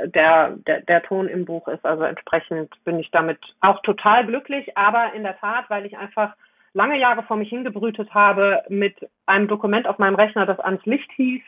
der, 0.05 0.57
der, 0.67 0.81
der 0.81 1.03
Ton 1.03 1.29
im 1.29 1.45
Buch 1.45 1.69
ist. 1.69 1.85
Also 1.85 2.03
entsprechend 2.03 2.71
bin 2.83 2.99
ich 2.99 3.09
damit 3.11 3.39
auch 3.61 3.81
total 3.83 4.25
glücklich, 4.25 4.77
aber 4.77 5.13
in 5.13 5.23
der 5.23 5.39
Tat, 5.39 5.69
weil 5.69 5.85
ich 5.85 5.97
einfach 5.97 6.35
lange 6.73 6.99
Jahre 6.99 7.23
vor 7.23 7.37
mich 7.37 7.49
hingebrütet 7.49 8.13
habe 8.13 8.63
mit 8.67 8.95
einem 9.25 9.47
Dokument 9.47 9.87
auf 9.87 9.97
meinem 9.97 10.15
Rechner, 10.15 10.45
das 10.45 10.59
ans 10.59 10.85
Licht 10.85 11.09
hieß, 11.13 11.43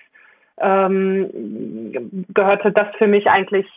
ähm, 0.59 2.25
gehörte 2.33 2.71
das 2.71 2.87
für 2.97 3.07
mich 3.07 3.27
eigentlich 3.27 3.67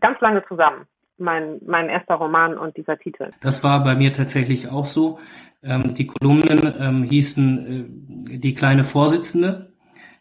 ganz 0.00 0.20
lange 0.20 0.44
zusammen. 0.46 0.86
Mein, 1.16 1.60
mein 1.64 1.88
erster 1.88 2.16
Roman 2.16 2.58
und 2.58 2.76
dieser 2.76 2.98
Titel. 2.98 3.30
Das 3.40 3.62
war 3.62 3.84
bei 3.84 3.94
mir 3.94 4.12
tatsächlich 4.12 4.68
auch 4.68 4.86
so. 4.86 5.18
Ähm, 5.62 5.94
die 5.94 6.06
Kolumnen 6.06 6.74
ähm, 6.78 7.02
hießen 7.04 8.26
äh, 8.28 8.38
die 8.38 8.54
kleine 8.54 8.84
Vorsitzende. 8.84 9.72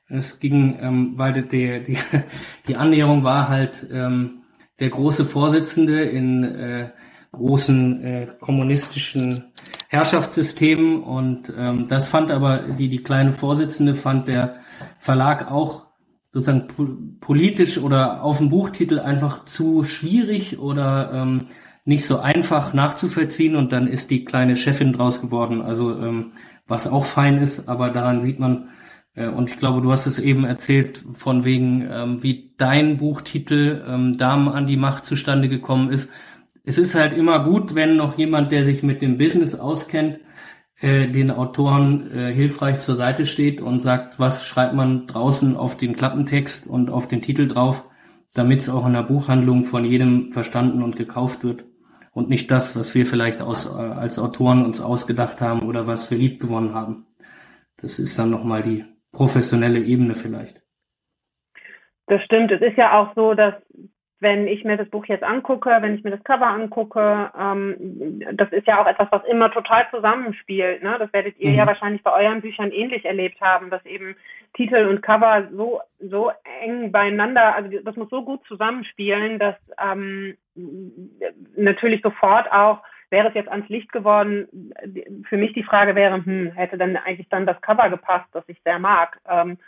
Es 0.08 0.40
ging, 0.40 0.78
ähm, 0.82 1.14
weil 1.16 1.34
die, 1.34 1.84
die, 1.84 1.98
die 2.68 2.76
Annäherung 2.76 3.24
war 3.24 3.50
halt 3.50 3.88
ähm, 3.92 4.44
der 4.80 4.90
große 4.90 5.26
Vorsitzende 5.26 6.04
in 6.04 6.44
äh, 6.44 6.90
großen 7.32 8.04
äh, 8.04 8.28
kommunistischen 8.40 9.52
Herrschaftssystemen 9.90 11.04
und 11.04 11.54
ähm, 11.58 11.88
das 11.88 12.08
fand 12.08 12.32
aber 12.32 12.60
die 12.78 12.90
die 12.90 13.04
kleine 13.04 13.34
Vorsitzende 13.34 13.96
fand 13.96 14.28
der 14.28 14.58
Verlag 15.00 15.52
auch 15.52 15.88
sozusagen 16.34 17.20
politisch 17.20 17.78
oder 17.78 18.24
auf 18.24 18.40
dem 18.40 18.50
Buchtitel 18.50 19.00
einfach 19.00 19.46
zu 19.46 19.84
schwierig 19.84 20.60
oder 20.60 21.12
ähm, 21.14 21.48
nicht 21.86 22.06
so 22.06 22.20
einfach 22.20 22.74
nachzuvollziehen 22.74 23.56
und 23.56 23.72
dann 23.72 23.88
ist 23.88 24.10
die 24.10 24.26
kleine 24.26 24.56
Chefin 24.56 24.94
draus 24.94 25.22
geworden. 25.22 25.62
Also 25.62 25.92
ähm, 25.92 26.32
was 26.68 26.88
auch 26.88 27.06
fein 27.06 27.38
ist, 27.38 27.70
aber 27.70 27.90
daran 27.90 28.22
sieht 28.22 28.40
man, 28.40 28.70
äh, 29.16 29.28
und 29.28 29.50
ich 29.50 29.60
glaube, 29.60 29.82
du 29.82 29.92
hast 29.92 30.08
es 30.08 30.18
eben 30.18 30.44
erzählt, 30.44 31.04
von 31.14 31.46
wegen, 31.46 31.88
ähm, 31.92 32.24
wie 32.24 32.54
dein 32.58 32.98
Buchtitel 32.98 33.84
ähm, 33.88 34.18
Damen 34.18 34.48
an 34.48 34.66
die 34.66 34.78
Macht 34.78 35.06
zustande 35.06 35.50
gekommen 35.50 35.92
ist. 35.92 36.10
Es 36.64 36.78
ist 36.78 36.96
halt 36.96 37.14
immer 37.14 37.44
gut, 37.44 37.76
wenn 37.76 37.98
noch 37.98 38.18
jemand, 38.18 38.52
der 38.52 38.64
sich 38.64 38.82
mit 38.82 39.02
dem 39.02 39.18
Business 39.18 39.54
auskennt, 39.54 40.20
äh, 40.84 41.08
den 41.08 41.32
Autoren 41.32 42.12
äh, 42.12 42.34
hilfreich 42.34 42.82
zur 42.82 42.98
Seite 42.98 43.26
steht 43.26 43.62
und 43.62 43.84
sagt, 43.84 44.20
was 44.20 44.46
schreibt 44.46 44.74
man 44.74 45.08
draußen 45.08 45.56
auf 45.56 45.78
den 45.78 45.96
Klappentext 45.96 46.68
und 46.68 46.90
auf 46.90 47.08
den 47.08 47.22
Titel 47.22 47.48
drauf, 47.48 47.86
damit 48.34 48.60
es 48.60 48.70
auch 48.70 48.86
in 48.86 48.92
der 48.92 49.04
Buchhandlung 49.04 49.64
von 49.64 49.86
jedem 49.86 50.32
verstanden 50.34 50.84
und 50.84 50.98
gekauft 50.98 51.46
wird 51.46 51.64
und 52.12 52.28
nicht 52.28 52.52
das, 52.52 52.78
was 52.78 52.94
wir 52.96 53.06
vielleicht 53.06 53.42
aus, 53.42 53.74
äh, 53.74 53.80
als 53.80 54.20
Autoren 54.20 54.66
uns 54.66 54.82
ausgedacht 54.82 55.40
haben 55.40 55.62
oder 55.62 55.88
was 55.88 56.12
wir 56.12 56.18
lieb 56.18 56.42
gewonnen 56.42 56.74
haben. 56.74 57.08
Das 57.78 57.98
ist 57.98 58.20
dann 58.20 58.30
nochmal 58.30 58.62
die 58.62 58.84
professionelle 59.14 59.80
Ebene 59.80 60.16
vielleicht. 60.16 60.62
Das 62.08 62.22
stimmt. 62.24 62.52
Es 62.52 62.62
ist 62.62 62.78
ja 62.78 63.00
auch 63.00 63.16
so, 63.16 63.34
dass 63.34 63.54
wenn 64.24 64.48
ich 64.48 64.64
mir 64.64 64.78
das 64.78 64.90
Buch 64.90 65.06
jetzt 65.06 65.24
angucke, 65.24 65.70
wenn 65.82 65.94
ich 65.94 66.04
mir 66.04 66.10
das 66.10 66.24
Cover 66.24 66.48
angucke, 66.48 67.30
ähm, 67.40 68.24
das 68.34 68.52
ist 68.52 68.66
ja 68.66 68.82
auch 68.82 68.88
etwas, 68.88 69.08
was 69.12 69.24
immer 69.26 69.52
total 69.52 69.86
zusammenspielt. 69.92 70.82
Ne? 70.82 70.96
Das 70.98 71.14
werdet 71.14 71.38
ihr 71.38 71.52
mhm. 71.52 71.58
ja 71.58 71.68
wahrscheinlich 71.68 72.02
bei 72.02 72.12
euren 72.12 72.42
Büchern 72.42 72.72
ähnlich 72.72 73.06
erlebt 73.06 73.40
haben, 73.42 73.70
dass 73.70 73.86
eben 73.86 74.16
Titel 74.56 74.88
und 74.88 75.02
Cover 75.02 75.48
so 75.52 75.82
so 76.00 76.32
eng 76.62 76.92
beieinander, 76.92 77.56
also 77.56 77.70
das 77.84 77.96
muss 77.96 78.10
so 78.10 78.24
gut 78.24 78.44
zusammenspielen, 78.48 79.38
dass 79.38 79.56
ähm, 79.80 80.36
natürlich 81.56 82.02
sofort 82.02 82.52
auch 82.52 82.80
wäre 83.10 83.28
es 83.28 83.36
jetzt 83.36 83.50
ans 83.50 83.70
Licht 83.70 83.92
geworden, 83.92 84.48
für 85.30 85.38
mich 85.38 85.54
die 85.54 85.64
Frage 85.64 85.94
wäre, 85.94 86.16
hm, 86.16 86.52
hätte 86.56 86.80
dann 86.80 86.98
eigentlich 86.98 87.30
dann 87.30 87.46
das 87.46 87.62
Cover 87.62 87.88
gepasst, 87.90 88.26
das 88.32 88.44
ich 88.48 88.60
sehr 88.64 88.80
mag. 88.80 89.20
Ähm, 89.30 89.60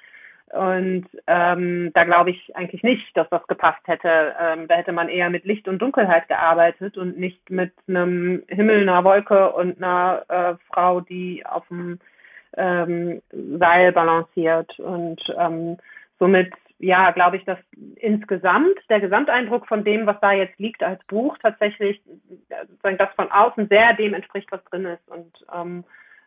und 0.51 1.07
ähm, 1.27 1.91
da 1.93 2.03
glaube 2.03 2.29
ich 2.29 2.55
eigentlich 2.55 2.83
nicht, 2.83 3.05
dass 3.17 3.27
das 3.29 3.45
gepasst 3.47 3.81
hätte. 3.87 4.35
Ähm, 4.39 4.67
da 4.67 4.75
hätte 4.75 4.91
man 4.91 5.09
eher 5.09 5.29
mit 5.29 5.43
Licht 5.43 5.67
und 5.67 5.79
Dunkelheit 5.79 6.27
gearbeitet 6.27 6.97
und 6.97 7.17
nicht 7.17 7.49
mit 7.49 7.73
einem 7.87 8.43
Himmel, 8.47 8.81
einer 8.81 9.03
Wolke 9.03 9.51
und 9.53 9.81
einer 9.81 10.23
äh, 10.29 10.55
Frau, 10.71 11.01
die 11.01 11.43
auf 11.45 11.67
dem 11.69 11.99
ähm, 12.57 13.21
Seil 13.31 13.91
balanciert. 13.91 14.79
Und 14.79 15.21
ähm, 15.37 15.77
somit, 16.19 16.53
ja, 16.77 17.09
glaube 17.11 17.37
ich, 17.37 17.45
dass 17.45 17.59
insgesamt 17.95 18.77
der 18.89 18.99
Gesamteindruck 18.99 19.67
von 19.67 19.83
dem, 19.83 20.05
was 20.05 20.19
da 20.21 20.31
jetzt 20.31 20.59
liegt 20.59 20.83
als 20.83 21.03
Buch, 21.05 21.37
tatsächlich, 21.41 21.99
äh, 22.49 22.95
das 22.97 23.09
von 23.15 23.31
außen 23.31 23.67
sehr 23.67 23.93
dem 23.93 24.13
entspricht, 24.13 24.51
was 24.51 24.63
drin 24.65 24.85
ist. 24.85 25.07
Und 25.09 25.33
ähm, 25.53 25.83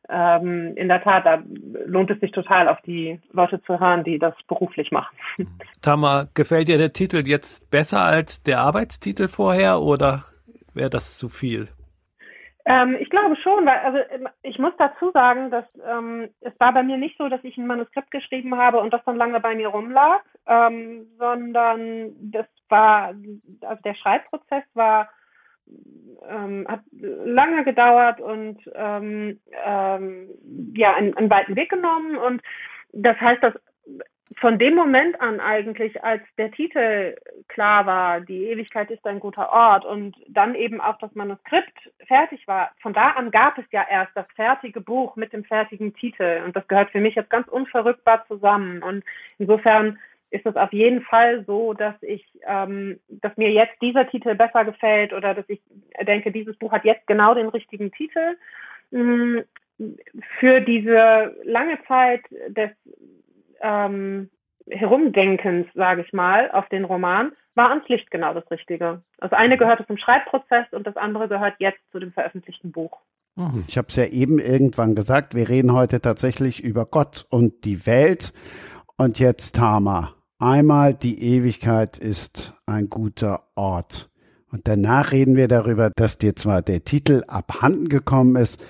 ähm, 0.09 0.75
in 0.77 0.89
der 0.89 1.03
Tat, 1.03 1.27
da 1.27 1.43
lohnt 1.87 2.11
es 2.11 2.21
sich 2.21 2.33
total, 2.33 2.69
auf 2.69 2.81
die 2.83 3.21
Leute 3.33 3.63
zu 3.63 3.79
hören, 3.79 4.05
die 4.05 4.19
das 4.19 4.35
beruflich 4.47 4.91
machen. 4.91 5.17
Tama, 5.83 6.27
gefällt 6.35 6.69
dir 6.69 6.79
der 6.79 6.93
Titel 6.93 7.27
jetzt 7.27 7.71
besser 7.71 8.03
als 8.03 8.43
der 8.43 8.61
Arbeitstitel 8.61 9.29
vorher 9.29 9.81
oder 9.81 10.25
wäre 10.75 10.91
das 10.91 11.19
zu 11.19 11.29
viel? 11.29 11.69
Ähm, 12.65 12.97
ich 13.01 13.09
glaube 13.09 13.35
schon, 13.37 13.65
weil 13.65 13.79
also 13.79 13.99
ich 14.43 14.59
muss 14.59 14.75
dazu 14.77 15.11
sagen, 15.13 15.51
dass 15.51 15.65
ähm, 15.91 16.29
es 16.41 16.53
war 16.59 16.75
bei 16.75 16.83
mir 16.83 16.99
nicht 16.99 17.17
so, 17.17 17.29
dass 17.31 17.43
ich 17.43 17.57
ein 17.57 17.67
Manuskript 17.67 18.11
geschrieben 18.11 18.57
habe 18.57 18.81
und 18.81 18.93
das 18.93 19.03
dann 19.07 19.17
lange 19.17 19.41
bei 19.41 19.55
mir 19.55 19.69
rumlag, 19.69 20.21
ähm, 20.47 21.07
sondern 21.19 22.13
das 22.31 22.47
war, 22.69 23.15
also 23.63 23.83
der 23.83 23.95
Schreibprozess 23.95 24.65
war 24.75 25.09
ähm, 26.29 26.67
hat 26.69 26.81
lange 26.93 27.65
gedauert 27.65 28.21
und 28.21 28.59
ähm, 28.75 29.41
ähm, 29.65 30.29
ja 30.75 30.95
einen, 30.95 31.17
einen 31.17 31.31
weiten 31.31 31.57
Weg 31.57 31.71
genommen. 31.71 32.17
Und 32.17 32.43
das 32.93 33.19
heißt, 33.21 33.43
dass 33.43 33.55
von 34.41 34.59
dem 34.59 34.75
Moment 34.75 35.21
an 35.21 35.41
eigentlich, 35.41 36.03
als 36.05 36.23
der 36.37 36.51
Titel 36.51 37.17
klar 37.49 37.87
war, 37.87 38.21
die 38.21 38.45
Ewigkeit 38.45 38.91
ist 38.91 39.05
ein 39.07 39.21
guter 39.21 39.51
Ort 39.51 39.85
und 39.85 40.17
dann 40.29 40.55
eben 40.55 40.81
auch 40.81 40.99
das 40.99 41.15
Manuskript 41.15 41.91
fertig 42.07 42.47
war, 42.47 42.71
von 42.81 42.93
da 42.93 43.11
an 43.11 43.31
gab 43.31 43.59
es 43.59 43.65
ja 43.73 43.85
erst 43.89 44.13
das 44.15 44.27
fertige 44.37 44.81
Buch 44.81 45.17
mit 45.17 45.33
dem 45.33 45.45
fertigen 45.45 45.95
Titel. 45.95 46.43
Und 46.45 46.55
das 46.55 46.69
gehört 46.69 46.91
für 46.91 47.01
mich 47.01 47.15
jetzt 47.15 47.31
ganz 47.31 47.49
unverrückbar 47.49 48.27
zusammen. 48.29 48.83
Und 48.83 49.05
insofern 49.39 49.99
ist 50.31 50.47
es 50.47 50.57
auf 50.57 50.73
jeden 50.73 51.03
Fall 51.03 51.45
so, 51.47 51.73
dass 51.73 51.95
ich, 52.03 52.25
ähm, 52.47 52.99
dass 53.09 53.37
mir 53.37 53.51
jetzt 53.51 53.81
dieser 53.81 54.09
Titel 54.09 54.35
besser 54.35 54.65
gefällt 54.65 55.13
oder 55.13 55.35
dass 55.35 55.49
ich 55.49 55.61
denke, 56.07 56.33
dieses 56.33 56.57
Buch 56.57 56.73
hat 56.73 56.85
jetzt 56.85 57.07
genau 57.07 57.35
den 57.35 57.49
richtigen 57.49 57.91
Titel. 57.93 58.37
Mm, 58.91 59.39
für 60.39 60.61
diese 60.61 61.35
lange 61.45 61.79
Zeit 61.87 62.23
des 62.49 62.71
ähm, 63.61 64.29
Herumdenkens, 64.69 65.67
sage 65.75 66.03
ich 66.03 66.13
mal, 66.13 66.51
auf 66.51 66.69
den 66.69 66.85
Roman, 66.85 67.33
war 67.55 67.71
ans 67.71 67.89
Licht 67.89 68.11
genau 68.11 68.35
das 68.35 68.49
Richtige. 68.51 69.03
Das 69.19 69.33
eine 69.33 69.57
gehörte 69.57 69.87
zum 69.87 69.99
Schreibprozess 69.99 70.67
und 70.73 70.87
das 70.87 70.97
andere 70.97 71.29
gehört 71.29 71.55
jetzt 71.59 71.81
zu 71.91 71.99
dem 71.99 72.13
veröffentlichten 72.13 72.73
Buch. 72.73 72.99
Mhm. 73.37 73.65
Ich 73.67 73.79
habe 73.79 73.89
es 73.89 73.97
ja 73.97 74.05
eben 74.05 74.39
irgendwann 74.39 74.95
gesagt, 74.95 75.35
wir 75.35 75.49
reden 75.49 75.73
heute 75.73 76.01
tatsächlich 76.01 76.63
über 76.63 76.87
Gott 76.87 77.27
und 77.31 77.65
die 77.65 77.87
Welt. 77.87 78.33
Und 78.97 79.21
jetzt 79.21 79.55
Tama. 79.55 80.18
Einmal 80.41 80.95
die 80.95 81.21
Ewigkeit 81.21 81.99
ist 81.99 82.53
ein 82.65 82.89
guter 82.89 83.41
Ort. 83.57 84.09
Und 84.53 84.69
danach 84.69 85.11
reden 85.11 85.35
wir 85.35 85.49
darüber, 85.49 85.91
dass 85.97 86.17
dir 86.17 86.37
zwar 86.37 86.63
der 86.63 86.85
Titel 86.85 87.25
abhanden 87.27 87.89
gekommen 87.89 88.37
ist, 88.37 88.65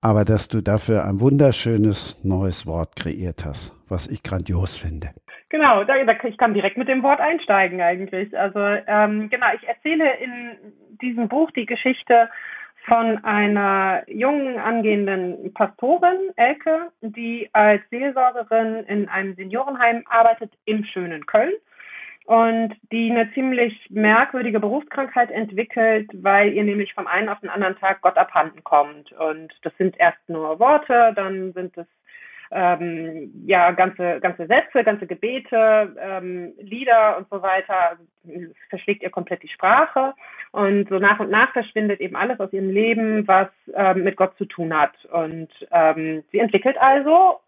aber 0.00 0.24
dass 0.24 0.48
du 0.48 0.62
dafür 0.62 1.04
ein 1.04 1.20
wunderschönes 1.20 2.24
neues 2.24 2.66
Wort 2.66 2.96
kreiert 2.96 3.44
hast, 3.44 3.72
was 3.88 4.08
ich 4.08 4.24
grandios 4.24 4.76
finde. 4.76 5.10
Genau, 5.48 5.84
da, 5.84 6.02
da, 6.04 6.12
ich 6.24 6.36
kann 6.38 6.54
direkt 6.54 6.76
mit 6.76 6.88
dem 6.88 7.04
Wort 7.04 7.20
einsteigen 7.20 7.80
eigentlich. 7.80 8.36
Also 8.36 8.58
ähm, 8.58 9.30
genau, 9.30 9.46
ich 9.54 9.68
erzähle 9.68 10.16
in 10.16 10.56
diesem 11.00 11.28
Buch 11.28 11.52
die 11.52 11.66
Geschichte 11.66 12.30
von 12.86 13.24
einer 13.24 14.02
jungen 14.08 14.58
angehenden 14.58 15.52
Pastorin, 15.54 16.30
Elke, 16.36 16.90
die 17.00 17.48
als 17.52 17.82
Seelsorgerin 17.90 18.84
in 18.86 19.08
einem 19.08 19.34
Seniorenheim 19.34 20.02
arbeitet 20.08 20.52
im 20.64 20.84
schönen 20.84 21.26
Köln 21.26 21.52
und 22.26 22.74
die 22.90 23.10
eine 23.10 23.32
ziemlich 23.34 23.86
merkwürdige 23.90 24.60
Berufskrankheit 24.60 25.30
entwickelt, 25.30 26.10
weil 26.14 26.52
ihr 26.52 26.64
nämlich 26.64 26.94
vom 26.94 27.06
einen 27.06 27.28
auf 27.28 27.40
den 27.40 27.50
anderen 27.50 27.76
Tag 27.78 28.00
Gott 28.00 28.16
abhanden 28.16 28.62
kommt. 28.64 29.12
Und 29.12 29.52
das 29.62 29.72
sind 29.78 29.98
erst 29.98 30.28
nur 30.28 30.58
Worte, 30.58 31.12
dann 31.14 31.52
sind 31.52 31.76
es 31.76 31.86
ähm, 32.52 33.32
ja 33.46 33.70
ganze 33.72 34.20
ganze 34.20 34.46
Sätze, 34.46 34.84
ganze 34.84 35.06
Gebete, 35.06 35.96
ähm, 35.98 36.52
Lieder 36.60 37.16
und 37.18 37.28
so 37.30 37.42
weiter. 37.42 37.98
Verschlägt 38.68 39.02
ihr 39.02 39.10
komplett 39.10 39.42
die 39.42 39.48
Sprache 39.48 40.14
und 40.52 40.88
so 40.88 40.98
nach 40.98 41.18
und 41.18 41.30
nach 41.30 41.52
verschwindet 41.52 42.00
eben 42.00 42.14
alles 42.14 42.38
aus 42.38 42.52
ihrem 42.52 42.70
Leben, 42.70 43.26
was 43.26 43.48
ähm, 43.74 44.04
mit 44.04 44.16
Gott 44.16 44.36
zu 44.36 44.44
tun 44.44 44.76
hat. 44.76 44.92
Und 45.06 45.48
ähm, 45.70 46.22
sie 46.30 46.38
entwickelt 46.38 46.76
also 46.78 47.40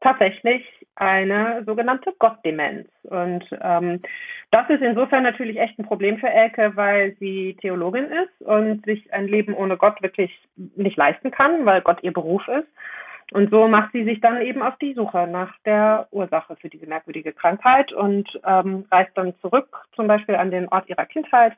tatsächlich 0.00 0.64
eine 0.96 1.62
sogenannte 1.64 2.12
Gottdemenz. 2.18 2.88
Und 3.04 3.44
ähm, 3.60 4.02
das 4.50 4.68
ist 4.70 4.82
insofern 4.82 5.22
natürlich 5.22 5.58
echt 5.58 5.78
ein 5.78 5.86
Problem 5.86 6.18
für 6.18 6.28
Elke, 6.28 6.72
weil 6.74 7.16
sie 7.20 7.56
Theologin 7.60 8.06
ist 8.06 8.46
und 8.46 8.84
sich 8.84 9.12
ein 9.12 9.28
Leben 9.28 9.54
ohne 9.54 9.76
Gott 9.76 10.02
wirklich 10.02 10.36
nicht 10.56 10.96
leisten 10.96 11.30
kann, 11.30 11.64
weil 11.64 11.80
Gott 11.82 12.02
ihr 12.02 12.12
Beruf 12.12 12.46
ist. 12.48 12.68
Und 13.32 13.50
so 13.50 13.68
macht 13.68 13.92
sie 13.92 14.04
sich 14.04 14.20
dann 14.20 14.40
eben 14.40 14.62
auf 14.62 14.76
die 14.78 14.94
Suche 14.94 15.26
nach 15.26 15.54
der 15.66 16.08
Ursache 16.12 16.56
für 16.56 16.68
diese 16.68 16.86
merkwürdige 16.86 17.32
Krankheit 17.32 17.92
und 17.92 18.28
ähm, 18.44 18.86
reist 18.90 19.12
dann 19.16 19.34
zurück, 19.40 19.68
zum 19.94 20.06
Beispiel 20.06 20.34
an 20.34 20.50
den 20.50 20.68
Ort 20.68 20.88
ihrer 20.88 21.04
Kindheit, 21.04 21.52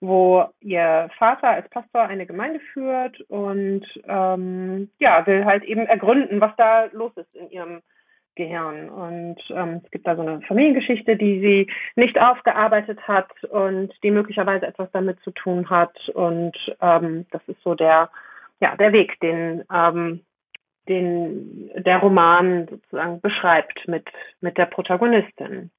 wo 0.00 0.44
ihr 0.60 1.08
Vater 1.18 1.48
als 1.48 1.68
Pastor 1.70 2.02
eine 2.02 2.26
Gemeinde 2.26 2.60
führt 2.72 3.20
und 3.22 3.84
ähm, 4.06 4.88
ja, 4.98 5.26
will 5.26 5.44
halt 5.44 5.64
eben 5.64 5.86
ergründen, 5.86 6.40
was 6.40 6.54
da 6.56 6.84
los 6.92 7.12
ist 7.16 7.34
in 7.34 7.50
ihrem 7.50 7.82
Gehirn. 8.36 8.88
Und 8.88 9.38
ähm, 9.50 9.80
es 9.84 9.90
gibt 9.90 10.06
da 10.06 10.14
so 10.14 10.22
eine 10.22 10.42
Familiengeschichte, 10.42 11.16
die 11.16 11.40
sie 11.40 11.72
nicht 11.96 12.20
aufgearbeitet 12.20 13.00
hat 13.08 13.30
und 13.44 13.92
die 14.04 14.12
möglicherweise 14.12 14.66
etwas 14.66 14.90
damit 14.92 15.18
zu 15.20 15.32
tun 15.32 15.68
hat. 15.70 16.08
Und 16.10 16.56
ähm, 16.80 17.26
das 17.32 17.42
ist 17.48 17.60
so 17.62 17.74
der, 17.74 18.10
ja, 18.60 18.76
der 18.76 18.92
Weg, 18.92 19.18
den 19.20 19.64
ähm, 19.72 20.20
den 20.88 21.70
der 21.76 21.98
Roman 21.98 22.66
sozusagen 22.68 23.20
beschreibt 23.20 23.86
mit, 23.88 24.08
mit 24.40 24.56
der 24.58 24.66
Protagonistin. 24.66 25.70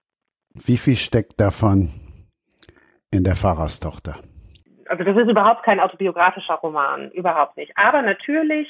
Wie 0.54 0.78
viel 0.78 0.96
steckt 0.96 1.40
davon 1.40 1.90
in 3.12 3.24
der 3.24 3.36
Pfarrerstochter? 3.36 4.16
Also 4.88 5.04
das 5.04 5.18
ist 5.18 5.30
überhaupt 5.30 5.64
kein 5.64 5.80
autobiografischer 5.80 6.56
Roman, 6.56 7.12
überhaupt 7.12 7.58
nicht. 7.58 7.72
Aber 7.76 8.02
natürlich 8.02 8.68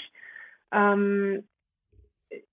ähm, 0.71 1.43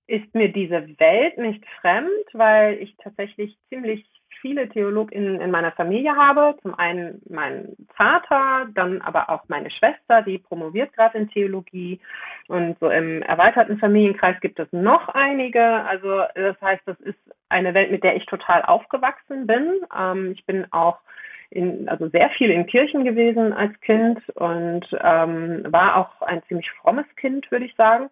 ist 0.06 0.34
mir 0.34 0.52
diese 0.52 0.86
Welt 0.98 1.38
nicht 1.38 1.64
fremd, 1.80 2.26
weil 2.32 2.78
ich 2.78 2.96
tatsächlich 3.02 3.56
ziemlich 3.68 4.06
viele 4.44 4.68
TheologInnen 4.68 5.40
in 5.40 5.50
meiner 5.50 5.72
Familie 5.72 6.14
habe. 6.16 6.54
Zum 6.60 6.74
einen 6.74 7.22
mein 7.30 7.74
Vater, 7.96 8.66
dann 8.74 9.00
aber 9.00 9.30
auch 9.30 9.44
meine 9.48 9.70
Schwester, 9.70 10.20
die 10.20 10.36
promoviert 10.36 10.92
gerade 10.92 11.16
in 11.16 11.30
Theologie. 11.30 11.98
Und 12.48 12.78
so 12.78 12.90
im 12.90 13.22
erweiterten 13.22 13.78
Familienkreis 13.78 14.38
gibt 14.42 14.58
es 14.58 14.70
noch 14.70 15.08
einige. 15.08 15.64
Also 15.64 16.24
das 16.34 16.60
heißt, 16.60 16.82
das 16.84 17.00
ist 17.00 17.18
eine 17.48 17.72
Welt, 17.72 17.90
mit 17.90 18.04
der 18.04 18.16
ich 18.16 18.26
total 18.26 18.60
aufgewachsen 18.60 19.46
bin. 19.46 19.80
Ähm, 19.98 20.32
ich 20.32 20.44
bin 20.44 20.70
auch 20.72 20.98
in, 21.48 21.88
also 21.88 22.08
sehr 22.10 22.28
viel 22.36 22.50
in 22.50 22.66
Kirchen 22.66 23.06
gewesen 23.06 23.54
als 23.54 23.72
Kind 23.80 24.20
und 24.34 24.84
ähm, 25.00 25.64
war 25.68 25.96
auch 25.96 26.20
ein 26.20 26.42
ziemlich 26.48 26.70
frommes 26.82 27.06
Kind, 27.16 27.50
würde 27.50 27.64
ich 27.64 27.74
sagen. 27.76 28.10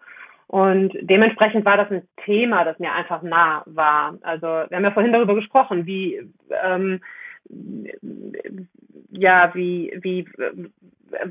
Und 0.52 0.92
dementsprechend 1.00 1.64
war 1.64 1.78
das 1.78 1.90
ein 1.90 2.06
Thema, 2.26 2.62
das 2.64 2.78
mir 2.78 2.92
einfach 2.92 3.22
nah 3.22 3.62
war. 3.64 4.18
Also 4.20 4.46
wir 4.46 4.76
haben 4.76 4.84
ja 4.84 4.90
vorhin 4.90 5.14
darüber 5.14 5.34
gesprochen, 5.34 5.86
wie 5.86 6.28
ähm, 6.62 7.00
ja, 9.10 9.50
wie, 9.54 9.98
wie 10.02 10.28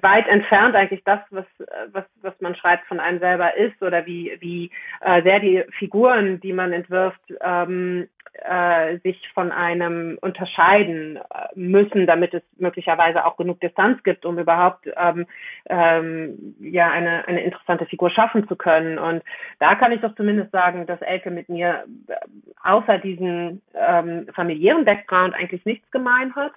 weit 0.02 0.28
entfernt 0.28 0.76
eigentlich 0.76 1.04
das, 1.04 1.20
was, 1.30 1.46
was, 1.92 2.06
was 2.24 2.34
man 2.42 2.56
schreibt, 2.56 2.88
von 2.88 3.00
einem 3.00 3.20
selber 3.20 3.56
ist 3.56 3.80
oder 3.84 4.08
wie, 4.08 4.36
wie 4.40 4.72
äh, 5.02 5.22
sehr 5.22 5.40
die 5.40 5.66
Figuren, 5.78 6.40
die 6.40 6.54
man 6.54 6.74
entwirft, 6.74 7.22
ähm, 7.42 8.08
äh, 8.34 8.98
sich 9.00 9.30
von 9.34 9.52
einem 9.52 10.18
unterscheiden 10.22 11.18
äh, 11.18 11.20
müssen, 11.56 12.08
damit 12.08 12.34
es 12.34 12.44
möglicherweise 12.58 13.26
auch 13.26 13.38
genug 13.38 13.60
Distanz 13.60 14.02
gibt, 14.04 14.26
um 14.26 14.40
überhaupt 14.40 14.88
ähm, 14.96 15.26
ähm, 15.70 16.56
ja 16.60 16.90
eine, 16.90 17.28
eine 17.28 17.44
interessante 17.44 17.86
Figur 17.86 18.10
schaffen 18.10 18.48
zu 18.48 18.56
können. 18.56 18.98
Und 18.98 19.24
da 19.60 19.76
kann 19.76 19.92
ich 19.92 20.02
doch 20.02 20.16
zumindest 20.16 20.52
sagen, 20.52 20.86
dass 20.86 21.02
Elke 21.02 21.30
mit 21.30 21.50
mir 21.50 21.84
äh, 22.08 22.16
außer 22.64 22.98
diesen 23.00 23.62
ähm, 23.76 24.28
familiären 24.34 24.86
Background 24.86 25.36
eigentlich 25.36 25.66
nichts 25.66 25.90
gemein 25.92 26.34
hat. 26.36 26.54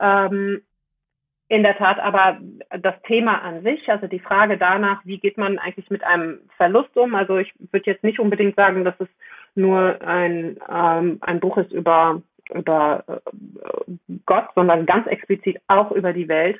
Ähm, 0.00 0.62
in 1.50 1.62
der 1.62 1.78
Tat 1.78 1.98
aber 1.98 2.38
das 2.78 3.00
Thema 3.06 3.42
an 3.42 3.62
sich, 3.62 3.88
also 3.90 4.06
die 4.06 4.20
Frage 4.20 4.58
danach, 4.58 5.00
wie 5.04 5.18
geht 5.18 5.38
man 5.38 5.58
eigentlich 5.58 5.88
mit 5.88 6.04
einem 6.04 6.40
Verlust 6.58 6.94
um? 6.96 7.14
Also 7.14 7.38
ich 7.38 7.52
würde 7.72 7.90
jetzt 7.90 8.04
nicht 8.04 8.20
unbedingt 8.20 8.54
sagen, 8.54 8.84
dass 8.84 8.94
es 8.98 9.08
nur 9.58 10.00
ein, 10.00 10.58
ähm, 10.72 11.18
ein 11.20 11.40
Buch 11.40 11.58
ist 11.58 11.72
über, 11.72 12.22
über 12.54 13.04
äh, 13.08 13.92
Gott, 14.24 14.48
sondern 14.54 14.86
ganz 14.86 15.06
explizit 15.06 15.60
auch 15.66 15.92
über 15.92 16.12
die 16.12 16.28
Welt 16.28 16.58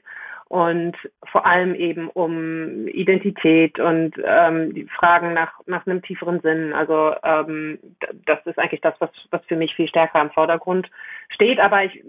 und 0.49 0.97
vor 1.31 1.45
allem 1.45 1.75
eben 1.75 2.09
um 2.09 2.89
Identität 2.89 3.79
und 3.79 4.15
ähm, 4.25 4.75
die 4.75 4.85
Fragen 4.85 5.35
nach, 5.35 5.53
nach 5.67 5.87
einem 5.87 6.01
tieferen 6.03 6.41
Sinn. 6.41 6.73
Also 6.73 7.15
ähm, 7.23 7.79
das 8.25 8.39
ist 8.47 8.59
eigentlich 8.59 8.81
das, 8.81 8.95
was, 8.99 9.11
was 9.31 9.45
für 9.45 9.57
mich 9.57 9.75
viel 9.75 9.89
stärker 9.89 10.23
im 10.23 10.31
Vordergrund 10.31 10.89
steht. 11.29 11.61
Aber 11.61 11.85
ich 11.85 12.03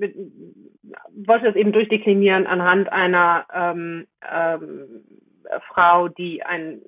wollte 1.26 1.46
das 1.46 1.56
eben 1.56 1.74
durchdeklinieren 1.74 2.48
anhand 2.48 2.90
einer 2.92 3.46
ähm, 3.54 4.08
ähm, 4.32 5.04
Frau, 5.68 6.08
die 6.08 6.42
ein 6.44 6.82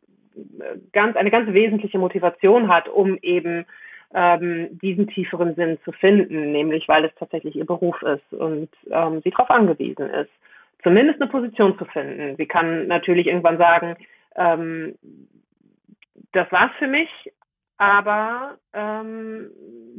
ganz, 0.94 1.18
eine 1.18 1.32
ganz 1.32 1.52
wesentliche 1.52 2.00
Motivation 2.00 2.70
hat, 2.70 2.88
um 2.88 3.18
eben 3.22 3.66
ähm, 4.14 4.80
diesen 4.82 5.08
tieferen 5.08 5.56
Sinn 5.56 5.78
zu 5.84 5.92
finden, 5.92 6.52
nämlich 6.52 6.88
weil 6.88 7.06
es 7.06 7.16
tatsächlich 7.16 7.56
ihr 7.56 7.66
Beruf 7.66 8.02
ist 8.02 8.34
und 8.34 8.70
ähm, 8.90 9.22
sie 9.24 9.32
darauf 9.32 9.50
angewiesen 9.50 10.10
ist, 10.10 10.32
zumindest 10.84 11.22
eine 11.22 11.30
Position 11.30 11.78
zu 11.78 11.86
finden. 11.86 12.36
Sie 12.38 12.46
kann 12.46 12.88
natürlich 12.88 13.28
irgendwann 13.28 13.58
sagen, 13.58 13.96
ähm, 14.36 14.96
das 16.34 16.52
war's 16.52 16.72
für 16.80 16.88
mich, 16.88 17.10
aber 17.78 18.58
ähm, 18.74 19.50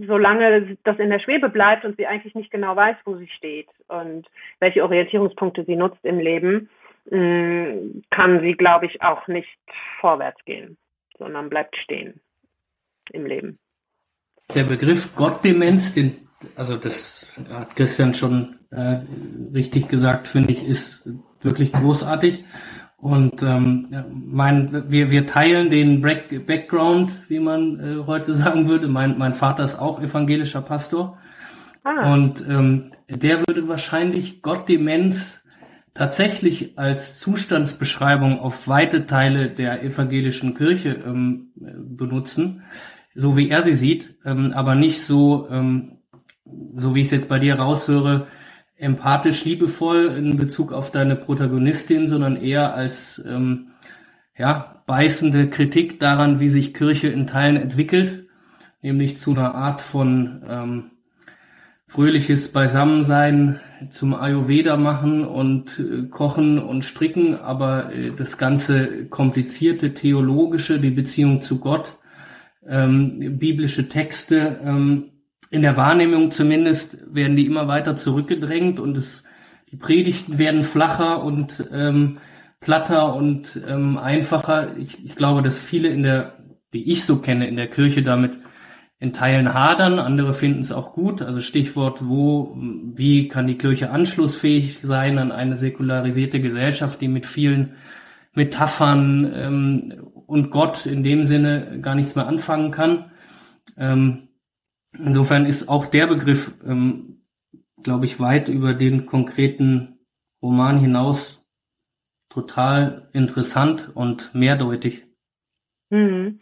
solange 0.06 0.76
das 0.84 0.98
in 0.98 1.10
der 1.10 1.18
Schwebe 1.18 1.48
bleibt 1.48 1.84
und 1.84 1.96
sie 1.96 2.06
eigentlich 2.06 2.34
nicht 2.34 2.50
genau 2.50 2.76
weiß, 2.76 2.96
wo 3.04 3.16
sie 3.16 3.28
steht 3.28 3.68
und 3.88 4.26
welche 4.60 4.82
Orientierungspunkte 4.84 5.64
sie 5.64 5.76
nutzt 5.76 6.04
im 6.04 6.18
Leben, 6.18 6.70
mh, 7.10 7.18
mm, 7.18 8.02
kann 8.10 8.40
sie, 8.40 8.52
glaube 8.52 8.86
ich, 8.86 9.02
auch 9.02 9.26
nicht 9.26 9.58
vorwärts 10.00 10.44
gehen, 10.44 10.76
sondern 11.18 11.48
bleibt 11.48 11.76
stehen 11.76 12.20
im 13.10 13.26
Leben. 13.26 13.58
Der 14.54 14.64
Begriff 14.64 15.16
Gottdemenz, 15.16 15.94
den, 15.94 16.16
also 16.56 16.76
das 16.76 17.26
hat 17.50 17.74
Christian 17.74 18.14
schon 18.14 18.56
äh, 18.70 18.98
richtig 19.54 19.88
gesagt, 19.88 20.28
finde 20.28 20.52
ich, 20.52 20.66
ist 20.66 21.08
wirklich 21.40 21.72
großartig. 21.72 22.44
Und 22.98 23.42
ähm, 23.42 23.88
mein, 24.12 24.90
wir, 24.90 25.10
wir 25.10 25.26
teilen 25.26 25.70
den 25.70 26.02
Back 26.02 26.46
Background, 26.46 27.10
wie 27.28 27.40
man 27.40 27.80
äh, 27.80 28.06
heute 28.06 28.34
sagen 28.42 28.68
würde. 28.68 28.88
Mein, 28.88 29.18
mein 29.18 29.34
Vater 29.34 29.64
ist 29.64 29.78
auch 29.78 30.00
evangelischer 30.00 30.62
Pastor. 30.62 31.18
Ah. 31.82 32.12
Und 32.12 32.46
ähm, 32.48 32.92
der 33.08 33.40
würde 33.40 33.68
wahrscheinlich 33.68 34.42
Gottdemenz 34.42 35.44
tatsächlich 35.94 36.78
als 36.78 37.18
Zustandsbeschreibung 37.18 38.38
auf 38.38 38.68
weite 38.68 39.06
Teile 39.06 39.48
der 39.48 39.82
evangelischen 39.82 40.54
Kirche 40.54 41.02
ähm, 41.04 41.48
benutzen 41.54 42.62
so 43.14 43.36
wie 43.36 43.50
er 43.50 43.62
sie 43.62 43.74
sieht, 43.74 44.16
ähm, 44.24 44.52
aber 44.54 44.74
nicht 44.74 45.02
so, 45.02 45.48
ähm, 45.50 45.98
so 46.76 46.94
wie 46.94 47.00
ich 47.00 47.06
es 47.06 47.12
jetzt 47.12 47.28
bei 47.28 47.38
dir 47.38 47.56
raushöre, 47.56 48.26
empathisch, 48.76 49.44
liebevoll 49.44 50.06
in 50.06 50.36
Bezug 50.36 50.72
auf 50.72 50.90
deine 50.90 51.16
Protagonistin, 51.16 52.08
sondern 52.08 52.36
eher 52.36 52.74
als 52.74 53.22
ähm, 53.26 53.68
ja, 54.36 54.82
beißende 54.86 55.48
Kritik 55.50 56.00
daran, 56.00 56.40
wie 56.40 56.48
sich 56.48 56.74
Kirche 56.74 57.08
in 57.08 57.26
Teilen 57.26 57.56
entwickelt, 57.56 58.26
nämlich 58.80 59.18
zu 59.18 59.32
einer 59.32 59.54
Art 59.54 59.80
von 59.80 60.42
ähm, 60.48 60.90
fröhliches 61.86 62.50
Beisammensein 62.52 63.60
zum 63.90 64.14
Ayurveda 64.14 64.76
machen 64.76 65.26
und 65.26 65.78
äh, 65.78 66.08
kochen 66.08 66.58
und 66.58 66.84
stricken, 66.84 67.36
aber 67.36 67.92
äh, 67.94 68.10
das 68.16 68.38
ganze 68.38 69.06
komplizierte 69.06 69.94
theologische, 69.94 70.78
die 70.78 70.90
Beziehung 70.90 71.42
zu 71.42 71.58
Gott, 71.58 71.98
ähm, 72.66 73.38
biblische 73.38 73.88
Texte. 73.88 74.60
Ähm, 74.64 75.10
in 75.50 75.62
der 75.62 75.76
Wahrnehmung 75.76 76.30
zumindest 76.30 76.98
werden 77.14 77.36
die 77.36 77.46
immer 77.46 77.68
weiter 77.68 77.94
zurückgedrängt 77.94 78.80
und 78.80 78.96
es, 78.96 79.24
die 79.70 79.76
Predigten 79.76 80.38
werden 80.38 80.64
flacher 80.64 81.22
und 81.22 81.68
ähm, 81.72 82.18
platter 82.60 83.14
und 83.14 83.60
ähm, 83.68 83.98
einfacher. 83.98 84.76
Ich, 84.78 85.04
ich 85.04 85.14
glaube, 85.14 85.42
dass 85.42 85.58
viele 85.58 85.88
in 85.88 86.02
der, 86.02 86.38
die 86.72 86.90
ich 86.90 87.04
so 87.04 87.18
kenne, 87.18 87.48
in 87.48 87.56
der 87.56 87.66
Kirche 87.66 88.02
damit 88.02 88.38
in 88.98 89.12
Teilen 89.12 89.52
hadern, 89.52 89.98
andere 89.98 90.32
finden 90.32 90.60
es 90.60 90.70
auch 90.70 90.92
gut. 90.92 91.22
Also 91.22 91.42
Stichwort, 91.42 92.08
wo, 92.08 92.56
wie 92.94 93.26
kann 93.26 93.48
die 93.48 93.58
Kirche 93.58 93.90
anschlussfähig 93.90 94.78
sein 94.82 95.18
an 95.18 95.32
eine 95.32 95.58
säkularisierte 95.58 96.40
Gesellschaft, 96.40 97.00
die 97.00 97.08
mit 97.08 97.26
vielen 97.26 97.74
Metaphern 98.32 99.30
ähm, 99.34 99.92
und 100.32 100.50
Gott 100.50 100.86
in 100.86 101.04
dem 101.04 101.24
Sinne 101.24 101.78
gar 101.82 101.94
nichts 101.94 102.16
mehr 102.16 102.26
anfangen 102.26 102.70
kann. 102.70 103.10
Ähm, 103.76 104.28
insofern 104.98 105.44
ist 105.44 105.68
auch 105.68 105.84
der 105.84 106.06
Begriff, 106.06 106.54
ähm, 106.66 107.20
glaube 107.82 108.06
ich, 108.06 108.18
weit 108.18 108.48
über 108.48 108.72
den 108.72 109.04
konkreten 109.04 109.98
Roman 110.42 110.78
hinaus 110.78 111.46
total 112.30 113.10
interessant 113.12 113.94
und 113.94 114.34
mehrdeutig. 114.34 115.04
Mhm. 115.90 116.40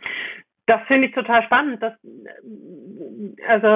Das 0.67 0.83
finde 0.87 1.09
ich 1.09 1.15
total 1.15 1.43
spannend. 1.43 1.83
Dass, 1.83 1.95
also, 3.49 3.69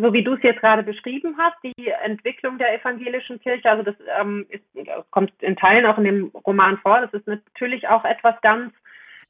so 0.00 0.12
wie 0.12 0.22
du 0.22 0.34
es 0.34 0.42
jetzt 0.44 0.60
gerade 0.60 0.84
beschrieben 0.84 1.34
hast, 1.38 1.56
die 1.64 1.88
Entwicklung 2.04 2.56
der 2.58 2.72
evangelischen 2.72 3.40
Kirche, 3.40 3.68
also 3.68 3.82
das 3.82 3.96
ähm, 4.20 4.46
ist, 4.48 4.62
kommt 5.10 5.32
in 5.42 5.56
Teilen 5.56 5.86
auch 5.86 5.98
in 5.98 6.04
dem 6.04 6.26
Roman 6.46 6.78
vor. 6.78 7.00
Das 7.00 7.12
ist 7.14 7.26
natürlich 7.26 7.88
auch 7.88 8.04
etwas 8.04 8.40
ganz 8.42 8.72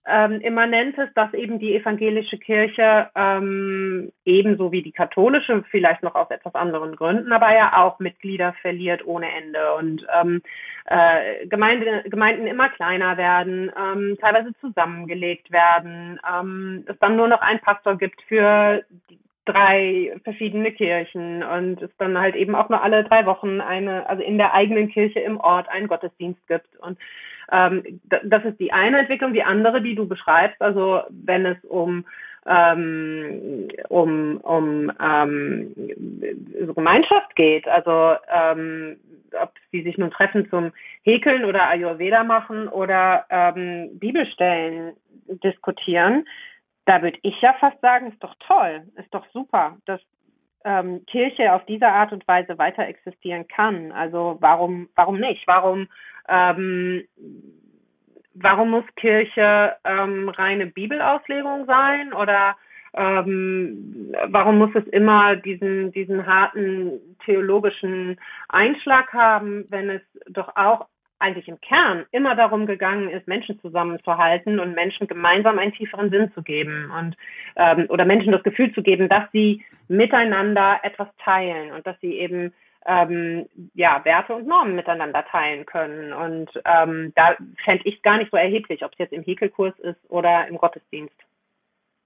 ähm, 0.08 0.40
Immanentes, 0.40 1.08
dass 1.14 1.32
eben 1.34 1.58
die 1.58 1.74
evangelische 1.74 2.38
Kirche 2.38 3.10
ähm, 3.14 4.12
ebenso 4.24 4.70
wie 4.70 4.82
die 4.82 4.92
katholische, 4.92 5.64
vielleicht 5.70 6.02
noch 6.02 6.14
aus 6.14 6.30
etwas 6.30 6.54
anderen 6.54 6.94
Gründen, 6.96 7.32
aber 7.32 7.52
ja 7.54 7.76
auch 7.76 7.98
Mitglieder 7.98 8.54
verliert 8.62 9.04
ohne 9.06 9.26
Ende 9.32 9.74
und 9.74 10.06
ähm, 10.20 10.42
äh, 10.86 11.46
Gemeinde, 11.46 12.04
Gemeinden 12.08 12.46
immer 12.46 12.68
kleiner 12.68 13.16
werden, 13.16 13.72
ähm, 13.76 14.16
teilweise 14.20 14.52
zusammengelegt 14.60 15.50
werden, 15.50 16.20
ähm, 16.28 16.84
es 16.86 16.98
dann 17.00 17.16
nur 17.16 17.28
noch 17.28 17.40
einen 17.40 17.60
Pastor 17.60 17.96
gibt 17.96 18.22
für 18.22 18.84
drei 19.46 20.12
verschiedene 20.24 20.72
Kirchen 20.72 21.42
und 21.42 21.80
es 21.80 21.90
dann 21.98 22.18
halt 22.18 22.34
eben 22.34 22.54
auch 22.54 22.68
nur 22.68 22.82
alle 22.82 23.04
drei 23.04 23.26
Wochen 23.26 23.60
eine, 23.60 24.08
also 24.08 24.22
in 24.22 24.38
der 24.38 24.52
eigenen 24.54 24.88
Kirche 24.90 25.20
im 25.20 25.38
Ort 25.38 25.68
einen 25.68 25.88
Gottesdienst 25.88 26.46
gibt 26.48 26.76
und 26.78 26.98
ähm, 27.52 28.00
das 28.24 28.44
ist 28.44 28.58
die 28.58 28.72
eine 28.72 29.00
Entwicklung. 29.00 29.32
Die 29.32 29.42
andere, 29.42 29.82
die 29.82 29.94
du 29.94 30.06
beschreibst, 30.06 30.60
also 30.60 31.02
wenn 31.10 31.46
es 31.46 31.62
um 31.64 32.04
ähm, 32.46 33.68
um, 33.88 34.36
um 34.38 34.92
ähm, 35.00 35.74
Gemeinschaft 36.74 37.34
geht, 37.34 37.66
also 37.66 38.16
ähm, 38.32 38.96
ob 39.40 39.52
sie 39.72 39.82
sich 39.82 39.98
nun 39.98 40.10
treffen 40.10 40.48
zum 40.48 40.72
Häkeln 41.02 41.44
oder 41.44 41.68
Ayurveda 41.68 42.24
machen 42.24 42.68
oder 42.68 43.26
ähm, 43.30 43.98
Bibelstellen 43.98 44.92
diskutieren, 45.42 46.26
da 46.84 47.02
würde 47.02 47.18
ich 47.22 47.40
ja 47.40 47.54
fast 47.54 47.80
sagen, 47.80 48.12
ist 48.12 48.22
doch 48.22 48.34
toll, 48.46 48.82
ist 48.96 49.12
doch 49.12 49.26
super, 49.32 49.76
dass 49.86 50.00
ähm, 50.66 51.06
Kirche 51.06 51.54
auf 51.54 51.64
diese 51.64 51.88
Art 51.88 52.12
und 52.12 52.28
Weise 52.28 52.58
weiter 52.58 52.86
existieren 52.86 53.48
kann. 53.48 53.92
Also 53.92 54.36
warum, 54.40 54.90
warum 54.94 55.18
nicht? 55.18 55.46
Warum 55.46 55.88
ähm, 56.28 57.04
warum 58.34 58.70
muss 58.70 58.84
Kirche 58.96 59.76
ähm, 59.84 60.28
reine 60.28 60.66
Bibelauslegung 60.66 61.66
sein 61.66 62.12
oder 62.12 62.56
ähm, 62.94 64.14
warum 64.28 64.58
muss 64.58 64.74
es 64.74 64.86
immer 64.88 65.36
diesen, 65.36 65.92
diesen 65.92 66.26
harten 66.26 66.92
theologischen 67.24 68.18
Einschlag 68.48 69.12
haben, 69.12 69.64
wenn 69.70 69.90
es 69.90 70.02
doch 70.28 70.56
auch 70.56 70.86
eigentlich 71.18 71.48
im 71.48 71.60
Kern 71.60 72.04
immer 72.10 72.34
darum 72.34 72.66
gegangen 72.66 73.08
ist, 73.08 73.26
Menschen 73.26 73.60
zusammenzuhalten 73.60 74.60
und 74.60 74.74
Menschen 74.74 75.06
gemeinsam 75.06 75.58
einen 75.58 75.72
tieferen 75.72 76.10
Sinn 76.10 76.30
zu 76.34 76.42
geben 76.42 76.90
und 76.90 77.16
ähm, 77.56 77.86
oder 77.88 78.04
Menschen 78.04 78.32
das 78.32 78.42
Gefühl 78.42 78.72
zu 78.74 78.82
geben, 78.82 79.08
dass 79.08 79.24
sie 79.32 79.64
miteinander 79.88 80.80
etwas 80.82 81.08
teilen 81.24 81.72
und 81.72 81.86
dass 81.86 81.98
sie 82.00 82.14
eben 82.18 82.52
ähm, 82.86 83.46
ja, 83.74 84.04
Werte 84.04 84.34
und 84.34 84.46
Normen 84.46 84.76
miteinander 84.76 85.24
teilen 85.30 85.66
können. 85.66 86.12
Und 86.12 86.50
ähm, 86.64 87.12
da 87.16 87.36
fände 87.64 87.82
ich 87.84 88.02
gar 88.02 88.18
nicht 88.18 88.30
so 88.30 88.36
erheblich, 88.36 88.84
ob 88.84 88.92
es 88.92 88.98
jetzt 88.98 89.12
im 89.12 89.22
Häkelkurs 89.22 89.74
ist 89.80 89.98
oder 90.08 90.46
im 90.48 90.58
Gottesdienst. 90.58 91.16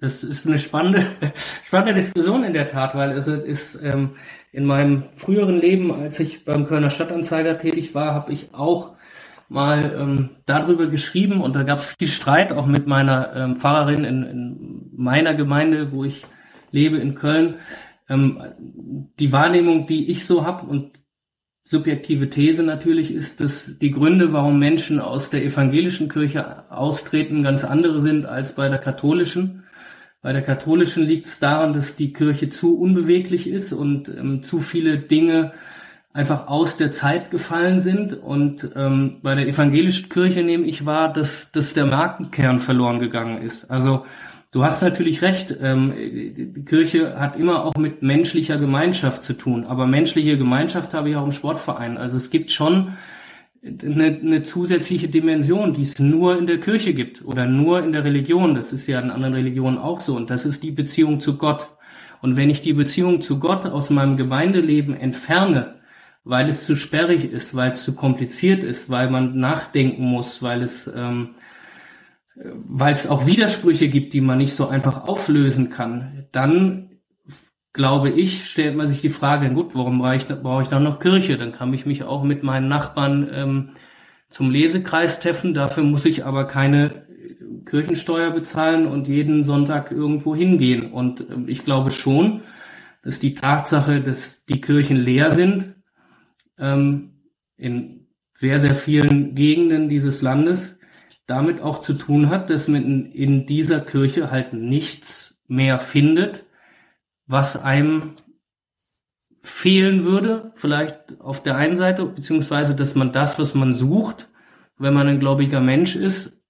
Das 0.01 0.25
ist 0.25 0.47
eine 0.47 0.59
spannende, 0.59 1.05
spannende 1.35 1.95
Diskussion 1.95 2.45
in 2.45 2.55
der 2.55 2.69
Tat, 2.69 2.95
weil 2.95 3.11
es 3.11 3.27
ist 3.27 3.83
ähm, 3.85 4.17
in 4.51 4.65
meinem 4.65 5.05
früheren 5.17 5.61
Leben, 5.61 5.93
als 5.93 6.19
ich 6.21 6.45
beim 6.47 6.65
Kölner 6.65 6.89
Stadtanzeiger 6.89 7.59
tätig 7.59 7.95
war, 7.95 8.15
habe 8.15 8.33
ich 8.33 8.55
auch 8.55 8.97
mal 9.51 9.97
ähm, 9.99 10.29
darüber 10.47 10.87
geschrieben 10.87 11.41
und 11.41 11.55
da 11.55 11.65
gab 11.65 11.81
es 11.81 11.97
viel 11.99 12.09
Streit 12.09 12.53
auch 12.53 12.67
mit 12.67 12.87
meiner 12.87 13.35
ähm, 13.35 13.57
Pfarrerin 13.57 14.05
in, 14.05 14.23
in 14.23 14.91
meiner 14.97 15.35
Gemeinde, 15.35 15.93
wo 15.93 16.05
ich 16.05 16.25
lebe 16.71 16.99
in 16.99 17.17
Köln. 17.17 17.57
Ähm, 18.09 18.41
die 19.19 19.33
Wahrnehmung, 19.33 19.89
die 19.89 20.09
ich 20.09 20.25
so 20.25 20.47
habe 20.47 20.67
und 20.67 20.93
subjektive 21.65 22.31
These 22.31 22.63
natürlich 22.63 23.13
ist, 23.13 23.41
dass 23.41 23.77
die 23.79 23.91
Gründe, 23.91 24.33
warum 24.33 24.61
Menschen 24.61 25.01
aus 25.01 25.31
der 25.31 25.45
evangelischen 25.45 26.09
Kirche 26.09 26.71
austreten, 26.71 27.43
ganz 27.43 27.65
andere 27.65 28.01
sind 28.01 28.27
als 28.27 28.55
bei 28.55 28.69
der 28.69 28.79
katholischen. 28.79 29.65
Bei 30.23 30.33
der 30.33 30.43
katholischen 30.43 31.07
liegt 31.07 31.27
es 31.27 31.41
daran, 31.41 31.75
dass 31.75 31.97
die 31.97 32.13
Kirche 32.13 32.51
zu 32.51 32.79
unbeweglich 32.79 33.49
ist 33.49 33.73
und 33.73 34.09
ähm, 34.09 34.45
zu 34.45 34.61
viele 34.61 34.99
Dinge 34.99 35.53
einfach 36.13 36.49
aus 36.49 36.77
der 36.77 36.93
Zeit 36.93 37.31
gefallen 37.31 37.81
sind. 37.81 38.15
Und 38.15 38.71
ähm, 38.77 39.19
bei 39.23 39.35
der 39.35 39.47
evangelischen 39.47 40.09
Kirche 40.09 40.43
nehme 40.43 40.65
ich 40.65 40.87
wahr, 40.87 41.13
dass, 41.13 41.53
dass 41.53 41.73
der 41.73 41.87
Markenkern 41.87 42.61
verloren 42.61 43.01
gegangen 43.01 43.43
ist. 43.43 43.71
Also 43.71 44.07
du 44.51 44.65
hast 44.65 44.83
natürlich 44.83 45.23
recht, 45.23 45.57
ähm, 45.63 45.93
die 45.97 46.65
Kirche 46.65 47.19
hat 47.19 47.39
immer 47.39 47.65
auch 47.65 47.77
mit 47.77 48.03
menschlicher 48.03 48.59
Gemeinschaft 48.59 49.23
zu 49.23 49.35
tun. 49.35 49.65
Aber 49.65 49.87
menschliche 49.87 50.37
Gemeinschaft 50.37 50.95
habe 50.95 51.11
ich 51.11 51.17
auch 51.17 51.27
im 51.27 51.33
Sportverein. 51.33 51.97
Also 51.97 52.17
es 52.17 52.31
gibt 52.31 52.51
schon 52.51 52.95
eine, 53.63 54.07
eine 54.07 54.43
zusätzliche 54.43 55.09
Dimension, 55.09 55.75
die 55.75 55.83
es 55.83 55.99
nur 55.99 56.37
in 56.39 56.47
der 56.47 56.59
Kirche 56.59 56.95
gibt 56.95 57.25
oder 57.25 57.47
nur 57.47 57.85
in 57.85 57.93
der 57.93 58.05
Religion. 58.05 58.55
Das 58.57 58.73
ist 58.73 58.87
ja 58.89 58.99
in 59.01 59.11
anderen 59.11 59.35
Religionen 59.35 59.79
auch 59.79 60.01
so. 60.01 60.17
Und 60.17 60.31
das 60.31 60.45
ist 60.45 60.65
die 60.65 60.73
Beziehung 60.73 61.21
zu 61.21 61.37
Gott. 61.37 61.69
Und 62.21 62.37
wenn 62.37 62.51
ich 62.51 62.63
die 62.63 62.73
Beziehung 62.73 63.21
zu 63.21 63.39
Gott 63.39 63.65
aus 63.67 63.91
meinem 63.91 64.17
Gemeindeleben 64.17 64.99
entferne, 64.99 65.80
weil 66.25 66.49
es 66.49 66.67
zu 66.67 66.77
sperrig 66.77 67.31
ist, 67.33 67.55
weil 67.55 67.73
es 67.73 67.85
zu 67.85 67.95
kompliziert 67.95 68.63
ist, 68.65 68.91
weil 68.91 69.11
man 69.11 69.39
nachdenken 69.39 70.05
muss, 70.05 70.43
weil 70.43 70.63
es, 70.63 70.87
ähm, 70.87 71.31
weil 72.35 72.93
es 72.95 73.07
auch 73.07 73.27
Widersprüche 73.27 73.89
gibt, 73.89 74.15
die 74.15 74.21
man 74.21 74.39
nicht 74.39 74.55
so 74.55 74.69
einfach 74.69 75.05
auflösen 75.07 75.71
kann, 75.71 76.27
dann 76.33 76.91
glaube 77.73 78.11
ich, 78.11 78.51
stellt 78.51 78.77
man 78.77 78.89
sich 78.89 79.01
die 79.01 79.11
Frage, 79.11 79.53
gut, 79.53 79.75
warum 79.75 79.99
brauche 79.99 80.17
ich, 80.17 80.27
brauche 80.27 80.63
ich 80.63 80.69
dann 80.69 80.83
noch 80.83 80.99
Kirche? 80.99 81.39
Dann 81.39 81.53
kann 81.53 81.73
ich 81.73 81.87
mich 81.87 82.03
auch 82.05 82.25
mit 82.25 82.43
meinen 82.43 82.69
Nachbarn 82.69 83.29
ähm, 83.33 83.71
zum 84.29 84.51
Lesekreis 84.51 85.21
treffen. 85.21 85.55
Dafür 85.55 85.85
muss 85.85 86.05
ich 86.05 86.25
aber 86.25 86.47
keine 86.47 87.07
Kirchensteuer 87.67 88.31
bezahlen 88.31 88.87
und 88.87 89.07
jeden 89.07 89.45
Sonntag 89.45 89.93
irgendwo 89.93 90.35
hingehen. 90.35 90.91
Und 90.91 91.21
ähm, 91.31 91.45
ich 91.49 91.65
glaube 91.65 91.91
schon, 91.91 92.43
dass 93.03 93.21
die 93.21 93.35
Tatsache, 93.35 94.01
dass 94.01 94.45
die 94.47 94.61
Kirchen 94.61 94.97
leer 94.97 95.33
sind, 95.33 95.75
ähm, 96.61 97.15
in 97.57 98.07
sehr, 98.35 98.59
sehr 98.59 98.75
vielen 98.75 99.35
Gegenden 99.35 99.89
dieses 99.89 100.23
Landes 100.23 100.79
damit 101.27 101.61
auch 101.61 101.81
zu 101.81 101.95
tun 101.95 102.29
hat, 102.29 102.51
dass 102.51 102.67
man 102.67 103.07
in 103.13 103.47
dieser 103.47 103.81
Kirche 103.81 104.31
halt 104.31 104.53
nichts 104.53 105.39
mehr 105.47 105.79
findet, 105.79 106.45
was 107.27 107.63
einem 107.63 108.15
fehlen 109.43 110.05
würde, 110.05 110.53
vielleicht 110.55 111.21
auf 111.21 111.43
der 111.43 111.57
einen 111.57 111.77
Seite, 111.77 112.05
beziehungsweise, 112.05 112.75
dass 112.75 112.95
man 112.95 113.13
das, 113.13 113.39
was 113.39 113.55
man 113.55 113.75
sucht, 113.75 114.29
wenn 114.77 114.93
man 114.93 115.07
ein 115.07 115.21
gläubiger 115.21 115.61
Mensch 115.61 115.95
ist, 115.95 116.43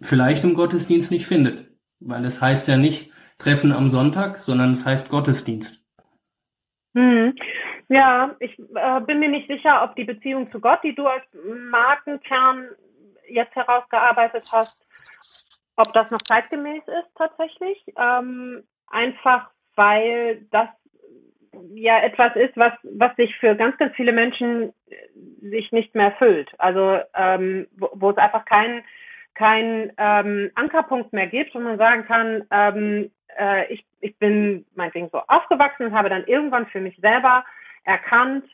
vielleicht 0.00 0.44
im 0.44 0.54
Gottesdienst 0.54 1.10
nicht 1.10 1.26
findet. 1.26 1.68
Weil 2.00 2.24
es 2.24 2.40
heißt 2.40 2.66
ja 2.68 2.76
nicht 2.76 3.10
Treffen 3.38 3.72
am 3.72 3.90
Sonntag, 3.90 4.40
sondern 4.40 4.72
es 4.72 4.84
heißt 4.84 5.10
Gottesdienst. 5.10 5.80
Hm. 6.94 7.34
Ja, 7.88 8.34
ich 8.40 8.58
äh, 8.58 9.00
bin 9.00 9.18
mir 9.18 9.28
nicht 9.28 9.48
sicher, 9.48 9.82
ob 9.82 9.94
die 9.96 10.04
Beziehung 10.04 10.50
zu 10.50 10.60
Gott, 10.60 10.80
die 10.82 10.94
du 10.94 11.06
als 11.06 11.24
Markenkern 11.70 12.68
jetzt 13.28 13.54
herausgearbeitet 13.54 14.44
hast, 14.52 14.76
ob 15.76 15.92
das 15.92 16.10
noch 16.10 16.22
zeitgemäß 16.22 16.82
ist 16.86 17.14
tatsächlich. 17.16 17.84
Ähm, 17.96 18.64
einfach 18.88 19.50
weil 19.76 20.42
das 20.50 20.68
ja 21.74 22.00
etwas 22.00 22.34
ist, 22.36 22.56
was, 22.56 22.72
was 22.82 23.14
sich 23.16 23.34
für 23.36 23.54
ganz, 23.54 23.76
ganz 23.78 23.94
viele 23.94 24.12
Menschen 24.12 24.72
sich 25.40 25.72
nicht 25.72 25.94
mehr 25.94 26.12
füllt. 26.12 26.50
Also 26.58 27.00
ähm, 27.14 27.66
wo, 27.76 27.90
wo 27.94 28.10
es 28.10 28.16
einfach 28.16 28.44
keinen 28.44 28.82
kein, 29.34 29.92
ähm, 29.98 30.50
Ankerpunkt 30.54 31.12
mehr 31.12 31.26
gibt, 31.26 31.54
wo 31.54 31.60
man 31.60 31.76
sagen 31.76 32.04
kann, 32.06 32.44
ähm, 32.50 33.10
äh, 33.36 33.72
ich, 33.72 33.84
ich 34.00 34.16
bin 34.18 34.64
meinetwegen 34.76 35.08
so 35.10 35.18
aufgewachsen 35.26 35.86
und 35.86 35.94
habe 35.94 36.08
dann 36.08 36.24
irgendwann 36.26 36.66
für 36.66 36.80
mich 36.80 36.96
selber 36.98 37.44
erkannt, 37.84 38.44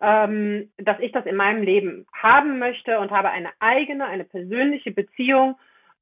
ähm, 0.00 0.70
dass 0.78 0.98
ich 1.00 1.12
das 1.12 1.26
in 1.26 1.36
meinem 1.36 1.62
Leben 1.62 2.06
haben 2.12 2.58
möchte 2.58 2.98
und 3.00 3.10
habe 3.10 3.30
eine 3.30 3.50
eigene, 3.60 4.06
eine 4.06 4.24
persönliche 4.24 4.90
Beziehung 4.90 5.56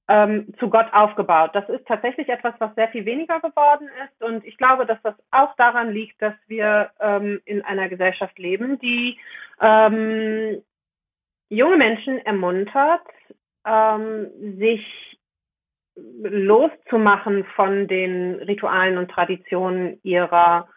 ähm, 0.08 0.52
zu 0.58 0.68
Gott 0.68 0.92
aufgebaut. 0.92 1.50
Das 1.54 1.68
ist 1.68 1.86
tatsächlich 1.86 2.28
etwas, 2.28 2.54
was 2.58 2.74
sehr 2.74 2.88
viel 2.88 3.04
weniger 3.06 3.40
geworden 3.40 3.88
ist. 4.04 4.22
Und 4.22 4.44
ich 4.44 4.56
glaube, 4.56 4.84
dass 4.84 5.00
das 5.02 5.14
auch 5.30 5.54
daran 5.56 5.92
liegt, 5.92 6.20
dass 6.20 6.34
wir 6.46 6.90
ähm, 7.00 7.40
in 7.44 7.62
einer 7.62 7.88
Gesellschaft 7.88 8.38
leben, 8.38 8.78
die 8.80 9.18
ähm, 9.60 10.62
junge 11.48 11.76
Menschen 11.76 12.18
ermuntert, 12.18 13.06
ähm, 13.66 14.28
sich 14.58 14.84
loszumachen 15.96 17.44
von 17.56 17.86
den 17.86 18.34
Ritualen 18.34 18.98
und 18.98 19.10
Traditionen 19.10 20.00
ihrer 20.02 20.68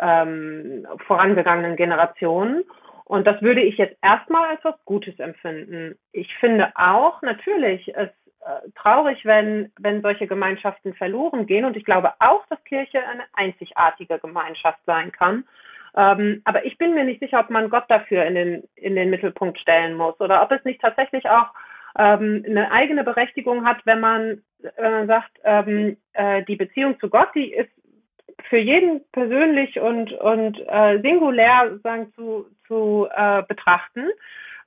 ähm, 0.00 0.86
vorangegangenen 1.06 1.76
Generationen. 1.76 2.64
Und 3.04 3.26
das 3.26 3.42
würde 3.42 3.60
ich 3.60 3.76
jetzt 3.76 3.96
erstmal 4.02 4.50
als 4.50 4.64
was 4.64 4.76
Gutes 4.84 5.18
empfinden. 5.18 5.98
Ich 6.12 6.32
finde 6.36 6.72
auch 6.76 7.22
natürlich 7.22 7.88
es 7.96 8.08
äh, 8.40 8.70
traurig, 8.76 9.24
wenn, 9.24 9.72
wenn 9.78 10.00
solche 10.00 10.26
Gemeinschaften 10.26 10.94
verloren 10.94 11.46
gehen. 11.46 11.64
Und 11.64 11.76
ich 11.76 11.84
glaube 11.84 12.12
auch, 12.20 12.46
dass 12.46 12.62
Kirche 12.64 12.98
eine 13.06 13.24
einzigartige 13.32 14.18
Gemeinschaft 14.18 14.78
sein 14.86 15.12
kann. 15.12 15.44
Ähm, 15.96 16.40
aber 16.44 16.64
ich 16.64 16.78
bin 16.78 16.94
mir 16.94 17.04
nicht 17.04 17.20
sicher, 17.20 17.40
ob 17.40 17.50
man 17.50 17.68
Gott 17.68 17.84
dafür 17.88 18.24
in 18.24 18.34
den, 18.34 18.62
in 18.76 18.94
den 18.94 19.10
Mittelpunkt 19.10 19.58
stellen 19.58 19.96
muss 19.96 20.18
oder 20.20 20.42
ob 20.42 20.52
es 20.52 20.64
nicht 20.64 20.80
tatsächlich 20.80 21.28
auch 21.28 21.48
ähm, 21.98 22.44
eine 22.46 22.70
eigene 22.70 23.04
Berechtigung 23.04 23.66
hat, 23.66 23.84
wenn 23.84 24.00
man, 24.00 24.42
wenn 24.76 24.92
man 24.92 25.06
sagt, 25.06 25.32
ähm, 25.44 25.96
äh, 26.12 26.44
die 26.44 26.56
Beziehung 26.56 26.98
zu 27.00 27.10
Gott, 27.10 27.28
die 27.34 27.52
ist 27.52 27.70
für 28.48 28.58
jeden 28.58 29.02
persönlich 29.12 29.78
und, 29.80 30.12
und 30.12 30.58
äh, 30.68 31.00
singulär 31.00 31.78
sagen, 31.82 32.12
zu, 32.14 32.46
zu 32.66 33.08
äh, 33.14 33.42
betrachten. 33.42 34.08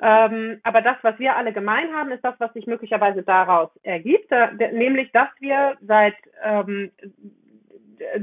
Ähm, 0.02 0.60
aber 0.64 0.82
das, 0.82 0.98
was 1.02 1.18
wir 1.20 1.36
alle 1.36 1.54
gemein 1.54 1.94
haben, 1.94 2.12
ist 2.12 2.24
das, 2.24 2.36
was 2.40 2.52
sich 2.54 2.68
möglicherweise 2.68 3.24
daraus 3.24 3.70
ergibt, 3.84 4.32
äh, 4.32 4.72
nämlich, 4.72 5.12
dass 5.12 5.30
wir 5.40 5.78
seit, 5.82 6.16
ähm, 6.44 6.92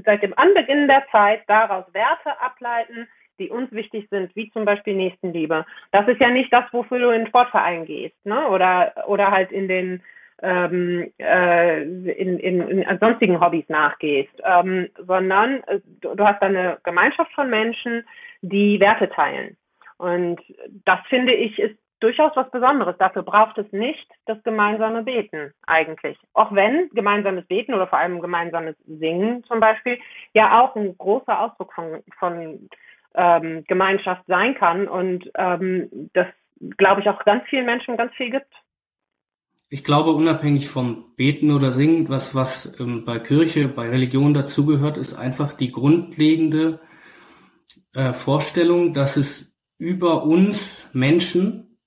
seit 0.05 0.23
dem 0.23 0.37
Anbeginn 0.37 0.89
der 0.89 1.05
Zeit 1.11 1.43
daraus 1.47 1.85
Werte 1.95 2.41
ableiten, 2.41 3.09
die 3.39 3.49
uns 3.49 3.73
wichtig 3.73 4.07
sind, 4.11 4.35
wie 4.37 4.51
zum 4.51 4.67
Beispiel 4.67 4.95
Nächstenliebe. 4.95 5.65
Das 5.93 6.07
ist 6.07 6.21
ja 6.21 6.29
nicht 6.29 6.53
das, 6.53 6.65
wofür 6.73 6.99
du 6.99 7.11
in 7.11 7.23
den 7.23 7.29
Sportverein 7.29 7.87
gehst, 7.87 8.27
ne? 8.27 8.49
Oder 8.49 8.93
oder 9.07 9.31
halt 9.31 9.51
in 9.51 9.67
den 9.67 10.03
ähm, 10.43 11.13
äh, 11.19 11.83
in, 11.83 12.39
in, 12.39 12.61
in 12.83 12.99
sonstigen 12.99 13.41
Hobbys 13.41 13.69
nachgehst, 13.69 14.33
ähm, 14.45 14.89
sondern 15.07 15.63
äh, 15.65 15.81
du, 16.01 16.15
du 16.15 16.25
hast 16.27 16.43
eine 16.43 16.79
Gemeinschaft 16.83 17.33
von 17.33 17.51
Menschen, 17.51 18.05
die 18.43 18.81
Werte 18.81 19.09
teilen. 19.11 19.57
Und 19.99 20.41
das 20.87 21.01
finde 21.09 21.35
ich 21.35 21.59
ist 21.59 21.77
durchaus 22.01 22.33
was 22.35 22.51
Besonderes. 22.51 22.97
Dafür 22.99 23.23
braucht 23.23 23.59
es 23.59 23.71
nicht 23.73 24.11
das 24.25 24.43
gemeinsame 24.43 25.03
Beten 25.03 25.53
eigentlich. 25.67 26.19
Auch 26.33 26.53
wenn 26.53 26.89
gemeinsames 26.95 27.47
Beten 27.47 27.75
oder 27.75 27.87
vor 27.87 27.99
allem 27.99 28.23
gemeinsames 28.23 28.77
Singen 28.87 29.45
zum 29.45 29.61
Beispiel 29.61 29.99
ja 30.33 30.61
auch 30.61 30.75
ein 30.75 30.97
großer 30.97 31.39
Ausdruck 31.39 31.75
von, 31.75 32.03
von 32.19 32.69
ähm, 33.15 33.65
Gemeinschaft 33.69 34.23
sein 34.27 34.55
kann 34.55 34.89
und 34.89 35.31
ähm, 35.37 36.11
das 36.15 36.27
glaube 36.79 37.01
ich 37.01 37.09
auch 37.09 37.25
ganz 37.25 37.45
vielen 37.49 37.67
Menschen 37.67 37.97
ganz 37.97 38.15
viel 38.15 38.31
gibt 38.31 38.53
ich 39.73 39.85
glaube, 39.85 40.11
unabhängig 40.11 40.69
vom 40.69 41.15
Beten 41.17 41.53
oder 41.53 41.73
Singen, 41.73 42.09
was, 42.09 42.35
was 42.35 42.75
ähm, 42.81 43.05
bei 43.05 43.21
Kirche, 43.21 43.69
bei 43.69 43.89
Religion 43.89 44.35
dazugehört, 44.35 44.97
ist 44.97 45.15
einfach 45.15 45.53
die 45.53 45.71
grundlegende 45.71 46.81
äh, 47.95 48.13
Vorstellung, 48.13 48.95
dass 48.95 49.17
es 49.17 49.57
über 49.79 50.25
uns 50.25 50.91
Menschen, 50.93 51.79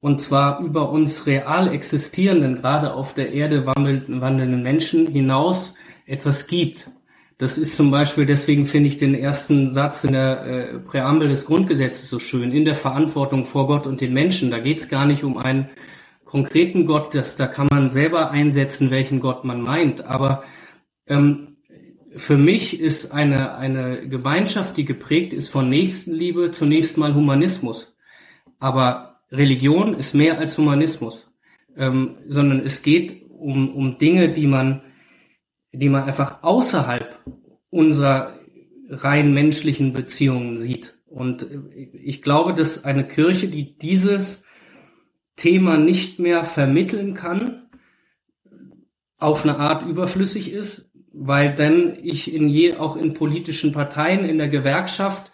und 0.00 0.22
zwar 0.22 0.60
über 0.60 0.90
uns 0.90 1.26
real 1.26 1.72
existierenden, 1.72 2.56
gerade 2.56 2.94
auf 2.94 3.14
der 3.14 3.32
Erde 3.32 3.64
wandelnden, 3.64 4.20
wandelnden 4.20 4.62
Menschen 4.62 5.06
hinaus 5.06 5.76
etwas 6.06 6.48
gibt. 6.48 6.90
Das 7.38 7.58
ist 7.58 7.76
zum 7.76 7.92
Beispiel, 7.92 8.26
deswegen 8.26 8.66
finde 8.66 8.88
ich 8.88 8.98
den 8.98 9.14
ersten 9.14 9.72
Satz 9.72 10.02
in 10.02 10.12
der 10.12 10.44
äh, 10.44 10.78
Präambel 10.80 11.28
des 11.28 11.46
Grundgesetzes 11.46 12.10
so 12.10 12.18
schön, 12.18 12.50
in 12.52 12.64
der 12.64 12.74
Verantwortung 12.74 13.44
vor 13.44 13.68
Gott 13.68 13.86
und 13.86 14.00
den 14.00 14.12
Menschen. 14.12 14.50
Da 14.50 14.58
geht 14.58 14.80
es 14.80 14.88
gar 14.88 15.06
nicht 15.06 15.22
um 15.22 15.38
einen 15.38 15.70
konkreten 16.30 16.86
Gott, 16.86 17.14
das, 17.14 17.36
da 17.36 17.46
kann 17.46 17.68
man 17.70 17.90
selber 17.90 18.30
einsetzen, 18.30 18.90
welchen 18.90 19.20
Gott 19.20 19.44
man 19.44 19.60
meint. 19.60 20.06
Aber 20.06 20.44
Ähm, 21.10 21.56
für 22.16 22.36
mich 22.36 22.80
ist 22.80 23.12
eine, 23.12 23.56
eine 23.56 24.08
Gemeinschaft, 24.08 24.76
die 24.76 24.84
geprägt 24.84 25.32
ist 25.32 25.48
von 25.48 25.68
Nächstenliebe, 25.68 26.52
zunächst 26.52 26.96
mal 26.96 27.14
Humanismus. 27.14 27.96
Aber 28.58 29.20
Religion 29.30 29.94
ist 29.94 30.14
mehr 30.14 30.38
als 30.38 30.56
Humanismus, 30.56 31.30
ähm, 31.76 32.18
sondern 32.26 32.60
es 32.60 32.82
geht 32.82 33.28
um, 33.30 33.74
um 33.74 33.98
Dinge, 33.98 34.30
die 34.30 34.46
man, 34.46 34.82
die 35.72 35.88
man 35.88 36.04
einfach 36.04 36.42
außerhalb 36.42 37.18
unserer 37.70 38.34
rein 38.88 39.32
menschlichen 39.34 39.92
Beziehungen 39.92 40.58
sieht. 40.58 40.96
Und 41.06 41.46
ich 41.92 42.22
glaube, 42.22 42.54
dass 42.54 42.84
eine 42.84 43.06
Kirche, 43.06 43.48
die 43.48 43.76
dieses 43.78 44.44
Thema 45.40 45.78
nicht 45.78 46.18
mehr 46.18 46.44
vermitteln 46.44 47.14
kann, 47.14 47.62
auf 49.18 49.44
eine 49.44 49.58
Art 49.58 49.86
überflüssig 49.86 50.52
ist, 50.52 50.90
weil 51.14 51.54
dann 51.54 51.96
ich 52.02 52.34
in 52.34 52.46
je, 52.46 52.74
auch 52.74 52.94
in 52.96 53.14
politischen 53.14 53.72
Parteien, 53.72 54.26
in 54.26 54.36
der 54.36 54.48
Gewerkschaft 54.48 55.32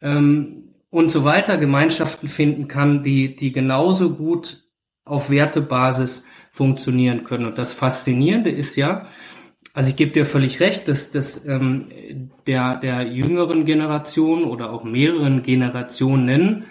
ähm, 0.00 0.74
und 0.88 1.10
so 1.10 1.24
weiter 1.24 1.58
Gemeinschaften 1.58 2.26
finden 2.26 2.68
kann, 2.68 3.02
die, 3.02 3.36
die 3.36 3.52
genauso 3.52 4.14
gut 4.14 4.64
auf 5.04 5.28
Wertebasis 5.28 6.24
funktionieren 6.50 7.24
können. 7.24 7.44
Und 7.44 7.58
das 7.58 7.74
Faszinierende 7.74 8.50
ist 8.50 8.76
ja, 8.76 9.08
also 9.74 9.90
ich 9.90 9.96
gebe 9.96 10.12
dir 10.12 10.24
völlig 10.24 10.60
recht, 10.60 10.88
dass, 10.88 11.10
dass 11.10 11.44
ähm, 11.44 12.30
der, 12.46 12.76
der 12.76 13.02
jüngeren 13.08 13.66
Generation 13.66 14.44
oder 14.44 14.72
auch 14.72 14.84
mehreren 14.84 15.42
Generationen 15.42 16.64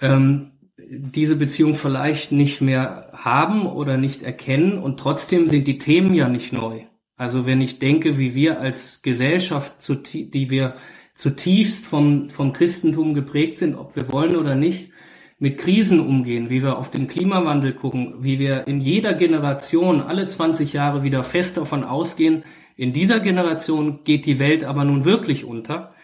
ähm, 0.00 0.50
diese 0.88 1.36
Beziehung 1.36 1.74
vielleicht 1.74 2.32
nicht 2.32 2.60
mehr 2.60 3.10
haben 3.12 3.66
oder 3.66 3.96
nicht 3.96 4.22
erkennen 4.22 4.78
und 4.78 5.00
trotzdem 5.00 5.48
sind 5.48 5.66
die 5.66 5.78
Themen 5.78 6.14
ja 6.14 6.28
nicht 6.28 6.52
neu. 6.52 6.80
Also 7.16 7.46
wenn 7.46 7.60
ich 7.60 7.78
denke, 7.78 8.18
wie 8.18 8.34
wir 8.34 8.60
als 8.60 9.02
Gesellschaft, 9.02 9.74
die 10.14 10.50
wir 10.50 10.76
zutiefst 11.14 11.86
vom, 11.86 12.30
vom 12.30 12.52
Christentum 12.52 13.14
geprägt 13.14 13.58
sind, 13.58 13.74
ob 13.74 13.96
wir 13.96 14.12
wollen 14.12 14.36
oder 14.36 14.54
nicht, 14.54 14.90
mit 15.38 15.58
Krisen 15.58 16.00
umgehen, 16.00 16.48
wie 16.48 16.62
wir 16.62 16.78
auf 16.78 16.90
den 16.90 17.08
Klimawandel 17.08 17.74
gucken, 17.74 18.14
wie 18.20 18.38
wir 18.38 18.66
in 18.66 18.80
jeder 18.80 19.12
Generation 19.14 20.00
alle 20.00 20.26
20 20.26 20.72
Jahre 20.72 21.02
wieder 21.02 21.24
fest 21.24 21.56
davon 21.56 21.84
ausgehen, 21.84 22.44
in 22.76 22.92
dieser 22.92 23.20
Generation 23.20 24.00
geht 24.04 24.26
die 24.26 24.38
Welt 24.38 24.64
aber 24.64 24.84
nun 24.84 25.04
wirklich 25.04 25.44
unter. 25.44 25.94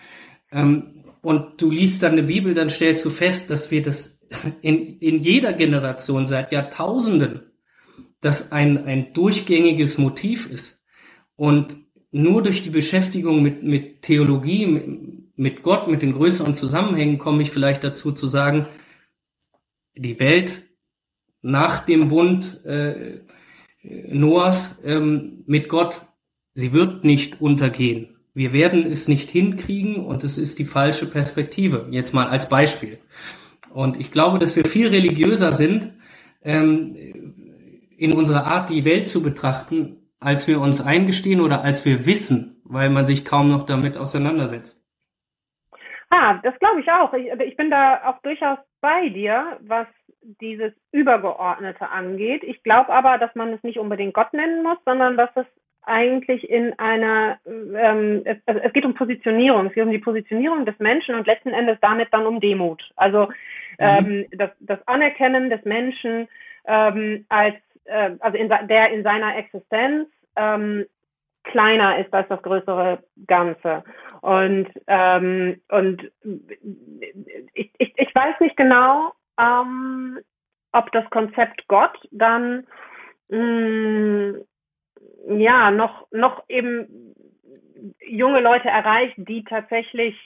Ähm, 0.51 1.05
und 1.21 1.61
du 1.61 1.71
liest 1.71 2.03
dann 2.03 2.13
eine 2.13 2.23
Bibel, 2.23 2.55
dann 2.55 2.71
stellst 2.71 3.05
du 3.05 3.11
fest, 3.11 3.51
dass 3.51 3.71
wir 3.71 3.83
das 3.83 4.22
in, 4.63 4.99
in 4.99 5.23
jeder 5.23 5.53
Generation 5.53 6.27
seit 6.27 6.53
Jahrtausenden, 6.53 7.43
das 8.21 8.53
ein, 8.53 8.87
ein 8.87 9.13
durchgängiges 9.13 9.99
Motiv 9.99 10.51
ist. 10.51 10.83
Und 11.37 11.77
nur 12.11 12.43
durch 12.43 12.63
die 12.63 12.71
Beschäftigung 12.71 13.43
mit, 13.43 13.63
mit 13.63 14.03
Theologie, 14.03 14.67
mit, 14.67 15.39
mit 15.39 15.63
Gott, 15.63 15.89
mit 15.89 16.03
den 16.03 16.13
größeren 16.13 16.55
Zusammenhängen 16.55 17.19
komme 17.19 17.43
ich 17.43 17.51
vielleicht 17.51 17.83
dazu 17.83 18.13
zu 18.13 18.27
sagen, 18.27 18.67
die 19.95 20.21
Welt 20.21 20.63
nach 21.41 21.85
dem 21.85 22.09
Bund 22.09 22.65
äh, 22.65 23.21
Noahs 23.83 24.79
ähm, 24.85 25.43
mit 25.47 25.69
Gott, 25.69 26.03
sie 26.55 26.73
wird 26.73 27.05
nicht 27.05 27.41
untergehen. 27.41 28.17
Wir 28.35 28.53
werden 28.53 28.87
es 28.91 29.09
nicht 29.09 29.31
hinkriegen 29.31 29.97
und 29.97 30.25
es 30.25 30.39
ist 30.39 30.59
die 30.59 30.65
falsche 30.65 31.07
Perspektive. 31.07 31.89
Jetzt 31.91 32.15
mal 32.15 32.29
als 32.29 32.49
Beispiel. 32.49 32.99
Und 33.74 33.99
ich 33.99 34.12
glaube, 34.12 34.39
dass 34.39 34.57
wir 34.57 34.65
viel 34.65 34.89
religiöser 34.89 35.53
sind 35.53 35.93
ähm, 36.43 36.97
in 37.97 38.12
unserer 38.12 38.47
Art, 38.47 38.70
die 38.70 38.85
Welt 38.85 39.09
zu 39.09 39.23
betrachten, 39.23 40.11
als 40.20 40.49
wir 40.49 40.61
uns 40.61 40.85
eingestehen 40.85 41.40
oder 41.40 41.62
als 41.62 41.85
wir 41.85 42.07
wissen, 42.07 42.61
weil 42.65 42.90
man 42.90 43.07
sich 43.07 43.24
kaum 43.24 43.49
noch 43.49 43.66
damit 43.66 43.97
auseinandersetzt. 43.97 44.78
Ah, 46.11 46.40
das 46.43 46.59
glaube 46.59 46.81
ich 46.81 46.90
auch. 46.90 47.12
Ich, 47.15 47.27
ich 47.47 47.57
bin 47.57 47.70
da 47.70 48.03
auch 48.05 48.20
durchaus 48.23 48.59
bei 48.81 49.09
dir, 49.09 49.59
was 49.62 49.86
dieses 50.40 50.73
Übergeordnete 50.93 51.89
angeht. 51.89 52.43
Ich 52.44 52.62
glaube 52.62 52.93
aber, 52.93 53.19
dass 53.19 53.35
man 53.35 53.53
es 53.53 53.62
nicht 53.62 53.78
unbedingt 53.78 54.15
Gott 54.15 54.32
nennen 54.32 54.62
muss, 54.62 54.78
sondern 54.85 55.16
dass 55.16 55.31
es 55.35 55.47
eigentlich 55.85 56.49
in 56.49 56.78
einer, 56.78 57.39
ähm, 57.47 58.23
es, 58.24 58.36
es 58.47 58.73
geht 58.73 58.85
um 58.85 58.94
Positionierung, 58.94 59.66
es 59.66 59.73
geht 59.73 59.85
um 59.85 59.90
die 59.90 59.99
Positionierung 59.99 60.65
des 60.65 60.78
Menschen 60.78 61.16
und 61.16 61.27
letzten 61.27 61.51
Endes 61.51 61.78
damit 61.81 62.09
dann 62.12 62.27
um 62.27 62.40
Demut. 62.40 62.82
Also. 62.97 63.28
Ähm, 63.83 64.27
das, 64.33 64.51
das 64.61 64.79
Anerkennen 64.87 65.51
des 65.51 65.65
Menschen 65.65 66.29
ähm, 66.67 67.25
als, 67.29 67.57
äh, 67.85 68.13
also 68.21 68.37
in, 68.37 68.49
der 68.49 68.91
in 68.91 69.03
seiner 69.03 69.37
Existenz 69.37 70.09
ähm, 70.37 70.87
kleiner 71.45 71.99
ist 71.99 72.13
als 72.13 72.29
das 72.29 72.43
größere 72.43 73.03
Ganze. 73.27 73.85
Und, 74.21 74.69
ähm, 74.87 75.61
und 75.69 76.11
ich, 77.55 77.71
ich, 77.79 77.93
ich 77.97 78.15
weiß 78.15 78.39
nicht 78.41 78.57
genau, 78.57 79.13
ähm, 79.39 80.21
ob 80.73 80.91
das 80.93 81.09
Konzept 81.11 81.67
Gott 81.69 81.99
dann 82.11 82.67
mh, 83.29 83.39
mm, 83.39 84.45
ja 85.39 85.71
noch, 85.71 86.07
noch 86.13 86.45
eben 86.49 87.15
junge 88.07 88.41
Leute 88.41 88.69
erreicht, 88.69 89.15
die 89.17 89.45
tatsächlich 89.45 90.17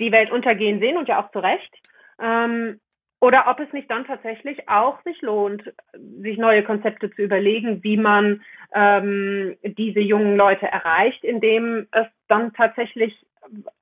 die 0.00 0.12
Welt 0.12 0.30
untergehen 0.30 0.80
sehen 0.80 0.96
und 0.96 1.08
ja 1.08 1.22
auch 1.22 1.30
zu 1.30 1.38
Recht. 1.38 1.72
Ähm, 2.20 2.80
oder 3.20 3.46
ob 3.48 3.58
es 3.60 3.72
nicht 3.72 3.90
dann 3.90 4.04
tatsächlich 4.06 4.68
auch 4.68 5.02
sich 5.02 5.20
lohnt, 5.22 5.72
sich 6.20 6.36
neue 6.36 6.62
Konzepte 6.62 7.10
zu 7.10 7.22
überlegen, 7.22 7.82
wie 7.82 7.96
man 7.96 8.42
ähm, 8.74 9.56
diese 9.62 10.00
jungen 10.00 10.36
Leute 10.36 10.66
erreicht, 10.66 11.24
indem 11.24 11.86
es 11.92 12.06
dann 12.28 12.52
tatsächlich 12.52 13.24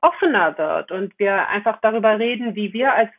offener 0.00 0.56
wird 0.58 0.92
und 0.92 1.18
wir 1.18 1.48
einfach 1.48 1.80
darüber 1.80 2.18
reden, 2.18 2.54
wie 2.54 2.72
wir 2.72 2.94
als 2.94 3.10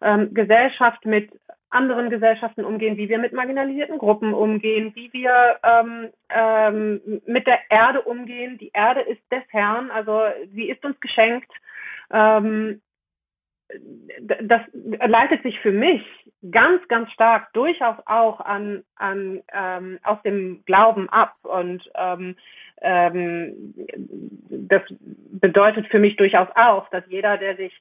ähm, 0.00 0.32
Gesellschaft 0.32 1.04
mit 1.04 1.30
anderen 1.70 2.08
Gesellschaften 2.08 2.64
umgehen, 2.64 2.96
wie 2.96 3.08
wir 3.08 3.18
mit 3.18 3.32
marginalisierten 3.32 3.98
Gruppen 3.98 4.32
umgehen, 4.32 4.92
wie 4.94 5.12
wir 5.12 5.58
ähm, 5.62 6.08
ähm, 6.30 7.20
mit 7.26 7.46
der 7.46 7.58
Erde 7.68 8.02
umgehen. 8.02 8.58
Die 8.58 8.70
Erde 8.72 9.02
ist 9.02 9.20
des 9.30 9.42
Herrn, 9.48 9.90
also 9.90 10.22
sie 10.54 10.70
ist 10.70 10.84
uns 10.84 10.98
geschenkt. 11.00 11.50
Ähm, 12.10 12.80
das 14.20 14.62
leitet 14.72 15.42
sich 15.42 15.58
für 15.60 15.72
mich 15.72 16.02
ganz, 16.50 16.86
ganz 16.88 17.10
stark 17.12 17.52
durchaus 17.52 17.96
auch 18.06 18.40
an, 18.40 18.82
an 18.96 19.42
ähm, 19.52 19.98
aus 20.02 20.20
dem 20.22 20.62
Glauben 20.64 21.08
ab. 21.10 21.34
Und 21.42 21.82
ähm, 21.94 22.36
ähm, 22.80 23.74
das 24.48 24.82
bedeutet 25.30 25.86
für 25.88 25.98
mich 25.98 26.16
durchaus 26.16 26.48
auch, 26.54 26.88
dass 26.90 27.04
jeder, 27.08 27.36
der 27.36 27.56
sich 27.56 27.72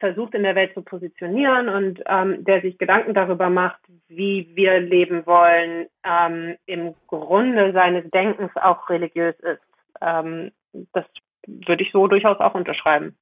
versucht 0.00 0.34
in 0.34 0.42
der 0.42 0.54
Welt 0.54 0.74
zu 0.74 0.82
positionieren 0.82 1.68
und 1.68 2.02
ähm, 2.06 2.44
der 2.44 2.60
sich 2.60 2.78
Gedanken 2.78 3.14
darüber 3.14 3.48
macht, 3.48 3.80
wie 4.08 4.50
wir 4.54 4.80
leben 4.80 5.24
wollen, 5.26 5.86
ähm, 6.04 6.56
im 6.66 6.94
Grunde 7.06 7.72
seines 7.72 8.08
Denkens 8.10 8.50
auch 8.56 8.88
religiös 8.88 9.38
ist. 9.40 9.62
Ähm, 10.00 10.52
das 10.92 11.04
würde 11.46 11.82
ich 11.82 11.92
so 11.92 12.06
durchaus 12.06 12.38
auch 12.40 12.54
unterschreiben. 12.54 13.16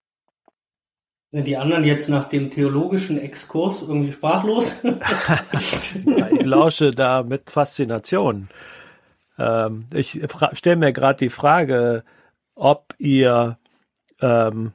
Sind 1.36 1.48
die 1.48 1.58
anderen 1.58 1.84
jetzt 1.84 2.08
nach 2.08 2.30
dem 2.30 2.50
theologischen 2.50 3.20
Exkurs 3.20 3.82
irgendwie 3.82 4.10
sprachlos? 4.10 4.82
ich 5.52 6.46
lausche 6.46 6.92
da 6.92 7.22
mit 7.24 7.50
Faszination. 7.50 8.48
Ähm, 9.38 9.84
ich 9.92 10.18
stelle 10.52 10.76
mir 10.76 10.94
gerade 10.94 11.18
die 11.18 11.28
Frage, 11.28 12.04
ob 12.54 12.94
ihr, 12.96 13.58
ähm, 14.22 14.72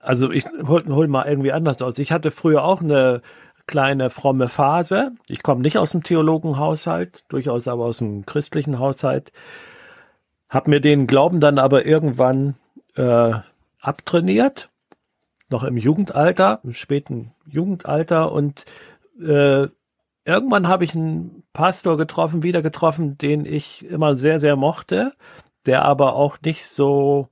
also 0.00 0.32
ich 0.32 0.44
hol, 0.66 0.84
hol 0.88 1.06
mal 1.06 1.28
irgendwie 1.28 1.52
anders 1.52 1.80
aus. 1.82 2.00
Ich 2.00 2.10
hatte 2.10 2.32
früher 2.32 2.64
auch 2.64 2.82
eine 2.82 3.22
kleine 3.68 4.10
fromme 4.10 4.48
Phase. 4.48 5.12
Ich 5.28 5.44
komme 5.44 5.62
nicht 5.62 5.78
aus 5.78 5.92
dem 5.92 6.02
Theologenhaushalt, 6.02 7.22
durchaus 7.28 7.68
aber 7.68 7.84
aus 7.84 7.98
dem 7.98 8.26
christlichen 8.26 8.80
Haushalt. 8.80 9.30
Hab 10.48 10.66
mir 10.66 10.80
den 10.80 11.06
Glauben 11.06 11.38
dann 11.38 11.60
aber 11.60 11.86
irgendwann 11.86 12.56
äh, 12.96 13.34
abtrainiert 13.80 14.69
noch 15.50 15.64
im 15.64 15.76
Jugendalter, 15.76 16.60
im 16.64 16.72
späten 16.72 17.32
Jugendalter 17.46 18.32
und 18.32 18.64
äh, 19.20 19.68
irgendwann 20.24 20.68
habe 20.68 20.84
ich 20.84 20.94
einen 20.94 21.42
Pastor 21.52 21.96
getroffen, 21.96 22.42
wieder 22.42 22.62
getroffen, 22.62 23.18
den 23.18 23.44
ich 23.44 23.84
immer 23.86 24.14
sehr, 24.14 24.38
sehr 24.38 24.56
mochte, 24.56 25.12
der 25.66 25.84
aber 25.84 26.14
auch 26.14 26.38
nicht 26.42 26.64
so 26.64 27.28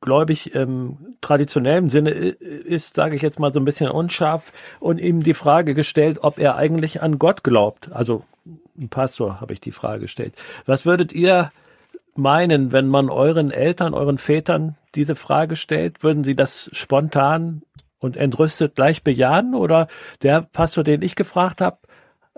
gläubig 0.00 0.54
im 0.54 1.16
traditionellen 1.20 1.88
Sinne 1.88 2.10
ist, 2.10 2.94
sage 2.94 3.16
ich 3.16 3.22
jetzt 3.22 3.38
mal 3.38 3.52
so 3.52 3.60
ein 3.60 3.64
bisschen 3.64 3.90
unscharf 3.90 4.52
und 4.78 4.98
ihm 4.98 5.22
die 5.22 5.34
Frage 5.34 5.74
gestellt, 5.74 6.20
ob 6.22 6.38
er 6.38 6.56
eigentlich 6.56 7.02
an 7.02 7.18
Gott 7.18 7.44
glaubt. 7.44 7.92
Also 7.92 8.24
ein 8.78 8.88
Pastor 8.88 9.40
habe 9.40 9.52
ich 9.52 9.60
die 9.60 9.72
Frage 9.72 10.02
gestellt. 10.02 10.34
Was 10.64 10.86
würdet 10.86 11.12
ihr 11.12 11.52
meinen, 12.16 12.72
wenn 12.72 12.88
man 12.88 13.08
euren 13.08 13.50
Eltern, 13.50 13.94
euren 13.94 14.18
Vätern 14.18 14.76
diese 14.94 15.14
Frage 15.14 15.56
stellt? 15.56 16.02
Würden 16.02 16.24
Sie 16.24 16.34
das 16.34 16.70
spontan 16.72 17.62
und 17.98 18.16
entrüstet 18.16 18.74
gleich 18.74 19.02
bejahen? 19.02 19.54
Oder 19.54 19.88
der 20.22 20.46
Pastor, 20.52 20.84
den 20.84 21.02
ich 21.02 21.16
gefragt 21.16 21.60
habe, 21.60 21.78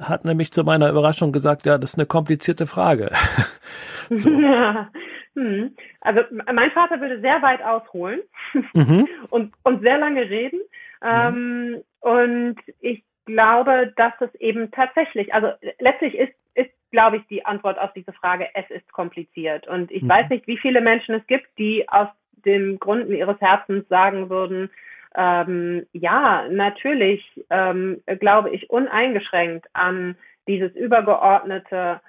hat 0.00 0.24
nämlich 0.24 0.52
zu 0.52 0.64
meiner 0.64 0.88
Überraschung 0.88 1.32
gesagt, 1.32 1.66
ja, 1.66 1.78
das 1.78 1.90
ist 1.90 1.98
eine 1.98 2.06
komplizierte 2.06 2.66
Frage. 2.66 3.10
so. 4.10 4.30
ja, 4.30 4.90
Hm. 5.34 5.74
Also 6.00 6.20
mein 6.30 6.70
Vater 6.72 7.00
würde 7.00 7.20
sehr 7.20 7.40
weit 7.42 7.62
ausholen 7.62 8.20
mhm. 8.74 9.08
und, 9.30 9.54
und 9.62 9.80
sehr 9.80 9.98
lange 9.98 10.22
reden. 10.22 10.60
Mhm. 11.00 11.08
Ähm, 11.08 11.84
und 12.00 12.56
ich 12.80 13.04
glaube, 13.24 13.92
dass 13.96 14.12
es 14.20 14.34
eben 14.36 14.70
tatsächlich, 14.70 15.32
also 15.32 15.48
letztlich 15.78 16.14
ist, 16.14 16.34
ist, 16.54 16.70
glaube 16.92 17.16
ich, 17.16 17.26
die 17.26 17.44
Antwort 17.44 17.78
auf 17.78 17.92
diese 17.92 18.12
Frage, 18.12 18.48
es 18.54 18.70
ist 18.70 18.92
kompliziert. 18.92 19.66
Und 19.66 19.90
ich 19.90 20.02
mhm. 20.02 20.08
weiß 20.08 20.28
nicht, 20.28 20.46
wie 20.46 20.58
viele 20.58 20.80
Menschen 20.80 21.16
es 21.16 21.26
gibt, 21.26 21.48
die 21.58 21.88
aus 21.88 22.08
dem 22.44 22.78
Gründen 22.78 23.14
ihres 23.14 23.40
Herzens 23.40 23.88
sagen 23.88 24.30
würden, 24.30 24.70
ähm, 25.14 25.86
ja, 25.92 26.48
natürlich 26.48 27.22
ähm, 27.50 28.02
glaube 28.20 28.50
ich 28.50 28.70
uneingeschränkt 28.70 29.66
an 29.72 30.16
dieses 30.48 30.74
übergeordnete 30.74 32.00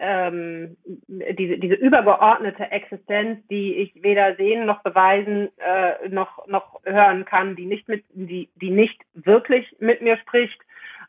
ähm, 0.00 0.76
diese, 1.06 1.56
diese 1.58 1.74
übergeordnete 1.74 2.64
Existenz, 2.72 3.46
die 3.48 3.76
ich 3.76 4.02
weder 4.02 4.34
sehen 4.36 4.66
noch 4.66 4.82
beweisen 4.82 5.48
äh, 5.58 6.08
noch 6.08 6.46
noch 6.46 6.80
hören 6.84 7.24
kann, 7.24 7.56
die 7.56 7.64
nicht 7.64 7.88
mit 7.88 8.04
die 8.12 8.50
die 8.56 8.70
nicht 8.70 9.00
wirklich 9.14 9.74
mit 9.78 10.02
mir 10.02 10.18
spricht 10.18 10.60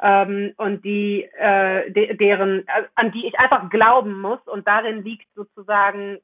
ähm, 0.05 0.53
und 0.57 0.85
die 0.85 1.23
äh, 1.23 1.89
de, 1.91 2.15
deren 2.15 2.59
äh, 2.67 2.83
an 2.93 3.11
die 3.11 3.25
ich 3.25 3.39
einfach 3.39 3.71
glauben 3.71 4.21
muss 4.21 4.39
und 4.45 4.67
darin 4.67 5.03
liegt 5.03 5.25
sozusagen 5.33 6.19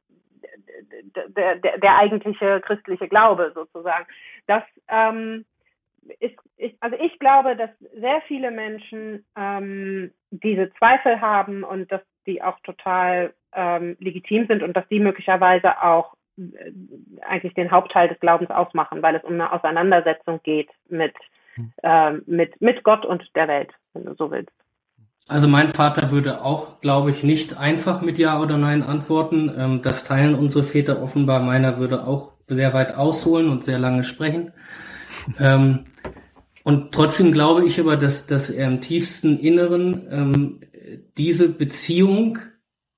der, 1.35 1.55
der, 1.55 1.79
der 1.79 1.97
eigentliche 1.97 2.61
christliche 2.61 3.07
Glaube 3.07 3.51
sozusagen. 3.55 4.05
Das 4.45 4.63
ähm, 4.87 5.45
ist, 6.19 6.35
ich, 6.57 6.75
also 6.79 6.95
ich 6.99 7.17
glaube, 7.17 7.55
dass 7.55 7.71
sehr 7.99 8.21
viele 8.27 8.51
Menschen 8.51 9.25
ähm, 9.35 10.11
diese 10.29 10.71
Zweifel 10.73 11.19
haben 11.19 11.63
und 11.63 11.91
dass 11.91 12.01
die 12.27 12.41
auch 12.43 12.59
total 12.59 13.33
ähm, 13.53 13.97
legitim 13.99 14.45
sind 14.45 14.61
und 14.61 14.73
dass 14.73 14.87
die 14.89 14.99
möglicherweise 14.99 15.81
auch 15.81 16.13
äh, 16.37 16.71
eigentlich 17.21 17.55
den 17.55 17.71
Hauptteil 17.71 18.09
des 18.09 18.19
Glaubens 18.19 18.51
ausmachen, 18.51 19.01
weil 19.01 19.15
es 19.15 19.23
um 19.23 19.33
eine 19.33 19.51
Auseinandersetzung 19.51 20.39
geht 20.43 20.69
mit, 20.87 21.15
ähm, 21.83 22.23
mit, 22.25 22.59
mit 22.61 22.83
Gott 22.83 23.05
und 23.05 23.23
der 23.35 23.47
Welt, 23.47 23.71
wenn 23.93 24.05
du 24.05 24.15
so 24.15 24.31
willst. 24.31 24.51
Also 25.27 25.47
mein 25.47 25.69
Vater 25.69 26.11
würde 26.11 26.43
auch, 26.43 26.81
glaube 26.81 27.11
ich, 27.11 27.23
nicht 27.23 27.57
einfach 27.57 28.01
mit 28.01 28.17
Ja 28.17 28.41
oder 28.41 28.57
Nein 28.57 28.83
antworten. 28.83 29.51
Ähm, 29.57 29.81
das 29.81 30.03
teilen 30.03 30.35
unsere 30.35 30.63
Väter 30.63 31.01
offenbar. 31.01 31.41
Meiner 31.41 31.77
würde 31.77 32.05
auch 32.05 32.33
sehr 32.47 32.73
weit 32.73 32.95
ausholen 32.95 33.49
und 33.49 33.63
sehr 33.63 33.79
lange 33.79 34.03
sprechen. 34.03 34.51
Ähm, 35.39 35.85
und 36.63 36.91
trotzdem 36.91 37.31
glaube 37.31 37.65
ich 37.65 37.79
aber, 37.79 37.97
dass, 37.97 38.27
dass 38.27 38.49
er 38.49 38.67
im 38.67 38.81
tiefsten 38.81 39.39
Inneren 39.39 40.07
ähm, 40.11 40.61
diese 41.17 41.49
Beziehung 41.49 42.39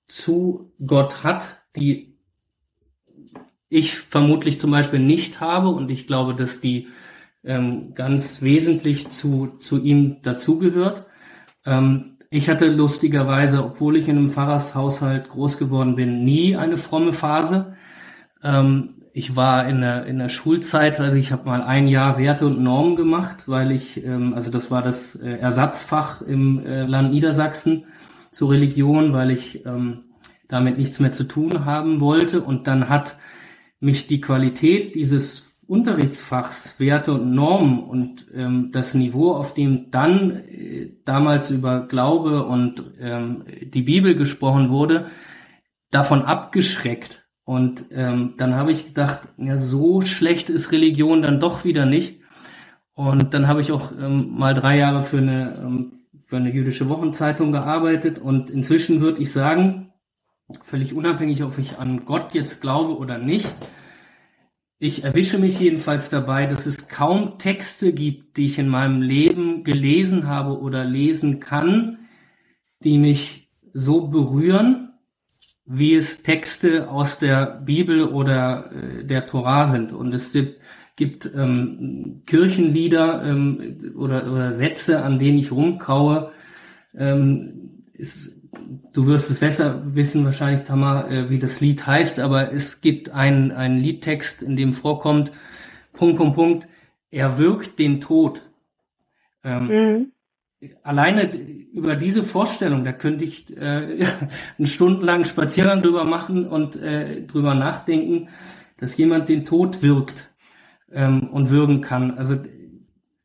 zu 0.07 0.73
Gott 0.85 1.23
hat, 1.23 1.43
die 1.75 2.17
ich 3.69 3.95
vermutlich 3.95 4.59
zum 4.59 4.71
Beispiel 4.71 4.99
nicht 4.99 5.39
habe 5.39 5.69
und 5.69 5.89
ich 5.89 6.07
glaube, 6.07 6.35
dass 6.35 6.61
die 6.61 6.89
ähm, 7.43 7.93
ganz 7.93 8.41
wesentlich 8.41 9.09
zu, 9.11 9.57
zu 9.59 9.81
ihm 9.81 10.21
dazugehört. 10.21 11.05
Ähm, 11.65 12.17
ich 12.29 12.49
hatte 12.49 12.67
lustigerweise, 12.67 13.63
obwohl 13.63 13.97
ich 13.97 14.07
in 14.07 14.17
einem 14.17 14.31
Pfarrershaushalt 14.31 15.29
groß 15.29 15.57
geworden 15.57 15.95
bin, 15.95 16.23
nie 16.23 16.55
eine 16.55 16.77
fromme 16.77 17.13
Phase. 17.13 17.75
Ähm, 18.43 18.95
ich 19.13 19.35
war 19.35 19.67
in 19.67 19.81
der, 19.81 20.07
in 20.07 20.17
der 20.17 20.29
Schulzeit, 20.29 20.99
also 20.99 21.17
ich 21.17 21.31
habe 21.31 21.45
mal 21.45 21.61
ein 21.61 21.87
Jahr 21.87 22.17
Werte 22.17 22.47
und 22.47 22.63
Normen 22.63 22.95
gemacht, 22.95 23.43
weil 23.45 23.71
ich, 23.71 24.03
ähm, 24.03 24.33
also 24.33 24.49
das 24.49 24.71
war 24.71 24.81
das 24.81 25.15
äh, 25.15 25.37
Ersatzfach 25.37 26.21
im 26.21 26.65
äh, 26.65 26.85
Land 26.85 27.13
Niedersachsen 27.13 27.85
zur 28.31 28.49
Religion, 28.49 29.13
weil 29.13 29.29
ich 29.29 29.63
ähm, 29.67 30.05
damit 30.47 30.79
nichts 30.79 30.99
mehr 30.99 31.13
zu 31.13 31.25
tun 31.25 31.65
haben 31.65 31.99
wollte. 31.99 32.41
Und 32.41 32.65
dann 32.65 32.89
hat 32.89 33.19
mich 33.79 34.07
die 34.07 34.21
Qualität 34.21 34.95
dieses 34.95 35.52
Unterrichtsfachs, 35.67 36.79
Werte 36.79 37.13
und 37.13 37.33
Normen 37.33 37.79
und 37.79 38.27
ähm, 38.33 38.71
das 38.71 38.93
Niveau, 38.93 39.31
auf 39.33 39.53
dem 39.53 39.91
dann 39.91 40.31
äh, 40.31 40.91
damals 41.05 41.51
über 41.51 41.87
Glaube 41.87 42.45
und 42.45 42.83
ähm, 42.99 43.45
die 43.61 43.81
Bibel 43.83 44.15
gesprochen 44.15 44.69
wurde, 44.69 45.07
davon 45.89 46.23
abgeschreckt 46.23 47.23
und 47.45 47.85
ähm, 47.91 48.35
dann 48.37 48.55
habe 48.55 48.71
ich 48.71 48.87
gedacht, 48.87 49.21
ja, 49.37 49.57
so 49.57 50.01
schlecht 50.01 50.49
ist 50.49 50.71
Religion 50.71 51.21
dann 51.21 51.39
doch 51.39 51.65
wieder 51.65 51.85
nicht. 51.85 52.21
Und 52.93 53.33
dann 53.33 53.47
habe 53.47 53.61
ich 53.61 53.71
auch 53.71 53.91
ähm, 53.91 54.35
mal 54.37 54.53
drei 54.53 54.77
Jahre 54.77 55.03
für 55.03 55.17
eine, 55.17 55.55
ähm, 55.57 56.03
für 56.25 56.37
eine 56.37 56.51
jüdische 56.51 56.87
Wochenzeitung 56.87 57.51
gearbeitet. 57.51 58.19
Und 58.19 58.49
inzwischen 58.49 59.01
würde 59.01 59.21
ich 59.21 59.33
sagen, 59.33 59.91
völlig 60.63 60.93
unabhängig, 60.93 61.43
ob 61.43 61.57
ich 61.57 61.79
an 61.79 62.05
Gott 62.05 62.33
jetzt 62.33 62.61
glaube 62.61 62.97
oder 62.97 63.17
nicht, 63.17 63.49
ich 64.83 65.05
erwische 65.05 65.39
mich 65.39 65.59
jedenfalls 65.59 66.09
dabei, 66.09 66.45
dass 66.45 66.65
es 66.65 66.89
kaum 66.89 67.37
Texte 67.37 67.93
gibt, 67.93 68.35
die 68.35 68.47
ich 68.47 68.59
in 68.59 68.67
meinem 68.67 69.01
Leben 69.01 69.63
gelesen 69.63 70.27
habe 70.27 70.59
oder 70.59 70.83
lesen 70.83 71.39
kann, 71.39 71.99
die 72.83 72.97
mich 72.97 73.49
so 73.73 74.07
berühren 74.07 74.89
wie 75.65 75.95
es 75.95 76.23
Texte 76.23 76.89
aus 76.89 77.19
der 77.19 77.45
Bibel 77.45 78.03
oder 78.03 78.69
äh, 78.71 79.05
der 79.05 79.27
Torah 79.27 79.67
sind. 79.67 79.93
Und 79.93 80.13
es 80.13 80.33
gibt, 80.33 80.59
gibt 80.97 81.31
ähm, 81.33 82.23
Kirchenlieder 82.25 83.23
ähm, 83.25 83.93
oder, 83.95 84.29
oder 84.29 84.53
Sätze, 84.53 85.03
an 85.03 85.19
denen 85.19 85.39
ich 85.39 85.51
rumkaue. 85.51 86.31
Ähm, 86.95 87.85
ist, 87.93 88.32
du 88.93 89.07
wirst 89.07 89.29
es 89.29 89.39
besser 89.39 89.81
wissen 89.95 90.25
wahrscheinlich, 90.25 90.65
Tamar, 90.65 91.09
äh, 91.09 91.29
wie 91.29 91.39
das 91.39 91.61
Lied 91.61 91.85
heißt, 91.85 92.19
aber 92.19 92.51
es 92.51 92.81
gibt 92.81 93.09
einen, 93.09 93.51
einen 93.51 93.77
Liedtext, 93.79 94.43
in 94.43 94.55
dem 94.55 94.73
vorkommt, 94.73 95.31
Punkt, 95.93 96.17
Punkt, 96.17 96.35
Punkt, 96.35 96.67
er 97.11 97.37
wirkt 97.37 97.79
den 97.79 98.01
Tod. 98.01 98.41
Ähm, 99.43 99.67
mhm 99.67 100.11
alleine 100.83 101.35
über 101.73 101.95
diese 101.95 102.23
Vorstellung, 102.23 102.83
da 102.83 102.91
könnte 102.91 103.25
ich 103.25 103.55
äh, 103.55 104.05
einen 104.57 104.67
stundenlangen 104.67 105.25
Spaziergang 105.25 105.81
drüber 105.81 106.03
machen 106.03 106.47
und 106.47 106.75
äh, 106.75 107.21
drüber 107.25 107.53
nachdenken, 107.53 108.29
dass 108.77 108.97
jemand 108.97 109.29
den 109.29 109.45
Tod 109.45 109.81
wirkt 109.81 110.31
ähm, 110.91 111.29
und 111.29 111.49
würgen 111.49 111.81
kann. 111.81 112.17
Also 112.17 112.37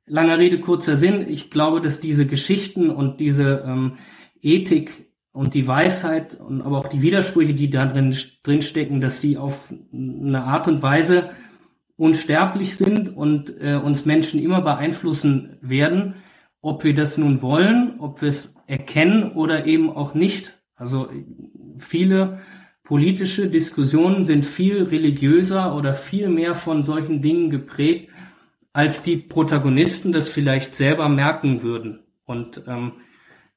langer 0.06 0.38
Rede, 0.38 0.60
kurzer 0.60 0.96
Sinn. 0.96 1.26
Ich 1.28 1.50
glaube, 1.50 1.80
dass 1.80 2.00
diese 2.00 2.26
Geschichten 2.26 2.90
und 2.90 3.20
diese 3.20 3.64
ähm, 3.66 3.98
Ethik 4.40 5.07
und 5.38 5.54
die 5.54 5.66
Weisheit 5.66 6.38
und 6.40 6.62
aber 6.62 6.78
auch 6.78 6.88
die 6.88 7.02
Widersprüche, 7.02 7.54
die 7.54 7.70
da 7.70 7.86
drin, 7.86 8.16
drin 8.42 8.62
stecken, 8.62 9.00
dass 9.00 9.20
die 9.20 9.38
auf 9.38 9.72
eine 9.92 10.42
Art 10.42 10.68
und 10.68 10.82
Weise 10.82 11.30
unsterblich 11.96 12.76
sind 12.76 13.16
und 13.16 13.54
äh, 13.60 13.76
uns 13.76 14.04
Menschen 14.04 14.42
immer 14.42 14.60
beeinflussen 14.60 15.58
werden 15.60 16.14
ob 16.60 16.84
wir 16.84 16.94
das 16.94 17.16
nun 17.18 17.42
wollen, 17.42 18.00
ob 18.00 18.20
wir 18.20 18.28
es 18.28 18.56
erkennen 18.66 19.32
oder 19.32 19.66
eben 19.66 19.90
auch 19.90 20.14
nicht. 20.14 20.58
Also 20.74 21.08
viele 21.78 22.40
politische 22.84 23.48
Diskussionen 23.48 24.24
sind 24.24 24.44
viel 24.44 24.84
religiöser 24.84 25.74
oder 25.76 25.94
viel 25.94 26.28
mehr 26.28 26.54
von 26.54 26.84
solchen 26.84 27.22
Dingen 27.22 27.50
geprägt, 27.50 28.10
als 28.72 29.02
die 29.02 29.16
Protagonisten 29.16 30.12
das 30.12 30.28
vielleicht 30.28 30.74
selber 30.74 31.08
merken 31.08 31.62
würden. 31.62 32.00
Und 32.24 32.62
ähm, 32.66 32.92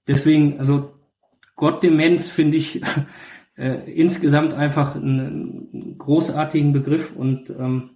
deswegen, 0.07 0.59
also 0.59 0.93
Gottdemenz 1.55 2.31
finde 2.31 2.57
ich 2.57 2.81
äh, 3.57 3.91
insgesamt 3.91 4.53
einfach 4.53 4.95
einen 4.95 5.95
großartigen 5.97 6.73
Begriff 6.73 7.15
und 7.15 7.49
ähm, 7.49 7.91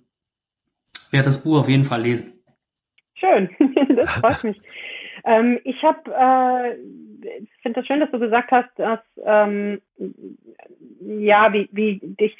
werde 1.11 1.25
das 1.25 1.43
Buch 1.43 1.59
auf 1.59 1.69
jeden 1.69 1.85
Fall 1.85 2.01
lesen. 2.01 2.33
Schön, 3.15 3.49
das 3.95 4.11
freut 4.11 4.43
mich. 4.43 4.61
Ähm, 5.23 5.59
ich 5.63 5.81
habe, 5.83 6.11
äh, 6.11 7.39
finde 7.61 7.79
das 7.79 7.87
schön, 7.87 7.99
dass 7.99 8.11
du 8.11 8.19
gesagt 8.19 8.51
hast, 8.51 8.69
dass 8.77 8.99
ähm, 9.23 9.81
ja, 10.99 11.51
wie, 11.53 11.69
wie 11.71 11.99
dich 12.01 12.35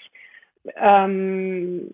ähm, 0.76 1.90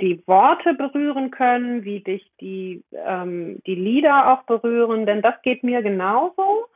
die 0.00 0.22
Worte 0.26 0.74
berühren 0.74 1.30
können, 1.30 1.84
wie 1.84 2.00
dich 2.00 2.30
die, 2.40 2.82
ähm, 2.92 3.60
die 3.66 3.74
Lieder 3.74 4.32
auch 4.32 4.42
berühren, 4.44 5.06
denn 5.06 5.22
das 5.22 5.40
geht 5.42 5.62
mir 5.62 5.82
genauso. 5.82 6.66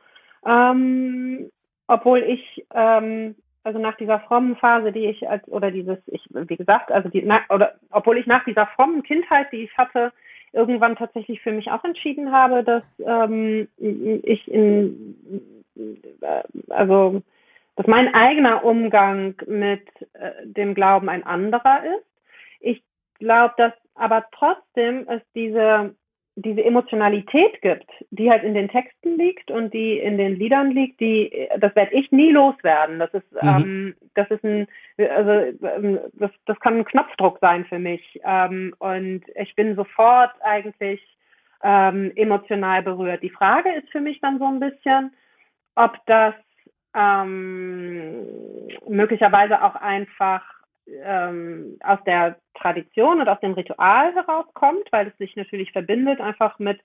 Ähm, 0.45 1.49
obwohl 1.87 2.19
ich, 2.19 2.65
ähm, 2.73 3.35
also 3.63 3.79
nach 3.79 3.95
dieser 3.97 4.19
frommen 4.21 4.55
Phase, 4.57 4.91
die 4.91 5.05
ich 5.05 5.29
als, 5.29 5.47
oder 5.47 5.71
dieses, 5.71 5.97
ich, 6.07 6.21
wie 6.31 6.57
gesagt, 6.57 6.91
also 6.91 7.09
die, 7.09 7.23
na, 7.23 7.41
oder 7.49 7.75
obwohl 7.91 8.17
ich 8.17 8.25
nach 8.25 8.43
dieser 8.45 8.67
frommen 8.67 9.03
Kindheit, 9.03 9.51
die 9.51 9.63
ich 9.63 9.77
hatte, 9.77 10.11
irgendwann 10.53 10.95
tatsächlich 10.95 11.41
für 11.41 11.51
mich 11.51 11.71
auch 11.71 11.83
entschieden 11.83 12.31
habe, 12.31 12.63
dass 12.63 12.83
ähm, 12.99 13.67
ich 13.77 14.47
in, 14.47 15.15
äh, 16.21 16.43
also, 16.69 17.21
dass 17.75 17.87
mein 17.87 18.13
eigener 18.13 18.63
Umgang 18.63 19.35
mit 19.47 19.87
äh, 20.13 20.31
dem 20.43 20.75
Glauben 20.75 21.09
ein 21.09 21.25
anderer 21.25 21.83
ist. 21.83 22.05
Ich 22.59 22.83
glaube, 23.19 23.55
dass 23.57 23.73
aber 23.95 24.25
trotzdem 24.31 25.07
es 25.07 25.21
diese 25.33 25.95
diese 26.35 26.63
Emotionalität 26.63 27.61
gibt, 27.61 27.89
die 28.09 28.29
halt 28.29 28.43
in 28.43 28.53
den 28.53 28.67
Texten 28.69 29.17
liegt 29.17 29.51
und 29.51 29.73
die 29.73 29.99
in 29.99 30.17
den 30.17 30.35
Liedern 30.35 30.71
liegt, 30.71 30.99
die 30.99 31.49
das 31.59 31.75
werde 31.75 31.93
ich 31.93 32.11
nie 32.11 32.31
loswerden. 32.31 32.99
Das 32.99 33.13
ist 33.13 33.31
mhm. 33.33 33.39
ähm, 33.43 33.95
das 34.15 34.29
ist 34.31 34.43
ein 34.43 34.67
also 34.97 35.31
ähm, 35.67 35.99
das, 36.13 36.31
das 36.45 36.59
kann 36.59 36.77
ein 36.77 36.85
Knopfdruck 36.85 37.37
sein 37.39 37.65
für 37.65 37.79
mich 37.79 38.19
ähm, 38.23 38.73
und 38.79 39.23
ich 39.35 39.55
bin 39.55 39.75
sofort 39.75 40.31
eigentlich 40.41 41.01
ähm, 41.63 42.11
emotional 42.15 42.81
berührt. 42.83 43.21
Die 43.21 43.29
Frage 43.29 43.71
ist 43.73 43.89
für 43.91 44.01
mich 44.01 44.19
dann 44.19 44.39
so 44.39 44.45
ein 44.45 44.59
bisschen, 44.59 45.13
ob 45.75 45.97
das 46.07 46.33
ähm, 46.95 48.27
möglicherweise 48.87 49.63
auch 49.63 49.75
einfach 49.75 50.43
ähm, 50.87 51.77
aus 51.83 51.99
der 52.05 52.37
Tradition 52.55 53.21
und 53.21 53.29
aus 53.29 53.39
dem 53.39 53.53
Ritual 53.53 54.13
herauskommt, 54.13 54.91
weil 54.91 55.07
es 55.07 55.17
sich 55.17 55.35
natürlich 55.35 55.71
verbindet 55.71 56.19
einfach 56.19 56.59
mit 56.59 56.79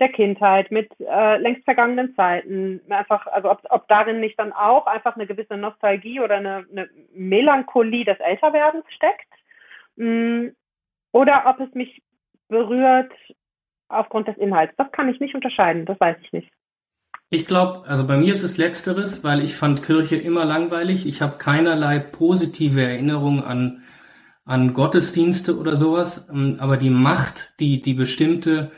der 0.00 0.08
Kindheit, 0.08 0.70
mit 0.70 0.90
äh, 1.00 1.36
längst 1.38 1.64
vergangenen 1.64 2.14
Zeiten, 2.16 2.80
einfach, 2.88 3.26
also 3.26 3.50
ob, 3.50 3.62
ob 3.68 3.88
darin 3.88 4.20
nicht 4.20 4.38
dann 4.38 4.52
auch 4.52 4.86
einfach 4.86 5.16
eine 5.16 5.26
gewisse 5.26 5.56
Nostalgie 5.56 6.20
oder 6.20 6.36
eine, 6.36 6.66
eine 6.70 6.88
Melancholie 7.14 8.04
des 8.04 8.18
Älterwerdens 8.20 8.84
steckt, 8.88 9.28
mm, 9.96 10.48
oder 11.12 11.44
ob 11.46 11.60
es 11.60 11.72
mich 11.74 12.02
berührt 12.48 13.12
aufgrund 13.88 14.28
des 14.28 14.38
Inhalts. 14.38 14.74
Das 14.76 14.90
kann 14.92 15.08
ich 15.08 15.20
nicht 15.20 15.34
unterscheiden, 15.34 15.84
das 15.84 16.00
weiß 16.00 16.16
ich 16.22 16.32
nicht. 16.32 16.50
Ich 17.34 17.46
glaube, 17.46 17.88
also 17.88 18.06
bei 18.06 18.18
mir 18.18 18.34
ist 18.34 18.42
es 18.42 18.58
letzteres, 18.58 19.24
weil 19.24 19.42
ich 19.42 19.56
fand 19.56 19.82
Kirche 19.82 20.16
immer 20.16 20.44
langweilig. 20.44 21.06
Ich 21.06 21.22
habe 21.22 21.38
keinerlei 21.38 21.98
positive 21.98 22.82
Erinnerungen 22.82 23.42
an, 23.42 23.84
an 24.44 24.74
Gottesdienste 24.74 25.58
oder 25.58 25.78
sowas. 25.78 26.28
Ähm, 26.30 26.56
aber 26.58 26.76
die 26.76 26.90
Macht, 26.90 27.54
die, 27.58 27.80
die 27.80 27.94
bestimmte 27.94 28.70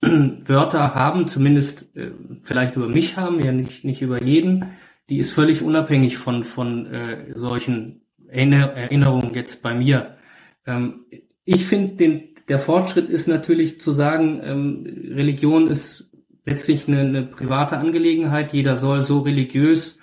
Wörter 0.00 0.94
haben, 0.94 1.26
zumindest 1.26 1.96
äh, 1.96 2.12
vielleicht 2.44 2.76
über 2.76 2.86
mich 2.86 3.16
haben, 3.16 3.44
ja 3.44 3.50
nicht, 3.50 3.82
nicht 3.82 4.00
über 4.00 4.22
jeden, 4.22 4.66
die 5.08 5.18
ist 5.18 5.32
völlig 5.32 5.60
unabhängig 5.60 6.18
von, 6.18 6.44
von 6.44 6.86
äh, 6.86 7.32
solchen 7.34 8.02
Erinnerungen 8.28 9.34
jetzt 9.34 9.60
bei 9.60 9.74
mir. 9.74 10.18
Ähm, 10.66 11.06
ich 11.44 11.64
finde, 11.64 12.28
der 12.48 12.60
Fortschritt 12.60 13.08
ist 13.08 13.26
natürlich 13.26 13.80
zu 13.80 13.90
sagen, 13.90 14.40
ähm, 14.44 14.86
Religion 15.16 15.66
ist 15.66 16.11
letztlich 16.44 16.88
eine, 16.88 17.00
eine 17.00 17.22
private 17.22 17.78
Angelegenheit. 17.78 18.52
Jeder 18.52 18.76
soll 18.76 19.02
so 19.02 19.20
religiös, 19.20 19.98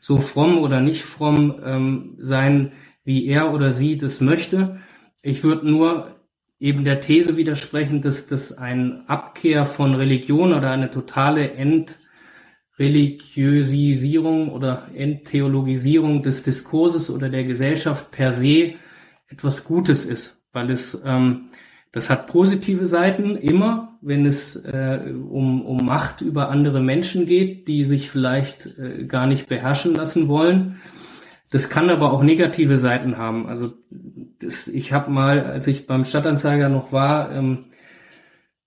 so 0.00 0.20
fromm 0.20 0.58
oder 0.58 0.80
nicht 0.80 1.02
fromm 1.02 1.60
ähm, 1.64 2.16
sein, 2.18 2.72
wie 3.04 3.26
er 3.26 3.52
oder 3.52 3.74
sie 3.74 3.98
das 3.98 4.20
möchte. 4.20 4.80
Ich 5.22 5.44
würde 5.44 5.68
nur 5.68 6.16
eben 6.58 6.84
der 6.84 7.00
These 7.00 7.36
widersprechen, 7.36 8.02
dass 8.02 8.26
das 8.26 8.56
ein 8.56 9.08
Abkehr 9.08 9.66
von 9.66 9.94
Religion 9.94 10.52
oder 10.52 10.70
eine 10.70 10.90
totale 10.90 11.52
Entreligiosisierung 11.52 14.50
oder 14.50 14.88
Enttheologisierung 14.94 16.22
des 16.22 16.42
Diskurses 16.42 17.10
oder 17.10 17.28
der 17.28 17.44
Gesellschaft 17.44 18.10
per 18.10 18.32
se 18.32 18.74
etwas 19.28 19.64
Gutes 19.64 20.04
ist, 20.04 20.42
weil 20.52 20.70
es 20.70 21.00
ähm, 21.04 21.50
das 21.94 22.10
hat 22.10 22.26
positive 22.26 22.88
Seiten 22.88 23.36
immer, 23.36 23.96
wenn 24.00 24.26
es 24.26 24.56
äh, 24.56 24.98
um, 25.12 25.64
um 25.64 25.86
Macht 25.86 26.22
über 26.22 26.48
andere 26.48 26.80
Menschen 26.80 27.24
geht, 27.24 27.68
die 27.68 27.84
sich 27.84 28.10
vielleicht 28.10 28.78
äh, 28.78 29.04
gar 29.04 29.28
nicht 29.28 29.48
beherrschen 29.48 29.94
lassen 29.94 30.26
wollen. 30.26 30.80
Das 31.52 31.70
kann 31.70 31.90
aber 31.90 32.12
auch 32.12 32.24
negative 32.24 32.80
Seiten 32.80 33.16
haben. 33.16 33.46
Also 33.46 33.74
das, 34.40 34.66
ich 34.66 34.92
habe 34.92 35.12
mal, 35.12 35.44
als 35.44 35.68
ich 35.68 35.86
beim 35.86 36.04
Stadtanzeiger 36.04 36.68
noch 36.68 36.90
war, 36.90 37.30
ähm, 37.30 37.66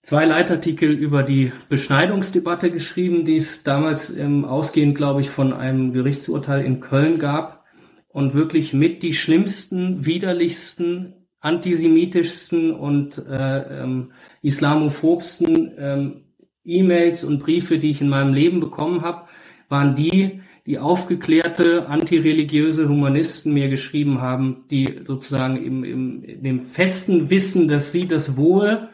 zwei 0.04 0.24
Leitartikel 0.24 0.92
über 0.92 1.22
die 1.22 1.52
Beschneidungsdebatte 1.68 2.72
geschrieben, 2.72 3.26
die 3.26 3.36
es 3.36 3.62
damals 3.62 4.16
ähm, 4.16 4.46
ausgehend, 4.46 4.96
glaube 4.96 5.20
ich, 5.20 5.30
von 5.30 5.52
einem 5.52 5.92
Gerichtsurteil 5.92 6.64
in 6.64 6.80
Köln 6.80 7.20
gab 7.20 7.66
und 8.08 8.34
wirklich 8.36 8.72
mit 8.72 9.04
die 9.04 9.14
schlimmsten, 9.14 10.06
widerlichsten 10.06 11.27
antisemitischsten 11.48 12.72
und 12.72 13.18
äh, 13.18 13.82
ähm, 13.82 14.12
islamophobsten 14.42 15.74
ähm, 15.78 16.24
E-Mails 16.66 17.24
und 17.24 17.40
Briefe, 17.40 17.80
die 17.80 17.92
ich 17.92 18.02
in 18.02 18.10
meinem 18.10 18.34
Leben 18.34 18.60
bekommen 18.60 19.02
habe, 19.02 19.28
waren 19.70 19.96
die, 19.96 20.42
die 20.66 20.80
aufgeklärte 20.80 21.88
antireligiöse 21.88 22.90
Humanisten 22.90 23.54
mir 23.54 23.70
geschrieben 23.70 24.22
haben, 24.22 24.66
die 24.70 25.00
sozusagen 25.06 25.56
im, 25.56 25.84
im, 25.86 26.24
in 26.24 26.44
dem 26.44 26.60
festen 26.60 27.30
Wissen, 27.30 27.70
dass 27.70 27.94
sie 27.94 28.08
das 28.08 28.36
Wohl 28.36 28.90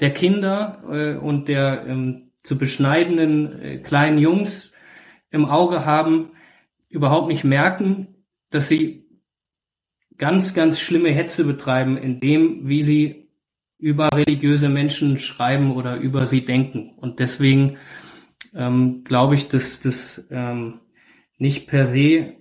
der 0.00 0.10
Kinder 0.10 0.82
äh, 0.90 1.16
und 1.16 1.48
der 1.48 1.86
ähm, 1.86 2.32
zu 2.42 2.58
beschneidenden 2.58 3.60
äh, 3.62 3.78
kleinen 3.78 4.18
Jungs 4.18 4.72
im 5.30 5.46
Auge 5.46 5.86
haben, 5.86 6.32
überhaupt 6.90 7.28
nicht 7.28 7.44
merken, 7.44 8.08
dass 8.50 8.68
sie 8.68 9.03
ganz, 10.18 10.54
ganz 10.54 10.80
schlimme 10.80 11.10
Hetze 11.10 11.44
betreiben, 11.44 11.96
in 11.96 12.20
dem, 12.20 12.68
wie 12.68 12.82
sie 12.82 13.28
über 13.78 14.08
religiöse 14.14 14.68
Menschen 14.68 15.18
schreiben 15.18 15.72
oder 15.72 15.96
über 15.96 16.26
sie 16.26 16.44
denken. 16.44 16.94
Und 16.96 17.18
deswegen 17.18 17.76
ähm, 18.54 19.04
glaube 19.04 19.34
ich, 19.34 19.48
dass 19.48 19.82
das 19.82 20.28
ähm, 20.30 20.80
nicht 21.38 21.66
per 21.68 21.86
se 21.86 22.36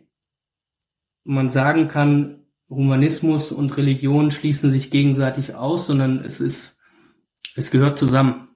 man 1.26 1.50
sagen 1.50 1.88
kann, 1.88 2.46
Humanismus 2.70 3.52
und 3.52 3.78
Religion 3.78 4.32
schließen 4.32 4.72
sich 4.72 4.92
gegenseitig 4.92 5.56
aus, 5.56 5.88
sondern 5.88 6.24
es 6.26 6.42
ist, 6.42 6.80
es 7.56 7.72
gehört 7.72 7.98
zusammen. 7.98 8.50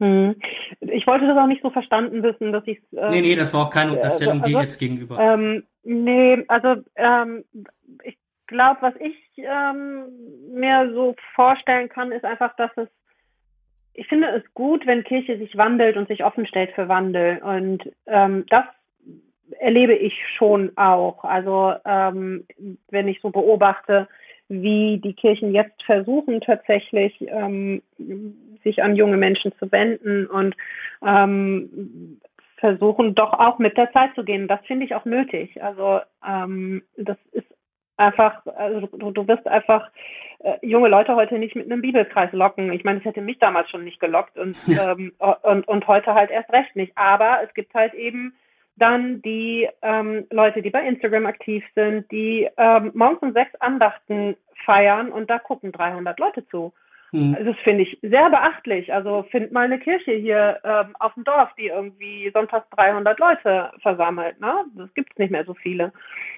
Hm. 0.00 0.36
Ich 0.80 1.06
wollte 1.06 1.26
das 1.26 1.38
auch 1.38 1.46
nicht 1.46 1.62
so 1.62 1.70
verstanden 1.70 2.22
wissen, 2.22 2.52
dass 2.52 2.66
ich 2.66 2.78
äh, 2.92 3.10
Nee, 3.10 3.22
nee, 3.22 3.34
das 3.34 3.54
war 3.54 3.66
auch 3.66 3.70
keine 3.70 3.92
Unterstellung 3.92 4.42
also, 4.42 4.52
dir 4.52 4.62
jetzt 4.62 4.78
gegenüber. 4.78 5.18
Ähm, 5.18 5.64
nee, 5.84 6.44
also 6.48 6.82
ähm, 6.96 7.44
ich 8.04 8.18
glaube, 8.46 8.82
was 8.82 8.94
ich 9.00 9.16
ähm, 9.36 10.04
mir 10.52 10.90
so 10.92 11.14
vorstellen 11.34 11.88
kann, 11.88 12.12
ist 12.12 12.24
einfach, 12.24 12.54
dass 12.56 12.70
es, 12.76 12.88
ich 13.94 14.06
finde 14.08 14.28
es 14.28 14.42
gut, 14.54 14.86
wenn 14.86 15.04
Kirche 15.04 15.38
sich 15.38 15.56
wandelt 15.56 15.96
und 15.96 16.08
sich 16.08 16.24
offen 16.24 16.46
stellt 16.46 16.72
für 16.72 16.88
Wandel. 16.88 17.38
Und 17.38 17.90
ähm, 18.06 18.44
das 18.48 18.64
erlebe 19.58 19.94
ich 19.94 20.14
schon 20.36 20.72
auch. 20.76 21.24
Also 21.24 21.74
ähm, 21.84 22.46
wenn 22.90 23.08
ich 23.08 23.20
so 23.20 23.30
beobachte, 23.30 24.08
wie 24.48 24.98
die 25.02 25.14
Kirchen 25.14 25.52
jetzt 25.52 25.82
versuchen 25.82 26.40
tatsächlich 26.40 27.14
ähm, 27.28 27.82
sich 28.62 28.82
an 28.82 28.94
junge 28.96 29.16
Menschen 29.16 29.52
zu 29.58 29.70
wenden 29.72 30.26
und 30.26 30.54
ähm, 31.04 32.20
versuchen 32.58 33.14
doch 33.14 33.32
auch 33.32 33.58
mit 33.58 33.76
der 33.76 33.92
Zeit 33.92 34.14
zu 34.14 34.24
gehen. 34.24 34.48
Das 34.48 34.60
finde 34.66 34.86
ich 34.86 34.94
auch 34.94 35.04
nötig. 35.04 35.62
Also 35.62 36.00
ähm, 36.26 36.82
das 36.96 37.18
ist 37.32 37.46
einfach, 37.96 38.44
also 38.46 38.86
du, 38.86 39.10
du 39.10 39.28
wirst 39.28 39.46
einfach 39.46 39.90
äh, 40.40 40.54
junge 40.62 40.88
Leute 40.88 41.16
heute 41.16 41.38
nicht 41.38 41.56
mit 41.56 41.70
einem 41.70 41.82
Bibelkreis 41.82 42.32
locken. 42.32 42.72
Ich 42.72 42.84
meine, 42.84 42.98
das 42.98 43.06
hätte 43.06 43.20
mich 43.20 43.38
damals 43.38 43.70
schon 43.70 43.84
nicht 43.84 44.00
gelockt 44.00 44.36
und, 44.38 44.56
ja. 44.66 44.92
ähm, 44.92 45.12
und, 45.42 45.66
und 45.68 45.86
heute 45.86 46.14
halt 46.14 46.30
erst 46.30 46.52
recht 46.52 46.76
nicht. 46.76 46.92
Aber 46.96 47.38
es 47.42 47.52
gibt 47.54 47.74
halt 47.74 47.94
eben 47.94 48.34
dann 48.76 49.22
die 49.22 49.68
ähm, 49.82 50.26
Leute, 50.30 50.60
die 50.62 50.70
bei 50.70 50.86
Instagram 50.86 51.26
aktiv 51.26 51.64
sind, 51.74 52.10
die 52.10 52.48
ähm, 52.56 52.90
morgens 52.94 53.22
um 53.22 53.32
sechs 53.32 53.54
Andachten 53.60 54.36
feiern 54.64 55.10
und 55.10 55.30
da 55.30 55.38
gucken 55.38 55.72
300 55.72 56.18
Leute 56.18 56.46
zu. 56.48 56.72
Mhm. 57.12 57.36
Das 57.44 57.56
finde 57.64 57.82
ich 57.84 57.98
sehr 58.02 58.30
beachtlich. 58.30 58.92
Also 58.92 59.24
find 59.30 59.52
mal 59.52 59.64
eine 59.64 59.78
Kirche 59.78 60.12
hier 60.12 60.58
ähm, 60.64 60.96
auf 60.98 61.14
dem 61.14 61.24
Dorf, 61.24 61.50
die 61.58 61.68
irgendwie 61.68 62.30
sonntags 62.32 62.68
300 62.70 63.18
Leute 63.18 63.70
versammelt. 63.80 64.40
Ne? 64.40 64.64
Das 64.74 64.92
gibt 64.94 65.12
es 65.12 65.18
nicht 65.18 65.30
mehr 65.30 65.44
so 65.44 65.54
viele. 65.54 65.92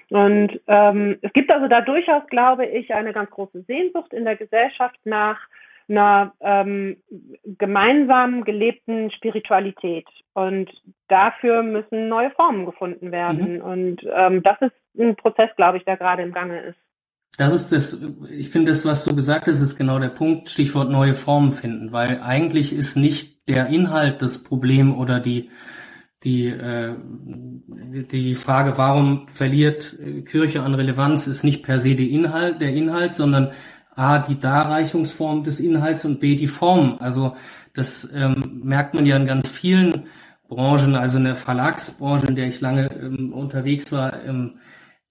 Und 0.09 0.59
ähm, 0.67 1.17
es 1.21 1.33
gibt 1.33 1.51
also 1.51 1.67
da 1.67 1.81
durchaus, 1.81 2.25
glaube 2.27 2.65
ich, 2.65 2.93
eine 2.93 3.13
ganz 3.13 3.29
große 3.29 3.61
Sehnsucht 3.63 4.13
in 4.13 4.25
der 4.25 4.35
Gesellschaft 4.35 4.99
nach 5.05 5.39
einer 5.87 6.33
ähm, 6.41 6.97
gemeinsam 7.57 8.43
gelebten 8.43 9.11
Spiritualität. 9.11 10.07
Und 10.33 10.69
dafür 11.07 11.63
müssen 11.63 12.09
neue 12.09 12.29
Formen 12.31 12.65
gefunden 12.65 13.11
werden. 13.11 13.55
Mhm. 13.55 13.61
Und 13.61 14.07
ähm, 14.13 14.43
das 14.43 14.61
ist 14.61 14.75
ein 14.99 15.15
Prozess, 15.15 15.49
glaube 15.55 15.77
ich, 15.77 15.85
der 15.85 15.97
gerade 15.97 16.21
im 16.21 16.33
Gange 16.33 16.59
ist. 16.61 16.77
Das 17.37 17.53
ist 17.53 17.71
das, 17.71 17.97
ich 18.29 18.49
finde 18.49 18.71
das, 18.71 18.85
was 18.85 19.05
du 19.05 19.15
gesagt 19.15 19.47
hast, 19.47 19.59
ist 19.59 19.77
genau 19.77 19.97
der 19.99 20.09
Punkt, 20.09 20.49
Stichwort 20.49 20.89
neue 20.89 21.15
Formen 21.15 21.53
finden, 21.53 21.91
weil 21.91 22.21
eigentlich 22.21 22.73
ist 22.73 22.97
nicht 22.97 23.47
der 23.47 23.67
Inhalt 23.67 24.21
das 24.21 24.43
Problem 24.43 24.97
oder 24.97 25.19
die, 25.19 25.49
die, 26.23 26.47
äh, 26.47 26.95
die 28.11 28.35
Frage, 28.35 28.77
warum 28.77 29.27
verliert 29.29 29.95
Kirche 30.25 30.63
an 30.63 30.75
Relevanz, 30.75 31.27
ist 31.27 31.43
nicht 31.43 31.63
per 31.63 31.79
se 31.79 31.95
die 31.95 32.13
Inhalt, 32.13 32.59
der 32.59 32.73
Inhalt, 32.73 33.15
sondern 33.15 33.51
A, 33.95 34.19
die 34.19 34.37
Darreichungsform 34.37 35.43
des 35.43 35.59
Inhalts 35.59 36.05
und 36.05 36.19
B, 36.19 36.35
die 36.35 36.47
Form. 36.47 36.97
Also 36.99 37.35
das 37.73 38.09
ähm, 38.13 38.61
merkt 38.63 38.93
man 38.93 39.05
ja 39.05 39.17
in 39.17 39.25
ganz 39.25 39.49
vielen 39.49 40.07
Branchen, 40.47 40.95
also 40.95 41.17
in 41.17 41.25
der 41.25 41.35
Verlagsbranche, 41.35 42.27
in 42.27 42.35
der 42.35 42.47
ich 42.47 42.61
lange 42.61 42.89
ähm, 43.01 43.33
unterwegs 43.33 43.91
war, 43.91 44.23
ähm, 44.25 44.55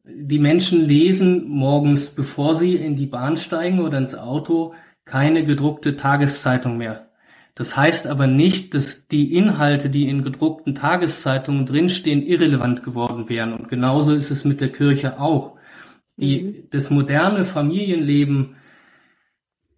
die 0.09 0.39
Menschen 0.39 0.87
lesen 0.87 1.49
morgens, 1.49 2.09
bevor 2.11 2.57
sie 2.57 2.77
in 2.77 2.97
die 2.97 3.07
Bahn 3.07 3.37
steigen 3.37 3.81
oder 3.81 3.99
ins 3.99 4.15
Auto, 4.15 4.75
keine 5.05 5.45
gedruckte 5.45 5.97
Tageszeitung 5.97 6.79
mehr. 6.79 7.09
Das 7.55 7.77
heißt 7.77 8.07
aber 8.07 8.27
nicht, 8.27 8.75
dass 8.75 9.09
die 9.09 9.35
Inhalte, 9.35 9.91
die 9.91 10.09
in 10.09 10.23
gedruckten 10.23 10.75
Tageszeitungen 10.75 11.67
drinstehen, 11.67 12.23
irrelevant 12.23 12.85
geworden 12.85 13.29
wären. 13.29 13.53
Und 13.53 13.69
genauso 13.69 14.15
ist 14.15 14.31
es 14.31 14.45
mit 14.45 14.61
der 14.61 14.71
Kirche 14.71 15.21
auch. 15.21 15.57
Die, 16.17 16.43
mhm. 16.43 16.55
Das 16.71 16.91
moderne 16.91 17.45
Familienleben 17.45 18.57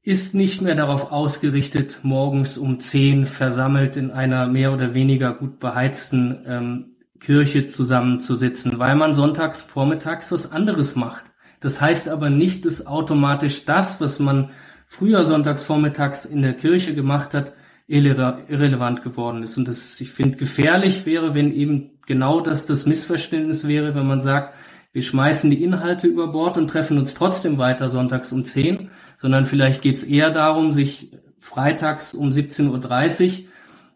ist 0.02 0.34
nicht 0.34 0.60
mehr 0.62 0.74
darauf 0.74 1.12
ausgerichtet, 1.12 2.00
morgens 2.02 2.58
um 2.58 2.80
zehn 2.80 3.26
versammelt 3.26 3.96
in 3.96 4.10
einer 4.10 4.46
mehr 4.46 4.72
oder 4.72 4.94
weniger 4.94 5.34
gut 5.34 5.58
beheizten 5.58 6.42
ähm, 6.46 6.89
Kirche 7.20 7.66
zusammenzusitzen, 7.66 8.78
weil 8.78 8.96
man 8.96 9.14
sonntags 9.14 9.62
vormittags 9.62 10.32
was 10.32 10.52
anderes 10.52 10.96
macht. 10.96 11.24
Das 11.60 11.80
heißt 11.80 12.08
aber 12.08 12.30
nicht, 12.30 12.64
dass 12.64 12.86
automatisch 12.86 13.64
das, 13.66 14.00
was 14.00 14.18
man 14.18 14.50
früher 14.86 15.24
sonntags 15.24 15.62
vormittags 15.62 16.24
in 16.24 16.42
der 16.42 16.54
Kirche 16.54 16.94
gemacht 16.94 17.34
hat, 17.34 17.52
irrelevant 17.86 19.02
geworden 19.02 19.42
ist. 19.42 19.58
Und 19.58 19.68
das, 19.68 20.00
ich 20.00 20.10
finde, 20.10 20.38
gefährlich 20.38 21.06
wäre, 21.06 21.34
wenn 21.34 21.52
eben 21.52 21.98
genau 22.06 22.40
das 22.40 22.66
das 22.66 22.86
Missverständnis 22.86 23.66
wäre, 23.66 23.94
wenn 23.94 24.06
man 24.06 24.20
sagt, 24.20 24.54
wir 24.92 25.02
schmeißen 25.02 25.50
die 25.50 25.62
Inhalte 25.62 26.06
über 26.06 26.28
Bord 26.28 26.56
und 26.56 26.68
treffen 26.68 26.98
uns 26.98 27.14
trotzdem 27.14 27.58
weiter 27.58 27.90
sonntags 27.90 28.32
um 28.32 28.44
10, 28.44 28.90
sondern 29.16 29.46
vielleicht 29.46 29.82
geht 29.82 29.96
es 29.96 30.02
eher 30.02 30.30
darum, 30.30 30.72
sich 30.72 31.12
freitags 31.40 32.14
um 32.14 32.30
17.30 32.30 33.26
Uhr 33.26 33.50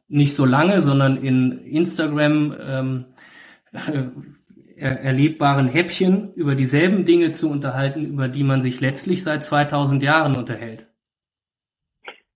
nicht 0.08 0.34
so 0.34 0.44
lange, 0.44 0.80
sondern 0.80 1.16
in 1.16 1.58
Instagram 1.64 2.54
ähm, 2.60 3.04
äh, 3.08 3.13
erlebbaren 4.76 5.68
Häppchen 5.68 6.32
über 6.34 6.54
dieselben 6.54 7.04
Dinge 7.04 7.32
zu 7.32 7.50
unterhalten, 7.50 8.04
über 8.04 8.28
die 8.28 8.44
man 8.44 8.60
sich 8.62 8.80
letztlich 8.80 9.22
seit 9.22 9.44
2000 9.44 10.02
Jahren 10.02 10.36
unterhält. 10.36 10.88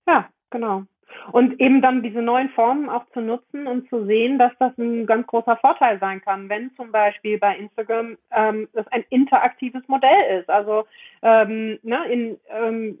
Ja, 0.07 0.29
genau. 0.49 0.83
Und 1.31 1.59
eben 1.59 1.81
dann 1.81 2.01
diese 2.01 2.21
neuen 2.21 2.49
Formen 2.49 2.89
auch 2.89 3.05
zu 3.13 3.21
nutzen 3.21 3.67
und 3.67 3.87
zu 3.89 4.05
sehen, 4.05 4.39
dass 4.39 4.51
das 4.57 4.75
ein 4.77 5.05
ganz 5.05 5.27
großer 5.27 5.57
Vorteil 5.57 5.99
sein 5.99 6.21
kann, 6.21 6.49
wenn 6.49 6.73
zum 6.75 6.91
Beispiel 6.91 7.37
bei 7.37 7.55
Instagram 7.55 8.17
ähm, 8.31 8.67
das 8.73 8.87
ein 8.87 9.03
interaktives 9.09 9.87
Modell 9.87 10.39
ist. 10.39 10.49
Also 10.49 10.85
ähm, 11.21 11.77
ne, 11.83 12.05
in, 12.11 12.39
ähm, 12.49 12.97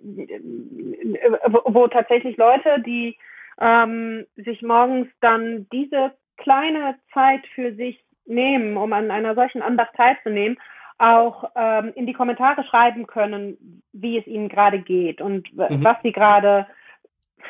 wo, 1.47 1.61
wo 1.73 1.87
tatsächlich 1.87 2.37
Leute, 2.37 2.81
die 2.85 3.17
ähm, 3.59 4.25
sich 4.35 4.61
morgens 4.61 5.07
dann 5.21 5.67
diese 5.71 6.11
kleine 6.37 6.95
Zeit 7.13 7.45
für 7.55 7.73
sich 7.73 8.03
nehmen, 8.29 8.77
um 8.77 8.93
an 8.93 9.11
einer 9.11 9.35
solchen 9.35 9.61
Andacht 9.61 9.93
teilzunehmen, 9.95 10.57
auch 10.97 11.51
ähm, 11.55 11.93
in 11.95 12.05
die 12.05 12.13
Kommentare 12.13 12.63
schreiben 12.65 13.07
können, 13.07 13.81
wie 13.93 14.17
es 14.17 14.27
ihnen 14.27 14.49
gerade 14.49 14.79
geht 14.79 15.21
und 15.21 15.51
mhm. 15.53 15.83
was 15.83 15.97
sie 16.03 16.11
gerade 16.11 16.67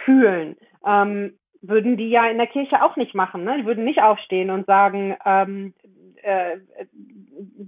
fühlen, 0.05 0.55
ähm, 0.85 1.33
würden 1.61 1.97
die 1.97 2.09
ja 2.09 2.27
in 2.27 2.37
der 2.37 2.47
Kirche 2.47 2.81
auch 2.83 2.95
nicht 2.95 3.15
machen. 3.15 3.43
Ne? 3.43 3.57
Die 3.59 3.65
würden 3.65 3.83
nicht 3.83 4.01
aufstehen 4.01 4.49
und 4.49 4.65
sagen, 4.65 5.17
ähm, 5.25 5.73
äh, 6.21 6.57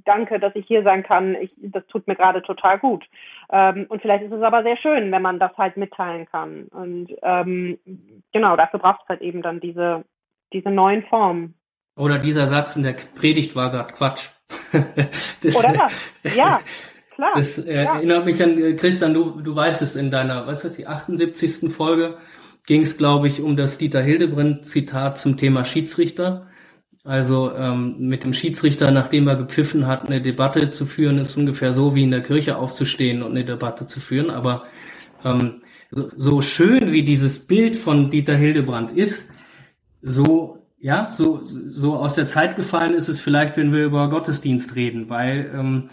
danke, 0.05 0.39
dass 0.39 0.55
ich 0.55 0.65
hier 0.65 0.83
sein 0.83 1.03
kann. 1.03 1.35
Ich, 1.35 1.51
das 1.57 1.85
tut 1.87 2.07
mir 2.07 2.15
gerade 2.15 2.41
total 2.41 2.79
gut. 2.79 3.05
Ähm, 3.51 3.85
und 3.89 4.01
vielleicht 4.01 4.23
ist 4.23 4.31
es 4.31 4.41
aber 4.41 4.63
sehr 4.63 4.77
schön, 4.77 5.11
wenn 5.11 5.21
man 5.21 5.39
das 5.39 5.57
halt 5.57 5.77
mitteilen 5.77 6.25
kann. 6.25 6.67
Und 6.67 7.13
ähm, 7.21 7.79
genau, 8.31 8.55
dafür 8.55 8.79
braucht 8.79 9.01
es 9.03 9.09
halt 9.09 9.21
eben 9.21 9.41
dann 9.41 9.59
diese, 9.59 10.03
diese 10.53 10.69
neuen 10.69 11.03
Formen. 11.03 11.55
Oder 12.01 12.17
dieser 12.17 12.47
Satz 12.47 12.75
in 12.75 12.81
der 12.81 12.95
Predigt 13.15 13.55
war 13.55 13.69
gerade 13.69 13.93
Quatsch. 13.93 14.23
das, 15.43 15.55
Oder 15.55 15.87
das, 16.23 16.35
ja. 16.35 16.59
Klar, 17.13 17.31
das 17.35 17.59
äh, 17.59 17.75
ja. 17.75 17.95
erinnert 17.95 18.25
mich 18.25 18.41
an, 18.41 18.57
äh, 18.57 18.73
Christian, 18.73 19.13
du, 19.13 19.39
du 19.39 19.55
weißt 19.55 19.83
es 19.83 19.95
in 19.95 20.09
deiner, 20.09 20.47
was 20.47 20.65
ist 20.65 20.71
das, 20.71 20.75
die 20.77 20.87
78. 20.87 21.71
Folge, 21.71 22.17
ging 22.65 22.81
es, 22.81 22.97
glaube 22.97 23.27
ich, 23.27 23.39
um 23.39 23.55
das 23.55 23.77
Dieter 23.77 24.01
Hildebrand-Zitat 24.01 25.19
zum 25.19 25.37
Thema 25.37 25.63
Schiedsrichter. 25.63 26.47
Also 27.03 27.53
ähm, 27.55 27.97
mit 27.99 28.23
dem 28.23 28.33
Schiedsrichter, 28.33 28.89
nachdem 28.89 29.27
er 29.27 29.35
gepfiffen 29.35 29.85
hat, 29.85 30.07
eine 30.07 30.21
Debatte 30.21 30.71
zu 30.71 30.87
führen, 30.87 31.19
ist 31.19 31.37
ungefähr 31.37 31.71
so 31.71 31.95
wie 31.95 32.03
in 32.03 32.11
der 32.11 32.23
Kirche 32.23 32.57
aufzustehen 32.57 33.21
und 33.21 33.33
eine 33.33 33.45
Debatte 33.45 33.85
zu 33.85 33.99
führen. 33.99 34.31
Aber 34.31 34.63
ähm, 35.23 35.61
so, 35.91 36.09
so 36.17 36.41
schön 36.41 36.91
wie 36.91 37.03
dieses 37.03 37.45
Bild 37.45 37.77
von 37.77 38.09
Dieter 38.09 38.35
Hildebrand 38.35 38.97
ist, 38.97 39.29
so 40.01 40.60
ja, 40.81 41.09
so, 41.11 41.41
so 41.43 41.95
aus 41.95 42.15
der 42.15 42.27
Zeit 42.27 42.55
gefallen 42.55 42.95
ist 42.95 43.07
es 43.07 43.21
vielleicht, 43.21 43.55
wenn 43.55 43.71
wir 43.71 43.85
über 43.85 44.09
Gottesdienst 44.09 44.75
reden, 44.75 45.09
weil 45.09 45.51
ähm, 45.53 45.89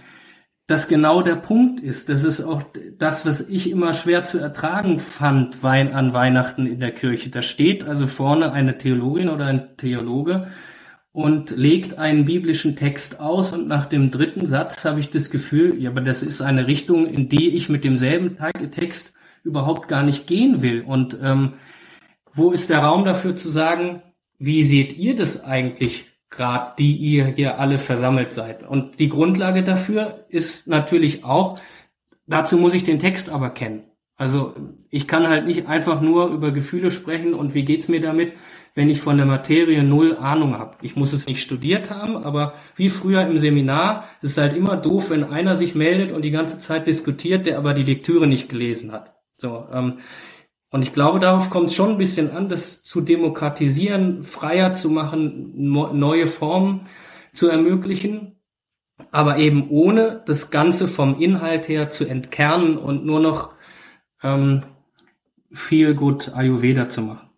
das 0.66 0.88
genau 0.88 1.22
der 1.22 1.36
Punkt 1.36 1.80
ist. 1.80 2.08
Das 2.08 2.24
ist 2.24 2.42
auch 2.42 2.62
das, 2.98 3.26
was 3.26 3.48
ich 3.48 3.70
immer 3.70 3.92
schwer 3.94 4.24
zu 4.24 4.38
ertragen 4.38 4.98
fand 4.98 5.62
Wein 5.62 5.92
an 5.92 6.14
Weihnachten 6.14 6.66
in 6.66 6.80
der 6.80 6.92
Kirche. 6.92 7.30
Da 7.30 7.42
steht 7.42 7.84
also 7.84 8.06
vorne 8.06 8.52
eine 8.52 8.78
Theologin 8.78 9.28
oder 9.28 9.46
ein 9.46 9.76
Theologe 9.76 10.48
und 11.12 11.50
legt 11.50 11.98
einen 11.98 12.24
biblischen 12.24 12.76
Text 12.76 13.20
aus 13.20 13.52
und 13.52 13.68
nach 13.68 13.86
dem 13.86 14.10
dritten 14.10 14.46
Satz 14.46 14.84
habe 14.84 15.00
ich 15.00 15.10
das 15.10 15.30
Gefühl, 15.30 15.80
ja, 15.80 15.90
aber 15.90 16.00
das 16.00 16.22
ist 16.22 16.40
eine 16.40 16.66
Richtung, 16.66 17.06
in 17.06 17.28
die 17.28 17.48
ich 17.48 17.68
mit 17.68 17.84
demselben 17.84 18.38
Text 18.70 19.12
überhaupt 19.42 19.88
gar 19.88 20.02
nicht 20.02 20.26
gehen 20.26 20.62
will. 20.62 20.82
Und 20.82 21.18
ähm, 21.22 21.54
wo 22.32 22.52
ist 22.52 22.70
der 22.70 22.80
Raum 22.80 23.04
dafür 23.04 23.36
zu 23.36 23.48
sagen, 23.48 24.02
wie 24.38 24.64
seht 24.64 24.96
ihr 24.96 25.16
das 25.16 25.44
eigentlich 25.44 26.06
gerade 26.30 26.74
die 26.78 26.96
ihr 26.96 27.26
hier 27.26 27.58
alle 27.58 27.78
versammelt 27.78 28.32
seid. 28.32 28.66
Und 28.66 28.98
die 28.98 29.08
Grundlage 29.08 29.62
dafür 29.62 30.26
ist 30.28 30.66
natürlich 30.66 31.24
auch, 31.24 31.58
dazu 32.26 32.58
muss 32.58 32.74
ich 32.74 32.84
den 32.84 33.00
Text 33.00 33.30
aber 33.30 33.50
kennen. 33.50 33.84
Also 34.16 34.54
ich 34.90 35.06
kann 35.06 35.28
halt 35.28 35.46
nicht 35.46 35.68
einfach 35.68 36.00
nur 36.00 36.28
über 36.28 36.50
Gefühle 36.50 36.90
sprechen 36.90 37.34
und 37.34 37.54
wie 37.54 37.64
geht's 37.64 37.88
mir 37.88 38.00
damit, 38.00 38.32
wenn 38.74 38.90
ich 38.90 39.00
von 39.00 39.16
der 39.16 39.26
Materie 39.26 39.82
null 39.82 40.16
Ahnung 40.16 40.58
habe. 40.58 40.76
Ich 40.82 40.96
muss 40.96 41.12
es 41.12 41.26
nicht 41.26 41.40
studiert 41.40 41.90
haben, 41.90 42.16
aber 42.16 42.54
wie 42.76 42.88
früher 42.88 43.26
im 43.26 43.38
Seminar, 43.38 44.08
ist 44.20 44.38
halt 44.38 44.56
immer 44.56 44.76
doof, 44.76 45.10
wenn 45.10 45.24
einer 45.24 45.56
sich 45.56 45.74
meldet 45.74 46.12
und 46.12 46.22
die 46.22 46.30
ganze 46.30 46.58
Zeit 46.58 46.86
diskutiert, 46.86 47.46
der 47.46 47.58
aber 47.58 47.74
die 47.74 47.84
Lektüre 47.84 48.26
nicht 48.26 48.48
gelesen 48.48 48.92
hat. 48.92 49.14
So, 49.36 49.66
ähm, 49.72 49.98
und 50.70 50.82
ich 50.82 50.92
glaube, 50.92 51.18
darauf 51.18 51.50
kommt 51.50 51.68
es 51.68 51.74
schon 51.74 51.92
ein 51.92 51.98
bisschen 51.98 52.30
an, 52.30 52.48
das 52.48 52.82
zu 52.82 53.00
demokratisieren, 53.00 54.22
freier 54.22 54.74
zu 54.74 54.90
machen, 54.90 55.52
neue 55.54 56.26
Formen 56.26 56.88
zu 57.32 57.48
ermöglichen, 57.48 58.36
aber 59.10 59.38
eben 59.38 59.68
ohne 59.70 60.22
das 60.26 60.50
Ganze 60.50 60.86
vom 60.86 61.18
Inhalt 61.20 61.68
her 61.68 61.88
zu 61.88 62.06
entkernen 62.06 62.76
und 62.76 63.06
nur 63.06 63.20
noch 63.20 63.54
ähm, 64.22 64.64
viel 65.52 65.94
gut 65.94 66.32
Ayurveda 66.34 66.90
zu 66.90 67.02
machen. 67.02 67.28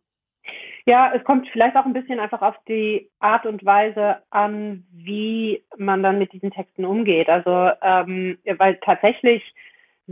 Ja, 0.86 1.12
es 1.14 1.22
kommt 1.22 1.46
vielleicht 1.52 1.76
auch 1.76 1.84
ein 1.84 1.92
bisschen 1.92 2.18
einfach 2.18 2.42
auf 2.42 2.56
die 2.66 3.10
Art 3.20 3.46
und 3.46 3.64
Weise 3.64 4.16
an, 4.30 4.84
wie 4.90 5.62
man 5.76 6.02
dann 6.02 6.18
mit 6.18 6.32
diesen 6.32 6.50
Texten 6.50 6.84
umgeht. 6.84 7.28
Also, 7.28 7.70
ähm, 7.80 8.38
weil 8.56 8.76
tatsächlich 8.82 9.42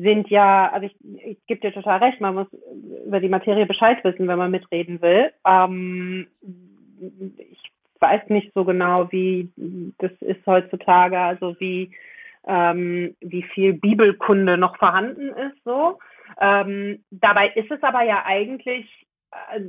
sind 0.01 0.29
ja, 0.29 0.71
also 0.73 0.87
ich, 0.87 0.97
ich 1.25 1.39
gebe 1.47 1.61
dir 1.61 1.73
total 1.73 1.99
recht, 1.99 2.21
man 2.21 2.35
muss 2.35 2.47
über 3.07 3.21
die 3.21 3.29
Materie 3.29 3.67
Bescheid 3.67 4.03
wissen, 4.05 4.29
wenn 4.29 4.39
man 4.39 4.51
mitreden 4.51 5.03
will. 5.03 5.33
Ähm, 5.45 6.29
ich 7.39 7.61
weiß 8.01 8.29
nicht 8.29 8.53
so 8.55 8.65
genau, 8.65 9.11
wie 9.11 9.51
das 9.99 10.13
ist 10.21 10.47
heutzutage, 10.47 11.19
also 11.19 11.57
wie, 11.59 11.91
ähm, 12.47 13.17
wie 13.21 13.43
viel 13.43 13.73
Bibelkunde 13.73 14.57
noch 14.57 14.77
vorhanden 14.77 15.31
ist, 15.31 15.65
so. 15.65 15.99
Ähm, 16.41 17.03
dabei 17.11 17.49
ist 17.49 17.71
es 17.71 17.83
aber 17.83 18.03
ja 18.03 18.23
eigentlich, 18.25 18.87
äh, 19.33 19.61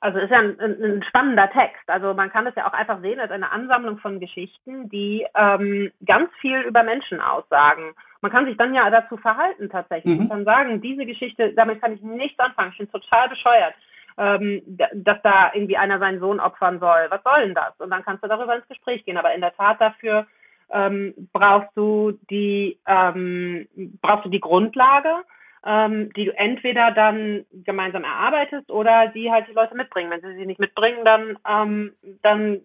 also 0.00 0.18
ist 0.18 0.30
ja 0.30 0.38
ein, 0.40 0.58
ein, 0.58 1.04
spannender 1.08 1.50
Text. 1.50 1.88
Also 1.88 2.14
man 2.14 2.30
kann 2.30 2.46
es 2.46 2.54
ja 2.56 2.66
auch 2.66 2.72
einfach 2.72 3.00
sehen 3.00 3.20
als 3.20 3.30
eine 3.30 3.52
Ansammlung 3.52 3.98
von 3.98 4.18
Geschichten, 4.18 4.88
die 4.88 5.24
ähm, 5.36 5.92
ganz 6.04 6.30
viel 6.40 6.60
über 6.62 6.82
Menschen 6.82 7.20
aussagen. 7.20 7.94
Man 8.22 8.30
kann 8.30 8.46
sich 8.46 8.56
dann 8.56 8.74
ja 8.74 8.88
dazu 8.88 9.16
verhalten 9.16 9.68
tatsächlich 9.68 10.14
mhm. 10.14 10.20
und 10.20 10.28
kann 10.30 10.44
sagen, 10.44 10.80
diese 10.80 11.04
Geschichte, 11.04 11.52
damit 11.52 11.82
kann 11.82 11.92
ich 11.92 12.02
nichts 12.02 12.38
anfangen. 12.38 12.70
Ich 12.72 12.78
bin 12.78 12.90
total 12.90 13.28
bescheuert, 13.28 13.74
ähm, 14.16 14.62
dass 14.94 15.20
da 15.22 15.50
irgendwie 15.52 15.76
einer 15.76 15.98
seinen 15.98 16.20
Sohn 16.20 16.40
opfern 16.40 16.80
soll. 16.80 17.06
Was 17.10 17.22
soll 17.22 17.46
denn 17.46 17.54
das? 17.54 17.78
Und 17.78 17.90
dann 17.90 18.04
kannst 18.04 18.24
du 18.24 18.28
darüber 18.28 18.56
ins 18.56 18.68
Gespräch 18.68 19.04
gehen. 19.04 19.18
Aber 19.18 19.34
in 19.34 19.40
der 19.40 19.54
Tat 19.54 19.80
dafür 19.80 20.26
ähm, 20.70 21.12
brauchst 21.32 21.76
du 21.76 22.18
die 22.30 22.78
ähm, 22.86 23.68
brauchst 24.00 24.24
du 24.24 24.30
die 24.30 24.40
Grundlage 24.40 25.24
ähm, 25.64 26.12
die 26.14 26.24
du 26.24 26.36
entweder 26.36 26.90
dann 26.90 27.44
gemeinsam 27.52 28.04
erarbeitest 28.04 28.70
oder 28.70 29.08
die 29.08 29.30
halt 29.30 29.48
die 29.48 29.52
Leute 29.52 29.76
mitbringen. 29.76 30.10
Wenn 30.10 30.20
sie 30.20 30.34
sie 30.34 30.46
nicht 30.46 30.60
mitbringen, 30.60 31.04
dann, 31.04 31.38
ähm, 31.48 31.92
dann 32.22 32.60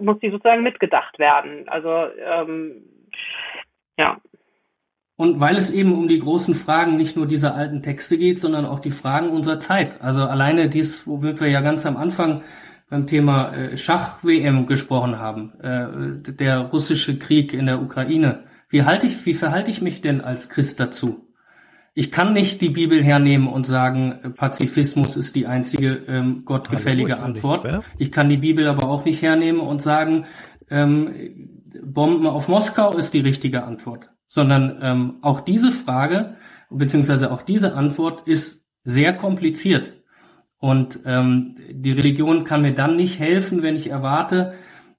muss 0.00 0.18
die 0.18 0.30
sozusagen 0.30 0.62
mitgedacht 0.62 1.18
werden. 1.18 1.68
Also 1.68 2.08
ähm, 2.18 2.82
ja. 3.96 4.18
Und 5.18 5.40
weil 5.40 5.56
es 5.56 5.70
eben 5.70 5.92
um 5.92 6.06
die 6.06 6.20
großen 6.20 6.54
Fragen 6.54 6.96
nicht 6.96 7.16
nur 7.16 7.26
dieser 7.26 7.54
alten 7.54 7.82
Texte 7.82 8.16
geht, 8.16 8.38
sondern 8.38 8.64
auch 8.64 8.78
die 8.78 8.92
Fragen 8.92 9.30
unserer 9.30 9.58
Zeit. 9.58 10.00
Also 10.00 10.22
alleine 10.22 10.68
dies, 10.70 11.06
womit 11.06 11.40
wir 11.40 11.48
ja 11.48 11.60
ganz 11.60 11.84
am 11.84 11.96
Anfang 11.96 12.42
beim 12.88 13.06
Thema 13.06 13.52
äh, 13.52 13.76
Schach-WM 13.76 14.66
gesprochen 14.66 15.18
haben, 15.18 15.52
äh, 15.60 16.32
der 16.32 16.60
russische 16.60 17.18
Krieg 17.18 17.52
in 17.52 17.66
der 17.66 17.82
Ukraine. 17.82 18.44
Wie 18.70 18.84
halte 18.84 19.08
ich, 19.08 19.26
wie 19.26 19.34
verhalte 19.34 19.70
ich 19.72 19.82
mich 19.82 20.00
denn 20.00 20.20
als 20.20 20.48
Christ 20.48 20.78
dazu? 20.78 21.28
ich 21.98 22.12
kann 22.12 22.32
nicht 22.32 22.60
die 22.60 22.68
Bibel 22.68 23.02
hernehmen 23.02 23.48
und 23.48 23.66
sagen, 23.66 24.32
Pazifismus 24.36 25.16
ist 25.16 25.34
die 25.34 25.48
einzige 25.48 25.94
ähm, 26.06 26.44
gottgefällige 26.44 27.16
Hallo, 27.16 27.24
Antwort. 27.24 27.84
Ich 27.98 28.12
kann 28.12 28.28
die 28.28 28.36
Bibel 28.36 28.68
aber 28.68 28.88
auch 28.88 29.04
nicht 29.04 29.20
hernehmen 29.20 29.60
und 29.60 29.82
sagen, 29.82 30.24
ähm, 30.70 31.58
Bomben 31.82 32.28
auf 32.28 32.46
Moskau 32.46 32.96
ist 32.96 33.14
die 33.14 33.20
richtige 33.20 33.64
Antwort. 33.64 34.10
Sondern 34.28 34.78
ähm, 34.82 35.14
auch 35.22 35.40
diese 35.40 35.72
Frage, 35.72 36.36
beziehungsweise 36.70 37.32
auch 37.32 37.42
diese 37.42 37.74
Antwort 37.74 38.28
ist 38.28 38.66
sehr 38.84 39.12
kompliziert. 39.14 39.92
Und 40.58 41.00
ähm, 41.04 41.56
die 41.70 41.92
Religion 41.92 42.44
kann 42.44 42.62
mir 42.62 42.74
dann 42.74 42.96
nicht 42.96 43.18
helfen, 43.18 43.62
wenn 43.62 43.76
ich 43.76 43.90
erwarte, 43.90 44.54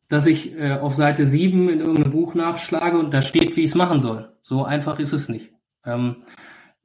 dass 0.08 0.26
ich 0.26 0.58
äh, 0.58 0.74
auf 0.74 0.96
Seite 0.96 1.26
7 1.28 1.70
in 1.70 1.80
irgendeinem 1.80 2.12
Buch 2.12 2.34
nachschlage 2.34 2.98
und 2.98 3.14
da 3.14 3.22
steht, 3.22 3.56
wie 3.56 3.62
ich 3.62 3.72
es 3.72 3.76
machen 3.76 4.02
soll. 4.02 4.34
So 4.42 4.64
einfach 4.64 5.00
ist 5.00 5.14
es 5.14 5.30
nicht. 5.30 5.54
Ähm, 5.86 6.24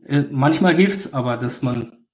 äh, 0.05 0.25
manchmal 0.31 0.75
hilft's 0.75 1.15
aber, 1.15 1.37
dass 1.37 1.63
man 1.63 2.05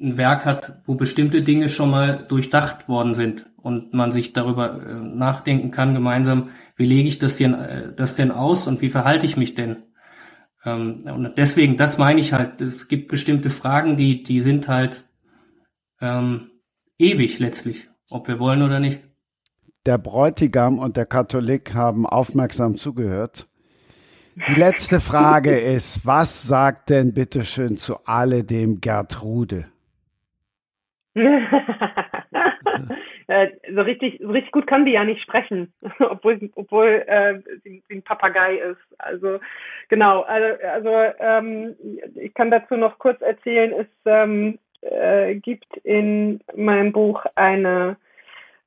ein 0.00 0.16
Werk 0.16 0.44
hat, 0.44 0.80
wo 0.84 0.94
bestimmte 0.94 1.42
Dinge 1.42 1.68
schon 1.68 1.90
mal 1.90 2.24
durchdacht 2.28 2.88
worden 2.88 3.14
sind 3.14 3.46
und 3.56 3.94
man 3.94 4.12
sich 4.12 4.32
darüber 4.32 4.80
äh, 4.82 4.94
nachdenken 4.94 5.70
kann 5.70 5.94
gemeinsam, 5.94 6.50
wie 6.78 6.86
lege 6.86 7.08
ich 7.08 7.18
das, 7.18 7.36
hier, 7.36 7.58
äh, 7.58 7.94
das 7.94 8.16
denn 8.16 8.30
aus 8.30 8.66
und 8.66 8.80
wie 8.80 8.88
verhalte 8.88 9.26
ich 9.26 9.36
mich 9.36 9.54
denn? 9.54 9.82
Ähm, 10.64 11.04
und 11.04 11.36
deswegen, 11.36 11.76
das 11.76 11.98
meine 11.98 12.20
ich 12.20 12.32
halt, 12.32 12.60
es 12.60 12.88
gibt 12.88 13.08
bestimmte 13.08 13.50
Fragen, 13.50 13.96
die, 13.96 14.22
die 14.22 14.40
sind 14.40 14.68
halt 14.68 15.04
ähm, 16.00 16.50
ewig 16.98 17.38
letztlich, 17.40 17.88
ob 18.08 18.28
wir 18.28 18.38
wollen 18.38 18.62
oder 18.62 18.80
nicht. 18.80 19.02
Der 19.86 19.98
Bräutigam 19.98 20.78
und 20.78 20.96
der 20.96 21.06
Katholik 21.06 21.74
haben 21.74 22.06
aufmerksam 22.06 22.78
zugehört. 22.78 23.48
Die 24.48 24.54
letzte 24.54 25.00
Frage 25.00 25.58
ist, 25.58 26.06
was 26.06 26.44
sagt 26.44 26.90
denn 26.90 27.12
bitteschön 27.12 27.76
zu 27.76 28.04
alledem 28.04 28.80
Gertrude? 28.80 29.66
Äh, 33.28 33.50
so 33.74 33.82
richtig, 33.82 34.20
so 34.22 34.30
richtig 34.30 34.52
gut 34.52 34.66
kann 34.66 34.86
die 34.86 34.92
ja 34.92 35.04
nicht 35.04 35.22
sprechen, 35.22 35.72
obwohl, 36.00 36.50
obwohl 36.54 37.04
äh, 37.06 37.40
sie, 37.62 37.82
sie 37.86 37.96
ein 37.96 38.02
Papagei 38.02 38.56
ist. 38.56 38.80
Also 38.98 39.38
genau, 39.88 40.22
also, 40.22 40.62
also 40.64 40.90
ähm, 41.20 41.76
ich 42.14 42.32
kann 42.32 42.50
dazu 42.50 42.76
noch 42.76 42.98
kurz 42.98 43.20
erzählen, 43.20 43.72
es 43.72 43.86
ähm, 44.06 44.58
äh, 44.80 45.34
gibt 45.34 45.76
in 45.84 46.40
meinem 46.56 46.92
Buch 46.92 47.24
eine 47.34 47.96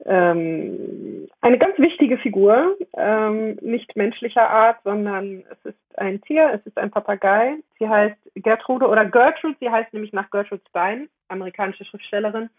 ähm, 0.06 1.28
eine 1.42 1.58
ganz 1.58 1.78
wichtige 1.78 2.18
Figur, 2.18 2.76
ähm, 2.98 3.58
nicht 3.62 3.96
menschlicher 3.96 4.50
Art, 4.50 4.78
sondern 4.84 5.44
es 5.52 5.72
ist 5.72 6.00
ein 6.00 6.22
Tier, 6.22 6.52
es 6.54 6.66
ist 6.66 6.78
ein 6.78 6.90
Papagei. 6.90 7.56
Sie 7.78 7.88
heißt 7.88 8.18
Gertrude 8.36 8.88
oder 8.88 9.06
Gertrude, 9.06 9.56
sie 9.60 9.70
heißt 9.70 9.94
nämlich 9.94 10.14
nach 10.14 10.30
Gertrude 10.32 10.62
Stein, 10.70 11.08
amerikanische 11.28 11.86
Schriftstellerin. 11.86 12.50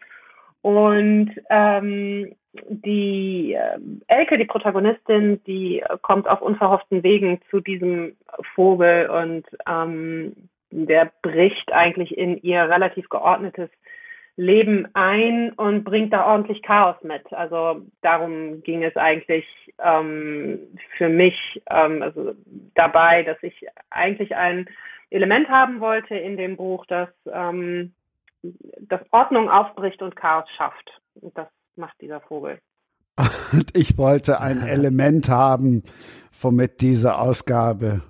Und 0.63 1.31
ähm, 1.51 2.35
die 2.69 3.55
äh, 3.55 3.79
Elke, 4.07 4.39
die 4.39 4.45
Protagonistin, 4.45 5.43
die 5.45 5.83
kommt 6.03 6.29
auf 6.29 6.43
unverhofften 6.43 7.03
Wegen 7.03 7.41
zu 7.51 7.61
diesem 7.61 8.17
Vogel 8.55 9.09
und 9.09 9.45
ähm, 9.69 10.49
der 10.71 11.11
bricht 11.23 11.73
eigentlich 11.73 12.17
in 12.17 12.39
ihr 12.43 12.69
relativ 12.69 13.09
geordnetes 13.09 13.71
Leben 14.37 14.89
ein 14.95 15.53
und 15.53 15.85
bringt 15.85 16.13
da 16.13 16.27
ordentlich 16.27 16.63
Chaos 16.63 16.97
mit. 17.03 17.33
Also 17.33 17.83
darum 18.01 18.63
ging 18.63 18.83
es 18.83 18.97
eigentlich 18.97 19.47
ähm, 19.79 20.59
für 20.97 21.11
mich 21.11 21.63
ähm, 21.69 22.03
also 22.03 22.35
dabei, 22.75 23.25
dass 23.25 23.37
ich 23.43 23.67
eigentlich 23.91 24.35
ein 24.35 24.67
Element 25.11 25.51
haben 25.51 25.81
wollte 25.81 26.17
in 26.17 26.39
dem 26.39 26.57
Buch, 26.57 26.87
das, 26.87 27.11
ähm, 27.31 27.93
das 28.81 29.01
Ordnung 29.11 29.49
aufbricht 29.49 30.03
und 30.03 30.17
Chaos 30.17 30.49
schafft. 30.57 31.01
Und 31.15 31.37
das 31.37 31.49
macht 31.77 32.01
dieser 32.01 32.21
Vogel. 32.21 32.61
Und 33.53 33.77
ich 33.77 33.99
wollte 33.99 34.41
ein 34.41 34.67
Element 34.67 35.29
haben, 35.29 35.83
womit 36.41 36.81
diese 36.81 37.19
Ausgabe 37.19 38.03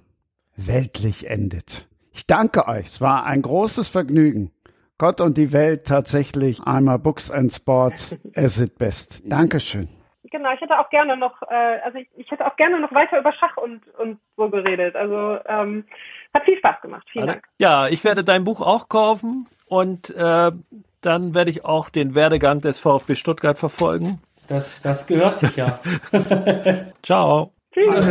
weltlich 0.56 1.28
endet. 1.28 1.88
Ich 2.12 2.26
danke 2.26 2.68
euch. 2.68 2.86
Es 2.86 3.00
war 3.00 3.26
ein 3.26 3.42
großes 3.42 3.88
Vergnügen. 3.88 4.52
Gott 4.98 5.20
und 5.20 5.36
die 5.36 5.52
Welt 5.52 5.86
tatsächlich 5.86 6.64
einmal 6.64 6.98
Books 6.98 7.30
and 7.30 7.52
Sports 7.52 8.18
as 8.36 8.60
it 8.60 8.78
best. 8.78 9.22
Dankeschön. 9.30 9.88
Genau, 10.30 10.52
ich 10.54 10.60
hätte 10.60 10.78
auch 10.78 10.88
gerne 10.88 11.16
noch, 11.16 11.42
äh, 11.42 11.80
also 11.84 11.98
ich, 11.98 12.08
ich, 12.16 12.30
hätte 12.30 12.46
auch 12.46 12.56
gerne 12.56 12.80
noch 12.80 12.92
weiter 12.92 13.18
über 13.18 13.32
Schach 13.32 13.56
und, 13.56 13.82
und 13.98 14.18
so 14.36 14.48
geredet. 14.48 14.96
Also 14.96 15.38
ähm, 15.44 15.84
hat 16.32 16.44
viel 16.44 16.56
Spaß 16.56 16.80
gemacht. 16.80 17.06
Vielen 17.10 17.26
Dank. 17.26 17.44
Ja, 17.58 17.88
ich 17.88 18.02
werde 18.04 18.24
dein 18.24 18.44
Buch 18.44 18.60
auch 18.60 18.88
kaufen 18.88 19.46
und 19.72 20.10
äh, 20.10 20.52
dann 21.00 21.34
werde 21.34 21.50
ich 21.50 21.64
auch 21.64 21.88
den 21.88 22.14
Werdegang 22.14 22.60
des 22.60 22.78
VfB 22.78 23.14
Stuttgart 23.14 23.58
verfolgen. 23.58 24.20
Das, 24.46 24.82
das 24.82 25.06
gehört 25.06 25.38
sich 25.38 25.56
ja. 25.56 25.80
Ciao. 27.02 27.52
Tschüss. 27.72 28.04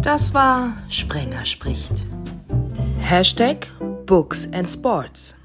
Das 0.00 0.32
war 0.32 0.78
Sprenger 0.88 1.44
spricht. 1.44 2.06
Hashtag 3.00 3.70
Books 4.06 4.48
and 4.50 4.70
Sports. 4.70 5.37